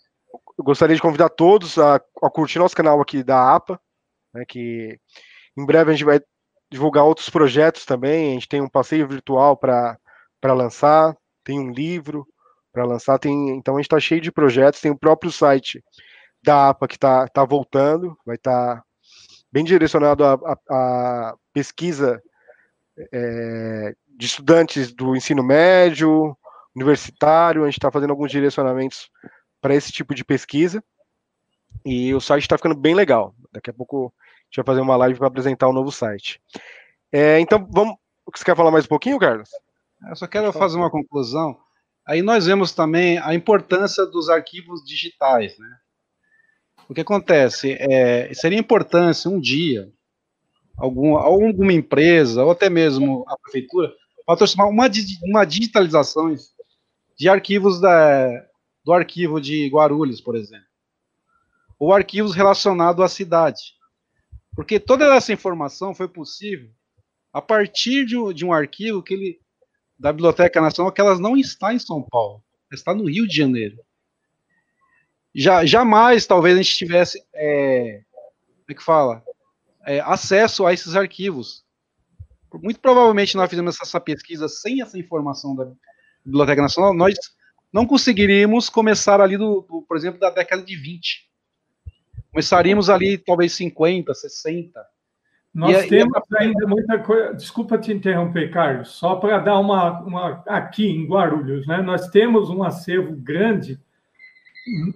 Eu 0.57 0.63
gostaria 0.63 0.95
de 0.95 1.01
convidar 1.01 1.29
todos 1.29 1.77
a, 1.77 1.95
a 1.95 2.29
curtir 2.29 2.59
nosso 2.59 2.75
canal 2.75 3.01
aqui 3.01 3.23
da 3.23 3.55
APA, 3.55 3.79
né, 4.33 4.43
que 4.47 4.99
em 5.57 5.65
breve 5.65 5.91
a 5.91 5.93
gente 5.93 6.05
vai 6.05 6.21
divulgar 6.69 7.03
outros 7.03 7.29
projetos 7.29 7.85
também. 7.85 8.31
A 8.31 8.33
gente 8.33 8.47
tem 8.47 8.61
um 8.61 8.69
passeio 8.69 9.07
virtual 9.07 9.57
para 9.57 9.97
lançar, 10.43 11.15
tem 11.43 11.59
um 11.59 11.71
livro 11.71 12.27
para 12.71 12.85
lançar, 12.85 13.17
tem, 13.17 13.49
então 13.57 13.75
a 13.75 13.77
gente 13.79 13.87
está 13.87 13.99
cheio 13.99 14.21
de 14.21 14.31
projetos, 14.31 14.79
tem 14.79 14.91
o 14.91 14.97
próprio 14.97 15.31
site 15.31 15.83
da 16.41 16.69
APA 16.69 16.87
que 16.87 16.95
está 16.95 17.27
tá 17.27 17.43
voltando, 17.43 18.17
vai 18.25 18.35
estar 18.35 18.77
tá 18.77 18.83
bem 19.51 19.63
direcionado 19.63 20.23
à 20.23 21.35
pesquisa 21.51 22.21
é, 23.11 23.95
de 24.07 24.25
estudantes 24.25 24.93
do 24.93 25.15
ensino 25.15 25.43
médio, 25.43 26.37
universitário, 26.75 27.63
a 27.63 27.65
gente 27.65 27.79
está 27.79 27.91
fazendo 27.91 28.11
alguns 28.11 28.31
direcionamentos 28.31 29.09
para 29.59 29.75
esse 29.75 29.91
tipo 29.91 30.13
de 30.13 30.23
pesquisa, 30.23 30.83
e 31.85 32.13
o 32.13 32.21
site 32.21 32.43
está 32.43 32.57
ficando 32.57 32.75
bem 32.75 32.93
legal. 32.93 33.33
Daqui 33.51 33.69
a 33.69 33.73
pouco 33.73 34.13
gente 34.49 34.57
vai 34.57 34.65
fazer 34.65 34.81
uma 34.81 34.97
live 34.97 35.17
para 35.17 35.27
apresentar 35.27 35.67
o 35.67 35.73
novo 35.73 35.91
site. 35.91 36.41
É, 37.11 37.39
então, 37.39 37.67
vamos. 37.71 37.95
Você 38.35 38.43
quer 38.43 38.55
falar 38.55 38.71
mais 38.71 38.85
um 38.85 38.89
pouquinho, 38.89 39.17
Carlos? 39.17 39.49
Eu 40.07 40.15
só 40.15 40.27
quero 40.27 40.51
fazer 40.53 40.77
uma 40.77 40.89
conclusão. 40.89 41.57
Aí 42.05 42.21
nós 42.21 42.45
vemos 42.45 42.71
também 42.71 43.17
a 43.19 43.34
importância 43.34 44.05
dos 44.05 44.30
arquivos 44.30 44.84
digitais, 44.84 45.57
né? 45.57 45.77
O 46.88 46.93
que 46.93 47.01
acontece? 47.01 47.77
É, 47.80 48.34
seria 48.34 48.57
importante 48.57 49.27
um 49.27 49.39
dia 49.39 49.91
algum, 50.80 51.17
alguma 51.17 51.73
empresa, 51.73 52.43
ou 52.43 52.51
até 52.51 52.69
mesmo 52.69 53.23
a 53.27 53.38
prefeitura, 53.38 53.93
patrocinar 54.26 54.67
uma, 54.67 54.89
uma 55.23 55.45
digitalização 55.45 56.34
de 57.17 57.30
arquivos 57.30 57.80
da, 57.80 58.27
do 58.84 58.93
arquivo 58.93 59.39
de 59.39 59.67
Guarulhos, 59.67 60.21
por 60.21 60.35
exemplo. 60.35 60.65
Ou 61.77 61.93
arquivos 61.93 62.34
relacionados 62.34 63.03
à 63.03 63.07
cidade. 63.07 63.73
Porque 64.60 64.80
toda 64.80 65.15
essa 65.15 65.34
informação 65.34 65.94
foi 65.94 66.07
possível 66.07 66.69
a 67.31 67.41
partir 67.41 68.06
de 68.06 68.18
um, 68.18 68.34
de 68.34 68.45
um 68.45 68.52
arquivo 68.52 69.03
que 69.03 69.14
ele, 69.14 69.41
da 69.98 70.11
Biblioteca 70.11 70.60
Nacional, 70.60 70.91
que 70.91 70.99
ela 70.99 71.18
não 71.18 71.38
está 71.38 71.73
em 71.73 71.80
São 71.80 72.02
Paulo, 72.02 72.44
está 72.72 72.94
no 72.94 73.07
Rio 73.10 73.27
de 73.27 73.36
Janeiro 73.36 73.77
já, 75.34 75.65
jamais 75.65 76.26
talvez 76.26 76.57
a 76.57 76.61
gente 76.61 76.76
tivesse, 76.76 77.23
é, 77.34 78.02
como 78.48 78.65
é 78.69 78.73
que 78.73 78.84
fala, 78.84 79.23
é, 79.86 79.99
acesso 80.02 80.65
a 80.65 80.73
esses 80.73 80.95
arquivos. 80.95 81.64
Muito 82.53 82.80
provavelmente 82.80 83.38
nós 83.38 83.49
fizemos 83.49 83.80
essa 83.80 83.99
pesquisa 83.99 84.48
sem 84.48 84.81
essa 84.81 84.98
informação 84.98 85.56
da 85.56 85.72
Biblioteca 86.26 86.61
Nacional, 86.61 86.94
nós 86.94 87.15
não 87.72 87.86
conseguiríamos 87.86 88.69
começar 88.69 89.22
ali, 89.22 89.38
do, 89.38 89.61
do 89.61 89.84
por 89.88 89.95
exemplo, 89.95 90.19
da 90.19 90.31
década 90.31 90.64
de 90.64 90.76
20. 90.76 91.28
Começaríamos 92.31 92.89
ali, 92.89 93.18
talvez 93.18 93.53
50, 93.53 94.14
60. 94.14 94.85
Nós 95.53 95.85
e, 95.85 95.88
temos 95.88 96.18
e... 96.31 96.43
ainda 96.43 96.68
muita 96.68 96.99
coisa. 96.99 97.34
Desculpa 97.34 97.77
te 97.77 97.91
interromper, 97.91 98.51
Carlos, 98.51 98.89
só 98.89 99.15
para 99.15 99.39
dar 99.39 99.60
uma, 99.60 99.99
uma. 100.01 100.43
Aqui 100.47 100.88
em 100.88 101.07
Guarulhos, 101.07 101.65
né? 101.68 101.81
Nós 101.81 102.07
temos 102.10 102.49
um 102.49 102.64
acervo 102.64 103.15
grande 103.15 103.80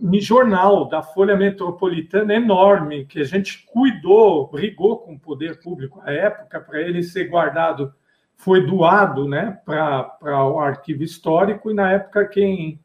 um 0.02 0.20
jornal 0.20 0.88
da 0.88 1.02
Folha 1.02 1.36
Metropolitana 1.36 2.34
enorme, 2.34 3.06
que 3.06 3.20
a 3.20 3.24
gente 3.24 3.66
cuidou, 3.66 4.48
brigou 4.48 5.00
com 5.00 5.14
o 5.14 5.20
poder 5.20 5.60
público 5.62 6.02
à 6.04 6.12
época 6.12 6.60
para 6.60 6.82
ele 6.82 7.02
ser 7.02 7.26
guardado, 7.26 7.94
foi 8.36 8.66
doado 8.66 9.28
né, 9.28 9.60
para 9.66 10.46
o 10.46 10.60
arquivo 10.60 11.04
histórico, 11.04 11.72
e 11.72 11.74
na 11.74 11.92
época 11.92 12.28
quem, 12.28 12.74
é, 12.74 12.83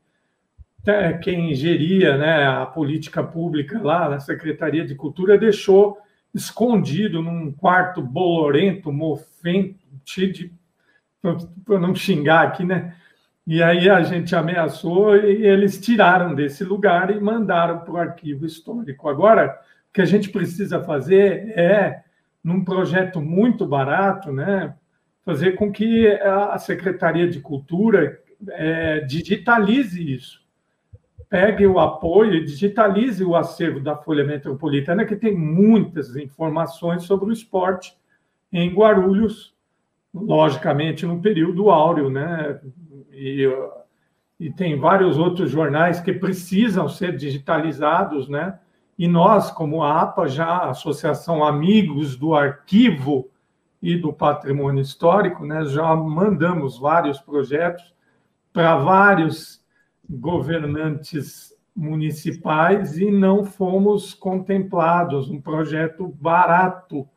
quem 1.23 1.55
geria 1.55 2.17
né, 2.17 2.47
a 2.47 2.65
política 2.65 3.23
pública 3.23 3.81
lá 3.83 4.09
na 4.09 4.21
Secretaria 4.21 4.87
de 4.87 4.95
Cultura 4.95 5.37
deixou 5.37 5.99
escondido 6.35 7.23
num 7.23 7.53
quarto 7.53 8.01
bolorento, 8.01 8.93
mofento, 8.93 9.85
cheio 10.05 10.33
de. 10.33 10.53
para 11.65 11.79
não 11.79 11.95
xingar 11.95 12.47
aqui, 12.47 12.65
né? 12.65 12.95
E 13.47 13.63
aí 13.63 13.89
a 13.89 14.03
gente 14.03 14.37
ameaçou 14.37 15.17
e 15.17 15.47
eles 15.47 15.81
tiraram 15.81 16.35
desse 16.35 16.63
lugar 16.65 17.11
e 17.11 17.19
mandaram 17.19 17.81
para 17.81 17.93
o 17.93 17.97
arquivo 17.97 18.45
histórico. 18.45 19.09
Agora, 19.09 19.59
o 19.89 19.93
que 19.95 20.03
a 20.03 20.05
gente 20.05 20.29
precisa 20.29 20.85
fazer 20.85 21.59
é, 21.59 22.03
num 22.45 22.63
projeto 22.63 23.23
muito 23.23 23.67
barato, 23.67 24.31
né, 24.31 24.75
fazer 25.25 25.53
com 25.53 25.73
que 25.73 26.07
a 26.09 26.59
Secretaria 26.59 27.27
de 27.27 27.41
Cultura 27.41 28.21
é, 28.51 29.01
digitalize 29.01 30.15
isso. 30.15 30.48
Pegue 31.29 31.67
o 31.67 31.79
apoio 31.79 32.35
e 32.35 32.45
digitalize 32.45 33.23
o 33.25 33.37
acervo 33.37 33.81
da 33.81 33.97
Folha 33.97 34.25
Metropolitana, 34.25 35.05
que 35.05 35.17
tem 35.17 35.37
muitas 35.37 36.17
informações 36.17 37.03
sobre 37.03 37.29
o 37.29 37.33
esporte 37.33 37.95
em 38.53 38.73
Guarulhos, 38.73 39.55
logicamente 40.15 41.05
no 41.05 41.21
período 41.21 41.71
áureo, 41.71 42.09
né? 42.09 42.59
e, 43.13 43.47
e 44.39 44.51
tem 44.51 44.79
vários 44.79 45.19
outros 45.19 45.51
jornais 45.51 46.01
que 46.01 46.13
precisam 46.13 46.89
ser 46.89 47.17
digitalizados, 47.17 48.29
né? 48.29 48.59
E 48.99 49.07
nós, 49.07 49.51
como 49.51 49.83
a 49.83 50.03
APA, 50.03 50.29
já 50.29 50.47
a 50.47 50.71
Associação 50.71 51.45
Amigos 51.45 52.17
do 52.17 52.35
Arquivo 52.35 53.31
e 53.81 53.97
do 53.97 54.13
Patrimônio 54.13 54.83
Histórico, 54.83 55.45
né, 55.45 55.65
já 55.67 55.95
mandamos 55.95 56.79
vários 56.79 57.21
projetos 57.21 57.95
para 58.53 58.77
vários 58.77 59.58
governantes 60.09 61.55
municipais 61.75 62.99
e 62.99 63.11
não 63.11 63.45
fomos 63.45 64.13
contemplados 64.15 65.31
um 65.31 65.41
projeto 65.41 66.09
barato 66.09 67.09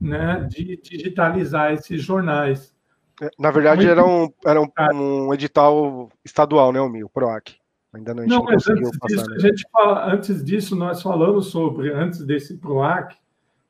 né, 0.00 0.46
de 0.50 0.76
digitalizar 0.76 1.72
esses 1.72 2.02
jornais. 2.02 2.74
É, 3.22 3.30
na 3.38 3.50
verdade, 3.50 3.86
era 3.86 4.04
um, 4.04 4.28
era 4.44 4.60
um, 4.60 4.68
um 4.92 5.32
edital 5.32 6.10
estadual, 6.24 6.72
né, 6.72 6.80
o 6.80 6.88
MIL, 6.88 7.08
PROAC. 7.08 7.56
Ainda 7.92 8.12
não, 8.12 8.26
não, 8.26 8.42
mas 8.42 8.66
antes 8.66 8.90
disso, 8.90 9.32
a 9.32 9.38
gente 9.38 9.64
fala, 9.70 10.12
antes 10.12 10.44
disso, 10.44 10.74
nós 10.74 11.00
falamos 11.00 11.46
sobre, 11.46 11.92
antes 11.92 12.24
desse 12.24 12.56
PROAC, 12.56 13.14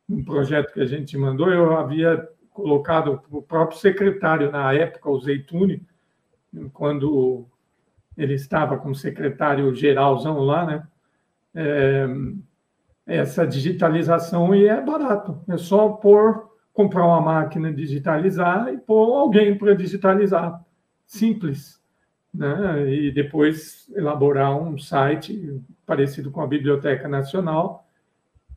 um 0.08 0.24
projeto 0.24 0.72
que 0.72 0.80
a 0.80 0.86
gente 0.86 1.16
mandou, 1.18 1.50
eu 1.50 1.76
havia 1.76 2.26
colocado 2.50 3.20
o 3.30 3.42
próprio 3.42 3.78
secretário 3.78 4.50
na 4.50 4.72
época, 4.72 5.10
o 5.10 5.20
Zeitune, 5.20 5.86
quando 6.72 7.46
ele 8.16 8.34
estava 8.34 8.78
como 8.78 8.94
secretário 8.94 9.74
geralzão 9.74 10.38
lá, 10.38 10.66
né? 10.66 10.86
É, 11.54 12.06
essa 13.06 13.46
digitalização 13.46 14.54
e 14.54 14.66
é 14.66 14.80
barato, 14.80 15.38
é 15.48 15.56
só 15.56 15.88
pôr 15.90 16.50
comprar 16.72 17.06
uma 17.06 17.20
máquina, 17.20 17.72
digitalizar 17.72 18.72
e 18.72 18.78
pôr 18.78 19.14
alguém 19.14 19.56
para 19.56 19.74
digitalizar. 19.74 20.64
Simples. 21.06 21.80
Né? 22.32 22.90
E 22.90 23.12
depois 23.12 23.88
elaborar 23.94 24.56
um 24.56 24.76
site 24.76 25.60
parecido 25.86 26.32
com 26.32 26.40
a 26.40 26.46
Biblioteca 26.46 27.06
Nacional, 27.06 27.86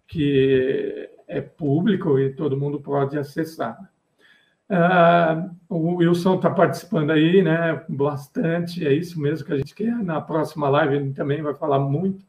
que 0.07 1.09
é 1.27 1.41
público 1.41 2.17
e 2.17 2.33
todo 2.33 2.57
mundo 2.57 2.79
pode 2.79 3.17
acessar. 3.19 3.77
Uh, 4.69 5.55
o 5.69 5.95
Wilson 5.95 6.35
está 6.35 6.49
participando 6.49 7.11
aí, 7.11 7.41
né? 7.41 7.83
Bastante, 7.87 8.85
é 8.85 8.93
isso 8.93 9.19
mesmo 9.19 9.45
que 9.45 9.53
a 9.53 9.57
gente 9.57 9.73
quer. 9.73 9.95
Na 10.03 10.19
próxima 10.19 10.69
live 10.69 10.95
ele 10.95 11.13
também 11.13 11.41
vai 11.41 11.53
falar 11.53 11.79
muito. 11.79 12.25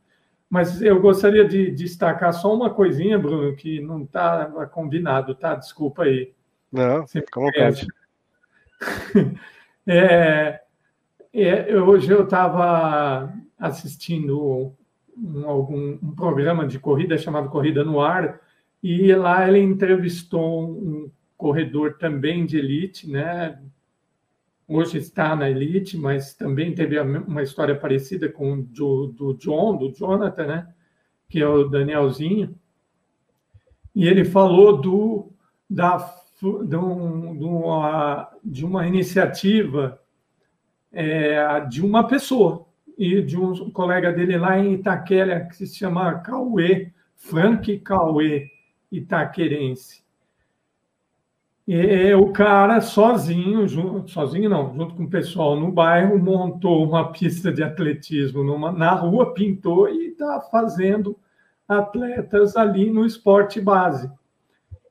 Mas 0.48 0.80
eu 0.80 1.00
gostaria 1.00 1.46
de 1.46 1.70
destacar 1.70 2.32
só 2.32 2.54
uma 2.54 2.70
coisinha, 2.70 3.18
Bruno, 3.18 3.54
que 3.54 3.80
não 3.80 4.02
está 4.02 4.46
combinado, 4.72 5.34
tá? 5.34 5.54
Desculpa 5.54 6.04
aí. 6.04 6.32
Não, 6.72 7.06
fica 7.06 7.40
à 7.40 7.42
vontade. 7.42 7.86
É, 9.90 10.60
é, 11.32 11.74
hoje 11.78 12.10
eu 12.10 12.24
estava 12.24 13.32
assistindo 13.58 14.76
um, 15.16 15.48
algum, 15.48 15.98
um 16.02 16.14
programa 16.14 16.66
de 16.66 16.78
corrida 16.78 17.16
chamado 17.16 17.48
Corrida 17.48 17.82
no 17.82 17.98
Ar, 17.98 18.38
e 18.82 19.14
lá 19.14 19.48
ele 19.48 19.60
entrevistou 19.60 20.70
um 20.70 21.10
corredor 21.38 21.96
também 21.98 22.44
de 22.44 22.58
elite, 22.58 23.08
né? 23.08 23.58
hoje 24.68 24.98
está 24.98 25.34
na 25.34 25.48
elite, 25.48 25.96
mas 25.96 26.34
também 26.34 26.74
teve 26.74 27.00
uma 27.00 27.42
história 27.42 27.74
parecida 27.74 28.28
com 28.28 28.60
do, 28.60 29.06
do 29.06 29.34
John, 29.34 29.76
do 29.76 29.90
Jonathan, 29.94 30.46
né? 30.46 30.74
que 31.28 31.40
é 31.40 31.48
o 31.48 31.64
Danielzinho, 31.64 32.54
e 33.94 34.06
ele 34.06 34.24
falou 34.24 34.80
do, 34.80 35.32
da, 35.68 35.96
de, 36.40 36.76
um, 36.76 37.36
de, 37.36 37.44
uma, 37.44 38.30
de 38.44 38.64
uma 38.64 38.86
iniciativa 38.86 40.00
é, 40.92 41.60
de 41.66 41.84
uma 41.84 42.06
pessoa 42.06 42.66
e 42.96 43.22
de 43.22 43.38
um 43.38 43.70
colega 43.70 44.12
dele 44.12 44.36
lá 44.36 44.58
em 44.58 44.74
Itaquera, 44.74 45.46
que 45.46 45.54
se 45.54 45.66
chama 45.66 46.18
Cauê, 46.20 46.92
Frank 47.14 47.78
Cauê 47.80 48.50
Itaquerense. 48.90 50.02
E 51.70 52.14
o 52.14 52.32
cara 52.32 52.80
sozinho, 52.80 53.68
junto, 53.68 54.10
sozinho 54.10 54.48
não, 54.48 54.74
junto 54.74 54.94
com 54.94 55.04
o 55.04 55.10
pessoal 55.10 55.54
no 55.54 55.70
bairro, 55.70 56.18
montou 56.18 56.82
uma 56.82 57.12
pista 57.12 57.52
de 57.52 57.62
atletismo 57.62 58.42
numa, 58.42 58.72
na 58.72 58.94
rua, 58.94 59.34
pintou 59.34 59.86
e 59.86 60.12
está 60.12 60.40
fazendo 60.50 61.14
atletas 61.68 62.56
ali 62.56 62.90
no 62.90 63.04
esporte 63.04 63.60
base. 63.60 64.10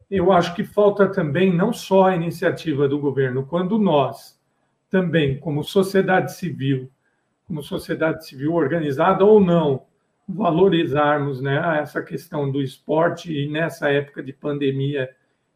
Eu 0.08 0.32
acho 0.32 0.54
que 0.54 0.64
falta 0.64 1.08
também 1.08 1.52
não 1.52 1.74
só 1.74 2.10
a 2.10 2.16
iniciativa 2.16 2.88
do 2.88 3.00
governo, 3.00 3.44
quando 3.44 3.80
nós 3.80 4.40
também, 4.88 5.40
como 5.40 5.64
sociedade 5.64 6.36
civil, 6.36 6.92
como 7.48 7.64
sociedade 7.64 8.24
civil 8.24 8.54
organizada 8.54 9.26
ou 9.26 9.40
não, 9.40 9.82
valorizarmos 10.30 11.42
né, 11.42 11.80
essa 11.82 12.04
questão 12.04 12.52
do 12.52 12.62
esporte 12.62 13.34
e 13.34 13.50
nessa 13.50 13.90
época 13.90 14.22
de 14.22 14.32
pandemia 14.32 15.10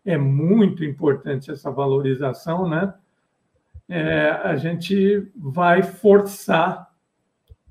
é 0.05 0.17
muito 0.17 0.83
importante 0.83 1.51
essa 1.51 1.71
valorização, 1.71 2.67
né? 2.67 2.93
É, 3.87 4.29
a 4.29 4.55
gente 4.55 5.29
vai 5.35 5.83
forçar 5.83 6.89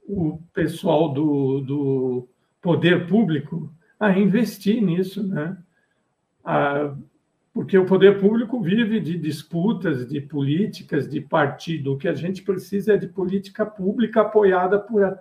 o 0.06 0.38
pessoal 0.52 1.12
do, 1.12 1.60
do 1.60 2.28
poder 2.60 3.06
público 3.06 3.72
a 3.98 4.10
investir 4.18 4.82
nisso, 4.82 5.26
né? 5.26 5.56
A, 6.44 6.94
porque 7.52 7.76
o 7.76 7.86
poder 7.86 8.20
público 8.20 8.60
vive 8.60 9.00
de 9.00 9.18
disputas, 9.18 10.08
de 10.08 10.20
políticas, 10.20 11.08
de 11.08 11.20
partido. 11.20 11.92
O 11.92 11.98
que 11.98 12.08
a 12.08 12.14
gente 12.14 12.42
precisa 12.42 12.94
é 12.94 12.96
de 12.96 13.08
política 13.08 13.66
pública 13.66 14.20
apoiada 14.20 14.78
por, 14.78 15.18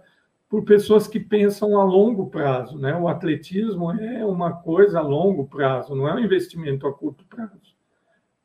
por 0.49 0.63
pessoas 0.63 1.07
que 1.07 1.19
pensam 1.19 1.79
a 1.79 1.83
longo 1.83 2.27
prazo. 2.27 2.77
Né? 2.79 2.95
O 2.95 3.07
atletismo 3.07 3.91
é 3.91 4.25
uma 4.25 4.51
coisa 4.51 4.99
a 4.99 5.03
longo 5.03 5.47
prazo, 5.47 5.95
não 5.95 6.07
é 6.07 6.15
um 6.15 6.19
investimento 6.19 6.87
a 6.87 6.93
curto 6.93 7.23
prazo. 7.25 7.77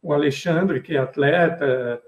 O 0.02 0.12
Alexandre, 0.12 0.82
que 0.82 0.94
é 0.94 0.98
atleta, 0.98 2.00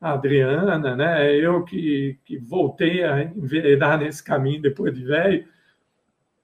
a 0.00 0.12
Adriana, 0.12 0.96
né? 0.96 1.34
eu 1.36 1.62
que, 1.62 2.18
que 2.24 2.36
voltei 2.36 3.04
a 3.04 3.22
enveredar 3.22 3.98
nesse 3.98 4.22
caminho 4.22 4.60
depois 4.60 4.92
de 4.92 5.04
velho, 5.04 5.46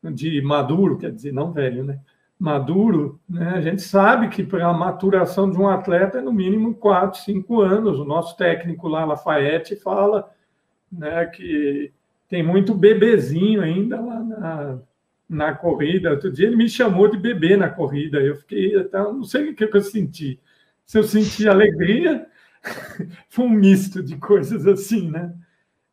de 0.03 0.41
maduro, 0.41 0.97
quer 0.97 1.11
dizer, 1.11 1.33
não 1.33 1.53
velho, 1.53 1.85
né? 1.85 2.01
maduro, 2.39 3.21
né? 3.29 3.53
a 3.57 3.61
gente 3.61 3.83
sabe 3.83 4.29
que 4.29 4.43
para 4.43 4.67
a 4.67 4.73
maturação 4.73 5.51
de 5.51 5.59
um 5.59 5.69
atleta 5.69 6.19
é 6.19 6.23
no 6.23 6.33
mínimo 6.33 6.75
4, 6.75 7.21
5 7.21 7.61
anos. 7.61 7.99
O 7.99 8.05
nosso 8.05 8.35
técnico 8.37 8.89
lá, 8.89 9.05
Lafayette, 9.05 9.77
fala 9.77 10.31
né, 10.91 11.27
que 11.27 11.93
tem 12.31 12.45
muito 12.45 12.73
bebezinho 12.73 13.61
ainda 13.61 14.01
lá 14.01 14.21
na, 14.23 14.79
na 15.29 15.55
corrida. 15.55 16.13
Outro 16.13 16.33
dia 16.33 16.47
ele 16.47 16.57
me 16.57 16.69
chamou 16.69 17.11
de 17.11 17.19
bebê 17.19 17.57
na 17.57 17.69
corrida. 17.69 18.21
Eu 18.21 18.37
fiquei 18.37 18.77
até, 18.79 18.99
não 18.99 19.25
sei 19.25 19.51
o 19.51 19.55
que 19.55 19.65
eu 19.65 19.81
senti. 19.83 20.41
Se 20.87 20.97
eu 20.97 21.03
senti 21.03 21.49
alegria, 21.49 22.27
foi 23.29 23.45
um 23.45 23.51
misto 23.51 24.01
de 24.01 24.17
coisas 24.17 24.65
assim, 24.65 25.11
né? 25.11 25.35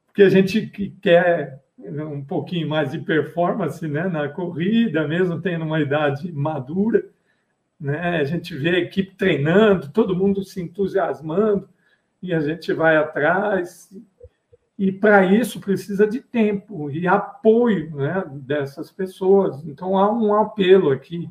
Porque 0.06 0.22
a 0.22 0.30
gente 0.30 0.68
que 0.68 0.92
quer 1.02 1.60
um 1.80 2.24
pouquinho 2.24 2.70
mais 2.70 2.92
de 2.92 3.00
performance 3.00 3.88
né, 3.88 4.08
na 4.08 4.30
corrida, 4.30 5.08
mesmo 5.08 5.42
tendo 5.42 5.66
uma 5.66 5.80
idade 5.80 6.32
madura. 6.32 7.04
Né? 7.80 8.18
A 8.18 8.24
gente 8.24 8.56
vê 8.56 8.70
a 8.70 8.80
equipe 8.80 9.16
treinando, 9.16 9.90
todo 9.90 10.16
mundo 10.16 10.44
se 10.44 10.62
entusiasmando 10.62 11.68
e 12.22 12.34
a 12.34 12.40
gente 12.40 12.74
vai 12.74 12.96
atrás. 12.96 13.90
E 14.78 14.92
para 14.92 15.26
isso 15.26 15.60
precisa 15.60 16.06
de 16.06 16.22
tempo 16.22 16.92
e 16.92 17.08
apoio 17.08 17.96
né, 17.96 18.24
dessas 18.32 18.92
pessoas. 18.92 19.66
Então 19.66 19.98
há 19.98 20.12
um 20.12 20.36
apelo 20.36 20.92
aqui 20.92 21.30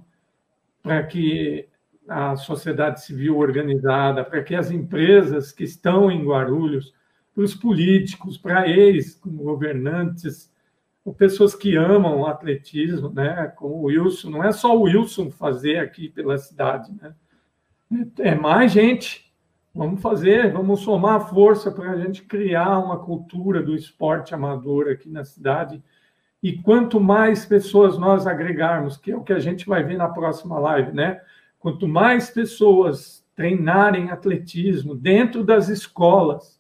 para 0.83 1.03
que 1.05 1.69
a 2.09 2.37
sociedade 2.37 3.05
civil 3.05 3.39
organizada, 3.39 4.25
para 4.25 4.43
que 4.43 4.55
as 4.55 4.71
empresas 4.71 5.53
que 5.53 5.65
estão 5.65 6.11
em 6.11 6.25
Guarulhos 6.25 6.95
para 7.35 7.45
os 7.45 7.55
políticos, 7.55 8.39
para 8.39 8.69
eles, 8.69 9.15
como 9.15 9.43
governantes, 9.43 10.53
ou 11.05 11.15
pessoas 11.15 11.55
que 11.55 11.77
amam 11.77 12.21
o 12.21 12.27
atletismo, 12.27 13.11
né? 13.11 13.53
Como 13.57 13.75
o 13.75 13.83
Wilson, 13.85 14.31
não 14.31 14.43
é 14.43 14.51
só 14.51 14.77
o 14.77 14.83
Wilson 14.83 15.31
fazer 15.31 15.79
aqui 15.79 16.09
pela 16.09 16.37
cidade, 16.39 16.93
né? 17.01 17.15
É 18.19 18.35
mais 18.35 18.73
gente. 18.73 19.26
Vamos 19.77 20.01
fazer, 20.01 20.51
vamos 20.55 20.81
somar 20.81 21.29
força 21.29 21.71
para 21.71 21.91
a 21.91 21.97
gente 21.99 22.23
criar 22.23 22.79
uma 22.79 22.99
cultura 22.99 23.63
do 23.63 23.75
esporte 23.77 24.35
amador 24.35 24.89
aqui 24.89 25.07
na 25.07 25.23
cidade. 25.23 25.83
E 26.43 26.55
quanto 26.63 26.99
mais 26.99 27.45
pessoas 27.45 27.99
nós 27.99 28.27
agregarmos, 28.27 28.97
que 28.97 29.11
é 29.11 29.17
o 29.17 29.23
que 29.23 29.35
a 29.35 29.39
gente 29.39 29.67
vai 29.67 29.85
ver 29.85 29.99
na 29.99 30.09
próxima 30.09 30.59
live, 30.59 30.93
né? 30.93 31.21
Quanto 31.59 31.87
mais 31.87 32.31
pessoas 32.31 33.23
treinarem 33.35 34.11
atletismo 34.11 34.95
dentro 34.95 35.45
das 35.45 35.69
escolas, 35.69 36.59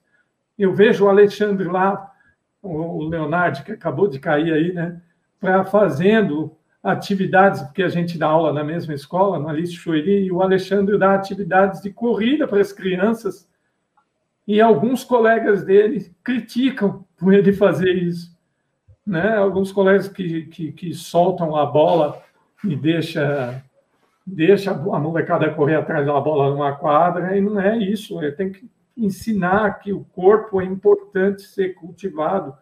eu 0.58 0.74
vejo 0.74 1.06
o 1.06 1.08
Alexandre 1.08 1.66
lá, 1.66 2.12
o 2.60 3.02
Leonardo, 3.02 3.64
que 3.64 3.72
acabou 3.72 4.08
de 4.08 4.18
cair 4.18 4.52
aí, 4.52 4.74
né? 4.74 5.00
Para 5.40 5.64
fazendo 5.64 6.54
atividades, 6.86 7.62
porque 7.62 7.82
a 7.82 7.88
gente 7.88 8.16
dá 8.16 8.28
aula 8.28 8.52
na 8.52 8.62
mesma 8.62 8.94
escola, 8.94 9.38
no 9.38 9.48
Alice 9.48 9.72
Chueri, 9.72 10.24
e 10.24 10.32
o 10.32 10.40
Alexandre 10.40 10.96
dá 10.96 11.14
atividades 11.14 11.82
de 11.82 11.90
corrida 11.90 12.46
para 12.46 12.60
as 12.60 12.72
crianças. 12.72 13.48
E 14.46 14.60
alguns 14.60 15.02
colegas 15.02 15.64
dele 15.64 16.14
criticam 16.22 17.04
por 17.16 17.34
ele 17.34 17.52
fazer 17.52 17.92
isso. 17.92 18.36
Né? 19.04 19.36
Alguns 19.36 19.72
colegas 19.72 20.08
que, 20.08 20.46
que, 20.46 20.72
que 20.72 20.94
soltam 20.94 21.56
a 21.56 21.66
bola 21.66 22.22
e 22.64 22.76
deixa 22.76 23.62
deixa 24.26 24.72
a 24.72 24.98
molecada 24.98 25.52
correr 25.54 25.76
atrás 25.76 26.04
da 26.04 26.20
bola 26.20 26.50
numa 26.50 26.74
quadra, 26.74 27.36
e 27.36 27.40
não 27.40 27.60
é 27.60 27.76
isso. 27.78 28.20
Ele 28.20 28.32
tem 28.32 28.50
que 28.50 28.68
ensinar 28.96 29.78
que 29.78 29.92
o 29.92 30.04
corpo 30.04 30.60
é 30.60 30.64
importante 30.64 31.42
ser 31.42 31.74
cultivado, 31.74 32.52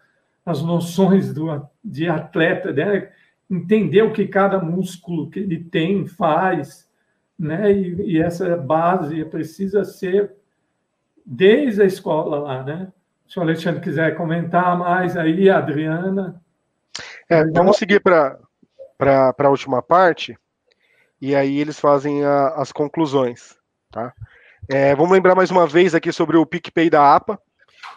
as 0.45 0.63
noções 0.63 1.33
do, 1.33 1.67
de 1.83 2.07
atleta, 2.07 2.71
né? 2.71 3.11
Entender 3.51 4.03
o 4.03 4.13
que 4.13 4.27
cada 4.27 4.59
músculo 4.59 5.31
que 5.31 5.41
ele 5.41 5.63
tem 5.63 6.07
faz, 6.07 6.89
né? 7.39 7.73
E, 7.73 8.13
e, 8.13 8.23
essa 8.23 8.57
base 8.57 9.25
precisa 9.27 9.85
ser 9.85 10.35
desde 11.25 11.83
a 11.83 11.87
escola 11.87 12.39
lá, 12.39 12.63
né? 12.63 12.93
Se 13.27 13.39
o 13.39 13.43
Alexandre 13.43 13.81
quiser 13.81 14.17
comentar 14.17 14.79
mais 14.79 15.17
aí, 15.17 15.49
Adriana. 15.49 16.41
É, 17.29 17.45
vamos 17.51 17.77
seguir 17.77 18.01
para 18.01 18.39
a 19.01 19.49
última 19.49 19.83
parte, 19.83 20.37
e 21.21 21.35
aí 21.35 21.59
eles 21.59 21.81
fazem 21.81 22.25
a, 22.25 22.49
as 22.49 22.71
conclusões, 22.71 23.57
tá? 23.91 24.13
É, 24.69 24.95
vamos 24.95 25.13
lembrar 25.13 25.35
mais 25.35 25.51
uma 25.51 25.67
vez 25.67 25.95
aqui 25.95 26.11
sobre 26.11 26.37
o 26.37 26.47
PicPay 26.47 26.89
da 26.89 27.15
APA. 27.15 27.39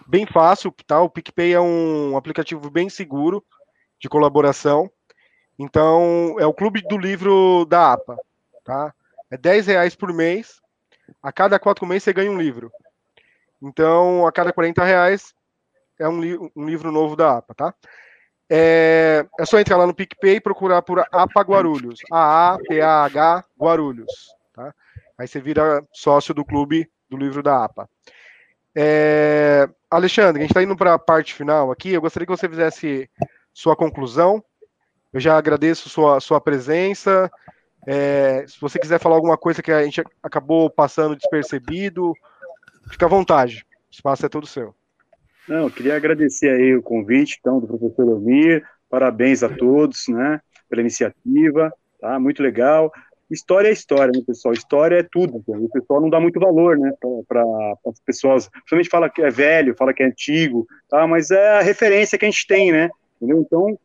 Bem 0.05 0.25
fácil, 0.25 0.73
tá? 0.85 1.01
O 1.01 1.09
PicPay 1.09 1.53
é 1.53 1.61
um 1.61 2.17
aplicativo 2.17 2.69
bem 2.69 2.89
seguro 2.89 3.43
de 3.99 4.09
colaboração. 4.09 4.89
Então, 5.57 6.35
é 6.39 6.45
o 6.45 6.53
clube 6.53 6.81
do 6.81 6.97
livro 6.97 7.65
da 7.65 7.93
APA, 7.93 8.17
tá? 8.63 8.93
É 9.31 9.37
10 9.37 9.67
reais 9.67 9.95
por 9.95 10.13
mês. 10.13 10.61
A 11.21 11.31
cada 11.31 11.57
quatro 11.59 11.85
meses 11.85 12.03
você 12.03 12.13
ganha 12.13 12.31
um 12.31 12.37
livro. 12.37 12.71
Então, 13.61 14.27
a 14.27 14.31
cada 14.31 14.53
40 14.53 14.83
reais 14.83 15.33
é 15.99 16.07
um, 16.07 16.21
li 16.21 16.37
um 16.55 16.65
livro 16.65 16.91
novo 16.91 17.15
da 17.15 17.37
APA, 17.37 17.53
tá? 17.55 17.73
É, 18.49 19.25
é, 19.39 19.45
só 19.45 19.59
entrar 19.59 19.77
lá 19.77 19.85
no 19.85 19.93
PicPay 19.93 20.35
e 20.35 20.41
procurar 20.41 20.81
por 20.81 20.99
APA 21.11 21.41
Guarulhos. 21.41 21.99
A-A-P-A-H 22.11 23.43
Guarulhos, 23.59 24.11
tá? 24.53 24.73
Aí 25.17 25.27
você 25.27 25.41
vira 25.41 25.83
sócio 25.91 26.33
do 26.33 26.45
clube 26.45 26.89
do 27.09 27.17
livro 27.17 27.41
da 27.41 27.65
APA. 27.65 27.89
É, 28.75 29.67
Alexandre, 29.89 30.39
a 30.39 30.43
gente 30.43 30.51
está 30.51 30.61
indo 30.61 30.77
para 30.77 30.93
a 30.93 30.99
parte 30.99 31.33
final 31.33 31.71
aqui. 31.71 31.91
Eu 31.91 32.01
gostaria 32.01 32.27
que 32.27 32.35
você 32.35 32.47
fizesse 32.47 33.09
sua 33.53 33.75
conclusão. 33.75 34.43
Eu 35.17 35.21
já 35.21 35.35
agradeço 35.35 35.89
sua, 35.89 36.19
sua 36.19 36.39
presença. 36.39 37.27
É, 37.87 38.45
se 38.47 38.61
você 38.61 38.77
quiser 38.77 38.99
falar 38.99 39.15
alguma 39.15 39.35
coisa 39.35 39.63
que 39.63 39.71
a 39.71 39.83
gente 39.83 40.03
acabou 40.21 40.69
passando 40.69 41.15
despercebido, 41.15 42.13
fica 42.91 43.07
à 43.07 43.09
vontade. 43.09 43.65
O 43.89 43.91
espaço 43.91 44.27
é 44.27 44.29
todo 44.29 44.45
seu. 44.45 44.75
Não, 45.49 45.63
eu 45.63 45.71
queria 45.71 45.95
agradecer 45.95 46.51
aí 46.51 46.75
o 46.75 46.83
convite, 46.83 47.37
então, 47.39 47.59
do 47.59 47.65
professor 47.65 48.07
Elmir. 48.07 48.63
Parabéns 48.87 49.41
a 49.41 49.49
todos, 49.49 50.07
né, 50.07 50.39
pela 50.69 50.81
iniciativa, 50.81 51.73
tá? 51.99 52.19
Muito 52.19 52.43
legal. 52.43 52.93
história 53.31 53.69
é 53.69 53.73
história, 53.73 54.11
né, 54.15 54.23
pessoal? 54.23 54.53
História 54.53 54.99
é 54.99 55.03
tudo. 55.11 55.43
O 55.47 55.69
pessoal 55.69 55.99
não 55.99 56.11
dá 56.11 56.19
muito 56.19 56.39
valor, 56.39 56.77
né, 56.77 56.91
para 57.27 57.41
as 57.87 57.99
pessoas. 58.01 58.49
Principalmente 58.49 58.89
fala 58.89 59.09
que 59.09 59.23
é 59.23 59.31
velho, 59.31 59.75
fala 59.75 59.95
que 59.95 60.03
é 60.03 60.05
antigo, 60.05 60.67
tá? 60.87 61.07
Mas 61.07 61.31
é 61.31 61.57
a 61.57 61.61
referência 61.61 62.19
que 62.19 62.25
a 62.25 62.29
gente 62.29 62.45
tem, 62.45 62.71
né? 62.71 62.91
Entendeu? 63.19 63.41
Então, 63.41 63.79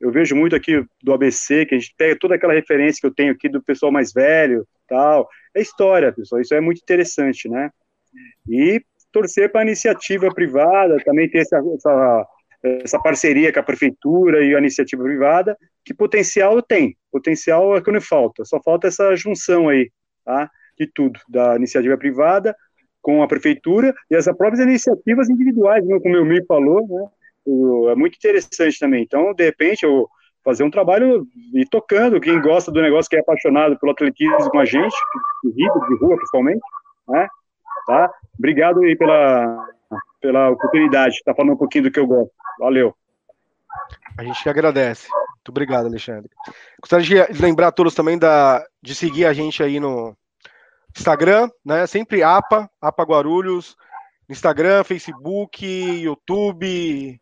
eu 0.00 0.10
vejo 0.10 0.36
muito 0.36 0.54
aqui 0.54 0.84
do 1.02 1.12
ABC, 1.12 1.66
que 1.66 1.74
a 1.74 1.78
gente 1.78 1.94
pega 1.96 2.18
toda 2.18 2.34
aquela 2.34 2.52
referência 2.52 3.00
que 3.00 3.06
eu 3.06 3.14
tenho 3.14 3.32
aqui 3.32 3.48
do 3.48 3.62
pessoal 3.62 3.90
mais 3.90 4.12
velho, 4.12 4.66
tal. 4.88 5.28
É 5.54 5.60
história, 5.60 6.12
pessoal. 6.12 6.40
Isso 6.40 6.54
é 6.54 6.60
muito 6.60 6.82
interessante, 6.82 7.48
né? 7.48 7.70
E 8.48 8.82
torcer 9.10 9.50
para 9.50 9.62
a 9.62 9.64
iniciativa 9.64 10.28
privada, 10.32 10.98
também 11.04 11.28
ter 11.28 11.38
essa, 11.38 11.58
essa, 11.74 12.26
essa, 12.62 12.98
parceria 13.00 13.50
com 13.50 13.60
a 13.60 13.62
prefeitura 13.62 14.44
e 14.44 14.54
a 14.54 14.58
iniciativa 14.58 15.02
privada, 15.02 15.56
que 15.82 15.94
potencial 15.94 16.60
tem, 16.60 16.94
potencial 17.10 17.74
é 17.76 17.80
que 17.80 17.90
não 17.90 18.00
falta, 18.00 18.44
só 18.44 18.60
falta 18.62 18.88
essa 18.88 19.14
junção 19.16 19.70
aí, 19.70 19.90
tá, 20.22 20.50
de 20.78 20.86
tudo, 20.92 21.18
da 21.28 21.56
iniciativa 21.56 21.96
privada 21.96 22.54
com 23.00 23.22
a 23.22 23.28
prefeitura 23.28 23.94
e 24.10 24.16
as 24.16 24.24
próprias 24.24 24.60
iniciativas 24.60 25.30
individuais, 25.30 25.86
né, 25.86 25.98
como 26.00 26.18
o 26.18 26.24
Mir 26.24 26.44
falou, 26.46 26.86
né, 26.86 27.08
é 27.90 27.94
muito 27.94 28.16
interessante 28.16 28.78
também, 28.78 29.02
então, 29.02 29.32
de 29.34 29.44
repente, 29.44 29.84
eu 29.84 30.08
fazer 30.44 30.62
um 30.62 30.70
trabalho 30.70 31.26
e 31.52 31.66
tocando, 31.66 32.20
quem 32.20 32.40
gosta 32.40 32.70
do 32.70 32.80
negócio, 32.80 33.10
que 33.10 33.16
é 33.16 33.20
apaixonado 33.20 33.76
pelo 33.80 33.90
atletismo 33.90 34.48
com 34.48 34.60
a 34.60 34.64
gente, 34.64 34.96
de 35.42 35.68
rua 36.00 36.16
principalmente, 36.16 36.60
né, 37.08 37.26
tá? 37.86 38.10
Obrigado 38.38 38.80
aí 38.82 38.96
pela, 38.96 39.68
pela 40.20 40.50
oportunidade 40.50 41.14
de 41.14 41.18
estar 41.18 41.34
falando 41.34 41.54
um 41.54 41.58
pouquinho 41.58 41.84
do 41.84 41.90
que 41.90 41.98
eu 41.98 42.06
gosto. 42.06 42.30
Valeu. 42.60 42.94
A 44.16 44.24
gente 44.24 44.42
que 44.42 44.48
agradece. 44.48 45.08
Muito 45.10 45.48
obrigado, 45.50 45.86
Alexandre. 45.86 46.30
Gostaria 46.80 47.26
de 47.26 47.42
lembrar 47.42 47.68
a 47.68 47.72
todos 47.72 47.94
também 47.94 48.18
da, 48.18 48.64
de 48.82 48.94
seguir 48.94 49.26
a 49.26 49.32
gente 49.32 49.62
aí 49.62 49.78
no 49.78 50.16
Instagram, 50.96 51.48
né? 51.64 51.86
Sempre 51.86 52.22
APA, 52.22 52.70
APA 52.80 53.02
Guarulhos, 53.04 53.76
Instagram, 54.28 54.82
Facebook, 54.84 55.64
YouTube, 55.64 57.20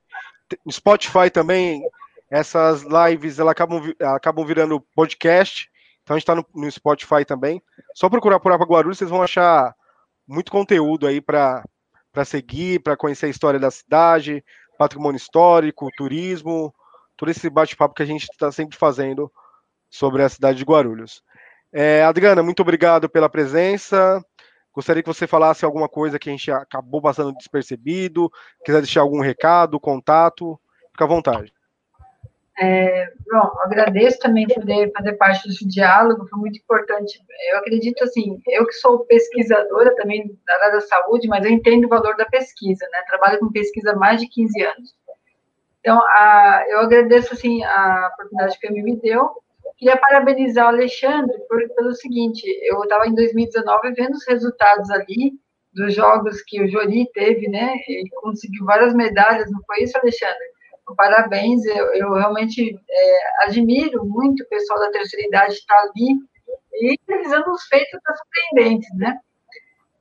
Spotify 0.71 1.31
também. 1.33 1.83
Essas 2.31 2.83
lives 2.83 3.39
elas 3.39 3.53
acabam, 3.53 3.83
acabam 4.01 4.45
virando 4.45 4.81
podcast. 4.95 5.71
Então 6.03 6.15
a 6.15 6.19
gente 6.19 6.25
está 6.25 6.35
no, 6.35 6.47
no 6.55 6.71
Spotify 6.71 7.25
também. 7.25 7.63
Só 7.95 8.09
procurar 8.09 8.41
por 8.41 8.53
APA 8.53 8.65
Guarulhos, 8.65 8.99
vocês 8.99 9.11
vão 9.11 9.23
achar 9.23 9.75
muito 10.27 10.51
conteúdo 10.51 11.07
aí 11.07 11.21
para 11.21 11.65
seguir, 12.25 12.81
para 12.81 12.97
conhecer 12.97 13.27
a 13.27 13.31
história 13.31 13.61
da 13.61 13.71
cidade, 13.71 14.45
patrimônio 14.79 15.17
histórico, 15.17 15.91
turismo, 15.97 16.75
todo 17.17 17.31
esse 17.31 17.49
bate-papo 17.49 17.95
que 17.95 18.03
a 18.03 18.07
gente 18.07 18.25
está 18.25 18.51
sempre 18.51 18.77
fazendo 18.77 19.31
sobre 19.91 20.23
a 20.23 20.29
cidade 20.29 20.59
de 20.59 20.65
Guarulhos. 20.65 21.23
É, 21.73 22.05
Adriana, 22.05 22.43
muito 22.43 22.61
obrigado 22.61 23.09
pela 23.09 23.29
presença. 23.29 24.25
Gostaria 24.75 25.03
que 25.03 25.09
você 25.09 25.27
falasse 25.27 25.65
alguma 25.65 25.89
coisa 25.89 26.19
que 26.19 26.29
a 26.29 26.33
gente 26.33 26.51
acabou 26.51 27.01
passando 27.01 27.35
despercebido, 27.35 28.31
quiser 28.65 28.81
deixar 28.81 29.03
algum 29.03 29.21
recado, 29.21 29.79
contato, 29.79 30.59
fica 30.91 31.05
à 31.05 31.09
vontade. 31.09 31.53
É, 32.57 33.07
bom, 33.31 33.51
agradeço 33.63 34.19
também 34.21 34.47
poder 34.47 34.93
fazer 34.97 35.15
parte 35.15 35.49
desse 35.49 35.67
diálogo, 35.67 36.27
foi 36.29 36.39
muito 36.39 36.59
importante. 36.59 37.21
Eu 37.51 37.59
acredito 37.59 38.03
assim, 38.05 38.41
eu 38.49 38.65
que 38.67 38.75
sou 38.75 39.05
pesquisadora 39.07 39.95
também 39.97 40.39
da 40.47 40.55
área 40.55 40.73
da 40.73 40.81
saúde, 40.81 41.27
mas 41.27 41.45
eu 41.45 41.51
entendo 41.51 41.87
o 41.87 41.89
valor 41.89 42.17
da 42.17 42.27
pesquisa, 42.27 42.87
né? 42.93 43.03
Trabalho 43.09 43.41
com 43.41 43.51
pesquisa 43.51 43.93
há 43.93 43.97
mais 43.97 44.21
de 44.21 44.29
15 44.29 44.63
anos. 44.63 44.95
Então, 45.81 46.01
a, 46.01 46.65
eu 46.69 46.79
agradeço 46.79 47.35
assim 47.35 47.63
a 47.65 48.11
oportunidade 48.15 48.59
que 48.59 48.69
a 48.69 48.71
me 48.71 48.97
deu. 48.97 49.31
Queria 49.77 49.97
parabenizar 49.97 50.67
o 50.67 50.69
Alexandre 50.69 51.37
por, 51.49 51.61
pelo 51.75 51.95
seguinte, 51.95 52.43
eu 52.63 52.83
estava 52.83 53.07
em 53.07 53.15
2019 53.15 53.93
vendo 53.93 54.13
os 54.13 54.27
resultados 54.27 54.91
ali 54.91 55.33
dos 55.73 55.95
jogos 55.95 56.41
que 56.43 56.63
o 56.63 56.69
Jori 56.69 57.11
teve, 57.13 57.49
né? 57.49 57.75
E 57.89 58.09
conseguiu 58.15 58.65
várias 58.65 58.95
medalhas, 58.95 59.51
não 59.51 59.61
foi 59.67 59.83
isso, 59.83 59.99
Alexandre? 59.99 60.55
parabéns, 60.97 61.65
eu, 61.65 61.95
eu 61.95 62.13
realmente 62.13 62.79
é, 62.91 63.45
admiro 63.47 64.05
muito 64.05 64.43
o 64.43 64.49
pessoal 64.49 64.79
da 64.81 64.91
terceira 64.91 65.27
idade 65.27 65.55
estar 65.55 65.81
ali 65.81 66.19
e 66.75 66.99
realizando 67.09 67.51
os 67.51 67.65
feitos 67.65 67.99
surpreendentes, 68.19 68.89
né? 68.97 69.19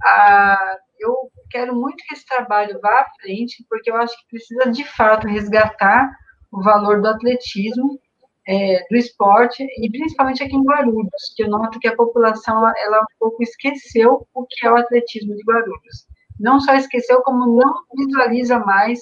Ah, 0.04 0.78
eu 1.00 1.16
quero 1.50 1.74
muito 1.74 2.04
que 2.06 2.14
esse 2.14 2.26
trabalho 2.26 2.80
vá 2.82 3.02
à 3.02 3.10
frente, 3.22 3.66
porque 3.70 3.90
eu 3.90 3.96
acho 3.96 4.18
que 4.18 4.28
precisa, 4.28 4.70
de 4.70 4.84
fato, 4.84 5.28
resgatar 5.28 6.10
o 6.52 6.62
valor 6.62 7.02
do 7.02 7.08
atletismo, 7.08 8.00
é, 8.48 8.86
do 8.90 8.98
esporte, 8.98 9.64
e 9.64 9.90
principalmente 9.90 10.44
aqui 10.44 10.56
em 10.56 10.64
Guarulhos, 10.64 11.34
que 11.36 11.44
eu 11.44 11.50
noto 11.50 11.80
que 11.80 11.88
a 11.88 11.96
população, 11.96 12.68
ela 12.78 13.00
um 13.00 13.18
pouco 13.20 13.42
esqueceu 13.42 14.28
o 14.34 14.46
que 14.46 14.66
é 14.66 14.72
o 14.72 14.76
atletismo 14.76 15.36
de 15.36 15.44
Guarulhos. 15.44 16.08
Não 16.40 16.60
só 16.60 16.76
esqueceu, 16.76 17.22
como 17.22 17.58
não 17.58 17.74
visualiza 17.96 18.60
mais 18.60 19.00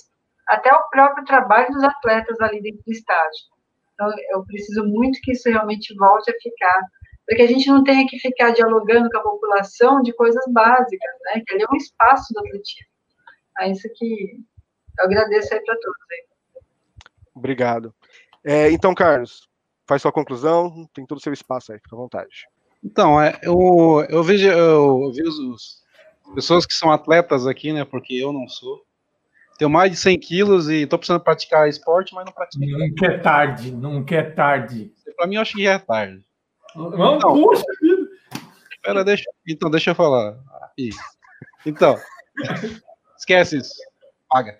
até 0.47 0.71
o 0.71 0.89
próprio 0.89 1.25
trabalho 1.25 1.71
dos 1.71 1.83
atletas 1.83 2.39
ali 2.41 2.61
dentro 2.61 2.83
do 2.85 2.91
estádio. 2.91 3.51
Então, 3.93 4.11
eu 4.31 4.45
preciso 4.45 4.83
muito 4.85 5.19
que 5.21 5.31
isso 5.31 5.49
realmente 5.49 5.95
volte 5.95 6.29
a 6.29 6.35
ficar, 6.41 6.81
para 7.25 7.35
que 7.37 7.41
a 7.43 7.47
gente 7.47 7.67
não 7.69 7.83
tenha 7.83 8.05
que 8.07 8.19
ficar 8.19 8.51
dialogando 8.51 9.09
com 9.09 9.17
a 9.17 9.23
população 9.23 10.01
de 10.01 10.13
coisas 10.13 10.43
básicas, 10.51 11.11
né? 11.25 11.41
Que 11.45 11.53
ali 11.53 11.63
é 11.63 11.67
um 11.71 11.77
espaço 11.77 12.33
do 12.33 12.39
atletismo. 12.39 12.91
É 13.59 13.71
isso 13.71 13.87
que 13.95 14.39
eu 14.99 15.05
agradeço 15.05 15.53
aí 15.53 15.63
para 15.63 15.75
todos. 15.75 15.97
Aí. 16.11 16.61
Obrigado. 17.35 17.93
É, 18.43 18.71
então, 18.71 18.93
Carlos, 18.93 19.47
faz 19.87 20.01
sua 20.01 20.11
conclusão, 20.11 20.87
tem 20.93 21.05
todo 21.05 21.17
o 21.17 21.21
seu 21.21 21.33
espaço 21.33 21.71
aí, 21.71 21.79
fica 21.79 21.95
à 21.95 21.99
vontade. 21.99 22.47
Então, 22.83 23.21
é, 23.21 23.39
eu, 23.43 24.05
eu 24.09 24.23
vejo, 24.23 24.47
eu 24.47 25.11
vejo 25.13 25.51
os, 25.51 25.81
pessoas 26.33 26.65
que 26.65 26.73
são 26.73 26.91
atletas 26.91 27.45
aqui, 27.45 27.71
né? 27.71 27.85
Porque 27.85 28.13
eu 28.13 28.33
não 28.33 28.47
sou. 28.47 28.81
Tenho 29.57 29.69
mais 29.69 29.91
de 29.91 29.97
100 29.97 30.19
quilos 30.19 30.69
e 30.69 30.87
tô 30.87 30.97
precisando 30.97 31.21
praticar 31.21 31.69
esporte, 31.69 32.15
mas 32.15 32.25
não 32.25 32.31
pratico. 32.31 32.65
Nunca 32.65 33.05
é 33.05 33.17
tarde, 33.19 33.71
nunca 33.71 34.15
é 34.15 34.23
tarde. 34.23 34.91
Para 35.15 35.27
mim, 35.27 35.35
eu 35.35 35.41
acho 35.41 35.55
que 35.55 35.63
já 35.63 35.73
é 35.73 35.79
tarde. 35.79 36.25
Não, 36.75 37.17
então, 37.17 37.33
puxa 37.33 37.63
vida. 37.79 38.09
Pera, 38.81 39.03
deixa, 39.03 39.29
então, 39.47 39.69
deixa 39.69 39.91
eu 39.91 39.95
falar. 39.95 40.39
Isso. 40.75 40.99
Então, 41.65 41.95
esquece 43.17 43.57
isso. 43.57 43.73
Paga. 44.27 44.57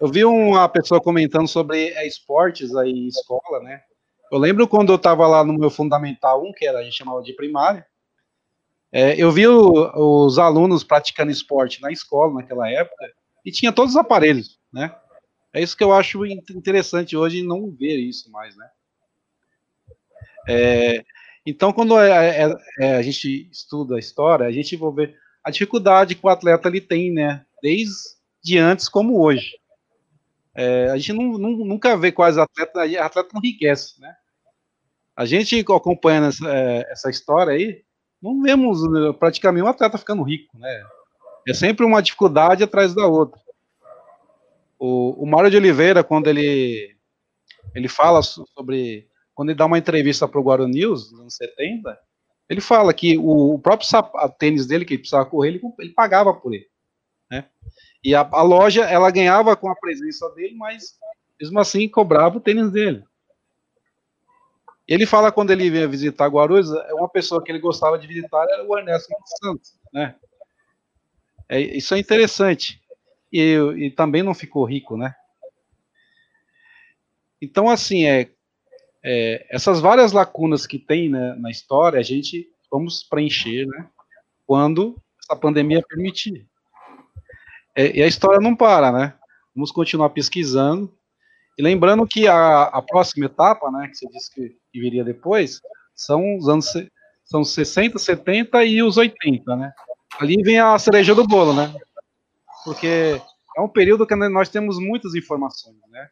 Eu 0.00 0.08
vi 0.08 0.24
uma 0.24 0.66
pessoa 0.68 1.00
comentando 1.00 1.46
sobre 1.46 1.88
é, 1.90 2.06
esportes 2.06 2.74
aí 2.74 3.06
escola, 3.06 3.60
né? 3.62 3.82
Eu 4.32 4.38
lembro 4.38 4.66
quando 4.66 4.90
eu 4.90 4.96
estava 4.96 5.26
lá 5.26 5.44
no 5.44 5.52
meu 5.52 5.68
Fundamental 5.68 6.42
1, 6.42 6.52
que 6.52 6.64
era, 6.64 6.78
a 6.78 6.82
gente 6.82 6.96
chamava 6.96 7.22
de 7.22 7.34
primária, 7.34 7.86
é, 8.90 9.14
eu 9.20 9.30
vi 9.30 9.46
o, 9.46 10.24
os 10.24 10.38
alunos 10.38 10.82
praticando 10.82 11.30
esporte 11.30 11.82
na 11.82 11.92
escola 11.92 12.34
naquela 12.34 12.68
época, 12.70 13.12
e 13.44 13.52
tinha 13.52 13.72
todos 13.72 13.92
os 13.92 13.96
aparelhos, 13.96 14.58
né? 14.72 14.94
É 15.52 15.60
isso 15.60 15.76
que 15.76 15.84
eu 15.84 15.92
acho 15.92 16.24
interessante 16.24 17.16
hoje 17.16 17.42
não 17.42 17.70
ver 17.70 17.96
isso 17.96 18.30
mais, 18.30 18.56
né? 18.56 18.68
É, 20.48 21.04
então, 21.44 21.72
quando 21.72 21.98
é, 21.98 22.44
é, 22.44 22.56
é, 22.80 22.96
a 22.96 23.02
gente 23.02 23.48
estuda 23.50 23.96
a 23.96 23.98
história, 23.98 24.46
a 24.46 24.52
gente 24.52 24.76
vai 24.76 24.92
ver 24.92 25.16
a 25.44 25.50
dificuldade 25.50 26.14
que 26.14 26.24
o 26.24 26.28
atleta 26.28 26.68
ele 26.68 26.80
tem, 26.80 27.12
né? 27.12 27.44
Desde 27.62 28.58
antes 28.58 28.88
como 28.88 29.20
hoje. 29.20 29.59
É, 30.54 30.90
a 30.90 30.96
gente 30.96 31.12
não, 31.12 31.38
não, 31.38 31.50
nunca 31.64 31.96
vê 31.96 32.10
quase 32.10 32.40
atleta, 32.40 32.82
atleta 32.82 33.28
não 33.32 33.40
enriquece, 33.42 34.00
né? 34.00 34.14
A 35.16 35.24
gente 35.24 35.58
acompanhando 35.60 36.28
essa, 36.28 36.48
é, 36.48 36.86
essa 36.90 37.10
história 37.10 37.52
aí, 37.52 37.84
não 38.20 38.42
vemos 38.42 38.82
né, 38.90 39.12
praticamente 39.18 39.64
um 39.64 39.68
atleta 39.68 39.98
ficando 39.98 40.22
rico, 40.22 40.58
né? 40.58 40.82
É 41.48 41.54
sempre 41.54 41.84
uma 41.84 42.02
dificuldade 42.02 42.62
atrás 42.62 42.94
da 42.94 43.06
outra. 43.06 43.40
O, 44.78 45.22
o 45.22 45.26
Mário 45.26 45.50
de 45.50 45.56
Oliveira, 45.56 46.02
quando 46.04 46.28
ele, 46.28 46.96
ele 47.74 47.88
fala 47.88 48.22
sobre. 48.22 49.08
Quando 49.34 49.50
ele 49.50 49.58
dá 49.58 49.66
uma 49.66 49.78
entrevista 49.78 50.28
para 50.28 50.40
o 50.40 50.42
Guarani 50.42 50.80
News, 50.80 51.10
nos 51.12 51.20
anos 51.20 51.36
70, 51.36 51.98
ele 52.48 52.60
fala 52.60 52.92
que 52.92 53.16
o, 53.16 53.54
o 53.54 53.58
próprio 53.58 53.88
tênis 54.38 54.66
dele, 54.66 54.84
que 54.84 54.94
ele 54.94 55.00
precisava 55.00 55.24
correr, 55.24 55.48
ele, 55.48 55.60
ele 55.78 55.92
pagava 55.92 56.34
por 56.34 56.52
ele. 56.52 56.66
Né? 57.30 57.46
E 58.02 58.14
a, 58.14 58.20
a, 58.20 58.42
loja, 58.42 58.84
ela 58.84 59.10
ganhava 59.10 59.54
com 59.56 59.68
a 59.70 59.76
presença 59.76 60.28
dele, 60.30 60.54
mas 60.56 60.98
mesmo 61.38 61.58
assim 61.58 61.88
cobrava 61.88 62.38
o 62.38 62.40
tênis 62.40 62.70
dele. 62.70 63.04
Ele 64.88 65.06
fala 65.06 65.30
quando 65.30 65.50
ele 65.50 65.70
vinha 65.70 65.86
visitar 65.86 66.26
Guarulhos, 66.26 66.72
é 66.72 66.94
uma 66.94 67.08
pessoa 67.08 67.42
que 67.42 67.52
ele 67.52 67.60
gostava 67.60 67.98
de 67.98 68.06
visitar 68.06 68.44
era 68.50 68.66
o 68.66 68.76
Ernesto 68.76 69.12
Santos, 69.40 69.78
né? 69.92 70.16
É, 71.48 71.60
isso 71.60 71.94
é 71.94 71.98
interessante. 71.98 72.80
E, 73.32 73.54
e 73.76 73.90
também 73.90 74.22
não 74.22 74.34
ficou 74.34 74.64
rico, 74.64 74.96
né? 74.96 75.14
Então, 77.40 77.70
assim, 77.70 78.04
é, 78.04 78.30
é, 79.02 79.46
essas 79.48 79.80
várias 79.80 80.12
lacunas 80.12 80.66
que 80.66 80.78
tem 80.78 81.08
né, 81.08 81.34
na 81.38 81.50
história, 81.50 81.98
a 81.98 82.02
gente 82.02 82.50
vamos 82.70 83.02
preencher, 83.02 83.66
né? 83.66 83.88
Quando 84.46 85.00
a 85.28 85.36
pandemia 85.36 85.82
permitir. 85.88 86.49
É, 87.80 87.96
e 87.96 88.02
a 88.02 88.06
história 88.06 88.38
não 88.38 88.54
para, 88.54 88.92
né? 88.92 89.14
Vamos 89.56 89.72
continuar 89.72 90.10
pesquisando. 90.10 90.94
E 91.56 91.62
lembrando 91.62 92.06
que 92.06 92.28
a, 92.28 92.64
a 92.64 92.82
próxima 92.82 93.24
etapa, 93.24 93.70
né, 93.70 93.88
que 93.88 93.96
você 93.96 94.06
disse 94.08 94.34
que, 94.34 94.54
viria 94.78 95.02
depois, 95.02 95.62
são 95.94 96.36
os 96.36 96.46
anos 96.46 96.70
são 97.24 97.42
60, 97.42 97.98
70 97.98 98.64
e 98.64 98.82
os 98.82 98.98
80, 98.98 99.56
né? 99.56 99.72
Ali 100.18 100.42
vem 100.42 100.58
a 100.58 100.78
cereja 100.78 101.14
do 101.14 101.26
bolo, 101.26 101.54
né? 101.54 101.74
Porque 102.66 103.18
é 103.56 103.60
um 103.62 103.68
período 103.68 104.06
que 104.06 104.14
nós 104.14 104.50
temos 104.50 104.78
muitas 104.78 105.14
informações, 105.14 105.76
né? 105.88 106.10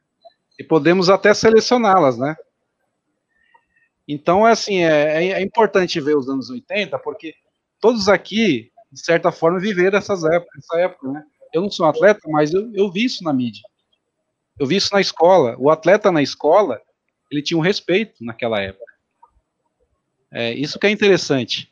E 0.58 0.64
podemos 0.64 1.10
até 1.10 1.34
selecioná-las, 1.34 2.16
né? 2.16 2.34
Então, 4.06 4.48
é 4.48 4.52
assim, 4.52 4.84
é, 4.84 5.22
é, 5.22 5.32
é 5.32 5.42
importante 5.42 6.00
ver 6.00 6.16
os 6.16 6.30
anos 6.30 6.48
80, 6.48 6.98
porque 7.00 7.34
todos 7.78 8.08
aqui, 8.08 8.72
de 8.90 9.04
certa 9.04 9.30
forma, 9.30 9.60
viveram 9.60 9.98
essas 9.98 10.24
épocas, 10.24 10.64
essa 10.64 10.80
época, 10.80 11.08
né? 11.08 11.24
Eu 11.52 11.62
não 11.62 11.70
sou 11.70 11.86
um 11.86 11.88
atleta, 11.88 12.20
mas 12.28 12.52
eu, 12.52 12.70
eu 12.74 12.90
vi 12.90 13.04
isso 13.04 13.24
na 13.24 13.32
mídia. 13.32 13.62
Eu 14.58 14.66
vi 14.66 14.76
isso 14.76 14.92
na 14.92 15.00
escola. 15.00 15.56
O 15.58 15.70
atleta 15.70 16.10
na 16.10 16.22
escola, 16.22 16.80
ele 17.30 17.42
tinha 17.42 17.56
um 17.56 17.62
respeito 17.62 18.24
naquela 18.24 18.60
época. 18.60 18.92
É, 20.30 20.52
isso 20.52 20.78
que 20.78 20.86
é 20.86 20.90
interessante. 20.90 21.68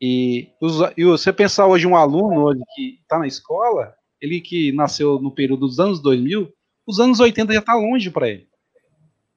E, 0.00 0.48
e 0.96 1.04
você 1.04 1.32
pensar 1.32 1.66
hoje 1.66 1.86
um 1.86 1.96
aluno 1.96 2.44
hoje 2.44 2.60
que 2.74 2.98
está 3.02 3.18
na 3.18 3.26
escola, 3.26 3.94
ele 4.20 4.40
que 4.40 4.72
nasceu 4.72 5.18
no 5.20 5.30
período 5.30 5.66
dos 5.66 5.78
anos 5.80 6.00
2000, 6.00 6.52
os 6.86 7.00
anos 7.00 7.20
80 7.20 7.52
já 7.52 7.60
está 7.60 7.74
longe 7.74 8.10
para 8.10 8.28
ele. 8.28 8.48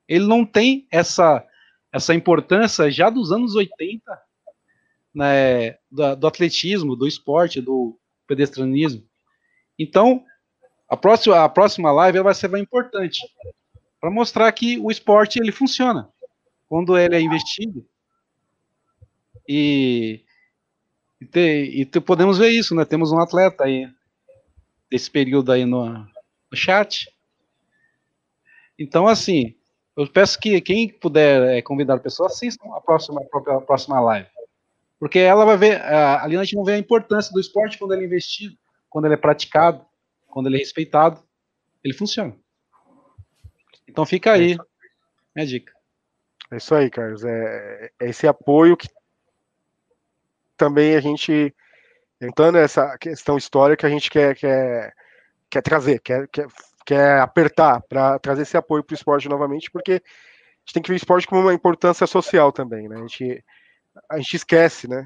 Ele 0.07 0.25
não 0.25 0.45
tem 0.45 0.87
essa, 0.91 1.45
essa 1.91 2.13
importância 2.13 2.89
já 2.91 3.09
dos 3.09 3.31
anos 3.31 3.55
80 3.55 4.01
né, 5.13 5.71
do, 5.91 6.15
do 6.15 6.27
atletismo, 6.27 6.95
do 6.95 7.07
esporte, 7.07 7.61
do 7.61 7.97
pedestrianismo. 8.27 9.03
Então, 9.83 10.23
a 10.87 10.95
próxima, 10.95 11.43
a 11.43 11.49
próxima 11.49 11.91
live 11.91 12.21
vai 12.21 12.33
ser 12.33 12.55
importante 12.57 13.19
para 13.99 14.09
mostrar 14.09 14.51
que 14.53 14.79
o 14.79 14.89
esporte 14.89 15.39
ele 15.39 15.51
funciona 15.51 16.09
quando 16.69 16.97
ele 16.97 17.15
é 17.15 17.21
investido. 17.21 17.85
E, 19.47 20.23
e, 21.21 21.81
e 21.81 21.85
podemos 21.99 22.37
ver 22.37 22.49
isso, 22.49 22.73
né? 22.73 22.85
Temos 22.85 23.11
um 23.11 23.19
atleta 23.19 23.65
aí 23.65 23.89
desse 24.89 25.11
período 25.11 25.51
aí 25.51 25.65
no, 25.65 25.89
no 25.89 26.55
chat. 26.55 27.11
Então, 28.79 29.05
assim, 29.05 29.53
eu 29.97 30.07
peço 30.07 30.39
que 30.39 30.61
quem 30.61 30.87
puder 30.87 31.57
é, 31.57 31.61
convidar 31.61 31.99
pessoas 31.99 32.33
assistam 32.33 32.73
a 32.73 32.79
próxima, 32.79 33.21
a 33.21 33.61
próxima 33.61 33.99
live. 33.99 34.29
Porque 34.97 35.19
ela 35.19 35.43
vai 35.43 35.57
ver, 35.57 35.81
ali 35.81 36.37
a 36.37 36.43
gente 36.43 36.55
não 36.55 36.63
vê 36.63 36.73
a 36.73 36.79
importância 36.79 37.33
do 37.33 37.41
esporte 37.41 37.77
quando 37.77 37.93
ele 37.93 38.03
é 38.03 38.05
investido, 38.05 38.57
quando 38.93 39.05
ele 39.05 39.15
é 39.15 39.17
praticado, 39.17 39.83
quando 40.27 40.45
ele 40.45 40.57
é 40.57 40.59
respeitado, 40.59 41.19
ele 41.83 41.95
funciona. 41.95 42.37
Então 43.87 44.05
fica 44.05 44.31
aí 44.31 44.55
minha 45.35 45.47
dica. 45.47 45.73
É 46.51 46.57
isso 46.57 46.75
aí, 46.75 46.91
Carlos. 46.91 47.25
É, 47.25 47.91
é 47.99 48.09
esse 48.09 48.27
apoio 48.27 48.77
que 48.77 48.87
também 50.55 50.95
a 50.95 51.01
gente, 51.01 51.51
entrando 52.21 52.59
nessa 52.59 52.95
questão 52.99 53.35
histórica, 53.35 53.77
que 53.77 53.85
a 53.87 53.89
gente 53.89 54.11
quer, 54.11 54.35
quer, 54.35 54.93
quer 55.49 55.61
trazer, 55.63 55.99
quer, 55.99 56.27
quer, 56.27 56.45
quer 56.85 57.19
apertar 57.19 57.81
para 57.81 58.19
trazer 58.19 58.43
esse 58.43 58.55
apoio 58.55 58.83
para 58.83 58.93
o 58.93 58.95
esporte 58.95 59.27
novamente, 59.27 59.71
porque 59.71 59.93
a 59.93 59.95
gente 59.95 60.73
tem 60.73 60.83
que 60.83 60.89
ver 60.89 60.95
o 60.95 60.97
esporte 60.97 61.25
como 61.25 61.41
uma 61.41 61.53
importância 61.53 62.05
social 62.05 62.51
também, 62.51 62.87
né? 62.87 62.97
A 62.97 62.99
gente, 62.99 63.43
a 64.07 64.17
gente 64.17 64.35
esquece, 64.35 64.87
né? 64.87 65.03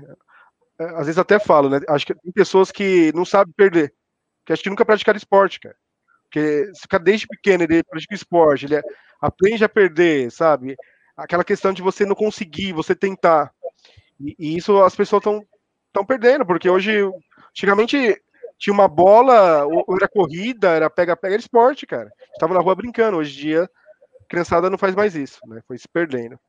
Às 0.80 1.08
vezes 1.08 1.18
até 1.18 1.40
falo, 1.40 1.70
né? 1.70 1.80
Acho 1.90 2.06
que 2.06 2.14
tem 2.14 2.32
pessoas 2.32 2.72
que 2.72 3.12
não 3.14 3.26
sabem 3.26 3.54
perder 3.56 3.94
que 4.48 4.54
acho 4.54 4.64
que 4.64 4.70
nunca 4.70 4.86
praticaram 4.86 5.18
esporte, 5.18 5.60
cara. 5.60 5.76
Porque 6.24 6.72
se 6.74 6.82
ficar 6.82 7.00
desde 7.00 7.28
pequeno 7.28 7.64
ele 7.64 7.84
pratica 7.84 8.16
esporte, 8.16 8.66
ele 8.66 8.82
aprende 9.22 9.64
a 9.64 9.70
perder, 9.70 10.32
sabe? 10.32 10.76
Aquela 11.18 11.44
questão 11.44 11.74
de 11.74 11.82
você 11.82 12.06
não 12.06 12.16
conseguir, 12.16 12.72
você 12.72 12.96
tentar. 12.96 13.52
E, 14.20 14.36
e 14.40 14.58
isso 14.58 14.82
as 14.82 14.96
pessoas 14.96 15.22
estão 15.22 16.06
perdendo, 16.06 16.46
porque 16.46 16.70
hoje, 16.70 17.02
antigamente, 17.50 18.22
tinha 18.58 18.74
uma 18.74 18.88
bola, 18.88 19.66
ou 19.66 19.84
era 19.98 20.08
corrida, 20.08 20.70
era 20.70 20.90
pega-pega, 20.90 21.36
era 21.36 21.42
esporte, 21.42 21.86
cara. 21.86 22.10
Estava 22.34 22.54
na 22.54 22.62
rua 22.62 22.76
brincando. 22.76 23.18
Hoje 23.18 23.38
em 23.38 23.42
dia, 23.42 23.70
criançada 24.30 24.70
não 24.70 24.78
faz 24.78 24.96
mais 24.96 25.14
isso, 25.14 25.40
né? 25.46 25.62
Foi 25.68 25.78
se 25.78 25.88
perdendo. 25.90 26.40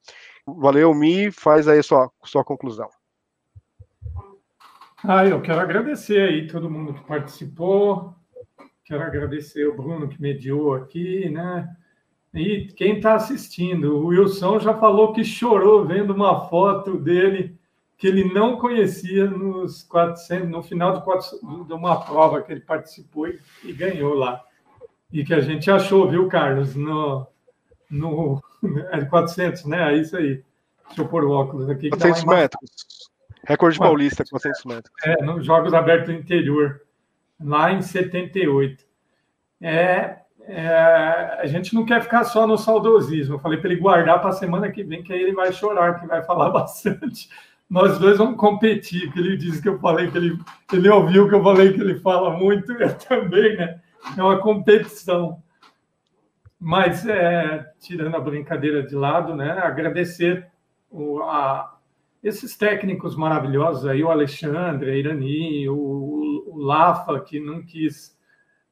Valeu, 0.47 0.95
Mi, 0.95 1.33
faz 1.33 1.67
aí 1.67 1.81
a 1.81 1.83
sua, 1.83 2.11
sua 2.25 2.45
conclusão. 2.45 2.89
Ah, 5.05 5.25
eu 5.25 5.41
quero 5.41 5.61
agradecer 5.61 6.21
aí 6.21 6.47
todo 6.47 6.71
mundo 6.71 6.95
que 6.95 7.05
participou, 7.05 8.15
quero 8.85 9.03
agradecer 9.03 9.67
o 9.67 9.77
Bruno 9.77 10.09
que 10.09 10.21
mediou 10.21 10.75
aqui, 10.75 11.29
né? 11.29 11.69
E 12.35 12.67
quem 12.77 12.97
está 12.97 13.15
assistindo, 13.15 13.97
o 13.97 14.07
Wilson 14.07 14.59
já 14.59 14.75
falou 14.75 15.13
que 15.13 15.25
chorou 15.25 15.87
vendo 15.87 16.13
uma 16.13 16.49
foto 16.49 16.99
dele 16.99 17.57
que 17.97 18.07
ele 18.07 18.33
não 18.33 18.57
conhecia 18.57 19.27
nos 19.29 19.83
400, 19.83 20.49
no 20.49 20.63
final 20.63 20.95
de, 20.95 21.05
400, 21.05 21.67
de 21.67 21.73
uma 21.73 22.01
prova 22.01 22.43
que 22.43 22.53
ele 22.53 22.61
participou 22.61 23.27
e, 23.27 23.41
e, 23.65 23.73
ganhou 23.73 24.15
lá. 24.15 24.41
E 25.13 25.25
que 25.25 25.35
a 25.35 25.41
gente 25.41 25.69
achou, 25.71 26.09
viu, 26.09 26.29
Carlos, 26.29 26.77
no, 26.77 27.27
no 27.91 28.41
é 28.93 29.05
400, 29.05 29.65
né? 29.65 29.95
É 29.95 29.97
isso 29.99 30.17
aí. 30.17 30.43
Deixa 30.87 31.03
eu 31.03 31.09
pôr 31.09 31.25
o 31.25 31.33
óculos 31.33 31.69
aqui. 31.69 31.89
400 31.91 32.25
tá 32.25 32.31
metros. 32.31 32.71
Recorde 33.47 33.79
paulista, 33.79 34.25
400 34.29 34.65
metros. 34.65 34.93
É, 35.05 35.23
nos 35.23 35.45
Jogos 35.45 35.73
Abertos 35.73 36.13
do 36.15 36.21
Interior, 36.21 36.83
lá 37.41 37.73
em 37.73 37.83
78. 37.83 38.85
É, 39.61 40.19
é, 40.49 41.39
a 41.41 41.47
gente 41.47 41.75
não 41.75 41.85
quer 41.85 42.03
ficar 42.03 42.25
só 42.25 42.47
no 42.47 42.57
saudosismo. 42.57 43.35
Eu 43.35 43.39
falei 43.39 43.59
para 43.59 43.71
ele 43.71 43.81
guardar 43.81 44.21
para 44.21 44.31
a 44.31 44.35
semana 44.35 44.71
que 44.71 44.83
vem, 44.83 45.03
que 45.03 45.13
aí 45.13 45.21
ele 45.21 45.35
vai 45.35 45.53
chorar, 45.53 46.01
que 46.01 46.07
vai 46.07 46.23
falar 46.23 46.51
bastante. 46.51 47.29
Nós 47.69 47.99
dois 47.99 48.17
vamos 48.17 48.39
competir, 48.39 49.07
porque 49.07 49.19
ele 49.21 49.37
disse 49.37 49.61
que 49.61 49.69
eu 49.69 49.79
falei 49.79 50.11
que 50.11 50.17
ele, 50.17 50.39
ele 50.73 50.89
ouviu 50.89 51.29
que 51.29 51.35
eu 51.35 51.43
falei 51.43 51.73
que 51.75 51.81
ele 51.81 51.97
fala 52.01 52.31
muito, 52.31 52.73
eu 52.73 52.95
também, 52.97 53.57
né? 53.57 53.81
É 54.17 54.23
uma 54.23 54.39
competição. 54.39 55.43
Mas, 56.59 57.07
é, 57.07 57.71
tirando 57.79 58.17
a 58.17 58.21
brincadeira 58.21 58.83
de 58.83 58.95
lado, 58.95 59.35
né? 59.35 59.51
Agradecer 59.51 60.47
o, 60.91 61.23
a, 61.23 61.78
esses 62.29 62.57
técnicos 62.57 63.17
maravilhosos 63.17 63.87
aí, 63.87 64.03
o 64.03 64.11
Alexandre, 64.11 64.91
a 64.91 64.97
Irani, 64.97 65.69
o, 65.69 66.45
o 66.47 66.59
Lafa, 66.59 67.19
que 67.21 67.41
não 67.41 67.63
quis, 67.63 68.17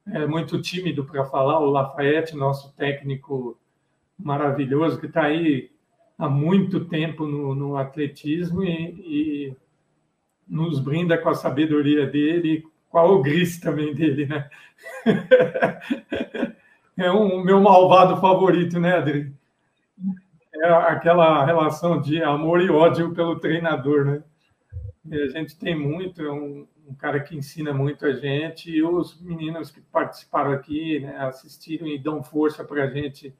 é 0.07 0.25
muito 0.25 0.61
tímido 0.61 1.03
para 1.03 1.25
falar, 1.25 1.59
o 1.59 1.69
Lafayette, 1.69 2.35
nosso 2.35 2.73
técnico 2.75 3.59
maravilhoso, 4.17 4.99
que 4.99 5.07
está 5.07 5.23
aí 5.23 5.69
há 6.17 6.29
muito 6.29 6.85
tempo 6.85 7.27
no, 7.27 7.53
no 7.53 7.77
atletismo 7.77 8.63
e, 8.63 8.71
e, 8.71 9.55
nos 10.47 10.79
brinda 10.79 11.17
com 11.17 11.29
a 11.29 11.35
sabedoria 11.35 12.07
dele, 12.07 12.65
com 12.89 12.97
a 12.97 13.05
ogrice 13.05 13.59
também 13.59 13.93
dele, 13.93 14.25
né? 14.25 14.49
é 16.97 17.11
o 17.11 17.21
um, 17.21 17.43
meu 17.43 17.59
malvado 17.59 18.19
favorito, 18.21 18.79
né, 18.79 18.95
Adri? 18.95 19.33
É 20.61 20.69
aquela 20.69 21.45
relação 21.45 21.99
de 22.01 22.21
amor 22.21 22.61
e 22.61 22.69
ódio 22.69 23.13
pelo 23.13 23.39
treinador, 23.39 24.05
né? 24.05 24.23
E 25.05 25.21
a 25.21 25.27
gente 25.27 25.57
tem 25.57 25.75
muito, 25.75 26.21
é 26.21 26.31
um, 26.31 26.67
um, 26.87 26.93
cara 26.95 27.19
que 27.19 27.35
ensina 27.35 27.73
muito 27.73 28.05
a 28.05 28.13
gente, 28.13 28.69
e 28.69 28.83
os 28.83 29.21
meninos 29.21 29.71
que 29.71 29.79
participaram 29.79 30.51
aqui, 30.51 30.99
né, 30.99 31.17
assistiram 31.19 31.87
e 31.87 31.97
dão 31.97 32.21
força 32.21 32.63
para 32.63 32.83
a 32.83 32.89
gente 32.89 33.33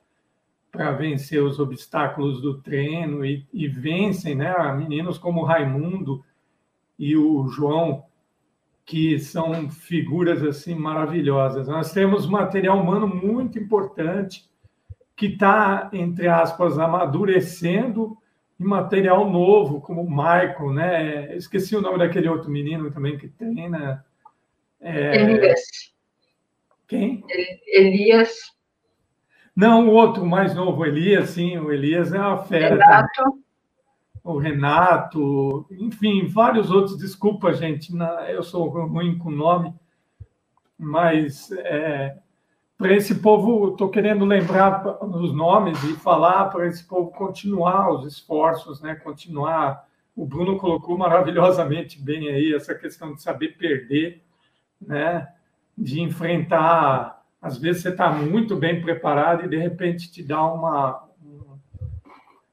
para 0.71 0.91
vencer 0.91 1.41
os 1.41 1.59
obstáculos 1.59 2.41
do 2.41 2.61
treino 2.61 3.25
e, 3.25 3.45
e, 3.53 3.67
vencem, 3.67 4.35
né? 4.35 4.53
Meninos 4.73 5.17
como 5.17 5.41
o 5.41 5.45
Raimundo 5.45 6.23
e 6.99 7.15
o 7.17 7.47
João, 7.47 8.05
que 8.85 9.19
são 9.19 9.69
figuras 9.69 10.43
assim 10.43 10.75
maravilhosas. 10.75 11.67
Nós 11.67 11.91
temos 11.91 12.27
material 12.27 12.79
humano 12.79 13.07
muito 13.07 13.57
importante 13.57 14.49
que 15.17 15.25
está, 15.25 15.89
entre 15.91 16.27
aspas, 16.27 16.77
amadurecendo 16.77 18.15
em 18.59 18.63
material 18.63 19.27
novo, 19.29 19.81
como 19.81 20.03
o 20.03 20.09
Michael, 20.09 20.71
né? 20.71 21.35
Esqueci 21.35 21.75
o 21.75 21.81
nome 21.81 21.97
daquele 21.97 22.29
outro 22.29 22.51
menino 22.51 22.91
também 22.91 23.17
que 23.17 23.27
treina. 23.27 24.05
É... 24.79 25.23
Elias. 25.23 25.59
Quem? 26.87 27.23
Elias. 27.65 28.55
Não, 29.55 29.89
o 29.89 29.91
outro 29.91 30.23
mais 30.23 30.53
novo, 30.53 30.85
Elias, 30.85 31.31
sim, 31.31 31.57
o 31.57 31.71
Elias 31.71 32.13
é 32.13 32.19
uma 32.19 32.43
fera. 32.43 32.75
Renato. 32.75 33.09
Também. 33.15 33.43
O 34.23 34.37
Renato, 34.37 35.65
enfim, 35.71 36.27
vários 36.27 36.69
outros. 36.69 36.97
Desculpa, 36.97 37.53
gente, 37.53 37.91
eu 38.29 38.43
sou 38.43 38.67
ruim 38.67 39.17
com 39.17 39.31
nome, 39.31 39.73
mas 40.77 41.49
é, 41.51 42.17
para 42.77 42.93
esse 42.93 43.15
povo, 43.15 43.71
estou 43.71 43.89
querendo 43.89 44.23
lembrar 44.23 45.03
os 45.03 45.33
nomes 45.33 45.81
e 45.83 45.93
falar 45.93 46.45
para 46.45 46.67
esse 46.67 46.83
povo 46.83 47.09
continuar 47.11 47.91
os 47.91 48.05
esforços, 48.05 48.81
né? 48.81 48.95
Continuar. 48.95 49.87
O 50.15 50.25
Bruno 50.25 50.57
colocou 50.57 50.97
maravilhosamente 50.97 51.99
bem 51.99 52.29
aí 52.29 52.53
essa 52.53 52.75
questão 52.75 53.15
de 53.15 53.21
saber 53.21 53.57
perder, 53.57 54.21
né? 54.79 55.27
De 55.75 56.01
enfrentar. 56.01 57.23
Às 57.41 57.57
vezes 57.57 57.81
você 57.81 57.89
está 57.89 58.11
muito 58.11 58.55
bem 58.55 58.79
preparado 58.79 59.45
e 59.45 59.49
de 59.49 59.57
repente 59.57 60.11
te 60.11 60.21
dá 60.21 60.43
uma 60.45 61.07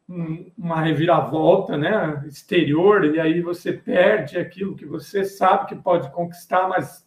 um, 0.08 0.50
uma 0.56 0.80
reviravolta 0.80 1.76
né, 1.76 2.24
exterior, 2.26 3.04
e 3.04 3.18
aí 3.18 3.40
você 3.40 3.72
perde 3.72 4.38
aquilo 4.38 4.76
que 4.76 4.84
você 4.84 5.24
sabe 5.24 5.66
que 5.66 5.74
pode 5.74 6.10
conquistar, 6.10 6.68
mas 6.68 7.06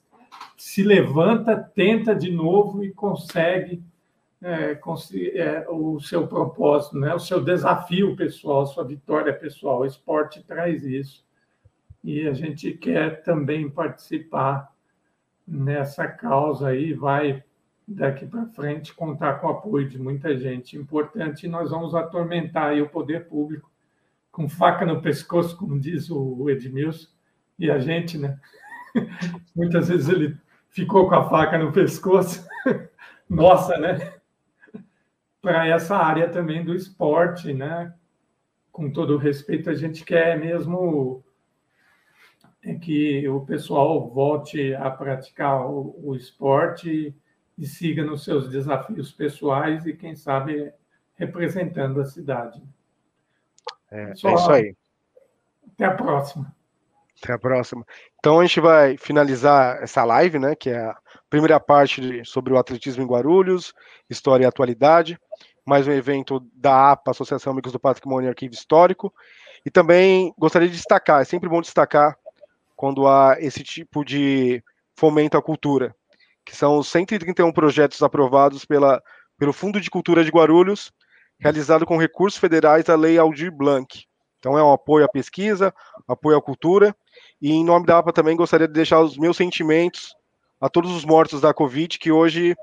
se 0.57 0.83
levanta, 0.83 1.55
tenta 1.55 2.15
de 2.15 2.31
novo 2.31 2.83
e 2.83 2.91
consegue 2.91 3.83
é, 4.41 4.79
é, 5.35 5.65
o 5.69 5.99
seu 5.99 6.27
propósito, 6.27 6.97
né? 6.97 7.13
o 7.13 7.19
seu 7.19 7.43
desafio 7.43 8.15
pessoal, 8.15 8.63
a 8.63 8.65
sua 8.65 8.83
vitória 8.83 9.33
pessoal. 9.33 9.81
O 9.81 9.85
esporte 9.85 10.43
traz 10.43 10.83
isso. 10.83 11.23
E 12.03 12.27
a 12.27 12.33
gente 12.33 12.73
quer 12.73 13.21
também 13.21 13.69
participar 13.69 14.71
nessa 15.47 16.07
causa 16.07 16.69
aí, 16.69 16.93
vai 16.93 17.43
daqui 17.87 18.25
para 18.25 18.47
frente 18.47 18.93
contar 18.93 19.35
com 19.35 19.47
o 19.47 19.51
apoio 19.51 19.87
de 19.87 19.97
muita 19.97 20.37
gente 20.37 20.75
importante 20.75 21.45
e 21.45 21.49
nós 21.49 21.69
vamos 21.71 21.95
atormentar 21.95 22.75
o 22.81 22.89
poder 22.89 23.27
público 23.27 23.71
com 24.31 24.49
faca 24.49 24.85
no 24.85 25.01
pescoço, 25.01 25.55
como 25.55 25.79
diz 25.79 26.11
o 26.11 26.49
Edmilson, 26.49 27.07
e 27.57 27.71
a 27.71 27.79
gente, 27.79 28.17
né? 28.17 28.39
Muitas 29.55 29.87
vezes 29.87 30.09
ele 30.09 30.37
ficou 30.77 31.09
com 31.09 31.15
a 31.15 31.27
faca 31.27 31.57
no 31.57 31.71
pescoço, 31.71 32.47
nossa, 33.27 33.75
né? 33.79 34.13
Para 35.41 35.67
essa 35.67 35.97
área 35.97 36.29
também 36.29 36.63
do 36.63 36.75
esporte, 36.75 37.51
né? 37.51 37.91
Com 38.71 38.91
todo 38.91 39.15
o 39.15 39.17
respeito, 39.17 39.71
a 39.71 39.73
gente 39.73 40.05
quer 40.05 40.39
mesmo 40.39 41.23
é 42.63 42.75
que 42.75 43.27
o 43.27 43.41
pessoal 43.41 44.07
volte 44.07 44.75
a 44.75 44.91
praticar 44.91 45.65
o, 45.65 45.95
o 46.03 46.15
esporte 46.15 47.15
e 47.57 47.65
siga 47.65 48.03
nos 48.03 48.23
seus 48.23 48.47
desafios 48.47 49.11
pessoais 49.11 49.85
e, 49.87 49.93
quem 49.93 50.15
sabe, 50.15 50.71
representando 51.15 52.01
a 52.01 52.05
cidade. 52.05 52.61
É, 53.89 54.13
Só, 54.13 54.29
é 54.29 54.33
isso 54.33 54.51
aí. 54.51 54.75
Até 55.73 55.85
a 55.85 55.95
próxima. 55.95 56.55
Até 57.23 57.33
a 57.33 57.39
próxima. 57.39 57.83
Então 58.27 58.41
a 58.41 58.45
gente 58.45 58.59
vai 58.59 58.97
finalizar 58.97 59.81
essa 59.81 60.03
live, 60.03 60.37
né, 60.37 60.53
que 60.53 60.69
é 60.69 60.79
a 60.79 60.97
primeira 61.29 61.61
parte 61.61 62.01
de, 62.01 62.25
sobre 62.25 62.51
o 62.51 62.57
atletismo 62.57 63.01
em 63.01 63.07
Guarulhos, 63.07 63.73
história 64.09 64.43
e 64.43 64.45
atualidade, 64.45 65.17
mais 65.65 65.87
um 65.87 65.93
evento 65.93 66.45
da 66.53 66.91
APA, 66.91 67.11
Associação 67.11 67.53
Amigos 67.53 67.71
do 67.71 67.79
Patrimônio 67.79 68.27
e 68.27 68.29
Arquivo 68.29 68.53
Histórico, 68.53 69.13
e 69.65 69.71
também 69.71 70.33
gostaria 70.37 70.67
de 70.67 70.75
destacar, 70.75 71.21
é 71.21 71.23
sempre 71.23 71.47
bom 71.47 71.61
destacar 71.61 72.17
quando 72.75 73.07
há 73.07 73.37
esse 73.39 73.63
tipo 73.63 74.03
de 74.03 74.61
fomento 74.93 75.37
à 75.37 75.41
cultura, 75.41 75.95
que 76.43 76.53
são 76.53 76.79
os 76.79 76.89
131 76.89 77.53
projetos 77.53 78.03
aprovados 78.03 78.65
pela, 78.65 79.01
pelo 79.39 79.53
Fundo 79.53 79.79
de 79.79 79.89
Cultura 79.89 80.21
de 80.21 80.31
Guarulhos, 80.31 80.91
realizado 81.39 81.85
com 81.85 81.95
recursos 81.95 82.37
federais 82.37 82.83
da 82.83 82.95
Lei 82.97 83.17
Aldir 83.17 83.53
Blanc. 83.53 84.05
Então 84.37 84.57
é 84.57 84.61
um 84.61 84.73
apoio 84.73 85.05
à 85.05 85.07
pesquisa, 85.07 85.73
apoio 86.05 86.37
à 86.37 86.41
cultura, 86.41 86.93
e 87.41 87.51
em 87.51 87.63
nome 87.63 87.85
da 87.85 87.97
APA 87.97 88.11
também 88.11 88.35
gostaria 88.35 88.67
de 88.67 88.73
deixar 88.73 88.99
os 89.01 89.17
meus 89.17 89.37
sentimentos 89.37 90.15
a 90.59 90.69
todos 90.69 90.91
os 90.95 91.05
mortos 91.05 91.41
da 91.41 91.53
Covid, 91.53 91.99
que 91.99 92.11
hoje 92.11 92.55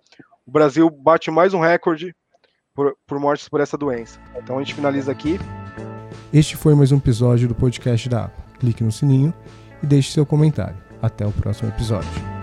o 0.46 0.50
Brasil 0.50 0.90
bate 0.90 1.30
mais 1.30 1.54
um 1.54 1.60
recorde 1.60 2.14
por, 2.74 2.94
por 3.06 3.18
mortes 3.18 3.48
por 3.48 3.60
essa 3.60 3.78
doença. 3.78 4.20
Então 4.36 4.58
a 4.58 4.62
gente 4.62 4.74
finaliza 4.74 5.12
aqui. 5.12 5.38
Este 6.32 6.56
foi 6.56 6.74
mais 6.74 6.90
um 6.90 6.96
episódio 6.96 7.46
do 7.46 7.54
podcast 7.54 8.08
da 8.08 8.24
APA. 8.24 8.44
Clique 8.58 8.82
no 8.82 8.90
sininho 8.90 9.32
e 9.82 9.86
deixe 9.86 10.12
seu 10.12 10.26
comentário. 10.26 10.76
Até 11.00 11.24
o 11.26 11.32
próximo 11.32 11.68
episódio. 11.68 12.33